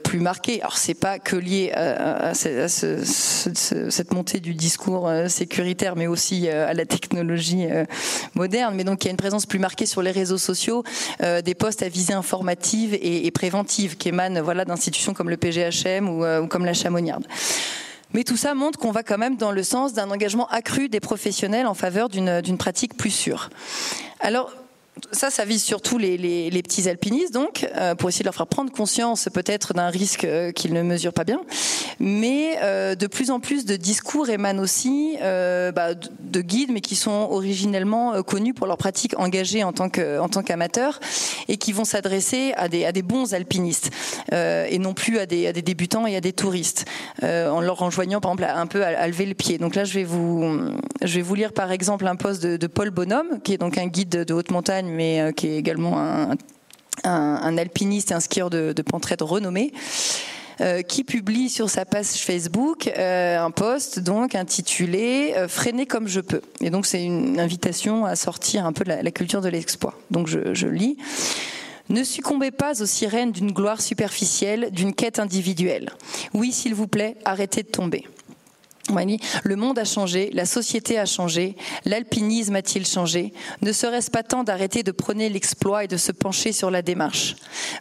plus 0.03 0.19
marquée. 0.19 0.61
Alors 0.61 0.77
c'est 0.77 0.93
pas 0.93 1.19
que 1.19 1.35
lié 1.35 1.71
à, 1.73 2.27
à, 2.27 2.29
à, 2.29 2.33
ce, 2.33 3.03
ce, 3.03 3.89
cette 3.89 4.13
montée 4.13 4.32
du 4.39 4.53
discours 4.53 5.07
euh, 5.07 5.27
sécuritaire, 5.27 5.95
mais 5.95 6.07
aussi 6.07 6.47
euh, 6.47 6.67
à 6.67 6.73
la 6.73 6.85
technologie 6.85 7.65
euh, 7.69 7.85
moderne. 8.33 8.75
Mais 8.75 8.83
donc 8.83 9.03
il 9.03 9.07
y 9.07 9.09
a 9.09 9.11
une 9.11 9.17
présence 9.17 9.45
plus 9.45 9.59
marquée 9.59 9.85
sur 9.85 10.01
les 10.01 10.11
réseaux 10.11 10.37
sociaux, 10.37 10.83
des 11.19 11.55
postes 11.55 11.83
à 11.83 11.89
visée 11.89 12.13
informative 12.13 12.93
et, 12.93 13.29
préventive 13.31 13.97
qui 13.97 14.09
émanent 14.09 14.41
voilà, 14.41 14.65
d'institutions 14.65 15.13
comme 15.13 15.29
le 15.29 15.37
PGHM 15.37 16.07
ou, 16.09 16.47
comme 16.47 16.65
la 16.65 16.73
Chamoniarde. 16.73 17.25
Mais 18.13 18.23
tout 18.23 18.37
ça 18.37 18.53
montre 18.53 18.77
qu'on 18.77 18.91
va 18.91 19.03
quand 19.03 19.17
même 19.17 19.37
dans 19.37 19.51
le 19.51 19.63
sens 19.63 19.93
d'un 19.93 20.11
engagement 20.11 20.47
accru 20.49 20.89
des 20.89 20.99
professionnels 20.99 21.65
en 21.65 21.73
faveur 21.73 22.09
d'une 22.09 22.57
pratique 22.57 22.95
plus 22.95 23.09
sûre. 23.09 23.49
Alors, 24.19 24.51
ça, 25.11 25.29
ça 25.29 25.45
vise 25.45 25.63
surtout 25.63 25.97
les, 25.97 26.61
petits 26.63 26.87
alpinistes, 26.87 27.33
donc, 27.33 27.67
euh, 27.75 27.95
pour 27.95 28.09
essayer 28.09 28.23
de 28.23 28.27
leur 28.27 28.35
faire 28.35 28.47
prendre 28.47 28.71
conscience 28.71 29.27
peut-être 29.33 29.73
d'un 29.73 29.89
risque 29.89 30.23
euh, 30.23 30.51
qu'ils 30.51 30.73
ne 30.73 30.81
mesurent 30.81 31.13
pas 31.13 31.23
bien. 31.23 31.41
Mais 31.99 32.57
euh, 32.61 32.95
de 32.95 33.07
plus 33.07 33.31
en 33.31 33.39
plus 33.39 33.65
de 33.65 33.75
discours 33.75 34.29
émanent 34.29 34.61
aussi 34.61 35.15
bah, 35.21 35.93
de 35.93 36.41
guides, 36.41 36.71
mais 36.71 36.81
qui 36.81 36.95
sont 36.95 37.27
originellement 37.31 38.21
connus 38.23 38.53
pour 38.53 38.67
leur 38.67 38.77
pratique 38.77 39.17
engagée 39.19 39.63
en 39.63 39.73
tant 39.73 39.89
qu'amateurs 39.89 40.99
et 41.47 41.57
qui 41.57 41.71
vont 41.71 41.85
s'adresser 41.85 42.53
à 42.55 42.67
des 42.67 43.01
bons 43.01 43.33
alpinistes 43.33 43.89
et 44.31 44.77
non 44.79 44.93
plus 44.93 45.19
à 45.19 45.25
des, 45.25 45.51
débutants 45.53 46.07
et 46.07 46.15
à 46.15 46.21
des 46.21 46.33
touristes, 46.33 46.85
en 47.21 47.61
leur 47.61 47.81
enjoignant 47.81 48.21
par 48.21 48.31
exemple 48.31 48.53
un 48.55 48.67
peu 48.67 48.83
à, 48.83 49.07
lever 49.07 49.25
le 49.25 49.33
pied. 49.33 49.57
Donc 49.57 49.75
là, 49.75 49.83
je 49.85 49.93
vais 49.93 50.03
vous 50.03 51.35
lire 51.35 51.53
par 51.53 51.71
exemple 51.71 52.07
un 52.07 52.15
post 52.15 52.43
de, 52.43 52.57
de 52.57 52.67
Paul 52.67 52.89
Bonhomme, 52.89 53.39
qui 53.43 53.53
est 53.53 53.57
donc 53.57 53.77
un 53.77 53.87
guide 53.87 54.09
de, 54.09 54.23
de 54.23 54.33
haute 54.33 54.51
montagne 54.51 54.82
mais 54.85 55.21
euh, 55.21 55.31
qui 55.31 55.47
est 55.47 55.57
également 55.57 55.99
un, 57.03 57.57
alpiniste 57.57 58.11
et 58.11 58.13
un 58.13 58.19
skieur 58.19 58.49
de, 58.49 58.73
de 58.73 59.23
renommé. 59.23 59.71
Euh, 60.61 60.83
qui 60.83 61.03
publie 61.03 61.49
sur 61.49 61.67
sa 61.67 61.83
page 61.83 62.05
Facebook 62.05 62.87
euh, 62.87 63.39
un 63.39 63.49
post 63.49 63.99
intitulé 64.35 65.33
Freiner 65.47 65.87
comme 65.87 66.07
je 66.07 66.21
peux. 66.21 66.41
Et 66.61 66.69
donc 66.69 66.85
c'est 66.85 67.03
une 67.03 67.39
invitation 67.39 68.05
à 68.05 68.15
sortir 68.15 68.63
un 68.63 68.71
peu 68.71 68.83
de 68.83 68.89
la, 68.89 69.11
culture 69.11 69.41
de 69.41 69.49
l'exploit. 69.49 69.95
Donc 70.11 70.27
je 70.27 70.67
lis. 70.67 70.97
Ne 71.89 72.03
succombez 72.03 72.51
pas 72.51 72.81
aux 72.81 72.85
sirènes 72.85 73.31
d'une 73.31 73.51
gloire 73.51 73.81
superficielle, 73.81 74.69
d'une 74.71 74.93
quête 74.93 75.19
individuelle. 75.19 75.89
Oui, 76.33 76.51
s'il 76.51 76.73
vous 76.73 76.87
plaît, 76.87 77.17
arrêtez 77.25 77.63
de 77.63 77.67
tomber. 77.67 78.05
Le 78.89 79.55
monde 79.55 79.79
a 79.79 79.85
changé, 79.85 80.29
la 80.33 80.45
société 80.45 80.99
a 80.99 81.05
changé, 81.05 81.55
l'alpinisme 81.85 82.55
a-t-il 82.55 82.85
changé 82.85 83.33
Ne 83.61 83.71
serait-ce 83.71 84.11
pas 84.11 84.23
temps 84.23 84.43
d'arrêter 84.43 84.83
de 84.83 84.91
prôner 84.91 85.29
l'exploit 85.29 85.85
et 85.85 85.87
de 85.87 85.97
se 85.97 86.11
pencher 86.11 86.51
sur 86.51 86.69
la 86.69 86.81
démarche? 86.81 87.35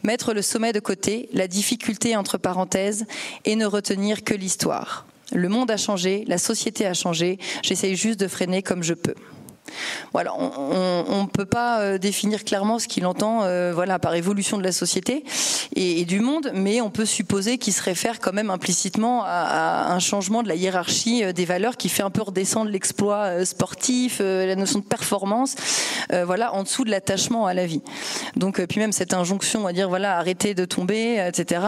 Mettre 0.05 0.33
le 0.33 0.43
sommet 0.43 0.73
de 0.73 0.81
côté, 0.81 1.29
la 1.33 1.49
difficulté 1.49 2.17
entre 2.17 2.39
parenthèses, 2.39 3.05
et 3.45 3.57
ne 3.57 3.67
retenir 3.67 4.23
que 4.23 4.35
l'histoire. 4.35 5.07
Le 5.33 5.49
monde 5.49 5.71
a 5.71 5.77
changé, 5.77 6.25
la 6.29 6.39
société 6.39 6.87
a 6.87 6.95
changé, 6.95 7.39
j'essaye 7.63 7.97
juste 7.97 8.21
de 8.21 8.29
freiner 8.29 8.63
comme 8.63 8.83
je 8.83 8.95
peux. 8.95 9.15
Voilà, 10.13 10.35
on 10.35 11.23
ne 11.23 11.27
peut 11.27 11.47
pas 11.47 11.81
euh, 11.81 11.99
définir 11.99 12.45
clairement 12.45 12.79
ce 12.79 12.87
qu'il 12.87 13.07
entend 13.07 13.45
euh, 13.45 13.73
voilà, 13.75 13.99
par 13.99 14.15
évolution 14.15 14.59
de 14.59 14.63
la 14.63 14.73
société 14.73 15.25
et, 15.75 16.05
du 16.05 16.21
monde, 16.21 16.51
mais 16.55 16.81
on 16.81 16.91
peut 16.91 17.07
supposer 17.07 17.57
qu'il 17.59 17.73
se 17.73 17.83
réfère 17.83 18.21
quand 18.21 18.33
même 18.33 18.51
implicitement 18.51 19.23
à, 19.25 19.93
un 19.93 19.99
changement 20.01 20.43
de 20.43 20.49
la 20.49 20.55
hiérarchie 20.55 21.25
euh, 21.25 21.33
des 21.33 21.45
valeurs 21.45 21.77
qui 21.77 21.89
fait 21.89 22.03
un 22.03 22.11
peu 22.11 22.23
redescendre 22.23 22.71
l'exploit 22.71 23.45
sportif, 23.47 24.21
la 24.21 24.57
notion 24.57 24.81
de 24.81 24.85
performance, 24.85 25.55
voilà, 26.25 26.55
en 26.55 26.63
dessous 26.63 26.85
de 26.85 26.91
l'attachement 26.91 27.47
à 27.47 27.55
la 27.55 27.67
vie. 27.67 27.83
Donc, 28.37 28.65
puis 28.67 28.81
même 28.81 28.93
cette 28.93 29.15
injonction 29.15 29.67
à 29.67 29.73
dire 29.73 29.89
voilà, 29.89 30.19
arrêtez 30.19 30.55
de 30.55 30.65
tomber, 30.65 31.25
etc., 31.27 31.63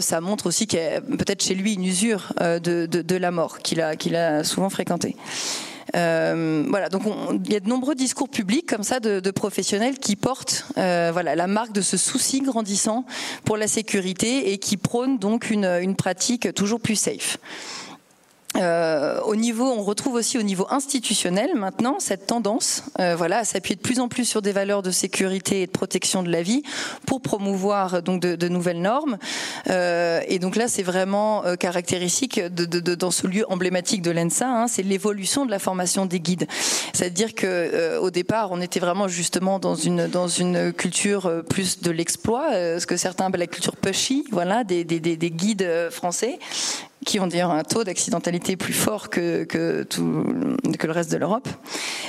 ça 0.00 0.20
montre 0.20 0.46
aussi 0.46 0.66
qu'il 0.66 0.78
y 0.78 0.82
a 0.82 1.00
peut-être 1.00 1.42
chez 1.42 1.54
lui 1.54 1.74
une 1.74 1.84
usure 1.84 2.32
de, 2.40 3.16
la 3.16 3.30
mort 3.30 3.58
qu'il 3.58 3.80
a 3.80 4.44
souvent 4.44 4.70
fréquentée. 4.70 5.16
Euh, 5.96 6.64
voilà, 6.68 6.88
donc 6.88 7.02
il 7.46 7.52
y 7.52 7.56
a 7.56 7.60
de 7.60 7.68
nombreux 7.68 7.94
discours 7.94 8.28
publics 8.28 8.66
comme 8.66 8.82
ça 8.82 9.00
de, 9.00 9.20
de 9.20 9.30
professionnels 9.30 9.98
qui 9.98 10.16
portent 10.16 10.66
euh, 10.76 11.10
voilà 11.12 11.34
la 11.34 11.46
marque 11.46 11.72
de 11.72 11.80
ce 11.80 11.96
souci 11.96 12.40
grandissant 12.40 13.04
pour 13.44 13.56
la 13.56 13.66
sécurité 13.66 14.52
et 14.52 14.58
qui 14.58 14.76
prônent 14.76 15.18
donc 15.18 15.50
une, 15.50 15.64
une 15.64 15.96
pratique 15.96 16.52
toujours 16.54 16.80
plus 16.80 16.96
safe. 16.96 17.38
Euh, 18.58 19.20
au 19.22 19.36
niveau, 19.36 19.64
on 19.64 19.82
retrouve 19.82 20.14
aussi 20.14 20.38
au 20.38 20.42
niveau 20.42 20.66
institutionnel 20.70 21.50
maintenant 21.54 21.96
cette 22.00 22.26
tendance, 22.26 22.84
euh, 22.98 23.14
voilà, 23.16 23.38
à 23.38 23.44
s'appuyer 23.44 23.76
de 23.76 23.80
plus 23.80 24.00
en 24.00 24.08
plus 24.08 24.24
sur 24.24 24.42
des 24.42 24.52
valeurs 24.52 24.82
de 24.82 24.90
sécurité 24.90 25.62
et 25.62 25.66
de 25.66 25.70
protection 25.70 26.22
de 26.22 26.30
la 26.30 26.42
vie 26.42 26.62
pour 27.06 27.20
promouvoir 27.20 28.02
donc 28.02 28.20
de, 28.20 28.36
de 28.36 28.48
nouvelles 28.48 28.80
normes. 28.80 29.18
Euh, 29.68 30.20
et 30.26 30.38
donc 30.38 30.56
là, 30.56 30.68
c'est 30.68 30.82
vraiment 30.82 31.44
euh, 31.44 31.56
caractéristique 31.56 32.40
de, 32.40 32.64
de, 32.64 32.94
dans 32.94 33.10
ce 33.10 33.26
lieu 33.26 33.44
emblématique 33.48 34.02
de 34.02 34.10
l'ENSA, 34.10 34.48
hein, 34.48 34.66
c'est 34.68 34.82
l'évolution 34.82 35.46
de 35.46 35.50
la 35.50 35.58
formation 35.58 36.06
des 36.06 36.20
guides. 36.20 36.46
C'est-à-dire 36.92 37.34
que 37.34 37.46
euh, 37.46 38.00
au 38.00 38.10
départ, 38.10 38.50
on 38.50 38.60
était 38.60 38.80
vraiment 38.80 39.08
justement 39.08 39.58
dans 39.58 39.74
une 39.74 40.06
dans 40.08 40.28
une 40.28 40.72
culture 40.72 41.42
plus 41.48 41.80
de 41.80 41.90
l'exploit, 41.90 42.50
ce 42.52 42.86
que 42.86 42.96
certains 42.96 43.26
appellent 43.26 43.40
la 43.40 43.46
culture 43.46 43.76
pushy, 43.76 44.24
voilà, 44.30 44.64
des, 44.64 44.84
des, 44.84 45.00
des 45.00 45.30
guides 45.30 45.88
français 45.90 46.38
qui 47.08 47.18
ont 47.20 47.26
d'ailleurs 47.26 47.52
un 47.52 47.64
taux 47.64 47.84
d'accidentalité 47.84 48.56
plus 48.56 48.74
fort 48.74 49.08
que, 49.08 49.44
que, 49.44 49.82
tout, 49.82 50.26
que 50.78 50.86
le 50.86 50.92
reste 50.92 51.10
de 51.10 51.16
l'Europe. 51.16 51.48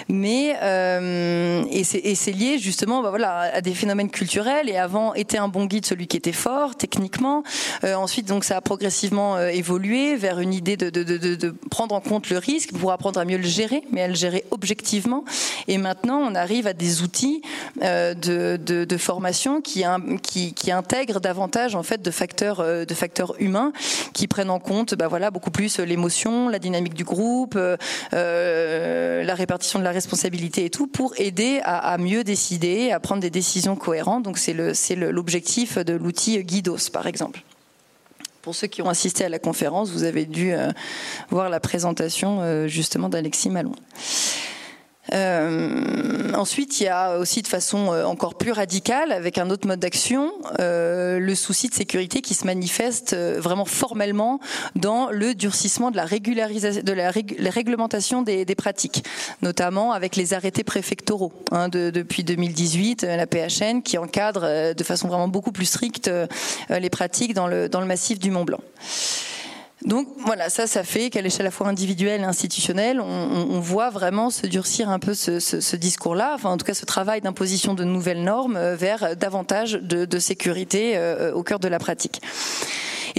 Mais 0.10 0.58
euh, 0.62 1.64
et 1.72 1.84
c'est 1.84 2.32
lié 2.32 2.58
justement 2.58 3.02
bah 3.02 3.10
voilà, 3.10 3.50
à 3.54 3.62
des 3.62 3.74
phénomènes 3.74 4.10
culturels. 4.10 4.68
Et 4.68 4.76
avant 4.76 5.14
était 5.14 5.38
un 5.38 5.47
bon 5.47 5.66
guide 5.68 5.86
celui 5.86 6.08
qui 6.08 6.18
était 6.18 6.34
fort 6.34 6.76
techniquement. 6.76 7.43
Euh, 7.86 7.95
ensuite 7.95 8.28
donc 8.28 8.43
ça 8.43 8.58
a 8.58 8.62
progressivement 8.62 9.38
euh, 9.38 9.47
évolué 9.47 10.18
vers 10.18 10.39
une 10.39 10.54
idée 10.54 10.76
de, 10.76 10.89
de, 10.89 11.04
de, 11.04 11.56
prendre 11.72 11.95
en 11.95 12.02
compte 12.02 12.30
le 12.30 12.38
risque 12.38 12.74
pour 12.74 12.91
apprendre 12.91 13.22
à 13.22 13.26
mieux 13.26 13.38
le 13.38 13.47
gérer, 13.47 13.84
mais 13.93 14.02
à 14.02 14.10
le 14.10 14.16
gérer 14.16 14.43
objectivement. 14.52 15.24
Et 15.70 15.78
maintenant 15.78 16.20
on 16.20 16.36
arrive 16.36 16.68
à 16.68 16.74
des 16.74 17.04
outils 17.04 17.41
de, 17.82 18.97
formation 18.97 19.62
qui, 19.62 19.86
qui, 20.24 20.54
qui 20.54 20.72
intègrent 20.74 21.22
davantage 21.22 21.76
en 21.76 21.84
fait 21.84 22.02
de 22.02 22.12
facteurs 22.12 22.86
de 22.86 22.93
facteurs 22.93 23.36
humains 23.39 23.72
qui 24.14 24.28
prennent 24.28 24.50
en 24.50 24.60
compte 24.60 24.89
bah 24.96 25.08
voilà, 25.08 25.32
beaucoup 25.32 25.52
plus 25.52 25.80
l'émotion, 25.80 26.50
la 26.50 26.60
dynamique 26.60 26.94
du 26.94 27.04
groupe, 27.04 27.56
euh, 27.56 27.78
euh, 28.14 29.24
la 29.24 29.36
répartition 29.36 29.80
de 29.80 29.84
la 29.84 29.92
responsabilité 29.92 30.66
et 30.66 30.70
tout, 30.70 30.88
pour 30.88 31.14
aider 31.18 31.62
à, 31.64 31.98
mieux 31.98 32.24
décider, 32.24 32.92
à 32.92 33.00
prendre 33.00 33.22
des 33.22 33.30
décisions 33.30 33.76
cohérentes. 33.76 34.24
Donc 34.24 34.38
c'est 34.38 34.54
l'objectif 34.96 35.78
de 35.78 35.94
l'outil 35.94 36.44
Guidos, 36.44 36.90
par 36.92 37.08
exemple. 37.08 37.42
Pour 38.42 38.56
ceux 38.56 38.68
qui 38.68 38.82
ont 38.82 38.90
assisté 38.90 39.26
à 39.26 39.30
la 39.30 39.40
conférence, 39.40 39.92
vous 39.92 40.04
avez 40.04 40.26
dû 40.26 40.54
euh, 40.54 40.70
voir 41.30 41.50
la 41.50 41.60
présentation 41.60 42.68
justement 42.68 43.10
d'Alexis 43.10 43.50
Malon. 43.50 43.74
Euh, 45.14 46.32
ensuite, 46.34 46.80
il 46.80 46.84
y 46.84 46.88
a 46.88 47.18
aussi 47.18 47.41
de 47.41 47.47
façon 47.47 47.91
euh, 47.93 48.03
encore 48.03 48.36
plus 48.36 48.51
radicale, 48.51 49.12
avec 49.12 49.38
un 49.38 49.49
autre 49.49 49.68
mode 49.68 49.80
d'action, 49.80 50.32
euh, 50.60 51.20
le 51.20 51.36
souci 51.36 51.70
de 51.70 51.74
sécurité 51.74 52.22
qui 52.22 52.34
se 52.34 52.45
manifeste 52.45 53.16
vraiment 53.16 53.66
formellement 53.66 54.39
dans 54.76 55.10
le 55.10 55.34
durcissement 55.34 55.91
de 55.91 55.97
la 55.97 56.05
régularisation, 56.05 56.84
de 56.84 56.93
la, 56.93 57.12
réglementation 57.12 58.22
des, 58.22 58.45
pratiques, 58.55 59.03
notamment 59.41 59.93
avec 59.93 60.16
les 60.16 60.34
arrêtés 60.34 60.64
préfectoraux 60.64 61.32
hein, 61.51 61.70
depuis 61.70 62.24
2018, 62.24 63.03
la 63.03 63.26
PHN 63.26 63.82
qui 63.82 63.97
encadre 63.97 64.74
de 64.74 64.84
façon 64.84 65.07
vraiment 65.07 65.28
beaucoup 65.28 65.51
plus 65.51 65.66
stricte 65.66 66.10
les 66.70 66.89
pratiques 66.89 67.34
dans 67.34 67.47
le, 67.47 67.70
dans 67.70 67.82
le 67.82 67.88
massif 67.88 68.20
du 68.20 68.32
Mont 68.32 68.43
Blanc. 68.43 68.60
Donc 69.86 70.08
voilà, 70.26 70.50
ça, 70.50 70.68
ça 70.68 70.84
fait 70.84 71.10
qu'à 71.10 71.22
l'échelle 71.22 71.42
à 71.42 71.44
la 71.46 71.52
fois 71.52 71.68
individuelle 71.68 72.22
et 72.22 72.26
institutionnelle, 72.26 73.00
on, 73.00 73.60
voit 73.62 73.90
vraiment 73.90 74.30
se 74.30 74.46
durcir 74.46 74.90
un 74.90 75.00
peu 75.00 75.14
ce, 75.14 75.76
discours-là, 75.76 76.34
enfin 76.36 76.50
en 76.50 76.58
tout 76.58 76.66
cas 76.66 76.74
ce 76.74 76.86
travail 76.86 77.22
d'imposition 77.22 77.74
de 77.74 77.84
nouvelles 77.84 78.24
normes 78.24 78.58
euh, 78.58 78.76
vers 78.76 79.16
davantage 79.16 79.74
de, 79.74 80.20
sécurité 80.20 80.98
euh, 80.98 81.34
au 81.34 81.44
cœur 81.44 81.60
de 81.60 81.68
la 81.68 81.80
pratique. 81.80 82.22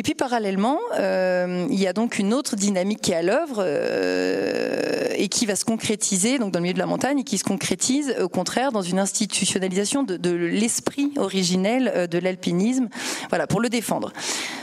Et 0.00 0.02
puis 0.02 0.14
parallèlement, 0.14 0.78
euh, 0.98 1.66
il 1.68 1.78
y 1.78 1.86
a 1.86 1.92
donc 1.92 2.18
une 2.18 2.32
autre 2.32 2.56
dynamique 2.56 3.02
qui 3.02 3.12
est 3.12 3.16
à 3.16 3.22
l'œuvre 3.22 3.56
euh, 3.58 5.08
et 5.14 5.28
qui 5.28 5.44
va 5.44 5.56
se 5.56 5.66
concrétiser 5.66 6.38
dans 6.38 6.50
le 6.50 6.58
milieu 6.58 6.72
de 6.72 6.78
la 6.78 6.86
montagne 6.86 7.18
et 7.18 7.22
qui 7.22 7.36
se 7.36 7.44
concrétise 7.44 8.14
au 8.18 8.30
contraire 8.30 8.72
dans 8.72 8.80
une 8.80 8.98
institutionnalisation 8.98 10.02
de, 10.02 10.30
l'esprit 10.30 11.12
originel 11.18 11.92
euh, 11.94 12.06
de 12.06 12.18
l'alpinisme, 12.18 12.88
voilà, 13.28 13.46
pour 13.46 13.60
le 13.60 13.68
défendre. 13.68 14.10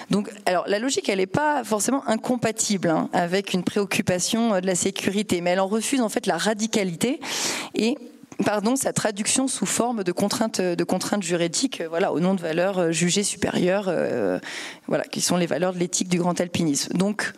Donc, 0.09 0.31
la 0.47 0.79
logique, 0.79 1.07
elle 1.07 1.19
n'est 1.19 1.27
pas 1.27 1.63
forcément 1.63 2.01
incompatible 2.07 2.89
hein, 2.89 3.07
avec 3.13 3.53
une 3.53 3.63
préoccupation 3.63 4.59
de 4.59 4.65
la 4.65 4.73
sécurité, 4.73 5.41
mais 5.41 5.51
elle 5.51 5.59
en 5.59 5.67
refuse 5.67 6.01
en 6.01 6.09
fait 6.09 6.25
la 6.25 6.37
radicalité 6.37 7.19
et 7.75 7.95
pardon, 8.43 8.75
sa 8.75 8.93
traduction 8.93 9.47
sous 9.47 9.65
forme 9.65 10.03
de 10.03 10.11
contraintes, 10.11 10.61
juridiques, 11.21 11.81
euh, 11.81 11.87
voilà, 11.87 12.13
au 12.13 12.19
nom 12.19 12.33
de 12.33 12.41
valeurs 12.41 12.79
euh, 12.79 12.91
jugées 12.91 13.23
supérieures, 13.23 13.85
euh, 13.87 14.39
voilà, 14.87 15.03
qui 15.03 15.21
sont 15.21 15.37
les 15.37 15.45
valeurs 15.45 15.73
de 15.73 15.79
l'éthique 15.79 16.09
du 16.09 16.19
grand 16.19 16.39
alpinisme. 16.39 16.97
Donc, 16.97 17.33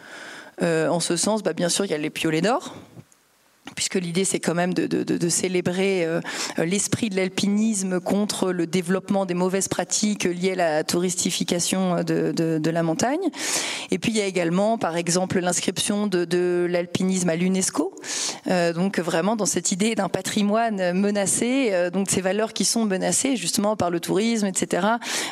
en 0.61 0.99
ce 0.99 1.15
sens, 1.15 1.41
bah, 1.41 1.53
bien 1.53 1.69
sûr, 1.69 1.85
il 1.85 1.91
y 1.91 1.93
a 1.93 1.97
les 1.97 2.09
piolets 2.09 2.41
d'or, 2.41 2.75
puisque 3.80 3.95
l'idée 3.95 4.25
c'est 4.25 4.41
quand 4.41 4.55
même 4.55 4.73
de, 4.73 5.30
célébrer 5.30 6.03
euh, 6.03 6.19
l'esprit 6.57 7.09
de 7.09 7.15
l'alpinisme 7.15 8.01
contre 8.01 8.51
le 8.51 8.67
développement 8.67 9.25
des 9.25 9.36
mauvaises 9.36 9.69
pratiques 9.69 10.25
liées 10.25 10.51
à 10.51 10.55
la 10.55 10.84
touristification 10.84 12.03
de, 12.03 12.69
la 12.69 12.84
montagne. 12.84 13.30
Et 13.89 13.97
puis 13.97 14.11
il 14.11 14.17
y 14.17 14.21
a 14.21 14.25
également 14.25 14.77
par 14.77 14.97
exemple 14.97 15.39
l'inscription 15.39 16.07
de, 16.07 16.67
l'alpinisme 16.69 17.30
à 17.30 17.38
l'UNESCO, 17.38 17.95
euh, 18.47 18.73
donc 18.73 18.99
vraiment 18.99 19.38
dans 19.38 19.45
cette 19.45 19.71
idée 19.71 19.95
d'un 19.95 20.09
patrimoine 20.09 20.91
menacé, 20.91 21.69
euh, 21.71 21.89
donc 21.89 22.09
ces 22.09 22.19
valeurs 22.19 22.51
qui 22.51 22.65
sont 22.65 22.84
menacées 22.84 23.38
justement 23.38 23.77
par 23.77 23.91
le 23.91 24.01
tourisme, 24.01 24.45
etc., 24.45 24.88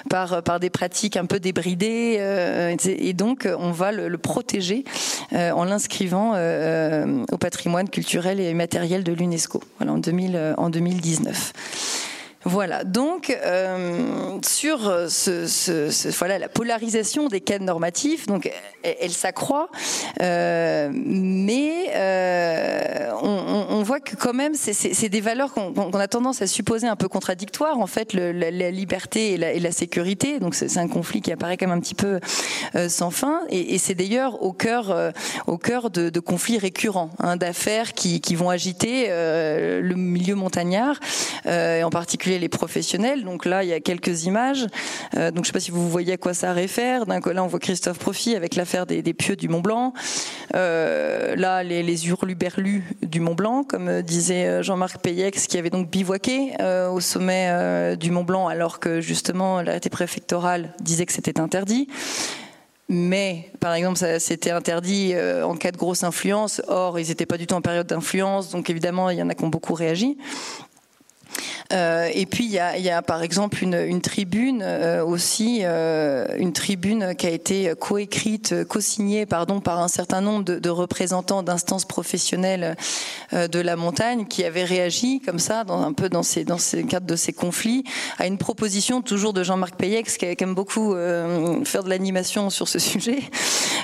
par, 0.10 0.60
des 0.62 0.70
pratiques 0.70 1.18
un 1.18 1.26
peu 1.26 1.42
débridées, 1.42 2.78
et 2.86 3.14
donc 3.14 3.46
on 3.60 3.72
va 3.72 3.92
le 3.92 4.18
protéger 4.18 4.86
en 5.34 5.66
l'inscrivant 5.66 6.32
au 6.32 7.38
patrimoine 7.38 7.90
culturel 7.90 8.37
et 8.40 8.54
matériel 8.54 9.04
de 9.04 9.14
l'UNESCO 9.14 9.62
voilà, 9.78 9.94
en, 9.94 9.98
2000, 9.98 10.56
en 10.58 10.70
2019. 10.70 12.07
Voilà, 12.48 12.86
donc 12.86 13.30
euh, 13.30 14.40
sur 14.42 14.80
ce, 15.10 16.18
voilà, 16.18 16.40
la 16.40 16.48
polarisation 16.48 17.28
des 17.28 17.42
cadres 17.42 17.66
normatifs, 17.66 18.26
donc 18.26 18.50
elle, 18.84 19.12
s'accroît, 19.12 19.68
euh, 20.22 20.90
mais 20.94 21.90
euh, 21.94 23.12
on, 23.22 23.84
voit 23.84 24.00
que 24.00 24.16
quand 24.16 24.34
même 24.34 24.54
c'est 24.56 25.10
des 25.10 25.20
valeurs 25.20 25.52
qu'on 25.54 25.92
a 25.92 26.08
tendance 26.08 26.42
à 26.42 26.48
supposer 26.48 26.88
un 26.88 26.96
peu 26.96 27.10
contradictoires, 27.10 27.80
en 27.80 27.88
fait, 27.88 28.14
la, 28.14 28.72
liberté 28.72 29.34
et 29.34 29.38
la, 29.38 29.52
et 29.52 29.72
sécurité, 29.74 30.40
donc 30.40 30.56
c'est 30.56 30.78
un 30.78 30.88
conflit 30.88 31.20
qui 31.20 31.34
apparaît 31.34 31.58
quand 31.58 31.68
même 31.68 31.78
un 31.78 31.82
petit 31.82 31.96
peu 31.96 32.22
sans 32.88 33.12
fin, 33.12 33.42
et, 33.50 33.78
c'est 33.78 33.96
d'ailleurs 33.96 34.42
au 34.42 34.54
cœur, 34.54 35.12
de, 35.90 36.20
conflits 36.22 36.60
récurrents, 36.60 37.10
hein, 37.20 37.36
d'affaires 37.36 37.92
qui, 37.92 38.22
qui, 38.22 38.36
vont 38.36 38.50
agiter 38.50 39.10
le 39.10 39.96
milieu 39.96 40.36
montagnard, 40.36 40.98
en 41.46 41.90
particulier 41.90 42.37
les 42.40 42.50
professionnels. 42.50 43.24
Donc 43.24 43.46
là, 43.46 43.64
il 43.64 43.70
y 43.70 43.74
a 43.74 43.80
quelques 43.80 44.26
images. 44.26 44.66
Euh, 45.16 45.32
donc 45.32 45.38
je 45.38 45.42
ne 45.42 45.46
sais 45.46 45.52
pas 45.54 45.60
si 45.60 45.72
vous 45.72 45.90
voyez 45.90 46.14
à 46.14 46.18
quoi 46.18 46.34
ça 46.34 46.54
réfère. 46.54 47.06
Là, 47.06 47.44
on 47.44 47.48
voit 47.48 47.60
Christophe 47.60 48.00
Profit 48.00 48.36
avec 48.36 48.56
l'affaire 48.56 48.86
des, 48.86 49.02
pieux 49.14 49.36
du 49.36 49.48
Mont 49.48 49.62
Blanc. 49.62 49.94
Euh, 50.56 51.36
là, 51.36 51.64
les, 51.64 51.84
les 51.84 52.08
hurluberlus 52.08 52.84
du 53.02 53.20
Mont 53.20 53.36
Blanc, 53.36 53.64
comme 53.64 54.02
disait 54.02 54.46
euh, 54.46 54.64
Jean-Marc 54.64 55.02
Payex, 55.02 55.48
qui 55.48 55.58
avait 55.58 55.70
donc 55.70 55.90
bivouaqué 55.90 56.54
au 56.92 57.00
sommet 57.00 57.96
du 57.98 58.12
Mont 58.12 58.24
Blanc, 58.24 58.48
alors 58.48 58.80
que 58.80 59.02
justement 59.02 59.62
l'arrêté 59.62 59.90
préfectoral 59.90 60.74
disait 60.80 61.06
que 61.06 61.14
c'était 61.14 61.40
interdit 61.40 61.88
mais 62.90 63.52
par 63.60 63.74
exemple 63.74 64.00
c'était 64.20 64.52
interdit 64.52 65.14
en 65.44 65.56
cas 65.56 65.72
de 65.72 65.78
grosse 65.78 66.04
influence. 66.04 66.62
Or, 66.68 67.00
ils 67.00 67.10
n'étaient 67.10 67.26
pas 67.26 67.38
du 67.38 67.46
tout 67.48 67.56
en 67.56 67.62
période 67.62 67.88
d'influence, 67.88 68.50
donc 68.50 68.70
évidemment 68.70 69.10
il 69.10 69.18
y 69.18 69.22
en 69.22 69.30
a 69.30 69.36
qui 69.36 69.44
ont 69.44 69.50
beaucoup 69.50 69.74
réagi. 69.74 70.18
Euh, 71.74 72.10
et 72.14 72.26
puis 72.26 72.46
il 72.46 72.52
y 72.52 72.60
a, 72.60 72.78
y 72.78 72.90
a, 72.90 73.02
par 73.02 73.24
exemple 73.24 73.62
une, 73.62 73.76
une 73.76 74.02
tribune 74.02 74.62
euh, 74.64 75.04
aussi, 75.04 75.62
euh, 75.64 76.26
une 76.38 76.54
tribune 76.54 77.14
qui 77.16 77.28
a 77.28 77.30
été 77.30 77.74
coécrite, 77.80 78.64
co-signée 78.66 79.26
pardon 79.26 79.60
par 79.60 79.80
un 79.82 79.88
certain 79.88 80.22
nombre 80.22 80.46
de, 80.46 80.60
de 80.60 80.70
représentants 80.70 81.44
d'instances 81.44 81.86
professionnelles 81.86 82.76
de 83.34 83.60
la 83.60 83.76
montagne 83.76 84.26
qui 84.26 84.44
avaient 84.44 84.64
réagi 84.64 85.20
comme 85.20 85.40
ça, 85.40 85.64
dans, 85.64 85.82
un 85.82 85.94
peu 85.94 86.10
dans 86.10 86.24
ces 86.24 86.46
dans 86.46 86.58
ces 86.58 86.84
cadre 86.86 87.06
de 87.06 87.16
ces 87.16 87.34
conflits, 87.34 87.84
à 88.18 88.28
une 88.28 88.38
proposition 88.38 89.02
toujours 89.02 89.34
de 89.34 89.44
Jean-Marc 89.44 89.76
Payex 89.76 90.18
qui 90.18 90.26
aime 90.26 90.56
beaucoup 90.56 90.94
faire 90.94 91.84
de 91.84 91.90
l'animation 91.90 92.50
sur 92.50 92.68
ce 92.68 92.80
sujet, 92.88 93.20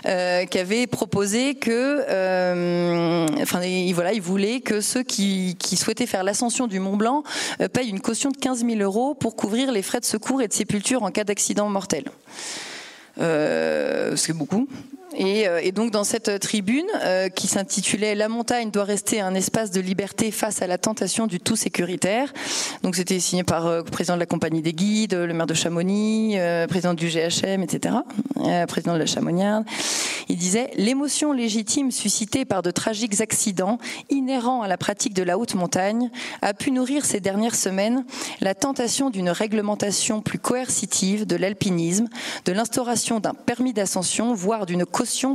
qui 0.04 0.60
avait 0.60 0.88
proposé 0.88 1.56
que, 1.56 2.01
enfin 3.41 3.62
voilà, 3.93 4.14
il 4.14 4.22
voulait 4.22 4.60
que 4.60 4.82
ceux 4.82 5.04
qui, 5.04 5.56
qui 5.60 5.76
souhaitaient 5.76 6.06
faire 6.06 6.24
l'ascension 6.24 6.68
du 6.68 6.80
Mont 6.80 6.97
Blanc 6.97 7.24
paye 7.72 7.89
une 7.89 8.01
caution 8.01 8.30
de 8.30 8.38
15 8.38 8.66
000 8.66 8.80
euros 8.82 9.14
pour 9.14 9.36
couvrir 9.36 9.72
les 9.72 9.82
frais 9.82 9.99
de 9.99 10.06
secours 10.06 10.41
et 10.41 10.47
de 10.47 10.54
sépulture 10.54 11.04
en 11.04 11.12
cas 11.12 11.24
d'accident 11.24 11.70
mortel. 11.70 12.06
Euh, 13.20 14.16
c'est 14.16 14.34
beaucoup. 14.34 14.68
Euh, 15.20 15.59
et, 15.61 15.72
donc 15.72 15.91
dans 15.91 16.03
cette 16.03 16.39
tribune 16.39 16.86
euh, 17.03 17.30
qui 17.30 17.47
s'intitulait 17.47 18.16
La 18.16 18.30
montagne 18.30 18.72
doit 18.72 18.84
rester 18.84 19.22
un 19.22 19.34
espace 19.36 19.72
de 19.72 19.82
liberté 19.82 20.32
face 20.32 20.61
à 20.61 20.68
la 20.68 20.78
tentation 20.78 21.28
du 21.28 21.39
tout 21.39 21.55
sécuritaire. 21.55 22.34
Donc 22.84 22.95
c'était 22.95 23.20
signé 23.20 23.43
par 23.43 23.70
le 23.70 23.84
président 23.84 24.16
de 24.16 24.20
la 24.20 24.26
compagnie 24.26 24.61
des 24.61 24.74
guides, 24.74 25.14
le 25.14 25.34
maire 25.34 25.47
de 25.47 25.53
Chamonix, 25.53 26.38
président 26.68 26.93
du 26.93 27.07
GHM, 27.07 27.64
etc., 27.64 27.95
président 28.68 28.93
de 28.93 28.99
la 28.99 29.05
Chamonnière. 29.05 29.64
Il 30.30 30.38
disait 30.38 30.72
l'émotion 30.76 31.34
légitime 31.34 31.91
suscitée 31.91 32.45
par 32.45 32.61
de 32.61 32.72
tragiques 32.72 33.22
accidents 33.22 33.78
inhérents 34.09 34.61
à 34.61 34.68
la 34.68 34.78
pratique 34.78 35.14
de 35.14 35.24
la 35.24 35.38
haute 35.38 35.55
montagne 35.55 36.09
a 36.41 36.53
pu 36.53 36.72
nourrir 36.72 37.05
ces 37.05 37.20
dernières 37.20 37.55
semaines 37.55 38.05
la 38.41 38.55
tentation 38.55 39.09
d'une 39.09 39.30
réglementation 39.30 40.22
plus 40.22 40.39
coercitive 40.39 41.26
de 41.26 41.36
l'alpinisme, 41.36 42.07
de 42.45 42.51
l'instauration 42.51 43.20
d'un 43.20 43.34
permis 43.34 43.74
d'ascension, 43.74 44.34
voire 44.34 44.66
d'une 44.66 44.86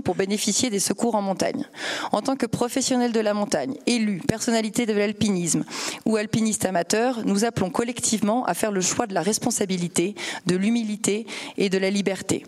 pour 0.04 0.14
bénéficier 0.14 0.70
des 0.70 0.80
secours 0.80 1.14
en 1.14 1.22
montagne. 1.22 1.64
En 2.12 2.22
tant 2.22 2.36
que 2.36 2.46
professionnel 2.46 3.12
de 3.12 3.20
la 3.20 3.34
montagne, 3.34 3.74
élu, 3.86 4.20
personnalité 4.26 4.86
de 4.86 4.92
l'alpinisme 4.92 5.64
ou 6.06 6.16
alpiniste 6.16 6.64
amateur, 6.64 7.24
nous 7.24 7.44
appelons 7.44 7.70
collectivement 7.70 8.44
à 8.46 8.54
faire 8.54 8.72
le 8.72 8.80
choix 8.80 9.06
de 9.06 9.14
la 9.14 9.22
responsabilité, 9.22 10.14
de 10.46 10.56
l'humilité 10.56 11.26
et 11.56 11.68
de 11.68 11.78
la 11.78 11.90
liberté. 11.90 12.44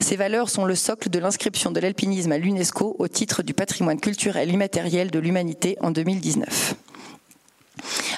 Ces 0.00 0.16
valeurs 0.16 0.50
sont 0.50 0.64
le 0.64 0.74
socle 0.74 1.10
de 1.10 1.18
l'inscription 1.18 1.70
de 1.70 1.80
l'alpinisme 1.80 2.32
à 2.32 2.38
l'UNESCO 2.38 2.96
au 2.98 3.08
titre 3.08 3.42
du 3.42 3.54
patrimoine 3.54 4.00
culturel 4.00 4.50
immatériel 4.50 5.10
de 5.10 5.18
l'humanité 5.18 5.76
en 5.80 5.90
2019. 5.90 6.74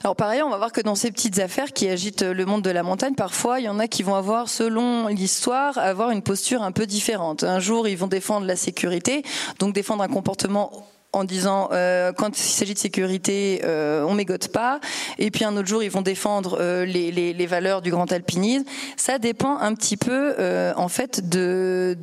Alors 0.02 0.16
par 0.16 0.28
ailleurs, 0.28 0.46
on 0.46 0.50
va 0.50 0.58
voir 0.58 0.72
que 0.72 0.80
dans 0.80 0.94
ces 0.94 1.10
petites 1.10 1.38
affaires 1.38 1.72
qui 1.72 1.88
agitent 1.88 2.22
le 2.22 2.46
monde 2.46 2.62
de 2.62 2.70
la 2.70 2.82
montagne, 2.82 3.14
parfois 3.14 3.60
il 3.60 3.64
y 3.64 3.68
en 3.68 3.78
a 3.78 3.88
qui 3.88 4.02
vont 4.02 4.14
avoir, 4.14 4.48
selon 4.48 5.08
l'histoire, 5.08 5.78
avoir 5.78 6.10
une 6.10 6.22
posture 6.22 6.62
un 6.62 6.72
peu 6.72 6.86
différente. 6.86 7.44
Un 7.44 7.60
jour, 7.60 7.88
ils 7.88 7.96
vont 7.96 8.06
défendre 8.06 8.46
la 8.46 8.56
sécurité, 8.56 9.22
donc 9.58 9.74
défendre 9.74 10.02
un 10.02 10.08
comportement 10.08 10.70
en 11.14 11.24
disant 11.24 11.68
euh, 11.72 12.12
quand 12.12 12.36
il 12.38 12.42
s'agit 12.42 12.74
de 12.74 12.78
sécurité, 12.78 13.60
euh, 13.64 14.04
on 14.06 14.14
mégote 14.14 14.48
pas. 14.48 14.80
Et 15.18 15.30
puis 15.30 15.44
un 15.44 15.56
autre 15.56 15.68
jour, 15.68 15.82
ils 15.82 15.90
vont 15.90 16.02
défendre 16.02 16.58
euh, 16.60 16.84
les, 16.84 17.46
valeurs 17.46 17.82
du 17.82 17.90
grand 17.90 18.10
alpinisme. 18.10 18.64
Ça 18.96 19.18
dépend 19.18 19.58
un 19.58 19.74
petit 19.74 19.96
peu, 19.96 20.34
en 20.76 20.88
fait, 20.88 21.28
de 21.28 21.96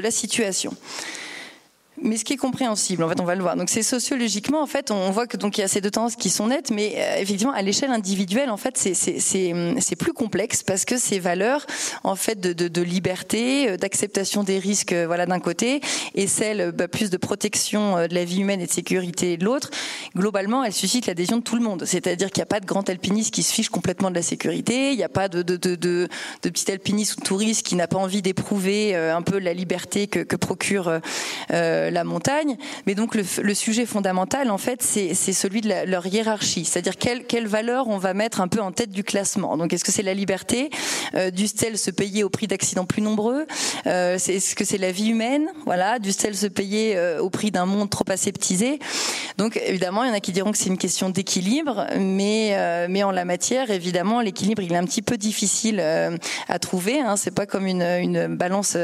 la 0.00 0.10
situation. 0.10 0.72
Mais 2.02 2.16
ce 2.16 2.24
qui 2.24 2.32
est 2.32 2.38
compréhensible, 2.38 3.02
en 3.02 3.08
fait, 3.08 3.20
on 3.20 3.24
va 3.24 3.34
le 3.34 3.42
voir. 3.42 3.56
Donc 3.56 3.68
c'est 3.68 3.82
sociologiquement, 3.82 4.62
en 4.62 4.66
fait, 4.66 4.90
on 4.90 5.10
voit 5.10 5.26
que 5.26 5.36
donc 5.36 5.58
il 5.58 5.60
y 5.60 5.64
a 5.64 5.68
ces 5.68 5.80
deux 5.80 5.90
tendances 5.90 6.16
qui 6.16 6.30
sont 6.30 6.46
nettes, 6.46 6.70
mais 6.70 6.94
euh, 6.96 7.16
effectivement 7.18 7.52
à 7.52 7.62
l'échelle 7.62 7.90
individuelle, 7.90 8.50
en 8.50 8.56
fait, 8.56 8.76
c'est 8.76 9.96
plus 9.96 10.12
complexe 10.12 10.62
parce 10.62 10.84
que 10.84 10.96
ces 10.96 11.18
valeurs, 11.18 11.66
en 12.04 12.16
fait, 12.16 12.40
de, 12.40 12.52
de, 12.52 12.82
liberté, 12.82 13.70
euh, 13.70 13.76
d'acceptation 13.76 14.44
des 14.44 14.58
risques, 14.58 14.92
euh, 14.92 15.06
voilà, 15.06 15.26
d'un 15.26 15.40
côté, 15.40 15.80
et 16.14 16.26
celles 16.26 16.72
bah, 16.72 16.88
plus 16.88 17.10
de 17.10 17.16
protection 17.16 18.06
de 18.06 18.14
la 18.14 18.24
vie 18.24 18.40
humaine 18.40 18.60
et 18.60 18.66
de 18.66 18.72
sécurité 18.72 19.36
de 19.36 19.44
l'autre, 19.44 19.70
globalement, 20.16 20.64
elles 20.64 20.72
suscitent 20.72 21.06
l'adhésion 21.06 21.38
de 21.38 21.42
tout 21.42 21.56
le 21.56 21.62
monde. 21.62 21.84
C'est-à-dire 21.84 22.30
qu'il 22.30 22.40
n'y 22.40 22.44
a 22.44 22.46
pas 22.46 22.60
de 22.60 22.66
grand 22.66 22.88
alpiniste 22.88 23.32
qui 23.32 23.42
se 23.42 23.52
fiche 23.52 23.68
complètement 23.68 24.10
de 24.10 24.14
la 24.14 24.22
sécurité, 24.22 24.92
il 24.92 24.96
n'y 24.96 25.04
a 25.04 25.08
pas 25.08 25.28
de, 25.28 25.42
de, 25.42 25.56
de, 25.56 25.74
de, 25.74 26.08
de 26.42 26.48
petit 26.48 26.70
alpiniste 26.70 27.16
ou 27.18 27.20
touriste 27.20 27.66
qui 27.66 27.76
n'a 27.76 27.86
pas 27.86 27.98
envie 27.98 28.22
d'éprouver 28.22 28.94
un 28.94 29.22
peu 29.22 29.38
la 29.38 29.54
liberté 29.54 30.06
que, 30.06 30.20
que 30.20 30.36
procure 30.36 31.00
euh, 31.52 31.89
la 31.90 32.04
montagne. 32.04 32.56
Mais 32.86 32.94
donc 32.94 33.14
le, 33.14 33.54
sujet 33.54 33.86
fondamental, 33.86 34.50
en 34.50 34.58
fait, 34.58 34.82
c'est 34.82 35.14
celui 35.14 35.60
de 35.60 35.86
leur 35.86 36.06
hiérarchie, 36.06 36.64
c'est-à-dire 36.64 36.96
quelle, 36.96 37.24
quelle 37.24 37.46
valeur 37.46 37.88
on 37.88 37.98
va 37.98 38.14
mettre 38.14 38.40
un 38.40 38.48
peu 38.48 38.60
en 38.60 38.72
tête 38.72 38.90
du 38.90 39.04
classement. 39.04 39.56
Donc 39.56 39.72
est-ce 39.72 39.84
que 39.84 39.92
c'est 39.92 40.02
la 40.02 40.14
liberté 40.14 40.70
euh, 41.14 41.30
du 41.30 41.46
stèle 41.46 41.78
se 41.78 41.90
payer 41.90 42.24
au 42.24 42.30
prix 42.30 42.46
d'accidents 42.46 42.86
plus 42.86 43.02
nombreux 43.02 43.46
euh, 43.86 44.14
Est-ce 44.14 44.54
que 44.54 44.64
c'est 44.64 44.78
la 44.78 44.92
vie 44.92 45.08
humaine 45.08 45.48
Voilà, 45.66 45.98
du 45.98 46.12
stèle 46.12 46.36
se 46.36 46.46
payer 46.46 46.96
euh, 46.96 47.20
au 47.20 47.30
prix 47.30 47.50
d'un 47.50 47.66
monde 47.66 47.90
trop 47.90 48.04
aseptisé. 48.08 48.78
Donc 49.36 49.60
évidemment, 49.64 50.04
il 50.04 50.08
y 50.08 50.10
en 50.10 50.14
a 50.14 50.20
qui 50.20 50.32
diront 50.32 50.52
que 50.52 50.58
c'est 50.58 50.68
une 50.68 50.78
question 50.78 51.10
d'équilibre, 51.10 51.86
mais 51.98 52.50
euh, 52.52 52.86
mais 52.88 53.02
en 53.02 53.10
la 53.10 53.24
matière, 53.24 53.70
évidemment, 53.70 54.20
l'équilibre 54.20 54.62
il 54.62 54.72
est 54.72 54.76
un 54.76 54.84
petit 54.84 55.02
peu 55.02 55.16
difficile 55.16 55.78
euh, 55.80 56.16
à 56.48 56.58
trouver. 56.58 57.00
Hein. 57.00 57.16
C'est 57.16 57.30
pas 57.30 57.46
comme 57.46 57.66
une 57.66 58.36
balance 58.36 58.76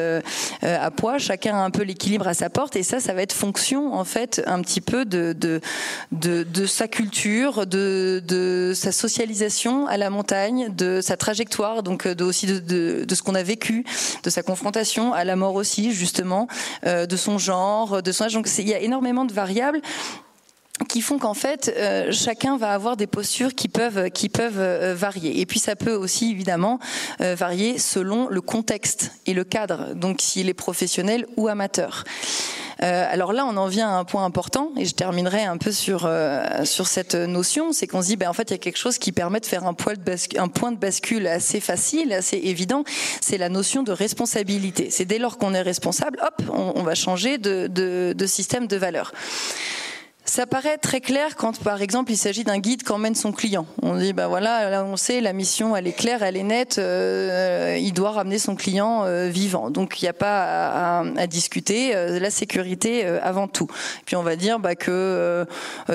à 0.62 0.90
poids. 0.90 1.18
Chacun 1.18 1.56
a 1.56 1.60
un 1.60 1.70
peu 1.70 1.82
l'équilibre 1.82 2.28
à 2.28 2.34
sa 2.34 2.50
porte, 2.50 2.76
et 2.76 2.82
ça, 2.82 2.95
ça 3.00 3.14
va 3.14 3.22
être 3.22 3.32
fonction 3.32 3.94
en 3.94 4.04
fait 4.04 4.42
un 4.46 4.60
petit 4.62 4.80
peu 4.80 5.04
de 5.04 5.60
sa 6.66 6.88
culture, 6.88 7.66
de, 7.66 8.72
sa 8.74 8.92
socialisation 8.92 9.86
à 9.86 9.96
la 9.96 10.10
montagne, 10.10 10.74
de 10.74 11.00
sa 11.00 11.16
trajectoire, 11.16 11.82
donc 11.82 12.06
de, 12.06 12.24
aussi 12.24 12.46
de, 12.46 13.06
ce 13.08 13.22
qu'on 13.22 13.34
a 13.34 13.42
vécu, 13.42 13.84
de 14.22 14.30
sa 14.30 14.42
confrontation 14.42 15.12
à 15.12 15.24
la 15.24 15.36
mort 15.36 15.54
aussi 15.54 15.92
justement, 15.92 16.48
euh, 16.86 17.06
de 17.06 17.16
son 17.16 17.38
genre, 17.38 18.02
de 18.02 18.12
son 18.12 18.24
âge. 18.24 18.34
Donc 18.34 18.48
il 18.58 18.68
y 18.68 18.74
a 18.74 18.80
énormément 18.80 19.24
de 19.24 19.32
variables 19.32 19.80
qui 20.88 21.00
font 21.00 21.18
qu'en 21.18 21.34
fait 21.34 21.72
euh, 21.76 22.12
chacun 22.12 22.56
va 22.56 22.72
avoir 22.72 22.96
des 22.96 23.06
postures 23.06 23.54
qui 23.54 23.68
peuvent 23.68 23.98
euh, 24.58 24.94
varier 24.94 25.40
et 25.40 25.46
puis 25.46 25.58
ça 25.58 25.74
peut 25.74 25.94
aussi 25.94 26.30
évidemment 26.30 26.78
euh, 27.20 27.34
varier 27.34 27.78
selon 27.78 28.28
le 28.28 28.40
contexte 28.40 29.12
et 29.24 29.32
le 29.32 29.44
cadre 29.44 29.94
donc 29.94 30.20
s'il 30.20 30.48
est 30.48 30.54
professionnel 30.54 31.26
ou 31.36 31.48
amateur 31.48 32.04
euh, 32.82 33.06
alors 33.10 33.32
là, 33.32 33.46
on 33.46 33.56
en 33.56 33.68
vient 33.68 33.88
à 33.88 33.92
un 33.92 34.04
point 34.04 34.24
important, 34.24 34.70
et 34.76 34.84
je 34.84 34.94
terminerai 34.94 35.42
un 35.42 35.56
peu 35.56 35.72
sur 35.72 36.04
euh, 36.04 36.64
sur 36.64 36.86
cette 36.86 37.14
notion, 37.14 37.72
c'est 37.72 37.86
qu'on 37.86 38.02
se 38.02 38.08
dit, 38.08 38.16
ben 38.16 38.28
en 38.28 38.32
fait, 38.32 38.50
il 38.50 38.52
y 38.52 38.54
a 38.54 38.58
quelque 38.58 38.78
chose 38.78 38.98
qui 38.98 39.12
permet 39.12 39.40
de 39.40 39.46
faire 39.46 39.64
un, 39.64 39.74
point 39.74 39.94
de 39.94 40.76
bascule, 40.76 41.26
assez 41.26 41.60
facile, 41.60 42.12
assez 42.12 42.36
évident, 42.36 42.84
c'est 43.20 43.38
la 43.38 43.48
notion 43.48 43.82
de 43.82 43.92
responsabilité. 43.92 44.88
C'est 44.90 45.06
dès 45.06 45.18
lors 45.18 45.38
qu'on 45.38 45.54
est 45.54 45.62
responsable, 45.62 46.18
hop, 46.22 46.42
on, 46.52 46.82
va 46.82 46.94
changer 46.94 47.38
de, 47.38 47.66
de, 47.66 48.14
de 48.16 48.26
système 48.26 48.66
de 48.66 48.76
valeur. 48.76 49.12
Ça 50.28 50.44
paraît 50.44 50.76
très 50.76 51.00
clair 51.00 51.36
quand, 51.36 51.62
par 51.62 51.80
exemple, 51.80 52.10
il 52.10 52.16
s'agit 52.16 52.42
d'un 52.42 52.58
guide 52.58 52.82
qu'emmène 52.82 53.14
son 53.14 53.30
client. 53.30 53.64
On 53.80 53.94
dit, 53.94 54.12
ben 54.12 54.26
voilà, 54.26 54.68
là 54.68 54.84
on 54.84 54.96
sait, 54.96 55.20
la 55.20 55.32
mission, 55.32 55.76
elle 55.76 55.86
est 55.86 55.92
claire, 55.92 56.24
elle 56.24 56.36
est 56.36 56.42
nette, 56.42 56.78
euh, 56.78 57.78
il 57.80 57.92
doit 57.92 58.10
ramener 58.10 58.40
son 58.40 58.56
client 58.56 59.04
euh, 59.04 59.28
vivant. 59.28 59.70
Donc 59.70 60.02
il 60.02 60.04
n'y 60.04 60.08
a 60.08 60.12
pas 60.12 61.04
à, 61.16 61.26
discuter, 61.28 61.94
euh, 61.94 62.18
la 62.18 62.30
sécurité 62.30 63.06
avant 63.06 63.46
tout. 63.46 63.68
Puis 64.04 64.16
on 64.16 64.24
va 64.24 64.34
dire 64.34 64.58
bah, 64.58 64.74
que 64.74 65.46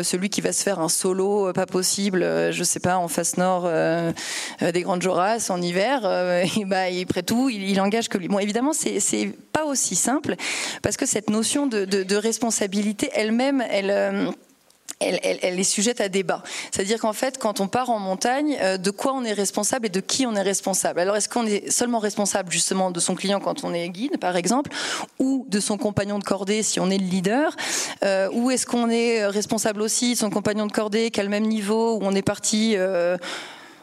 celui 0.02 0.30
qui 0.30 0.40
va 0.40 0.54
se 0.54 0.64
faire 0.64 0.80
un 0.80 0.90
solo, 0.90 1.52
pas 1.52 1.66
possible, 1.66 2.22
je 2.52 2.64
sais 2.64 2.80
pas, 2.80 2.98
en 2.98 3.10
face 3.10 3.36
nord 3.36 3.70
des 4.62 4.82
Grandes 4.82 5.02
Joras 5.02 5.48
en 5.50 5.62
hiver, 5.62 6.06
et 6.58 6.66
bah, 6.66 6.84
après 7.04 7.24
tout, 7.24 7.50
il, 7.50 7.70
il 7.70 7.82
engage 7.82 8.08
que 8.08 8.18
lui. 8.18 8.30
Bon, 8.30 8.40
évidemment, 8.40 8.72
c'est 8.72 9.34
pas 9.52 9.66
aussi 9.66 9.96
simple 9.96 10.36
parce 10.82 10.96
que 10.96 11.06
cette 11.06 11.30
notion 11.30 11.68
de, 11.68 12.16
responsabilité 12.16 13.10
elle-même, 13.14 13.64
elle 13.70 13.90
elle, 13.90 14.21
elle, 15.02 15.60
est 15.60 15.64
sujette 15.64 16.02
à 16.02 16.10
débat. 16.10 16.44
C'est-à-dire 16.72 17.00
qu'en 17.00 17.14
fait, 17.14 17.38
quand 17.38 17.60
on 17.60 17.68
part 17.68 17.90
en 17.90 18.00
montagne, 18.00 18.58
euh, 18.62 18.78
de 18.78 18.92
quoi 18.92 19.14
on 19.14 19.24
est 19.24 19.34
responsable 19.34 19.88
et 19.88 19.90
de 19.90 20.00
qui 20.00 20.26
on 20.26 20.36
est 20.36 20.42
responsable? 20.42 21.00
Alors, 21.00 21.16
est-ce 21.16 21.30
qu'on 21.30 21.46
est 21.46 21.70
seulement 21.70 22.00
responsable 22.00 22.52
justement 22.52 22.92
de 22.92 23.00
son 23.00 23.16
client 23.16 23.40
quand 23.40 23.64
on 23.64 23.74
est 23.74 23.90
guide, 23.90 24.18
par 24.20 24.36
exemple, 24.36 24.72
ou 25.20 25.46
de 25.50 25.60
son 25.60 25.78
compagnon 25.78 26.20
de 26.20 26.24
cordée 26.24 26.64
si 26.64 26.80
on 26.80 26.90
est 26.90 26.98
le 26.98 27.06
leader? 27.06 27.56
Euh, 28.04 28.30
Ou 28.34 28.52
est-ce 28.52 28.66
qu'on 28.66 28.90
est 28.90 29.26
responsable 29.26 29.82
aussi 29.82 30.14
de 30.14 30.18
son 30.18 30.30
compagnon 30.30 30.66
de 30.68 30.72
cordée 30.72 31.12
qui 31.12 31.20
a 31.20 31.24
le 31.24 31.30
même 31.30 31.48
niveau, 31.48 31.96
où 31.96 32.00
on 32.04 32.14
est 32.14 32.22
parti 32.22 32.76
euh, 32.76 33.18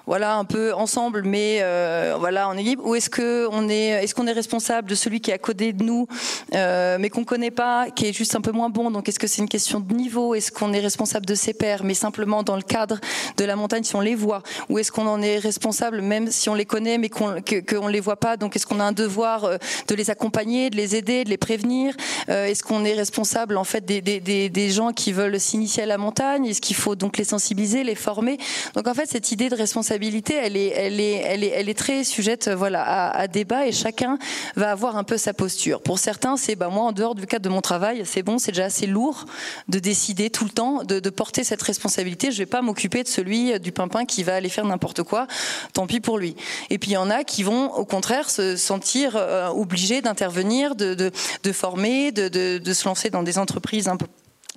voilà 0.09 0.37
un 0.37 0.47
peu 0.47 0.73
ensemble, 0.73 1.23
mais 1.23 1.59
euh, 1.61 2.17
voilà 2.19 2.49
en 2.49 2.57
équipe 2.57 2.81
Ou 2.83 2.95
est-ce 2.95 3.11
que 3.11 3.47
on 3.53 3.69
est, 3.69 3.89
est-ce 3.89 4.15
qu'on 4.15 4.27
est 4.27 4.33
responsable 4.33 4.89
de 4.89 4.95
celui 4.95 5.21
qui 5.21 5.31
est 5.31 5.35
à 5.35 5.39
côté 5.39 5.75
de 5.75 5.85
nous, 5.85 6.07
euh, 6.55 6.97
mais 6.99 7.11
qu'on 7.11 7.25
connaît 7.25 7.51
pas, 7.51 7.91
qui 7.91 8.07
est 8.07 8.15
juste 8.15 8.35
un 8.35 8.41
peu 8.41 8.51
moins 8.51 8.71
bon? 8.71 8.91
Donc 8.91 9.07
est-ce 9.11 9.19
que 9.19 9.27
c'est 9.27 9.43
une 9.43 9.51
question 9.51 9.81
de 9.81 9.93
niveau? 9.93 10.35
Est-ce 10.35 10.51
qu'on 10.51 10.73
est 10.73 10.81
responsable 10.81 11.27
de 11.27 11.35
ses 11.35 11.53
pairs, 11.53 11.85
mais 11.85 11.93
simplement 11.93 12.43
dans 12.43 12.57
le 12.57 12.63
cadre 12.63 12.99
de 13.37 13.45
la 13.45 13.55
montagne 13.55 13.85
si 13.85 13.97
on 13.97 14.01
les 14.01 14.15
voit? 14.15 14.43
Ou 14.71 14.79
est-ce 14.79 14.91
qu'on 14.91 15.07
en 15.07 15.21
est 15.21 15.37
responsable 15.41 16.01
même 16.01 16.31
si 16.31 16.49
on 16.49 16.55
les 16.55 16.65
connaît, 16.65 16.97
mais 16.97 17.11
qu'on 17.11 17.43
que, 17.43 17.61
que 17.61 17.77
les 17.91 18.01
voit 18.01 18.17
pas? 18.17 18.39
Donc 18.39 18.57
est-ce 18.57 18.67
qu'on 18.67 18.81
a 18.81 18.85
un 18.85 18.93
devoir 18.93 19.45
euh, 19.45 19.59
de 19.89 19.95
les 19.95 20.09
accompagner, 20.09 20.71
de 20.71 20.77
les 20.77 20.97
aider, 20.97 21.25
de 21.25 21.29
les 21.29 21.37
prévenir? 21.37 21.95
Est-ce 22.29 22.63
qu'on 22.63 22.85
est 22.85 22.95
responsable 22.95 23.59
en 23.59 23.65
fait 23.65 23.85
des, 23.85 24.01
des, 24.01 24.21
des, 24.21 24.49
des 24.49 24.71
gens 24.71 24.93
qui 24.93 25.13
veulent 25.13 25.39
s'initier 25.39 25.83
à 25.83 25.87
la 25.87 25.99
montagne? 25.99 26.47
Est-ce 26.47 26.63
qu'il 26.63 26.77
faut 26.77 26.95
donc 26.95 27.19
les 27.19 27.25
sensibiliser, 27.25 27.85
les 27.85 27.95
former? 27.95 28.39
Donc 28.75 28.87
en 28.87 28.95
fait 28.95 29.07
cette 29.07 29.33
idée 29.33 29.51
de 29.51 29.55
responsabilité 29.55 29.98
est, 30.05 30.31
elle 30.31 31.69
est, 31.69 31.79
très 31.79 32.05
sujette, 32.05 32.49
voilà, 32.49 33.11
à, 33.11 33.27
débat 33.29 33.67
et 33.67 33.73
chacun 33.73 34.19
va 34.57 34.71
avoir 34.71 34.97
un 34.97 35.05
peu 35.05 35.17
sa 35.17 35.35
posture. 35.35 35.81
Pour 35.81 35.99
certains, 35.99 36.37
c'est, 36.37 36.57
bah, 36.57 36.69
moi, 36.69 36.85
en 36.85 36.93
dehors 36.93 37.15
du 37.15 37.27
cadre 37.27 37.45
de 37.45 37.49
mon 37.49 37.61
travail, 37.61 38.03
c'est 38.05 38.23
bon, 38.23 38.39
c'est 38.39 38.53
déjà 38.53 38.67
assez 38.67 38.87
lourd 38.87 39.27
de 39.69 39.79
décider 39.79 40.31
tout 40.31 40.45
le 40.45 40.51
temps, 40.51 40.83
de, 40.85 41.11
porter 41.11 41.43
cette 41.43 41.63
responsabilité. 41.63 42.31
Je 42.31 42.39
vais 42.39 42.47
pas 42.47 42.63
m'occuper 42.63 43.03
de 43.03 43.09
celui 43.09 43.59
du 43.61 43.73
pimpin 43.73 44.05
qui 44.05 44.23
va 44.23 44.35
aller 44.35 44.49
faire 44.49 44.65
n'importe 44.65 45.03
quoi. 45.03 45.27
Tant 45.73 45.87
pis 45.87 46.01
pour 46.01 46.19
lui. 46.19 46.37
Et 46.71 46.79
puis 46.79 46.91
il 46.91 46.95
y 46.95 46.99
en 46.99 47.11
a 47.11 47.25
qui 47.25 47.43
vont, 47.43 47.73
au 47.75 47.85
contraire, 47.85 48.31
se 48.31 48.57
sentir 48.57 49.17
euh, 49.17 49.49
obligés 49.49 50.03
d'intervenir, 50.03 50.75
de, 50.75 51.11
former, 51.53 52.13
de, 52.13 52.73
se 52.73 52.85
lancer 52.85 53.11
dans 53.11 53.23
des 53.23 53.39
entreprises 53.39 53.91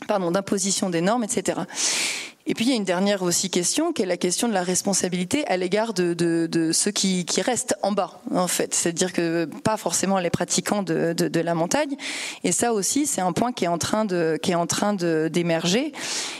d'imposition 0.07 0.89
des 0.89 1.01
normes, 1.01 1.23
etc. 1.23 1.61
Et 2.47 2.55
puis 2.55 2.65
il 2.65 2.69
y 2.69 2.73
a 2.73 2.75
une 2.75 2.83
dernière 2.83 3.21
aussi 3.21 3.49
question, 3.49 3.93
qui 3.93 4.01
est 4.01 4.05
la 4.05 4.17
question 4.17 4.47
de 4.47 4.53
la 4.53 4.63
responsabilité 4.63 5.45
à 5.47 5.57
l'égard 5.57 5.93
de, 5.93 6.13
de, 6.13 6.47
de, 6.51 6.71
ceux 6.71 6.91
qui, 6.91 7.25
qui, 7.25 7.41
restent 7.41 7.75
en 7.83 7.91
bas, 7.91 8.21
en 8.33 8.47
fait. 8.47 8.73
C'est-à-dire 8.73 9.13
que 9.13 9.45
pas 9.45 9.77
forcément 9.77 10.17
les 10.19 10.29
pratiquants 10.29 10.83
de, 10.83 11.13
de, 11.13 11.39
la 11.39 11.53
montagne. 11.53 11.95
Et 12.43 12.51
ça 12.51 12.73
aussi, 12.73 13.05
c'est 13.05 13.21
un 13.21 13.31
point 13.31 13.51
qui 13.51 13.65
est 13.65 13.69
en 13.69 13.77
train 13.77 14.05
de, 14.05 14.39
qui 14.41 14.51
est 14.51 14.55
en 14.55 14.67
train 14.67 14.93
d'émerger. 14.93 15.91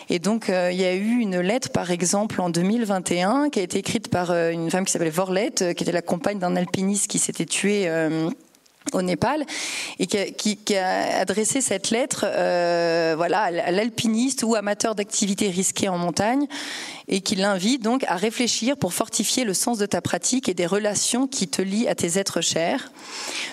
Et 0.10 0.20
donc 0.20 0.50
euh, 0.50 0.70
il 0.72 0.80
y 0.80 0.86
a 0.86 0.94
eu 0.94 1.20
une 1.20 1.40
lettre, 1.40 1.70
par 1.70 1.92
exemple, 1.92 2.42
en 2.42 2.50
2021, 2.50 3.50
qui 3.50 3.60
a 3.60 3.64
été 3.64 3.78
écrite 3.78 4.10
par 4.10 4.32
euh, 4.32 4.52
une 4.52 4.70
femme 4.70 4.86
qui 4.86 4.92
s'appelait 4.92 5.10
Vorlette, 5.10 5.62
euh, 5.62 5.74
qui 5.74 5.84
était 5.84 5.92
la 5.92 6.02
compagne 6.02 6.40
d'un 6.40 6.56
alpiniste 6.56 7.08
qui 7.08 7.20
s'était 7.20 7.46
tué. 7.46 7.88
Euh, 7.88 8.30
au 8.94 9.02
Népal 9.02 9.46
et 10.00 10.08
qui 10.08 10.78
a, 10.78 11.20
adressé 11.20 11.62
cette 11.62 11.92
lettre 11.92 12.26
euh, 12.28 13.14
voilà 13.16 13.44
à 13.44 13.72
l'alpiniste 13.72 14.44
ou 14.44 14.56
amateur 14.56 14.96
d'activités 14.96 15.50
risquées 15.50 15.88
en 15.88 15.98
montagne 15.98 16.48
et 17.08 17.22
qui 17.22 17.36
l'invite 17.36 17.84
donc 17.84 18.04
à 18.06 18.16
réfléchir 18.16 18.78
pour 18.78 18.94
fortifier 18.94 19.44
le 19.44 19.54
sens 19.54 19.78
de 19.78 19.86
ta 19.86 20.02
pratique 20.02 20.50
et 20.50 20.54
des 20.54 20.66
relations 20.66 21.28
qui 21.28 21.48
te 21.48 21.62
lient 21.62 21.88
à 21.88 21.96
tes 21.96 22.18
êtres 22.18 22.42
chers. 22.42 22.92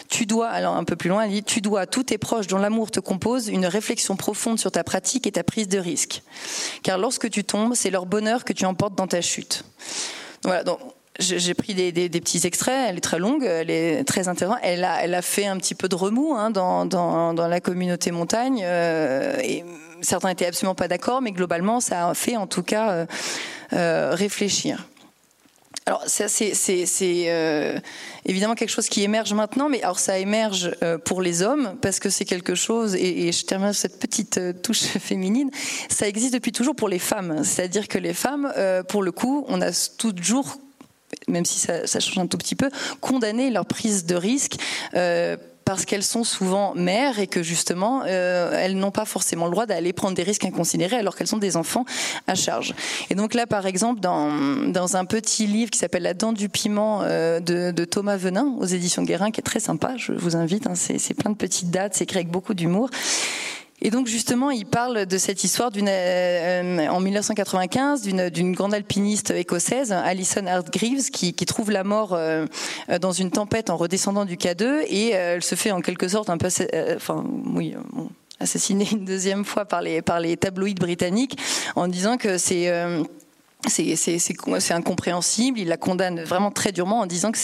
Tu 0.09 0.26
dois 0.26 0.48
alors 0.48 0.76
un 0.76 0.84
peu 0.84 0.96
plus 0.96 1.10
loin 1.10 1.28
tu 1.44 1.60
dois 1.60 1.82
à 1.82 1.86
tous 1.86 2.05
tes 2.05 2.18
proches 2.18 2.46
dont 2.46 2.59
l'amour 2.59 2.90
te 2.90 3.00
compose 3.00 3.48
une 3.48 3.66
réflexion 3.66 4.16
profonde 4.16 4.59
sur 4.59 4.72
ta 4.72 4.82
pratique 4.82 5.26
et 5.26 5.32
ta 5.32 5.44
prise 5.44 5.68
de 5.68 5.78
risque 5.78 6.22
car 6.82 6.98
lorsque 6.98 7.28
tu 7.28 7.44
tombes 7.44 7.74
c'est 7.74 7.90
leur 7.90 8.06
bonheur 8.06 8.44
que 8.44 8.52
tu 8.52 8.64
emportes 8.64 8.94
dans 8.94 9.06
ta 9.06 9.20
chute. 9.20 9.64
Voilà 10.42 10.64
donc 10.64 10.78
j'ai 11.19 11.55
pris 11.55 11.74
des, 11.74 12.09
petits 12.09 12.47
extraits. 12.47 12.90
Elle 12.90 12.99
est 12.99 13.01
très 13.01 13.19
longue, 13.19 13.45
elle 13.45 13.70
est 13.70 14.05
très 14.05 14.28
intéressante. 14.28 14.61
Elle 14.62 14.85
a, 14.85 15.23
fait 15.23 15.47
un 15.47 15.57
petit 15.57 15.74
peu 15.74 15.89
de 15.89 15.95
remous 15.95 16.35
hein, 16.35 16.51
dans, 16.51 17.49
la 17.49 17.61
communauté 17.61 18.11
montagne. 18.11 18.62
Euh, 18.65 19.36
et 19.43 19.65
certains 20.01 20.31
étaient 20.31 20.47
absolument 20.47 20.77
pas 20.77 20.89
d'accord, 20.89 21.20
mais 21.20 21.32
globalement, 21.32 21.81
ça 21.81 22.09
a 22.09 22.15
fait 22.15 22.36
en 22.36 22.47
tout 22.47 22.62
cas 22.62 22.90
euh, 22.90 23.07
euh, 23.73 24.11
réfléchir. 24.15 24.86
Alors 25.86 26.03
ça 26.07 26.28
c'est 26.28 26.53
évidemment 28.27 28.55
quelque 28.55 28.69
chose 28.69 28.90
qui 28.90 29.03
émerge 29.03 29.32
maintenant, 29.32 29.70
mais 29.70 29.82
alors 29.82 29.99
ça 29.99 30.19
émerge 30.19 30.70
pour 31.07 31.23
les 31.23 31.40
hommes 31.40 31.77
parce 31.81 31.99
que 31.99 32.11
c'est 32.11 32.27
quelque 32.27 32.55
chose 32.55 32.95
et, 32.95 33.32
je 33.32 33.47
termine 33.47 33.73
cette 33.73 33.99
petite 33.99 34.39
touche 34.61 34.82
féminine. 35.01 35.51
Ça 35.89 36.07
existe 36.07 36.35
depuis 36.35 36.53
toujours 36.53 36.77
pour 36.77 36.90
les 36.90 36.99
femmes, 36.99 37.43
c'est-à-dire 37.43 37.89
que 37.89 37.97
les 37.97 38.12
femmes, 38.12 38.53
pour 38.89 39.03
le 39.03 39.12
coup, 39.12 39.47
on 39.49 39.62
a 39.62 39.70
toujours 39.97 40.59
même 41.28 41.44
si 41.44 41.59
ça, 41.59 41.86
change 41.86 42.18
un 42.18 42.26
tout 42.26 42.39
petit 42.39 42.55
peu, 42.55 42.70
condamner 43.01 43.51
leur 43.51 43.66
prise 43.66 44.05
de 44.06 44.14
risque. 44.14 44.56
Euh, 44.94 45.36
parce 45.64 45.85
qu'elles 45.85 46.02
sont 46.02 46.24
souvent 46.24 46.74
mères 46.74 47.18
et 47.18 47.26
que 47.26 47.43
justement, 47.43 48.02
elles 48.06 48.78
n'ont 48.78 48.90
pas 48.90 49.05
forcément 49.05 49.44
le 49.44 49.51
droit 49.51 49.66
d'aller 49.66 49.93
prendre 49.93 50.14
des 50.14 50.22
risques 50.22 50.47
inconsidérés 50.47 50.97
alors 50.97 51.14
qu'elles 51.14 51.26
sont 51.26 51.36
des 51.36 51.59
enfants 51.59 51.85
à 52.26 52.35
charge. 52.35 52.74
Et 53.10 53.14
donc 53.14 53.35
là, 53.35 53.47
par 53.47 53.66
exemple, 53.66 54.01
dans, 54.01 54.97
un 54.97 55.05
petit 55.05 55.47
livre 55.47 55.70
qui 55.70 55.78
s'appelle 55.78 56.05
La 56.05 56.14
dent 56.14 56.32
du 56.32 56.48
piment 56.48 57.02
de, 57.02 57.70
de, 57.70 57.85
Thomas 57.85 58.16
Venin 58.16 58.55
aux 58.59 58.64
éditions 58.64 59.02
Guérin, 59.02 59.30
qui 59.30 59.40
est 59.40 59.43
très 59.43 59.60
sympa, 59.60 59.93
je 59.98 60.12
vous 60.12 60.36
invite, 60.36 60.66
hein, 60.66 60.74
c'est 60.74 61.12
plein 61.12 61.32
de 61.32 61.36
petites 61.36 61.70
dates, 61.70 61.97
c'est 61.97 62.05
écrit 62.05 62.16
avec 62.16 62.30
beaucoup 62.30 62.55
d'humour. 62.55 62.89
Et 63.80 63.90
donc 63.90 64.09
justement, 64.09 64.50
il 64.50 64.66
parle 64.66 65.06
de 65.06 65.18
cette 65.18 65.44
histoire 65.44 65.70
d'une, 65.70 65.88
euh, 65.88 66.88
en 66.88 67.00
1995 67.00 68.02
d'une, 68.02 68.52
grande 68.52 68.74
alpiniste 68.74 69.30
écossaise, 69.30 69.92
Alison 69.92 70.46
Hargreaves, 70.46 71.10
qui, 71.10 71.32
qui 71.32 71.46
trouve 71.46 71.70
la 71.70 71.84
mort 71.84 72.12
euh, 72.12 72.46
dans 73.00 73.12
une 73.12 73.30
tempête 73.30 73.70
en 73.70 73.76
redescendant 73.76 74.24
du 74.24 74.36
K2 74.36 74.84
et 74.88 75.14
euh, 75.14 75.36
elle 75.36 75.44
se 75.44 75.55
fait 75.55 75.70
en 75.70 75.80
quelque 75.80 76.09
sorte 76.09 76.28
un 76.28 76.38
peu, 76.38 76.48
enfin 76.96 77.24
oui. 77.55 77.76
assassinée 78.40 78.88
une 78.90 79.05
deuxième 79.05 79.44
fois 79.44 79.64
par 79.64 79.80
les, 79.80 80.02
par 80.02 80.18
les 80.18 80.36
tabloïds 80.36 80.74
britanniques 80.74 81.38
en 81.76 81.86
disant 81.86 82.16
que 82.16 82.36
c'est 82.36 82.68
c'est 83.69 84.73
incompréhensible. 84.73 85.59
Il 85.59 85.69
la 85.69 85.77
condamne 85.77 86.23
vraiment 86.23 86.51
très 86.51 86.73
durement 86.73 87.01
en 87.01 87.07
disant 87.07 87.32
que 87.32 87.39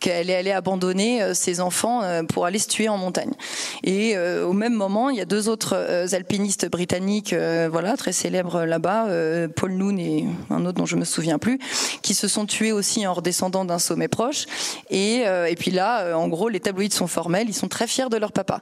qu'elle 0.00 0.30
est 0.30 0.34
allée 0.34 0.52
abandonner 0.52 1.22
euh, 1.22 1.34
ses 1.34 1.60
enfants 1.60 2.02
euh, 2.02 2.22
pour 2.22 2.46
aller 2.46 2.58
se 2.58 2.68
tuer 2.68 2.88
en 2.88 2.98
montagne. 2.98 3.32
Et 3.84 4.16
euh, 4.16 4.46
au 4.46 4.52
même 4.52 4.72
moment, 4.72 5.10
il 5.10 5.16
y 5.16 5.20
a 5.20 5.24
deux 5.24 5.48
autres 5.48 5.76
alpinistes 6.12 6.68
britanniques, 6.70 7.34
voilà, 7.70 7.96
très 7.96 8.12
célèbres 8.12 8.64
là-bas, 8.64 9.06
Paul 9.54 9.72
Noon 9.72 9.98
et 9.98 10.26
un 10.50 10.64
autre 10.64 10.78
dont 10.78 10.86
je 10.86 10.96
me 10.96 11.04
souviens 11.04 11.38
plus, 11.38 11.58
qui 12.02 12.14
se 12.14 12.28
sont 12.28 12.46
tués 12.46 12.72
aussi 12.72 13.06
en 13.06 13.14
redescendant 13.14 13.64
d'un 13.64 13.78
sommet 13.78 14.08
proche. 14.08 14.46
Et, 14.90 15.22
et 15.22 15.54
puis 15.58 15.70
là, 15.70 16.16
en 16.16 16.28
gros, 16.28 16.48
les 16.48 16.60
tabloïds 16.60 16.92
sont 16.92 17.06
formels, 17.06 17.48
ils 17.48 17.54
sont 17.54 17.68
très 17.68 17.86
fiers 17.86 18.08
de 18.10 18.16
leur 18.16 18.32
papa. 18.32 18.58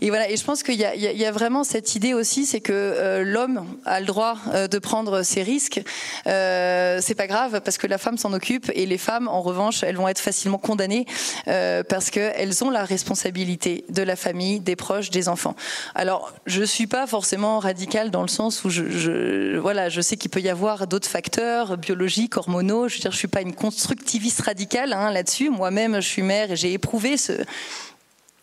Et 0.00 0.08
voilà. 0.08 0.30
Et 0.30 0.36
je 0.36 0.44
pense 0.44 0.62
qu'il 0.62 0.74
y, 0.74 0.78
y 0.78 1.24
a, 1.24 1.32
vraiment 1.32 1.64
cette 1.64 1.94
idée 1.94 2.14
aussi, 2.14 2.46
c'est 2.46 2.60
que 2.60 3.22
l'homme 3.24 3.64
a 3.84 4.00
le 4.00 4.06
droit 4.06 4.36
de 4.70 4.78
prendre 4.78 5.22
ses 5.22 5.42
risques 5.42 5.82
euh, 6.26 6.98
c'est 7.00 7.14
pas 7.14 7.26
grave 7.26 7.60
parce 7.64 7.78
que 7.78 7.86
la 7.86 7.98
femme 7.98 8.18
s'en 8.18 8.32
occupe 8.32 8.70
et 8.74 8.86
les 8.86 8.98
femmes, 8.98 9.28
en 9.28 9.42
revanche, 9.42 9.82
elles 9.82 9.96
vont 9.96 10.08
être 10.08 10.18
facilement 10.18 10.58
condamnées 10.58 11.06
euh, 11.48 11.82
parce 11.82 12.10
qu'elles 12.10 12.64
ont 12.64 12.70
la 12.70 12.84
responsabilité 12.84 13.84
de 13.88 14.02
la 14.02 14.16
famille, 14.16 14.60
des 14.60 14.76
proches, 14.76 15.10
des 15.10 15.28
enfants. 15.28 15.56
Alors, 15.94 16.32
je 16.46 16.62
suis 16.62 16.86
pas 16.86 17.06
forcément 17.06 17.58
radicale 17.58 18.10
dans 18.10 18.22
le 18.22 18.28
sens 18.28 18.64
où 18.64 18.70
je, 18.70 19.56
voilà, 19.58 19.88
je 19.88 20.00
sais 20.00 20.16
qu'il 20.16 20.30
peut 20.30 20.40
y 20.40 20.48
avoir 20.48 20.86
d'autres 20.86 21.08
facteurs 21.08 21.76
biologiques, 21.76 22.36
hormonaux. 22.36 22.88
Je 22.88 23.02
veux 23.02 23.10
je 23.10 23.16
suis 23.16 23.28
pas 23.28 23.42
une 23.42 23.54
constructiviste 23.54 24.40
radicale 24.42 24.92
hein, 24.92 25.10
là-dessus. 25.10 25.50
Moi-même, 25.50 25.96
je 25.96 26.08
suis 26.08 26.22
mère 26.22 26.50
et 26.50 26.56
j'ai 26.56 26.72
éprouvé 26.72 27.16
ce 27.16 27.32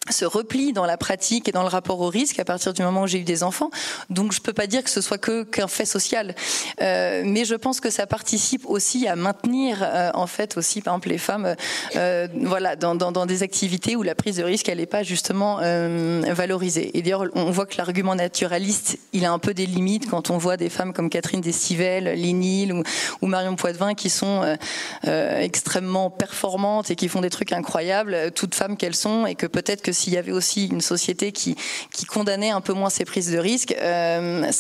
ce 0.09 0.25
repli 0.25 0.73
dans 0.73 0.85
la 0.85 0.97
pratique 0.97 1.47
et 1.47 1.51
dans 1.51 1.61
le 1.61 1.67
rapport 1.67 2.01
au 2.01 2.09
risque 2.09 2.39
à 2.39 2.45
partir 2.45 2.73
du 2.73 2.81
moment 2.81 3.03
où 3.03 3.07
j'ai 3.07 3.19
eu 3.19 3.23
des 3.23 3.43
enfants. 3.43 3.69
Donc 4.09 4.33
je 4.33 4.41
peux 4.41 4.53
pas 4.53 4.65
dire 4.65 4.83
que 4.83 4.89
ce 4.89 4.99
soit 4.99 5.19
que 5.19 5.43
qu'un 5.43 5.67
fait 5.67 5.85
social, 5.85 6.33
euh, 6.81 7.21
mais 7.23 7.45
je 7.45 7.53
pense 7.53 7.79
que 7.79 7.91
ça 7.91 8.07
participe 8.07 8.65
aussi 8.67 9.07
à 9.07 9.15
maintenir 9.15 9.77
euh, 9.83 10.09
en 10.15 10.25
fait 10.25 10.57
aussi 10.57 10.81
par 10.81 10.95
exemple 10.95 11.09
les 11.09 11.19
femmes 11.19 11.55
euh, 11.95 12.27
voilà 12.33 12.75
dans, 12.75 12.95
dans, 12.95 13.11
dans, 13.11 13.27
des 13.27 13.43
activités 13.43 13.95
où 13.95 14.01
la 14.01 14.15
prise 14.15 14.37
de 14.37 14.43
risque 14.43 14.69
elle 14.69 14.79
n'est 14.79 14.87
pas 14.87 15.03
justement 15.03 15.59
euh, 15.61 16.23
valorisée. 16.29 16.97
Et 16.97 17.03
d'ailleurs 17.03 17.25
on 17.35 17.51
voit 17.51 17.67
que 17.67 17.77
l'argument 17.77 18.15
naturaliste 18.15 18.97
il 19.13 19.23
a 19.23 19.31
un 19.31 19.39
peu 19.39 19.53
des 19.53 19.67
limites 19.67 20.09
quand 20.09 20.31
on 20.31 20.39
voit 20.39 20.57
des 20.57 20.69
femmes 20.69 20.93
comme 20.93 21.11
Catherine 21.11 21.41
Destivelle, 21.41 22.05
Lénil 22.05 22.73
ou, 22.73 22.81
ou 23.21 23.27
Marion 23.27 23.55
Poitvin 23.55 23.93
qui 23.93 24.09
sont 24.09 24.57
euh, 25.05 25.39
extrêmement 25.39 26.09
performantes 26.09 26.89
et 26.89 26.95
qui 26.95 27.07
font 27.07 27.21
des 27.21 27.29
trucs 27.29 27.51
incroyables, 27.51 28.31
toutes 28.33 28.55
femmes 28.55 28.77
qu'elles 28.77 28.95
sont 28.95 29.27
et 29.27 29.35
que 29.35 29.45
peut-être 29.45 29.83
que 29.83 29.90
s'il 29.91 30.13
y 30.13 30.17
avait 30.17 30.31
aussi 30.31 30.67
une 30.67 30.81
société 30.81 31.31
qui, 31.31 31.55
qui 31.91 32.05
condamnait 32.05 32.51
un 32.51 32.61
peu 32.61 32.73
moins 32.73 32.89
ces 32.89 33.05
prises 33.05 33.31
de 33.31 33.37
risques, 33.37 33.75
euh, 33.79 34.51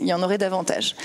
il 0.00 0.06
y 0.06 0.12
en 0.12 0.22
aurait 0.22 0.38
davantage. 0.38 0.96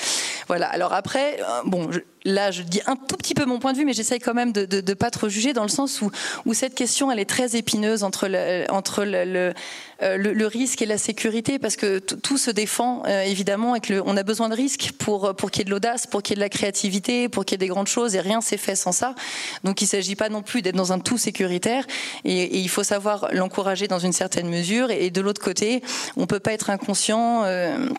Voilà. 0.47 0.67
Alors 0.67 0.93
après, 0.93 1.39
euh, 1.41 1.61
bon, 1.65 1.89
là, 2.25 2.51
je 2.51 2.63
dis 2.63 2.81
un 2.85 2.95
tout 2.95 3.17
petit 3.17 3.33
peu 3.33 3.45
mon 3.45 3.59
point 3.59 3.73
de 3.73 3.77
vue, 3.77 3.85
mais 3.85 3.93
j'essaye 3.93 4.19
quand 4.19 4.33
même 4.33 4.51
de 4.51 4.81
ne 4.81 4.93
pas 4.93 5.09
trop 5.11 5.29
juger 5.29 5.53
dans 5.53 5.63
le 5.63 5.69
sens 5.69 6.01
où, 6.01 6.53
cette 6.53 6.75
question, 6.75 7.11
elle 7.11 7.19
est 7.19 7.29
très 7.29 7.55
épineuse 7.55 8.03
entre 8.03 8.27
le, 8.27 8.65
entre 8.69 9.05
le, 9.05 9.53
euh, 10.01 10.47
risque 10.47 10.81
et 10.81 10.85
la 10.85 10.97
sécurité, 10.97 11.59
parce 11.59 11.75
que 11.75 11.99
tout 11.99 12.37
se 12.37 12.51
défend 12.51 13.03
évidemment 13.05 13.75
et 13.75 13.79
que 13.79 14.01
on 14.05 14.17
a 14.17 14.23
besoin 14.23 14.49
de 14.49 14.55
risques 14.55 14.91
pour 14.97 15.35
pour 15.35 15.51
qu'il 15.51 15.59
y 15.59 15.63
ait 15.63 15.65
de 15.65 15.71
l'audace, 15.71 16.07
pour 16.07 16.23
qu'il 16.23 16.33
y 16.33 16.35
ait 16.35 16.37
de 16.37 16.41
la 16.41 16.49
créativité, 16.49 17.29
pour 17.29 17.45
qu'il 17.45 17.53
y 17.53 17.57
ait 17.57 17.65
des 17.65 17.67
grandes 17.67 17.87
choses, 17.87 18.15
et 18.15 18.19
rien 18.19 18.41
s'est 18.41 18.57
fait 18.57 18.75
sans 18.75 18.91
ça. 18.91 19.15
Donc 19.63 19.81
il 19.81 19.85
ne 19.85 19.89
s'agit 19.89 20.15
pas 20.15 20.29
non 20.29 20.41
plus 20.41 20.61
d'être 20.61 20.75
dans 20.75 20.91
un 20.93 20.99
tout 20.99 21.17
sécuritaire, 21.17 21.85
et, 22.25 22.59
il 22.59 22.69
faut 22.69 22.83
savoir 22.83 23.29
l'encourager 23.31 23.87
dans 23.87 23.99
une 23.99 24.13
certaine 24.13 24.49
mesure, 24.49 24.91
et, 24.91 25.09
de 25.09 25.21
l'autre 25.21 25.41
côté, 25.41 25.81
on 26.17 26.27
peut 26.27 26.39
pas 26.39 26.53
être 26.53 26.69
inconscient. 26.69 27.43
Euh, 27.43 27.89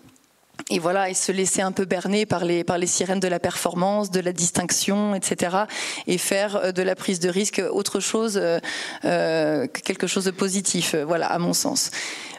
et 0.70 0.78
voilà, 0.78 1.10
et 1.10 1.14
se 1.14 1.32
laisser 1.32 1.62
un 1.62 1.72
peu 1.72 1.84
berner 1.84 2.24
par 2.26 2.44
les, 2.44 2.64
par 2.64 2.78
les 2.78 2.86
sirènes 2.86 3.20
de 3.20 3.28
la 3.28 3.40
performance, 3.40 4.10
de 4.10 4.20
la 4.20 4.32
distinction, 4.32 5.14
etc. 5.14 5.64
Et 6.06 6.16
faire 6.16 6.56
euh, 6.56 6.72
de 6.72 6.82
la 6.82 6.94
prise 6.94 7.18
de 7.20 7.28
risque 7.28 7.60
autre 7.70 8.00
chose 8.00 8.38
euh, 8.40 8.58
euh, 9.04 9.66
que 9.66 9.80
quelque 9.80 10.06
chose 10.06 10.24
de 10.24 10.30
positif, 10.30 10.94
voilà, 10.94 11.26
à 11.26 11.38
mon 11.38 11.52
sens. 11.52 11.90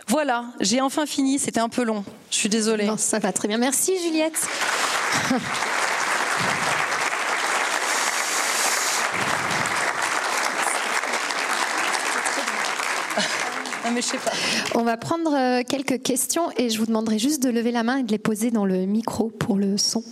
Voilà, 0.07 0.45
j'ai 0.59 0.81
enfin 0.81 1.05
fini, 1.05 1.39
c'était 1.39 1.59
un 1.59 1.69
peu 1.69 1.83
long. 1.83 2.03
Je 2.31 2.37
suis 2.37 2.49
désolée. 2.49 2.85
Non, 2.85 2.97
ça 2.97 3.19
va 3.19 3.31
très 3.31 3.47
bien. 3.47 3.57
Merci 3.57 3.93
Juliette. 4.01 4.47
mais 13.93 14.01
je 14.01 14.07
sais 14.07 14.17
pas. 14.17 14.31
On 14.75 14.83
va 14.83 14.97
prendre 14.97 15.33
euh, 15.33 15.61
quelques 15.67 16.01
questions 16.01 16.49
et 16.57 16.69
je 16.69 16.77
vous 16.77 16.85
demanderai 16.85 17.19
juste 17.19 17.41
de 17.43 17.49
lever 17.49 17.71
la 17.71 17.83
main 17.83 17.97
et 17.97 18.03
de 18.03 18.11
les 18.11 18.17
poser 18.17 18.51
dans 18.51 18.65
le 18.65 18.85
micro 18.85 19.29
pour 19.29 19.55
le 19.55 19.77
son. 19.77 20.03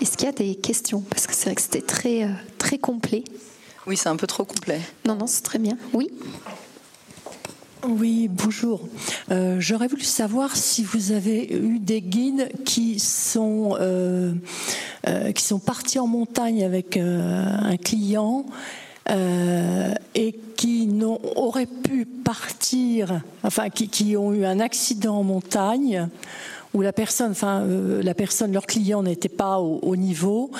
Est-ce 0.00 0.16
qu'il 0.16 0.26
y 0.26 0.28
a 0.28 0.32
des 0.32 0.54
questions? 0.54 1.02
Parce 1.10 1.26
que 1.26 1.34
c'est 1.34 1.46
vrai 1.46 1.54
que 1.54 1.62
c'était 1.62 1.82
très, 1.82 2.24
euh, 2.24 2.28
très 2.58 2.78
complet. 2.78 3.24
Oui, 3.86 3.96
c'est 3.96 4.08
un 4.08 4.16
peu 4.16 4.26
trop 4.26 4.44
complet. 4.44 4.80
Non, 5.06 5.14
non, 5.14 5.26
c'est 5.26 5.42
très 5.42 5.58
bien. 5.58 5.76
Oui 5.92 6.10
oui, 7.86 8.28
bonjour. 8.28 8.88
Euh, 9.30 9.56
j'aurais 9.60 9.88
voulu 9.88 10.04
savoir 10.04 10.56
si 10.56 10.82
vous 10.82 11.12
avez 11.12 11.52
eu 11.52 11.78
des 11.78 12.00
guides 12.00 12.48
qui 12.64 12.98
sont, 12.98 13.76
qui 15.34 15.44
sont 15.44 15.58
partis 15.58 15.98
en 15.98 16.06
montagne 16.06 16.64
avec 16.64 16.96
un 16.96 17.76
client 17.76 18.46
et 19.08 20.32
qui 20.56 20.88
auraient 21.36 21.66
pu 21.66 22.06
partir, 22.06 23.20
enfin 23.42 23.68
qui, 23.68 24.16
ont 24.16 24.32
eu 24.32 24.44
un 24.44 24.60
accident 24.60 25.18
en 25.18 25.22
montagne 25.22 26.08
où 26.72 26.80
la 26.80 26.92
personne, 26.92 27.30
enfin 27.32 27.60
euh, 27.62 28.02
la 28.02 28.14
personne, 28.14 28.52
leur 28.52 28.66
client 28.66 29.02
n'était 29.02 29.28
pas 29.28 29.58
au, 29.58 29.94
niveau 29.94 30.50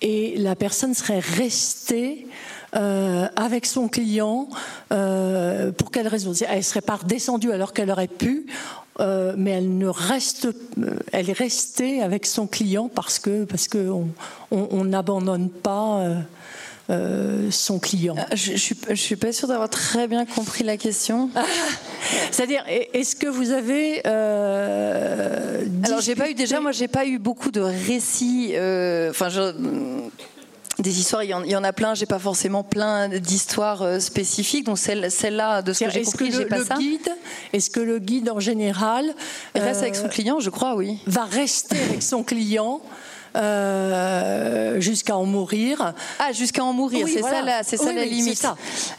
et 0.00 0.36
la 0.38 0.56
personne 0.56 0.94
serait 0.94 1.20
restée 1.20 2.26
euh, 2.74 3.28
avec 3.36 3.66
son 3.66 3.88
client. 3.88 4.48
pour 4.88 5.90
quelle 5.92 6.08
raison? 6.08 6.32
Elle 6.48 6.64
serait 6.64 6.80
pas 6.80 6.96
redescendue 6.96 7.52
alors 7.52 7.72
qu'elle 7.72 7.90
aurait 7.90 8.08
pu, 8.08 8.46
mais 8.98 9.50
elle 9.50 9.76
ne 9.76 9.88
reste, 9.88 10.48
elle 11.12 11.28
est 11.28 11.38
restée 11.38 12.02
avec 12.02 12.26
son 12.26 12.46
client 12.46 12.88
parce 12.88 13.18
que 13.18 13.44
parce 13.44 13.68
que 13.68 13.90
on 14.50 14.84
n'abandonne 14.84 15.50
pas. 15.50 16.06
Euh, 16.92 17.50
son 17.50 17.78
client. 17.78 18.16
Euh, 18.18 18.22
je, 18.34 18.52
je, 18.52 18.94
suis, 18.94 19.16
pas 19.16 19.32
sûre 19.32 19.48
d'avoir 19.48 19.70
très 19.70 20.08
bien 20.08 20.26
compris 20.26 20.62
la 20.62 20.76
question. 20.76 21.30
C'est-à-dire, 22.30 22.64
est-ce 22.68 23.16
que 23.16 23.26
vous 23.26 23.50
avez 23.50 24.02
euh, 24.06 25.64
Alors, 25.84 26.02
j'ai 26.02 26.14
pas 26.14 26.28
eu 26.28 26.34
déjà, 26.34 26.60
moi, 26.60 26.72
j'ai 26.72 26.88
pas 26.88 27.06
eu 27.06 27.18
beaucoup 27.18 27.50
de 27.50 27.60
récits. 27.60 28.52
Enfin, 29.08 29.28
des 30.78 30.98
histoires, 30.98 31.24
il 31.24 31.30
y, 31.30 31.56
en, 31.56 31.64
a 31.64 31.72
plein. 31.72 31.94
J'ai 31.94 32.06
pas 32.06 32.18
forcément 32.18 32.62
plein 32.62 33.08
d'histoires 33.08 34.00
spécifiques. 34.00 34.66
Donc 34.66 34.78
celle, 34.78 35.10
celle-là, 35.10 35.62
de 35.62 35.72
ce 35.72 35.84
que 35.84 35.90
j'ai 35.90 36.02
compris, 36.02 36.30
j'ai 36.30 36.44
pas 36.44 36.64
ça. 36.64 36.76
Est-ce 37.54 37.70
que 37.70 37.80
le 37.80 38.00
guide, 38.00 38.28
en 38.28 38.40
général, 38.40 39.14
reste 39.54 39.80
avec 39.80 39.96
son 39.96 40.08
client 40.08 40.40
Je 40.40 40.50
crois, 40.50 40.74
oui. 40.74 40.98
Va 41.06 41.24
rester 41.24 41.76
avec 41.80 42.02
son 42.02 42.22
client 42.22 42.82
euh, 43.34 44.80
jusqu'à 44.80 45.16
en 45.16 45.24
mourir. 45.24 45.94
Ah, 46.18 46.32
jusqu'à 46.32 46.64
en 46.64 46.72
mourir, 46.72 47.06
c'est 47.08 47.22
ça, 47.22 47.42
la, 47.42 47.62
c'est 47.62 47.76
ça 47.76 47.92
la 47.92 48.04
limite. 48.04 48.46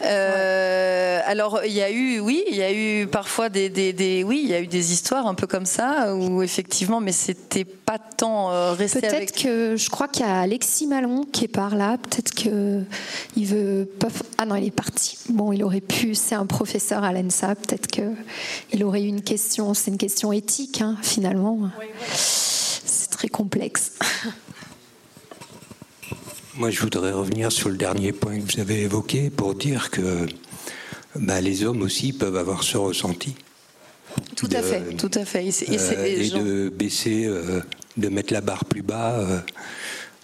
Euh, 0.03 1.19
alors, 1.26 1.61
il 1.65 1.73
y 1.73 1.81
a 1.81 1.91
eu, 1.91 2.19
oui, 2.19 2.43
il 2.49 2.57
y 2.57 2.64
a 2.64 2.73
eu 2.73 3.07
parfois 3.07 3.49
des, 3.49 3.69
des, 3.69 4.23
oui, 4.23 4.41
il 4.43 4.49
y 4.49 4.53
a 4.53 4.60
eu 4.60 4.68
des 4.68 4.91
histoires 4.91 5.27
un 5.27 5.35
peu 5.35 5.47
comme 5.47 5.65
ça 5.65 6.15
où 6.15 6.41
effectivement, 6.41 6.99
mais 6.99 7.11
c'était 7.11 7.65
pas 7.65 7.99
tant 7.99 8.51
euh, 8.51 8.73
resté 8.73 9.01
Peut-être 9.01 9.34
que 9.34 9.76
je 9.76 9.89
crois 9.89 10.07
qu'il 10.07 10.26
y 10.26 10.30
a 10.30 10.41
Alexis 10.41 10.88
Malon 10.88 11.26
qui 11.31 11.45
est 11.45 11.49
par 11.49 11.76
là. 11.76 11.97
Peut-être 11.97 12.34
que 12.34 12.81
il 13.35 13.45
veut 13.45 13.85
pas. 13.99 14.07
Ah 14.38 14.45
non, 14.45 14.55
il 14.55 14.65
est 14.65 14.72
parti. 14.72 15.18
Bon, 15.30 15.51
il 15.51 15.64
aurait 15.64 15.81
pu. 15.81 16.15
C'est 16.15 16.35
un 16.35 16.45
professeur 16.45 17.03
à 17.03 17.11
l'ENSA. 17.11 17.55
Peut-être 17.55 17.88
que 17.88 18.01
il 18.72 18.84
aurait 18.84 19.03
eu 19.03 19.07
une 19.07 19.22
question. 19.22 19.73
C'est 19.73 19.91
une 19.91 19.97
question 19.97 20.31
éthique, 20.31 20.81
hein, 20.81 20.97
finalement. 21.01 21.57
Oui, 21.80 21.85
très 23.24 23.30
complexe. 23.30 23.94
Moi, 26.56 26.72
je 26.72 26.82
voudrais 26.82 27.14
revenir 27.14 27.54
sur 27.54 27.70
le 27.70 27.78
dernier 27.78 28.12
point 28.12 28.38
que 28.38 28.54
vous 28.54 28.60
avez 28.60 28.82
évoqué 28.82 29.30
pour 29.30 29.56
dire 29.56 29.91
que 29.91 30.26
bah, 31.16 31.40
les 31.40 31.64
hommes 31.64 31.84
aussi 31.84 32.12
peuvent 32.12 32.36
avoir 32.36 32.64
ce 32.64 32.78
ressenti. 32.78 33.34
Tout 34.36 34.50
à 34.52 34.62
fait, 34.62 34.98
tout 34.98 35.12
à 35.14 35.24
fait. 35.24 35.45
Et, 35.45 36.30
de 36.32 36.68
baisser, 36.68 37.32
de 37.98 38.10
mettre 38.10 38.34
la 38.34 38.41
barre 38.41 38.66
plus 38.66 38.82
bas 38.82 39.26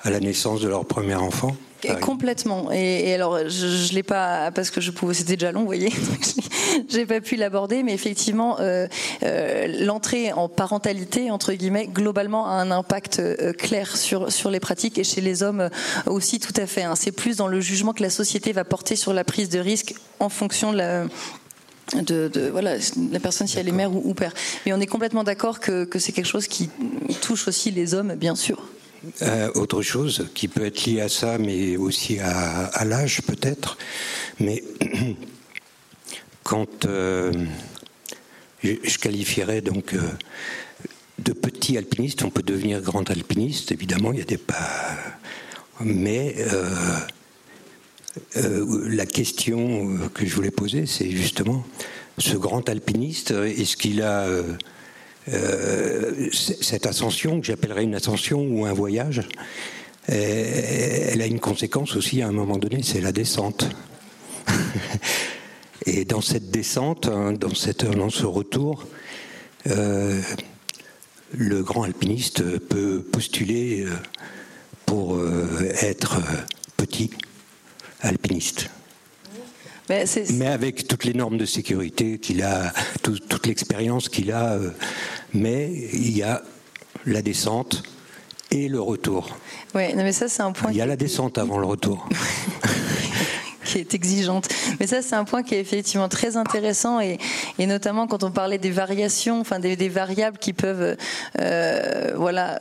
à 0.02 0.10
la 0.10 0.20
naissance 0.20 0.60
de 0.60 0.68
leur 0.68 0.86
premier 0.86 1.16
enfant. 1.16 1.56
Complètement. 2.02 2.72
Et, 2.72 3.14
alors, 3.14 3.38
je, 3.48 3.90
ne 3.90 3.96
l'ai 3.96 4.04
pas 4.04 4.52
parce 4.52 4.70
que 4.70 4.82
je 4.82 4.92
pouvais, 4.92 5.14
c'était 5.14 5.36
déjà 5.36 5.52
long, 5.52 5.62
vous 5.62 5.66
voyez. 5.66 5.92
J'ai 6.90 7.06
pas 7.06 7.22
pu 7.22 7.36
l'aborder, 7.36 7.84
mais 7.84 7.94
effectivement, 7.94 8.58
euh, 8.60 8.88
euh, 9.24 9.68
l'entrée 9.86 10.32
en 10.34 10.50
parentalité 10.50 11.32
entre 11.32 11.54
guillemets, 11.54 11.88
globalement, 11.88 12.48
a 12.48 12.52
un 12.52 12.72
impact 12.72 13.20
euh, 13.20 13.54
clair 13.54 13.98
sur 13.98 14.32
sur 14.32 14.52
les 14.52 14.60
pratiques 14.60 14.98
et 14.98 15.04
chez 15.04 15.22
les 15.22 15.44
hommes 15.44 15.70
aussi, 16.06 16.40
tout 16.40 16.54
à 16.56 16.66
fait. 16.66 16.84
Hein. 16.84 16.96
C'est 16.96 17.12
plus 17.12 17.38
dans 17.38 17.48
le 17.48 17.62
jugement 17.62 17.94
que 17.94 18.04
la 18.04 18.10
société 18.10 18.52
va 18.52 18.64
porter 18.64 18.96
sur 18.96 19.14
la 19.14 19.24
prise 19.24 19.50
de 19.50 19.60
risque 19.60 19.96
en 20.20 20.30
fonction 20.30 20.72
de 20.72 20.78
la 20.78 21.06
de, 21.96 22.50
voilà, 22.52 22.76
la 23.12 23.20
personne 23.20 23.48
si 23.48 23.58
elle 23.58 23.68
est 23.68 23.72
mère 23.72 23.92
ou, 23.92 24.14
père. 24.14 24.34
Mais 24.66 24.74
on 24.74 24.80
est 24.80 24.86
complètement 24.86 25.24
d'accord 25.24 25.60
que, 25.60 25.86
que 25.86 25.98
c'est 25.98 26.12
quelque 26.12 26.28
chose 26.28 26.48
qui 26.48 26.70
touche 27.22 27.48
aussi 27.48 27.72
les 27.72 27.96
hommes, 27.96 28.14
bien 28.14 28.36
sûr. 28.36 28.62
Euh, 29.22 29.50
autre 29.56 29.82
chose 29.82 30.28
qui 30.34 30.48
peut 30.48 30.66
être 30.66 30.86
liée 30.86 31.02
à 31.02 31.10
ça, 31.10 31.38
mais 31.38 31.78
aussi 31.78 32.20
à, 32.20 32.84
l'âge 32.86 33.22
peut-être. 33.22 33.78
Mais 34.40 34.64
quand 36.44 36.86
euh, 36.86 37.32
je, 38.64 38.98
qualifierais 38.98 39.62
donc 39.62 39.94
euh, 39.94 40.02
de 41.20 41.32
petit 41.32 41.78
alpiniste, 41.78 42.24
on 42.24 42.30
peut 42.30 42.44
devenir 42.44 42.82
grand 42.82 43.10
alpiniste. 43.10 43.72
Évidemment, 43.72 44.12
il 44.12 44.20
y 44.20 44.22
a 44.22 44.26
des 44.26 44.38
pas, 44.38 44.98
mais 45.80 46.36
la 48.36 49.06
question 49.06 49.98
que 50.14 50.26
je 50.26 50.36
voulais 50.36 50.52
poser, 50.52 50.86
c'est 50.86 51.10
justement 51.10 51.66
ce 52.18 52.36
grand 52.36 52.68
alpiniste, 52.68 53.32
est-ce 53.32 53.78
qu'il 53.78 54.02
a 54.02 54.28
cette 56.32 56.86
ascension, 56.86 57.40
que 57.40 57.48
j'appellerais 57.48 57.84
une 57.84 57.96
ascension 57.96 58.42
ou 58.42 58.66
un 58.66 58.74
voyage, 58.74 59.22
euh, 60.10 61.10
elle 61.12 61.22
a 61.22 61.26
une 61.26 61.40
conséquence 61.40 61.96
aussi 61.96 62.22
à 62.22 62.28
un 62.28 62.32
moment 62.32 62.58
donné, 62.58 62.82
c'est 62.84 63.02
la 63.02 63.12
descente. 63.12 63.70
Et 65.86 66.06
dans 66.06 66.22
cette 66.22 66.52
descente, 66.52 67.08
hein, 67.08 67.34
dans, 67.34 67.54
cette, 67.56 67.86
dans 67.86 68.10
ce 68.10 68.26
retour, 68.26 68.86
euh, 69.68 70.22
le 71.34 71.64
grand 71.64 71.84
alpiniste 71.84 72.58
peut 72.60 73.02
postuler 73.02 73.86
pour 74.86 75.20
être 75.82 76.20
petit 76.76 77.12
alpiniste. 78.02 78.70
Mais, 79.90 80.48
avec 80.48 80.88
toutes 80.88 81.03
les 81.03 81.14
normes 81.14 81.38
de 81.38 81.45
sécurité 81.45 82.20
qu'il 82.20 82.44
a, 82.44 82.72
toute 83.02 83.45
l'expérience 83.48 84.07
qu'il 84.07 84.32
a, 84.32 84.53
euh, 84.53 84.72
mais 85.34 85.72
il 85.94 86.16
y 86.16 86.22
a 86.22 86.44
la 87.06 87.22
descente 87.22 87.84
et 88.52 88.68
le 88.68 88.80
retour. 88.80 89.36
Oui, 89.74 89.94
mais 89.95 90.11
ça 90.11 90.28
c'est 90.28 90.44
un 90.44 90.52
point. 90.52 90.72
Il 90.72 90.78
y 90.78 90.82
a 90.82 90.86
la 90.86 90.95
descente 90.95 91.38
avant 91.38 91.57
le 91.57 91.66
retour. 91.66 92.07
qui 93.74 93.80
est 93.80 93.94
exigeante. 93.94 94.48
Mais 94.80 94.88
ça, 94.88 95.02
c'est 95.02 95.16
un 95.16 95.24
point 95.24 95.44
qui 95.44 95.56
est 95.56 95.60
effectivement 95.60 96.10
très 96.10 96.38
intéressant 96.38 97.00
et, 97.00 97.18
notamment 97.60 98.08
quand 98.08 98.24
on 98.24 98.32
parlait 98.32 98.58
des 98.58 98.72
variations, 98.72 99.40
enfin 99.40 99.60
des, 99.60 99.90
variables 99.90 100.38
qui 100.38 100.54
peuvent, 100.54 100.96
euh, 101.40 102.14
voilà, 102.16 102.60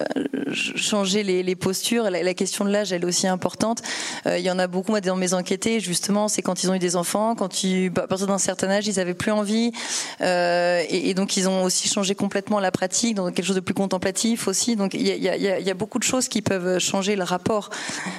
changer 0.52 1.22
les, 1.22 1.56
postures. 1.56 2.10
La, 2.10 2.35
question 2.35 2.64
de 2.64 2.70
l'âge, 2.70 2.93
elle 2.93 3.02
est 3.02 3.06
aussi 3.06 3.26
importante. 3.26 3.82
Euh, 4.26 4.39
il 4.39 4.44
y 4.44 4.51
en 4.51 4.59
a 4.59 4.66
beaucoup, 4.66 4.93
moi, 4.93 5.01
dans 5.01 5.16
mes 5.16 5.35
enquêtés, 5.35 5.80
justement, 5.80 6.28
c'est 6.28 6.43
quand 6.43 6.62
ils 6.62 6.70
ont 6.70 6.74
eu 6.74 6.78
des 6.78 6.97
enfants, 6.97 7.35
quand 7.35 7.64
ils, 7.64 7.90
à 7.97 8.06
partir 8.06 8.26
d'un 8.26 8.39
certain 8.39 8.70
âge, 8.70 8.86
ils 8.86 9.01
avaient 9.01 9.14
plus 9.14 9.32
envie, 9.32 9.72
euh, 10.20 10.82
et, 10.89 11.14
donc 11.14 11.36
ils 11.36 11.48
ont 11.48 11.64
aussi 11.64 11.89
changé 11.89 12.14
complètement 12.14 12.60
la 12.60 12.70
pratique 12.70 13.14
dans 13.14 13.30
quelque 13.30 13.47
chose 13.47 13.56
de 13.56 13.60
plus 13.60 13.74
contemplatif 13.74 14.47
aussi. 14.47 14.76
Donc 14.76 14.94
il 14.94 15.02
y 15.02 15.28
a, 15.28 15.32
a, 15.32 15.36
y 15.36 15.70
a, 15.70 15.74
beaucoup 15.74 15.98
de 15.98 16.05
choses 16.05 16.28
qui 16.28 16.43
peuvent 16.43 16.78
changer 16.78 17.16
le 17.16 17.24
rapport 17.24 17.70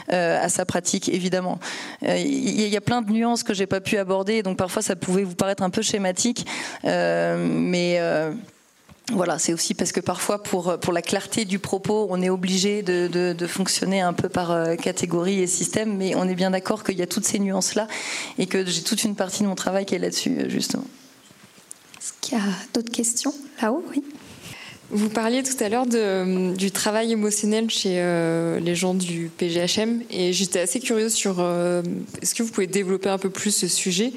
à 0.09 0.49
sa 0.49 0.65
pratique, 0.65 1.09
évidemment. 1.09 1.59
Il 2.01 2.67
y, 2.67 2.77
a 2.77 2.78
plein 2.81 3.01
de 3.01 3.11
nuances 3.11 3.43
que 3.43 3.53
j'ai 3.53 3.65
pas 3.65 3.81
pu 3.81 3.97
aborder, 3.97 4.43
donc 4.43 4.57
parfois 4.57 4.81
ça 4.81 4.95
pouvait 4.95 5.23
vous 5.23 5.35
paraître 5.35 5.63
un 5.63 5.69
peu 5.69 5.81
schématique, 5.81 6.45
euh, 6.85 7.37
mais 7.49 7.97
euh, 7.99 8.31
voilà, 9.11 9.39
c'est 9.39 9.53
aussi 9.53 9.73
parce 9.73 9.91
que 9.91 9.99
parfois, 9.99 10.43
pour, 10.43 10.77
pour 10.79 10.93
la 10.93 11.01
clarté 11.01 11.45
du 11.45 11.59
propos, 11.59 12.07
on 12.09 12.21
est 12.21 12.29
obligé 12.29 12.83
de, 12.83 13.07
de, 13.07 13.47
fonctionner 13.47 14.01
un 14.01 14.13
peu 14.13 14.29
par 14.29 14.51
euh, 14.51 14.75
catégorie 14.75 15.39
et 15.39 15.47
système, 15.47 15.97
mais 15.97 16.15
on 16.15 16.25
est 16.25 16.35
bien 16.35 16.51
d'accord 16.51 16.83
qu'il 16.83 16.97
y 16.97 17.01
a 17.01 17.07
toutes 17.07 17.25
ces 17.25 17.39
nuances-là 17.39 17.87
et 18.37 18.45
que 18.45 18.65
j'ai 18.65 18.83
toute 18.83 19.03
une 19.03 19.15
partie 19.15 19.43
de 19.43 19.47
mon 19.47 19.55
travail 19.55 19.85
qui 19.85 19.95
est 19.95 19.99
là-dessus, 19.99 20.49
justement. 20.49 20.85
Est-ce 21.97 22.13
qu'il 22.21 22.37
y 22.37 22.41
a 22.41 22.45
d'autres 22.73 22.91
questions? 22.91 23.33
Là-haut 23.61 23.83
Oui. 23.89 24.03
Vous 24.91 25.09
parliez 25.09 25.43
tout 25.43 25.63
à 25.63 25.69
l'heure 25.69 25.85
du 25.85 26.71
travail 26.71 27.11
émotionnel 27.11 27.69
chez 27.69 27.99
euh, 27.99 28.59
les 28.59 28.73
gens 28.73 28.95
du 28.95 29.29
PGHM 29.37 30.01
et 30.09 30.33
j'étais 30.33 30.59
assez 30.59 30.79
curieuse 30.79 31.13
sur 31.13 31.35
euh, 31.39 31.83
est-ce 32.23 32.33
que 32.33 32.41
vous 32.41 32.51
pouvez 32.51 32.65
développer 32.65 33.09
un 33.09 33.19
peu 33.19 33.29
plus 33.29 33.51
ce 33.51 33.67
sujet? 33.67 34.11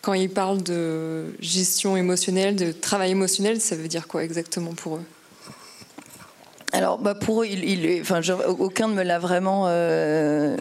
Quand 0.00 0.14
ils 0.14 0.30
parlent 0.30 0.62
de 0.62 1.34
gestion 1.40 1.98
émotionnelle, 1.98 2.56
de 2.56 2.72
travail 2.72 3.10
émotionnel, 3.10 3.60
ça 3.60 3.76
veut 3.76 3.88
dire 3.88 4.08
quoi 4.08 4.24
exactement 4.24 4.72
pour 4.72 4.96
eux? 4.96 5.04
Alors, 6.72 6.98
bah 6.98 7.14
pour 7.14 7.42
eux, 7.42 7.48
aucun 8.58 8.88
ne 8.88 8.94
me 8.94 9.02
l'a 9.02 9.18
vraiment 9.18 9.64
euh, 9.66 10.56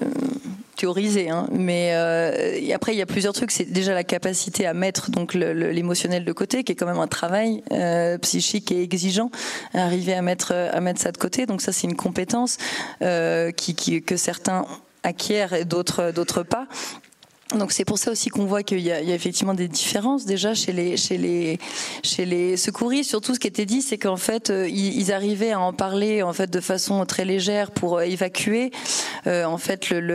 théorisé, 0.80 1.30
hein, 1.30 1.47
mais 1.51 1.91
euh, 1.93 2.73
après 2.73 2.93
il 2.93 2.97
y 2.97 3.01
a 3.01 3.06
plusieurs 3.06 3.34
trucs. 3.34 3.51
C'est 3.51 3.72
déjà 3.72 3.93
la 3.93 4.03
capacité 4.03 4.65
à 4.65 4.73
mettre 4.73 5.11
donc 5.11 5.34
l'émotionnel 5.34 6.23
de 6.23 6.31
côté, 6.31 6.64
qui 6.64 6.72
est 6.72 6.76
quand 6.76 6.85
même 6.85 6.99
un 6.99 7.07
travail 7.07 7.64
euh, 7.73 8.18
psychique 8.19 8.72
et 8.72 8.81
exigeant, 8.81 9.30
arriver 9.73 10.14
à 10.14 10.22
mettre 10.22 10.53
à 10.53 10.80
mettre 10.80 11.01
ça 11.01 11.11
de 11.11 11.18
côté. 11.18 11.45
Donc 11.45 11.61
ça 11.61 11.72
c'est 11.72 11.88
une 11.88 11.95
compétence 11.95 12.57
que 12.99 14.15
certains 14.15 14.65
acquièrent 15.03 15.53
et 15.53 15.65
d'autres 15.65 16.43
pas. 16.43 16.68
Donc 17.58 17.72
c'est 17.72 17.86
pour 17.86 17.98
ça 17.98 18.12
aussi 18.12 18.30
qu'on 18.30 18.46
voit 18.46 18.62
qu'il 18.62 18.80
y, 18.80 18.92
a 18.92 19.02
effectivement 19.02 19.56
des 19.56 19.68
différences 19.68 20.24
déjà 20.26 20.54
chez 20.54 20.72
les 20.72 20.98
chez 20.98 21.18
les 21.18 21.58
chez 22.04 22.26
les 22.26 22.58
secouristes. 22.58 23.10
Surtout 23.10 23.34
ce 23.34 23.40
qui 23.40 23.48
était 23.48 23.66
dit, 23.66 23.82
c'est 23.82 23.98
qu'en 23.98 24.18
fait 24.18 24.52
euh, 24.52 24.70
ils, 24.70 25.12
arrivaient 25.12 25.54
à 25.54 25.60
en 25.60 25.74
parler 25.74 26.22
en 26.22 26.32
fait 26.32 26.52
de 26.52 26.60
façon 26.60 27.04
très 27.06 27.26
légère 27.26 27.72
pour 27.72 27.98
euh, 27.98 28.02
évacuer 28.02 28.70
euh, 29.26 29.46
en 29.46 29.58
fait 29.58 29.90
le 29.90 30.10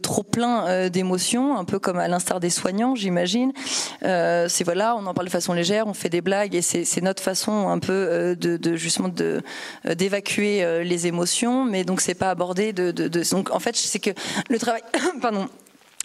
trop 0.00 0.22
plein 0.22 0.88
d'émotions, 0.88 1.56
un 1.56 1.64
peu 1.64 1.80
comme 1.80 1.98
à 1.98 2.06
l'instar 2.06 2.38
des 2.38 2.50
soignants, 2.50 2.94
j'imagine. 2.94 3.52
c'est 4.02 4.64
voilà, 4.64 4.96
on 4.96 5.06
en 5.06 5.14
parle 5.14 5.26
de 5.26 5.32
façon 5.32 5.52
légère, 5.52 5.86
on 5.86 5.94
fait 5.94 6.08
des 6.08 6.20
blagues 6.20 6.54
et 6.54 6.62
c'est 6.62 7.02
notre 7.02 7.22
façon 7.22 7.68
un 7.68 7.78
peu 7.78 8.36
de, 8.36 8.76
justement 8.76 9.10
d'évacuer 9.84 10.82
les 10.84 11.06
émotions, 11.06 11.64
mais 11.64 11.84
donc 11.84 12.00
c'est 12.00 12.14
pas 12.14 12.30
abordé 12.30 12.72
de 12.72 12.90
donc 13.30 13.50
en 13.50 13.60
fait 13.60 13.76
c'est 13.76 14.00
que 14.00 14.10
le 14.48 14.58
travail 14.58 14.82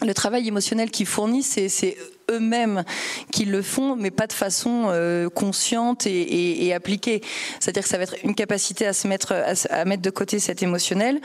le 0.04 0.14
travail 0.14 0.46
émotionnel 0.46 0.90
qu'ils 0.90 1.06
fournissent, 1.06 1.58
c'est 1.68 1.96
eux-mêmes 2.30 2.84
qui 3.32 3.44
le 3.44 3.62
font, 3.62 3.96
mais 3.96 4.10
pas 4.10 4.26
de 4.26 4.32
façon 4.32 4.86
euh, 4.88 5.28
consciente 5.28 6.06
et, 6.06 6.72
appliquée. 6.72 7.22
C'est-à-dire 7.58 7.82
que 7.82 7.88
ça 7.88 7.96
va 7.96 8.04
être 8.04 8.16
une 8.22 8.34
capacité 8.34 8.86
à 8.86 8.92
se 8.92 9.08
mettre, 9.08 9.34
à 9.70 9.84
mettre 9.84 10.02
de 10.02 10.10
côté 10.10 10.38
cet 10.38 10.62
émotionnel 10.62 11.20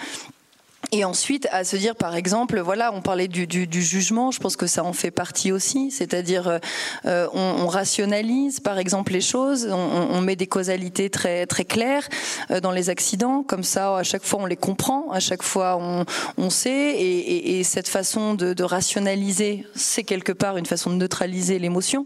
et 0.94 1.06
ensuite, 1.06 1.48
à 1.52 1.64
se 1.64 1.76
dire, 1.76 1.96
par 1.96 2.16
exemple, 2.16 2.60
voilà, 2.60 2.94
on 2.94 3.02
parlait 3.02 3.28
du, 3.28 3.48
du, 3.48 3.66
du 3.66 3.82
jugement, 3.82 4.30
je 4.30 4.40
pense 4.40 4.56
que 4.56 4.68
ça 4.68 4.84
en 4.84 4.94
fait 4.94 5.10
partie 5.10 5.52
aussi, 5.52 5.90
c'est-à-dire 5.90 6.60
euh, 7.08 7.28
on, 7.34 7.64
on, 7.64 7.68
rationalise, 7.68 8.60
par 8.60 8.78
exemple, 8.78 9.12
les 9.12 9.20
choses, 9.20 9.68
on, 9.72 9.76
on, 9.76 10.22
met 10.22 10.36
des 10.36 10.46
causalités 10.46 11.10
très 11.10 11.48
très 11.48 11.66
claires 11.66 12.08
euh, 12.52 12.60
dans 12.60 12.70
les 12.70 12.92
accidents, 12.92 13.42
comme 13.42 13.64
ça, 13.64 13.98
à 13.98 14.04
chaque 14.04 14.24
fois, 14.24 14.42
on 14.44 14.46
les 14.46 14.56
comprend, 14.56 15.10
à 15.10 15.20
chaque 15.20 15.42
fois, 15.42 15.78
on, 15.82 16.06
on 16.38 16.52
sait, 16.52 16.70
et, 16.70 17.18
et, 17.18 17.60
et, 17.60 17.64
cette 17.64 17.88
façon 17.88 18.36
de, 18.36 18.54
de 18.54 18.64
rationaliser, 18.64 19.66
c'est 19.74 20.04
quelque 20.04 20.32
part 20.32 20.58
une 20.58 20.68
façon 20.68 20.92
de 20.92 20.96
neutraliser 20.98 21.58
l'émotion. 21.58 22.06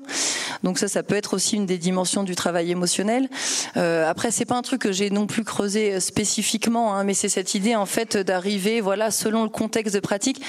Donc 0.63 0.79
ça, 0.79 0.87
ça 0.87 1.03
peut 1.03 1.15
être 1.15 1.33
aussi 1.33 1.57
une 1.57 1.65
des 1.65 1.77
dimensions 1.77 2.23
du 2.23 2.35
travail 2.35 2.71
émotionnel. 2.71 3.27
Euh, 3.75 4.09
après, 4.09 4.31
c'est 4.31 4.45
pas 4.45 4.55
un 4.55 4.61
truc 4.61 4.83
que 4.83 4.93
j'ai 4.93 5.09
non 5.09 5.27
plus 5.27 5.43
creusé 5.43 5.99
spécifiquement, 5.99 6.95
hein, 6.95 7.03
mais 7.03 7.13
c'est 7.13 7.27
cette 7.27 7.53
idée 7.53 7.75
en 7.75 7.85
fait 7.85 8.15
d'arriver 8.15 8.76
voilà, 8.81 9.11
selon 9.11 9.43
le 9.43 9.49
contexte 9.49 9.93
de 9.95 9.99
pratique, 9.99 10.41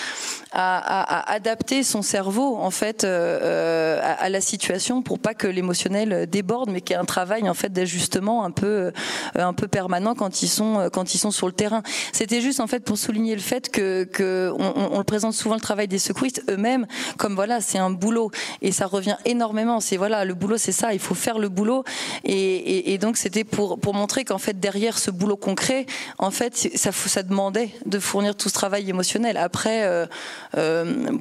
à, 0.52 1.30
adapter 1.32 1.82
son 1.82 2.02
cerveau 2.02 2.56
en 2.56 2.70
fait 2.70 3.04
euh, 3.04 3.38
euh, 3.42 4.00
à, 4.02 4.28
la 4.28 4.40
situation 4.40 5.02
pour 5.02 5.18
pas 5.18 5.34
que 5.34 5.46
l'émotionnel 5.46 6.26
déborde, 6.28 6.70
mais 6.70 6.80
qu'il 6.80 6.94
y 6.94 6.98
ait 6.98 7.02
un 7.02 7.04
travail 7.04 7.48
en 7.48 7.54
fait 7.54 7.72
d'ajustement 7.72 8.44
un 8.44 8.50
peu 8.50 8.66
euh, 8.66 8.90
un 9.34 9.52
peu 9.52 9.68
permanent 9.68 10.14
quand 10.14 10.42
ils 10.42 10.48
sont 10.48 10.88
quand 10.92 11.14
ils 11.14 11.18
sont 11.18 11.30
sur 11.30 11.46
le 11.46 11.52
terrain. 11.52 11.82
C'était 12.12 12.40
juste 12.40 12.60
en 12.60 12.66
fait 12.66 12.80
pour 12.80 12.98
souligner 12.98 13.34
le 13.34 13.40
fait 13.40 13.70
que, 13.70 14.04
que 14.04 14.52
on, 14.58 14.98
le 14.98 15.04
présente 15.04 15.34
souvent 15.34 15.54
le 15.54 15.60
travail 15.60 15.88
des 15.88 15.98
secouristes 15.98 16.42
eux-mêmes 16.48 16.86
comme 17.18 17.34
voilà 17.34 17.60
c'est 17.60 17.78
un 17.78 17.90
boulot 17.90 18.30
et 18.62 18.72
ça 18.72 18.86
revient 18.86 19.16
énormément. 19.24 19.80
C'est 19.80 19.96
voilà 19.96 20.24
le 20.24 20.34
boulot 20.34 20.56
c'est 20.56 20.72
ça, 20.72 20.92
il 20.94 21.00
faut 21.00 21.14
faire 21.14 21.38
le 21.38 21.48
boulot 21.48 21.84
et 22.24 22.98
donc 22.98 23.16
c'était 23.16 23.44
pour 23.44 23.78
pour 23.78 23.94
montrer 23.94 24.24
qu'en 24.24 24.38
fait 24.38 24.58
derrière 24.58 24.98
ce 24.98 25.10
boulot 25.10 25.36
concret, 25.36 25.86
en 26.18 26.30
fait 26.30 26.56
ça 26.56 26.92
ça 26.92 27.22
demandait 27.22 27.70
de 27.86 27.98
fournir 27.98 28.17
fournir 28.18 28.34
tout 28.34 28.48
ce 28.48 28.54
travail 28.54 28.90
émotionnel. 28.90 29.36
Après, 29.36 30.08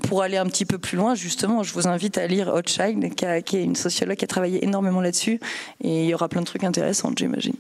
pour 0.03 0.23
aller 0.23 0.37
un 0.37 0.47
petit 0.47 0.65
peu 0.65 0.79
plus 0.79 0.97
loin, 0.97 1.13
justement, 1.13 1.61
je 1.61 1.71
vous 1.73 1.87
invite 1.87 2.17
à 2.17 2.25
lire 2.25 2.47
Hochschild, 2.47 3.13
qui, 3.13 3.25
qui 3.45 3.57
est 3.57 3.63
une 3.63 3.75
sociologue 3.75 4.17
qui 4.17 4.25
a 4.25 4.27
travaillé 4.27 4.63
énormément 4.63 4.99
là-dessus, 4.99 5.39
et 5.83 6.05
il 6.05 6.09
y 6.09 6.13
aura 6.15 6.27
plein 6.27 6.41
de 6.41 6.47
trucs 6.47 6.63
intéressants, 6.63 7.11
j'imagine, 7.15 7.53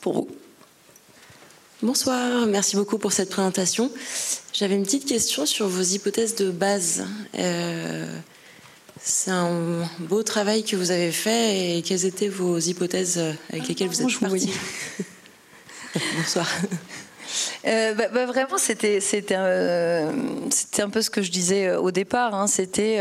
pour 0.00 0.14
vous. 0.14 0.28
Bonsoir, 1.82 2.46
merci 2.46 2.74
beaucoup 2.76 2.96
pour 2.96 3.12
cette 3.12 3.28
présentation. 3.28 3.90
J'avais 4.54 4.76
une 4.76 4.84
petite 4.84 5.04
question 5.04 5.44
sur 5.44 5.68
vos 5.68 5.82
hypothèses 5.82 6.34
de 6.36 6.50
base. 6.50 7.04
Euh, 7.38 8.06
c'est 8.98 9.30
un 9.30 9.86
beau 9.98 10.22
travail 10.22 10.64
que 10.64 10.76
vous 10.76 10.90
avez 10.90 11.12
fait 11.12 11.76
et 11.76 11.82
quelles 11.82 12.06
étaient 12.06 12.28
vos 12.28 12.58
hypothèses 12.58 13.20
avec 13.50 13.68
lesquelles 13.68 13.88
vous 13.88 14.00
êtes 14.00 14.20
parti 14.20 14.50
Bonsoir. 16.16 16.48
Euh, 17.66 17.94
bah, 17.94 18.04
bah, 18.12 18.26
vraiment, 18.26 18.58
c'était 18.58 19.00
c'était 19.00 19.36
euh, 19.38 20.10
un 20.78 20.90
peu 20.90 21.02
ce 21.02 21.10
que 21.10 21.22
je 21.22 21.30
disais 21.30 21.74
au 21.74 21.90
départ. 21.90 22.34
Hein. 22.34 22.46
C'était 22.46 23.00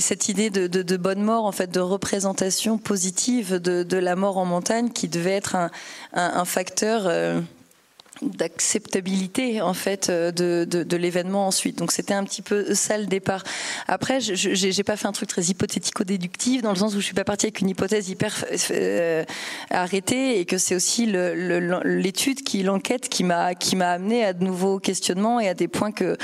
cette 0.00 0.28
idée 0.28 0.50
de, 0.50 0.96
bonne 0.96 1.22
mort, 1.22 1.44
en 1.44 1.52
fait, 1.52 1.70
de 1.70 1.80
représentation 1.80 2.78
positive 2.78 3.56
de, 3.56 3.96
la 3.96 4.16
mort 4.16 4.38
en 4.38 4.44
montagne, 4.44 4.90
qui 4.90 5.08
devait 5.08 5.32
être 5.32 5.56
un, 6.12 6.44
facteur 6.44 7.04
euh, 7.06 7.40
d'acceptabilité 8.22 9.60
en 9.60 9.74
fait 9.74 10.08
euh, 10.08 10.30
de, 10.32 10.96
l'événement 10.96 11.46
ensuite. 11.46 11.78
Donc 11.78 11.92
c'était 11.92 12.14
un 12.14 12.24
petit 12.24 12.42
peu 12.42 12.74
ça 12.74 12.98
le 12.98 13.06
départ. 13.06 13.44
Après, 13.88 14.20
je 14.20 14.76
n'ai 14.76 14.84
pas 14.84 14.96
fait 14.96 15.06
un 15.06 15.12
truc 15.12 15.28
très 15.28 15.42
hypothético-déductif 15.42 16.62
dans 16.62 16.70
le 16.70 16.76
sens 16.76 16.94
où 16.94 17.00
je 17.00 17.04
suis 17.04 17.14
pas 17.14 17.24
partie 17.24 17.46
avec 17.46 17.60
une 17.60 17.68
hypothèse 17.68 18.08
hyper 18.08 18.44
euh, 18.70 19.24
arrêtée 19.70 20.38
et 20.38 20.44
que 20.44 20.58
c'est 20.58 20.74
aussi 20.74 21.06
l'étude 21.06 22.42
qui 22.42 22.62
l'enquête 22.62 23.08
qui 23.08 23.24
m'a 23.24 23.54
qui 23.54 23.76
m'a 23.76 23.90
amené 23.90 24.24
à 24.24 24.32
de 24.32 24.44
nouveaux 24.44 24.78
questionnements 24.78 25.40
et 25.40 25.48
à 25.48 25.54
des 25.54 25.68
points 25.68 25.92
que 25.92 26.16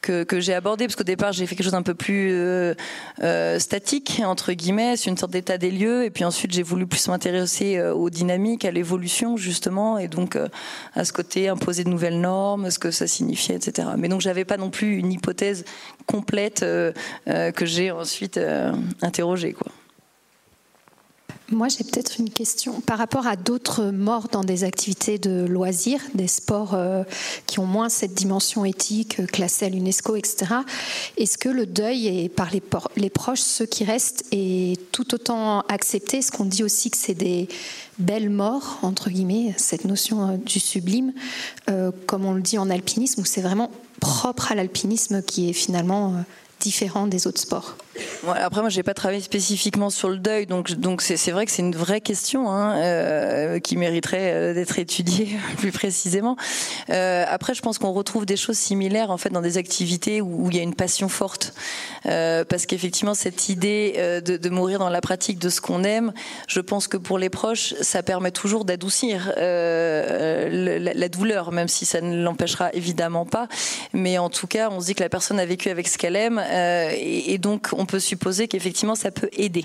que, 0.00 0.24
que 0.24 0.40
j'ai 0.40 0.54
abordé, 0.54 0.86
parce 0.86 0.96
qu'au 0.96 1.04
départ 1.04 1.32
j'ai 1.32 1.46
fait 1.46 1.54
quelque 1.54 1.64
chose 1.64 1.72
d'un 1.72 1.82
peu 1.82 1.94
plus 1.94 2.30
euh, 2.32 2.74
euh, 3.22 3.58
statique, 3.58 4.20
entre 4.24 4.52
guillemets, 4.52 4.96
c'est 4.96 5.10
une 5.10 5.16
sorte 5.16 5.32
d'état 5.32 5.58
des 5.58 5.70
lieux, 5.70 6.04
et 6.04 6.10
puis 6.10 6.24
ensuite 6.24 6.52
j'ai 6.52 6.62
voulu 6.62 6.86
plus 6.86 7.08
m'intéresser 7.08 7.76
euh, 7.76 7.94
aux 7.94 8.10
dynamiques, 8.10 8.64
à 8.64 8.70
l'évolution 8.70 9.36
justement, 9.36 9.98
et 9.98 10.08
donc 10.08 10.36
euh, 10.36 10.48
à 10.94 11.04
ce 11.04 11.12
côté 11.12 11.48
imposer 11.48 11.84
de 11.84 11.88
nouvelles 11.88 12.20
normes, 12.20 12.70
ce 12.70 12.78
que 12.78 12.90
ça 12.90 13.06
signifiait, 13.06 13.56
etc. 13.56 13.88
Mais 13.96 14.08
donc 14.08 14.20
j'avais 14.20 14.44
pas 14.44 14.56
non 14.56 14.70
plus 14.70 14.96
une 14.96 15.12
hypothèse 15.12 15.64
complète 16.06 16.60
que 16.60 17.66
j'ai 17.66 17.90
ensuite 17.90 18.40
interrogée. 19.02 19.52
Quoi. 19.52 19.70
Moi, 21.52 21.66
j'ai 21.66 21.82
peut-être 21.82 22.20
une 22.20 22.30
question 22.30 22.80
par 22.80 22.96
rapport 22.96 23.26
à 23.26 23.34
d'autres 23.34 23.86
morts 23.86 24.28
dans 24.30 24.44
des 24.44 24.62
activités 24.62 25.18
de 25.18 25.44
loisirs, 25.46 26.00
des 26.14 26.28
sports 26.28 26.74
euh, 26.74 27.02
qui 27.46 27.58
ont 27.58 27.66
moins 27.66 27.88
cette 27.88 28.14
dimension 28.14 28.64
éthique 28.64 29.18
euh, 29.18 29.26
classée 29.26 29.66
à 29.66 29.68
l'UNESCO, 29.68 30.14
etc. 30.14 30.54
Est-ce 31.16 31.38
que 31.38 31.48
le 31.48 31.66
deuil 31.66 32.06
est 32.06 32.28
par 32.28 32.50
les, 32.96 33.10
proches, 33.10 33.40
ceux 33.40 33.66
qui 33.66 33.82
restent, 33.82 34.24
est 34.30 34.78
tout 34.92 35.12
autant 35.12 35.62
accepté? 35.62 36.18
Est-ce 36.18 36.30
qu'on 36.30 36.44
dit 36.44 36.62
aussi 36.62 36.88
que 36.88 36.96
c'est 36.96 37.14
des 37.14 37.48
belles 37.98 38.30
morts, 38.30 38.78
entre 38.82 39.10
guillemets, 39.10 39.52
cette 39.56 39.86
notion 39.86 40.28
euh, 40.28 40.36
du 40.36 40.60
sublime, 40.60 41.12
comme 42.06 42.24
on 42.24 42.32
le 42.32 42.42
dit 42.42 42.58
en 42.58 42.70
alpinisme, 42.70 43.22
où 43.22 43.24
c'est 43.24 43.40
vraiment 43.40 43.70
propre 44.00 44.52
à 44.52 44.54
l'alpinisme 44.54 45.22
qui 45.22 45.50
est 45.50 45.52
finalement 45.52 46.14
différent 46.60 47.06
des 47.06 47.26
autres 47.26 47.40
sports? 47.40 47.76
Après, 48.26 48.60
moi, 48.60 48.70
j'ai 48.70 48.82
pas 48.82 48.94
travaillé 48.94 49.20
spécifiquement 49.20 49.90
sur 49.90 50.08
le 50.08 50.18
deuil, 50.18 50.46
donc 50.46 50.70
donc 50.72 51.02
c'est 51.02 51.30
vrai 51.30 51.46
que 51.46 51.52
c'est 51.52 51.62
une 51.62 51.74
vraie 51.74 52.00
question 52.00 52.50
hein, 52.50 52.76
euh, 52.78 53.58
qui 53.60 53.76
mériterait 53.76 54.32
euh, 54.32 54.54
d'être 54.54 54.78
étudiée 54.78 55.28
plus 55.58 55.72
précisément. 55.72 56.36
Euh, 56.90 57.24
après, 57.28 57.54
je 57.54 57.62
pense 57.62 57.78
qu'on 57.78 57.92
retrouve 57.92 58.26
des 58.26 58.36
choses 58.36 58.56
similaires 58.56 59.10
en 59.10 59.16
fait 59.16 59.30
dans 59.30 59.40
des 59.40 59.58
activités 59.58 60.20
où, 60.20 60.48
il 60.50 60.56
y 60.56 60.60
a 60.60 60.62
une 60.62 60.74
passion 60.74 61.08
forte, 61.08 61.54
parce 62.04 62.66
qu'effectivement, 62.66 63.14
cette 63.14 63.48
idée 63.48 64.20
de, 64.24 64.48
mourir 64.50 64.78
dans 64.78 64.88
la 64.88 65.00
pratique 65.00 65.38
de 65.38 65.48
ce 65.48 65.60
qu'on 65.60 65.84
aime, 65.84 66.12
je 66.48 66.60
pense 66.60 66.88
que 66.88 66.96
pour 66.96 67.18
les 67.18 67.30
proches, 67.30 67.74
ça 67.80 68.02
permet 68.02 68.32
toujours 68.32 68.64
d'adoucir 68.64 69.32
la, 69.36 71.08
douleur, 71.08 71.52
même 71.52 71.68
si 71.68 71.84
ça 71.86 72.00
ne 72.00 72.22
l'empêchera 72.22 72.70
évidemment 72.72 73.26
pas. 73.26 73.48
Mais 73.92 74.18
en 74.18 74.30
tout 74.30 74.46
cas, 74.46 74.70
on 74.70 74.80
se 74.80 74.86
dit 74.86 74.94
que 74.94 75.02
la 75.02 75.08
personne 75.08 75.38
a 75.38 75.46
vécu 75.46 75.68
avec 75.68 75.88
ce 75.88 75.98
qu'elle 75.98 76.16
aime, 76.16 76.42
et, 76.50 77.32
et 77.32 77.38
donc 77.38 77.68
on 77.76 77.86
peut 77.90 78.00
supposer 78.00 78.48
qu'effectivement 78.48 78.94
ça 78.94 79.10
peut 79.10 79.28
aider. 79.32 79.64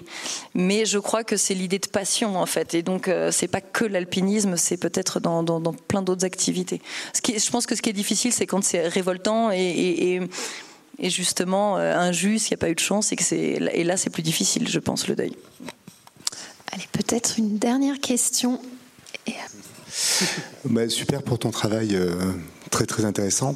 Mais 0.53 0.85
je 0.85 0.97
crois 0.97 1.23
que 1.23 1.38
c'est 1.38 1.53
l'idée 1.53 1.80
de 1.80 1.88
passion 1.88 2.38
en 2.38 2.45
fait, 2.45 2.73
et 2.73 2.81
donc 2.81 3.07
euh, 3.07 3.31
c'est 3.31 3.47
pas 3.47 3.61
que 3.61 3.85
l'alpinisme, 3.85 4.57
c'est 4.57 4.77
peut-être 4.77 5.19
dans, 5.19 5.43
plein 5.88 6.02
d'autres 6.02 6.26
activités. 6.26 6.81
Ce 7.14 7.22
qui, 7.22 7.38
je 7.38 7.52
pense 7.52 7.65
que 7.65 7.76
ce 7.76 7.81
qui 7.81 7.89
est 7.89 7.93
difficile, 7.93 8.34
c'est 8.34 8.47
quand 8.47 8.64
c'est 8.64 8.88
révoltant 8.88 9.52
et, 9.52 10.19
justement 10.99 11.77
euh, 11.77 11.95
injuste, 11.95 12.49
il 12.49 12.53
n'y 12.53 12.56
a 12.56 12.57
pas 12.57 12.69
eu 12.69 12.76
de 12.76 12.80
chance, 12.80 13.11
et 13.11 13.15
que 13.15 13.23
c'est 13.23 13.38
et 13.39 13.84
là 13.84 13.97
c'est 13.97 14.10
plus 14.10 14.23
difficile, 14.23 14.68
je 14.68 14.80
pense, 14.80 15.07
le 15.07 15.15
deuil. 15.15 15.35
Allez, 16.72 16.88
peut-être 16.91 17.38
une 17.38 17.57
dernière 17.57 17.99
question. 17.99 18.60
Bah, 20.65 20.89
super 20.89 21.23
pour 21.23 21.39
ton 21.39 21.52
travail, 21.52 21.95
euh, 21.95 22.15
très 22.76 22.85
très 22.85 23.06
intéressant. 23.06 23.56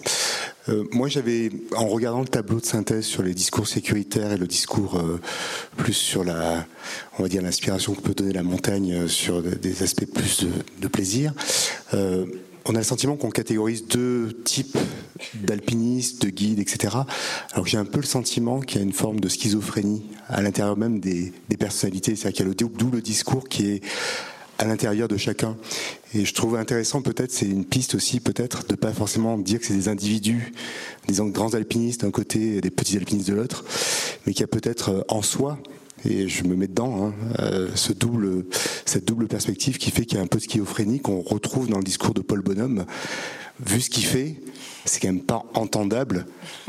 Euh, 0.69 0.85
moi, 0.93 1.09
j'avais, 1.09 1.49
en 1.75 1.87
regardant 1.87 2.21
le 2.21 2.27
tableau 2.27 2.61
de 2.61 2.65
synthèse 2.65 3.03
sur 3.03 3.21
les 3.21 3.33
discours 3.33 3.67
sécuritaires 3.67 4.31
et 4.31 4.37
le 4.37 4.47
discours 4.47 4.95
euh, 4.95 5.19
plus 5.75 5.91
sur 5.93 6.23
la, 6.23 6.65
on 7.17 7.23
va 7.23 7.27
dire 7.27 7.41
l'inspiration 7.41 7.93
que 7.95 8.01
peut 8.01 8.13
donner 8.13 8.31
la 8.31 8.43
montagne 8.43 8.93
euh, 8.93 9.07
sur 9.09 9.41
des 9.41 9.83
aspects 9.83 10.05
plus 10.05 10.45
de, 10.79 10.87
plaisir, 10.87 11.33
on 11.93 12.75
a 12.75 12.77
le 12.77 12.83
sentiment 12.83 13.15
qu'on 13.15 13.29
catégorise 13.29 13.87
deux 13.87 14.31
types 14.45 14.77
d'alpinistes, 15.33 16.21
de 16.21 16.29
guides, 16.29 16.59
etc. 16.59 16.95
Alors 17.51 17.67
j'ai 17.67 17.77
un 17.77 17.85
peu 17.85 17.99
le 17.99 18.05
sentiment 18.05 18.59
qu'il 18.61 18.77
y 18.77 18.79
a 18.81 18.85
une 18.85 18.93
forme 18.93 19.19
de 19.19 19.27
schizophrénie 19.27 20.03
à 20.27 20.41
l'intérieur 20.41 20.77
même 20.77 20.99
des, 20.99 21.33
des 21.49 21.57
personnalités. 21.57 22.15
C'est-à-dire 22.15 22.37
qu'il 22.37 22.45
y 22.45 22.49
a 22.49 22.49
le 22.49 22.77
double 22.77 23.01
discours 23.01 23.49
qui 23.49 23.69
est 23.69 23.81
à 24.59 24.65
l'intérieur 24.65 25.07
de 25.07 25.17
chacun. 25.17 25.57
Et 26.13 26.25
je 26.25 26.33
trouve 26.33 26.55
intéressant 26.55 27.01
peut-être, 27.01 27.31
c'est 27.31 27.47
une 27.47 27.65
piste 27.65 27.95
aussi 27.95 28.19
peut-être 28.19 28.67
de 28.67 28.75
pas 28.75 28.91
forcément 28.91 29.37
dire 29.37 29.59
que 29.59 29.65
c'est 29.65 29.73
des 29.73 29.87
individus, 29.87 30.53
des 31.07 31.15
grands 31.31 31.53
alpinistes 31.53 32.01
d'un 32.01 32.11
côté 32.11 32.57
et 32.57 32.61
des 32.61 32.69
petits 32.69 32.97
alpinistes 32.97 33.29
de 33.29 33.35
l'autre, 33.35 33.63
mais 34.25 34.33
qu'il 34.33 34.41
y 34.41 34.43
a 34.43 34.47
peut-être 34.47 34.89
euh, 34.89 35.01
en 35.07 35.21
soi, 35.21 35.57
et 36.05 36.27
je 36.27 36.43
me 36.43 36.55
mets 36.55 36.67
dedans, 36.67 37.07
hein, 37.07 37.13
euh, 37.39 37.69
ce 37.75 37.93
double, 37.93 38.45
cette 38.85 39.05
double 39.05 39.27
perspective 39.27 39.77
qui 39.77 39.91
fait 39.91 40.05
qu'il 40.05 40.17
y 40.17 40.21
a 40.21 40.23
un 40.23 40.27
peu 40.27 40.37
de 40.37 40.43
schizophrénie 40.43 40.99
qu'on 40.99 41.21
retrouve 41.21 41.67
dans 41.67 41.77
le 41.77 41.83
discours 41.83 42.13
de 42.13 42.21
Paul 42.21 42.41
Bonhomme, 42.41 42.85
vu 43.65 43.81
ce 43.81 43.89
qu'il 43.89 44.05
fait, 44.05 44.35
c'est 44.85 44.99
quand 44.99 45.07
même 45.07 45.21
pas 45.21 45.43
entendable. 45.53 46.25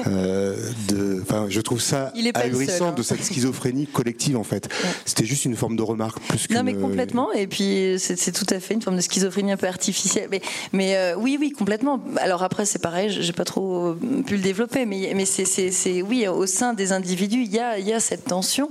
Euh, 0.07 0.57
de, 0.89 1.23
je 1.49 1.61
trouve 1.61 1.81
ça 1.81 2.13
ahurissant 2.35 2.89
hein. 2.89 2.93
de 2.93 3.03
cette 3.03 3.25
schizophrénie 3.25 3.87
collective 3.87 4.37
en 4.37 4.45
fait. 4.45 4.69
C'était 5.05 5.25
juste 5.25 5.45
une 5.45 5.57
forme 5.57 5.77
de 5.77 5.83
remarque 5.83 6.21
plus 6.21 6.47
que. 6.47 6.55
Non 6.55 6.63
mais 6.63 6.75
complètement. 6.75 7.33
Et 7.33 7.47
puis 7.47 7.97
c'est 7.99 8.33
tout 8.33 8.47
à 8.51 8.61
fait 8.61 8.75
une 8.75 8.83
forme 8.83 8.97
de 8.97 9.01
schizophrénie 9.01 9.53
un 9.53 9.57
peu 9.57 9.67
artificielle. 9.67 10.29
Mais, 10.31 10.43
mais 10.73 10.97
euh, 10.97 11.15
oui, 11.17 11.37
oui, 11.41 11.51
complètement. 11.51 12.01
Alors 12.19 12.43
après 12.43 12.67
c'est 12.67 12.79
pareil, 12.79 13.11
j'ai 13.11 13.33
pas 13.33 13.45
trop 13.45 13.95
pu 14.27 14.37
le 14.37 14.43
développer, 14.43 14.87
mais 14.87 15.13
mais 15.15 15.25
c'est 15.25 16.03
oui 16.03 16.27
au 16.29 16.47
sein 16.47 16.75
des 16.75 16.93
individus 16.93 17.43
il 17.43 17.53
y 17.53 17.59
a 17.59 17.79
y 17.79 17.93
a 17.93 18.01
cette 18.01 18.25
tension 18.25 18.71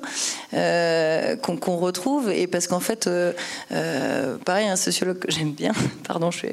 euh, 0.53 1.35
qu'on 1.37 1.77
retrouve 1.77 2.29
et 2.29 2.47
parce 2.47 2.67
qu'en 2.67 2.79
fait 2.79 3.07
euh, 3.07 3.33
pareil 4.45 4.67
un 4.67 4.75
sociologue 4.75 5.19
que 5.19 5.31
j'aime 5.31 5.51
bien, 5.51 5.71
pardon 6.07 6.31
je 6.31 6.37
suis, 6.39 6.49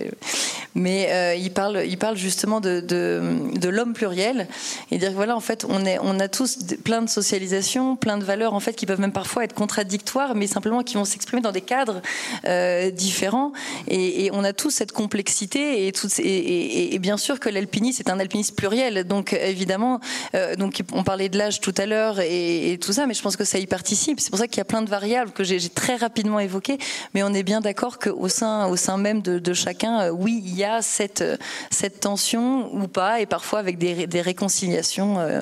mais 0.74 1.36
il 1.38 1.52
il 1.84 1.98
parle 1.98 2.16
justement 2.16 2.60
de 2.60 3.68
l'homme 3.68 3.92
pluriel 3.92 4.48
et 4.90 4.98
dire 4.98 5.12
voilà 5.12 5.36
en 5.36 5.40
fait 5.40 5.66
on 5.68 6.20
a 6.20 6.28
tous 6.28 6.58
plein 6.84 7.02
de 7.02 7.08
socialisation, 7.08 7.96
plein 7.96 8.18
de 8.18 8.24
valeurs 8.24 8.54
en 8.54 8.60
fait 8.60 8.74
qui 8.74 8.86
peuvent 8.86 9.00
même 9.00 9.12
parfois 9.12 9.44
être 9.44 9.54
contradictoires, 9.54 10.34
mais 10.34 10.46
simplement 10.46 10.82
qui 10.82 10.94
vont 10.94 11.04
s'exprimer 11.04 11.42
dans 11.42 11.52
des 11.52 11.60
cadres 11.60 12.02
euh, 12.44 12.90
différents 12.90 13.52
et, 13.88 14.30
on 14.32 14.44
a 14.44 14.52
tous 14.52 14.70
cette 14.70 14.92
complexité 14.92 15.86
et, 15.86 16.98
bien 16.98 17.16
sûr 17.16 17.40
que 17.40 17.48
l'alpinisme 17.48 18.02
est 18.04 18.10
un 18.10 18.18
alpinisme 18.18 18.54
pluriel, 18.54 19.04
donc 19.04 19.32
évidemment 19.32 20.00
euh, 20.34 20.54
on 20.92 21.04
parlait 21.04 21.28
de 21.28 21.38
l'âge 21.38 21.60
tout 21.60 21.74
à 21.78 21.86
l'heure 21.86 22.20
et, 22.20 22.78
tout 22.80 22.92
ça, 22.92 23.06
mais 23.06 23.14
je 23.14 23.22
pense 23.22 23.36
que 23.36 23.44
ça 23.44 23.58
y 23.58 23.66
participe. 23.66 24.20
C'est 24.20 24.30
pour 24.30 24.38
ça 24.38 24.48
qu'il 24.48 24.58
y 24.58 24.60
a 24.60 24.64
plein 24.64 24.82
de 24.82 24.90
variables 24.90 25.30
que 25.30 25.44
j'ai 25.44 25.60
très 25.68 25.96
rapidement 25.96 26.40
évoquées, 26.40 26.78
mais 27.14 27.22
on 27.22 27.32
est 27.32 27.42
bien 27.42 27.60
d'accord 27.60 27.98
qu'au 27.98 28.28
sein 28.28 28.98
même 28.98 29.22
de, 29.22 29.38
de 29.38 29.54
chacun, 29.54 30.00
euh, 30.00 30.10
oui 30.10 30.42
il 30.44 30.54
y 30.54 30.64
a 30.64 30.82
cette 30.82 31.22
cette 31.70 32.00
tension 32.00 32.74
ou 32.74 32.88
pas, 32.88 33.20
et 33.20 33.26
parfois 33.26 33.58
avec 33.58 33.78
des, 33.78 34.20
réconciliations 34.20 35.18
euh, 35.18 35.40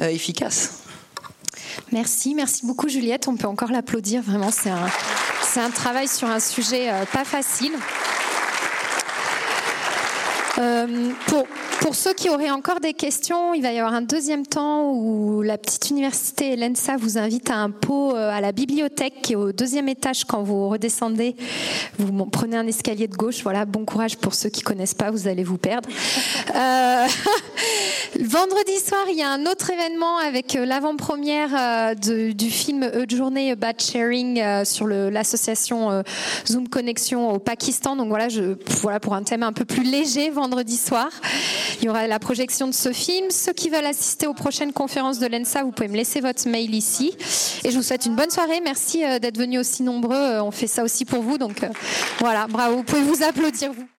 euh, 0.00 0.08
efficaces. 0.08 0.82
Merci, 1.92 2.34
merci 2.34 2.66
beaucoup 2.66 2.88
Juliette. 2.88 3.28
On 3.28 3.36
peut 3.36 3.48
encore 3.48 3.70
l'applaudir. 3.70 4.22
Vraiment, 4.22 4.50
c'est 4.50 4.70
un, 4.70 4.88
c'est 5.42 5.60
un 5.60 5.70
travail 5.70 6.08
sur 6.08 6.28
un 6.28 6.40
sujet 6.40 6.90
euh, 6.90 7.04
pas 7.12 7.24
facile. 7.24 7.72
Euh, 10.60 11.12
pour, 11.26 11.46
pour 11.80 11.94
ceux 11.94 12.12
qui 12.12 12.28
auraient 12.28 12.50
encore 12.50 12.80
des 12.80 12.92
questions, 12.92 13.54
il 13.54 13.62
va 13.62 13.72
y 13.72 13.78
avoir 13.78 13.94
un 13.94 14.02
deuxième 14.02 14.46
temps 14.46 14.92
où 14.92 15.40
la 15.40 15.56
petite 15.56 15.88
université 15.88 16.54
l'ENSA 16.54 16.98
vous 16.98 17.16
invite 17.16 17.48
à 17.50 17.56
un 17.56 17.70
pot 17.70 18.14
euh, 18.14 18.30
à 18.30 18.42
la 18.42 18.52
bibliothèque 18.52 19.22
qui 19.22 19.32
est 19.32 19.36
au 19.36 19.52
deuxième 19.52 19.88
étage 19.88 20.24
quand 20.24 20.42
vous 20.42 20.68
redescendez. 20.68 21.34
Vous 21.98 22.12
prenez 22.26 22.58
un 22.58 22.66
escalier 22.66 23.08
de 23.08 23.16
gauche. 23.16 23.42
Voilà, 23.42 23.64
bon 23.64 23.86
courage 23.86 24.18
pour 24.18 24.34
ceux 24.34 24.50
qui 24.50 24.60
connaissent 24.60 24.94
pas, 24.94 25.10
vous 25.10 25.26
allez 25.26 25.42
vous 25.42 25.56
perdre. 25.56 25.88
Euh, 26.54 27.06
vendredi 28.20 28.76
soir, 28.78 29.06
il 29.08 29.16
y 29.16 29.22
a 29.22 29.30
un 29.30 29.46
autre 29.46 29.70
événement 29.70 30.18
avec 30.18 30.56
euh, 30.56 30.66
l'avant-première 30.66 31.96
du 31.96 32.50
film 32.50 32.82
A 32.82 33.06
Journey 33.08 33.52
About 33.52 33.78
Sharing 33.78 34.64
sur 34.64 34.86
l'association 34.86 36.02
Zoom 36.46 36.68
Connexion 36.68 37.30
au 37.32 37.38
Pakistan. 37.38 37.96
Donc 37.96 38.08
voilà, 38.08 38.28
je, 38.28 38.56
voilà 38.82 39.00
pour 39.00 39.14
un 39.14 39.22
thème 39.22 39.42
un 39.42 39.52
peu 39.52 39.64
plus 39.64 39.82
léger 39.82 40.30
vendredi 40.30 40.49
soir. 40.76 41.10
Il 41.80 41.86
y 41.86 41.88
aura 41.88 42.06
la 42.06 42.18
projection 42.18 42.66
de 42.66 42.74
ce 42.74 42.92
film. 42.92 43.30
Ceux 43.30 43.52
qui 43.52 43.70
veulent 43.70 43.86
assister 43.86 44.26
aux 44.26 44.34
prochaines 44.34 44.72
conférences 44.72 45.18
de 45.18 45.26
l'ENSA, 45.26 45.62
vous 45.62 45.72
pouvez 45.72 45.88
me 45.88 45.96
laisser 45.96 46.20
votre 46.20 46.48
mail 46.48 46.74
ici. 46.74 47.14
Et 47.64 47.70
je 47.70 47.76
vous 47.76 47.82
souhaite 47.82 48.06
une 48.06 48.16
bonne 48.16 48.30
soirée. 48.30 48.60
Merci 48.62 49.04
euh, 49.04 49.18
d'être 49.18 49.38
venus 49.38 49.60
aussi 49.60 49.82
nombreux. 49.82 50.16
Euh, 50.16 50.42
on 50.42 50.50
fait 50.50 50.66
ça 50.66 50.82
aussi 50.84 51.04
pour 51.04 51.22
vous. 51.22 51.38
Donc 51.38 51.62
euh, 51.62 51.68
voilà, 52.18 52.46
bravo. 52.46 52.76
Vous 52.76 52.82
pouvez 52.82 53.02
vous 53.02 53.22
applaudir, 53.22 53.72
vous. 53.72 53.89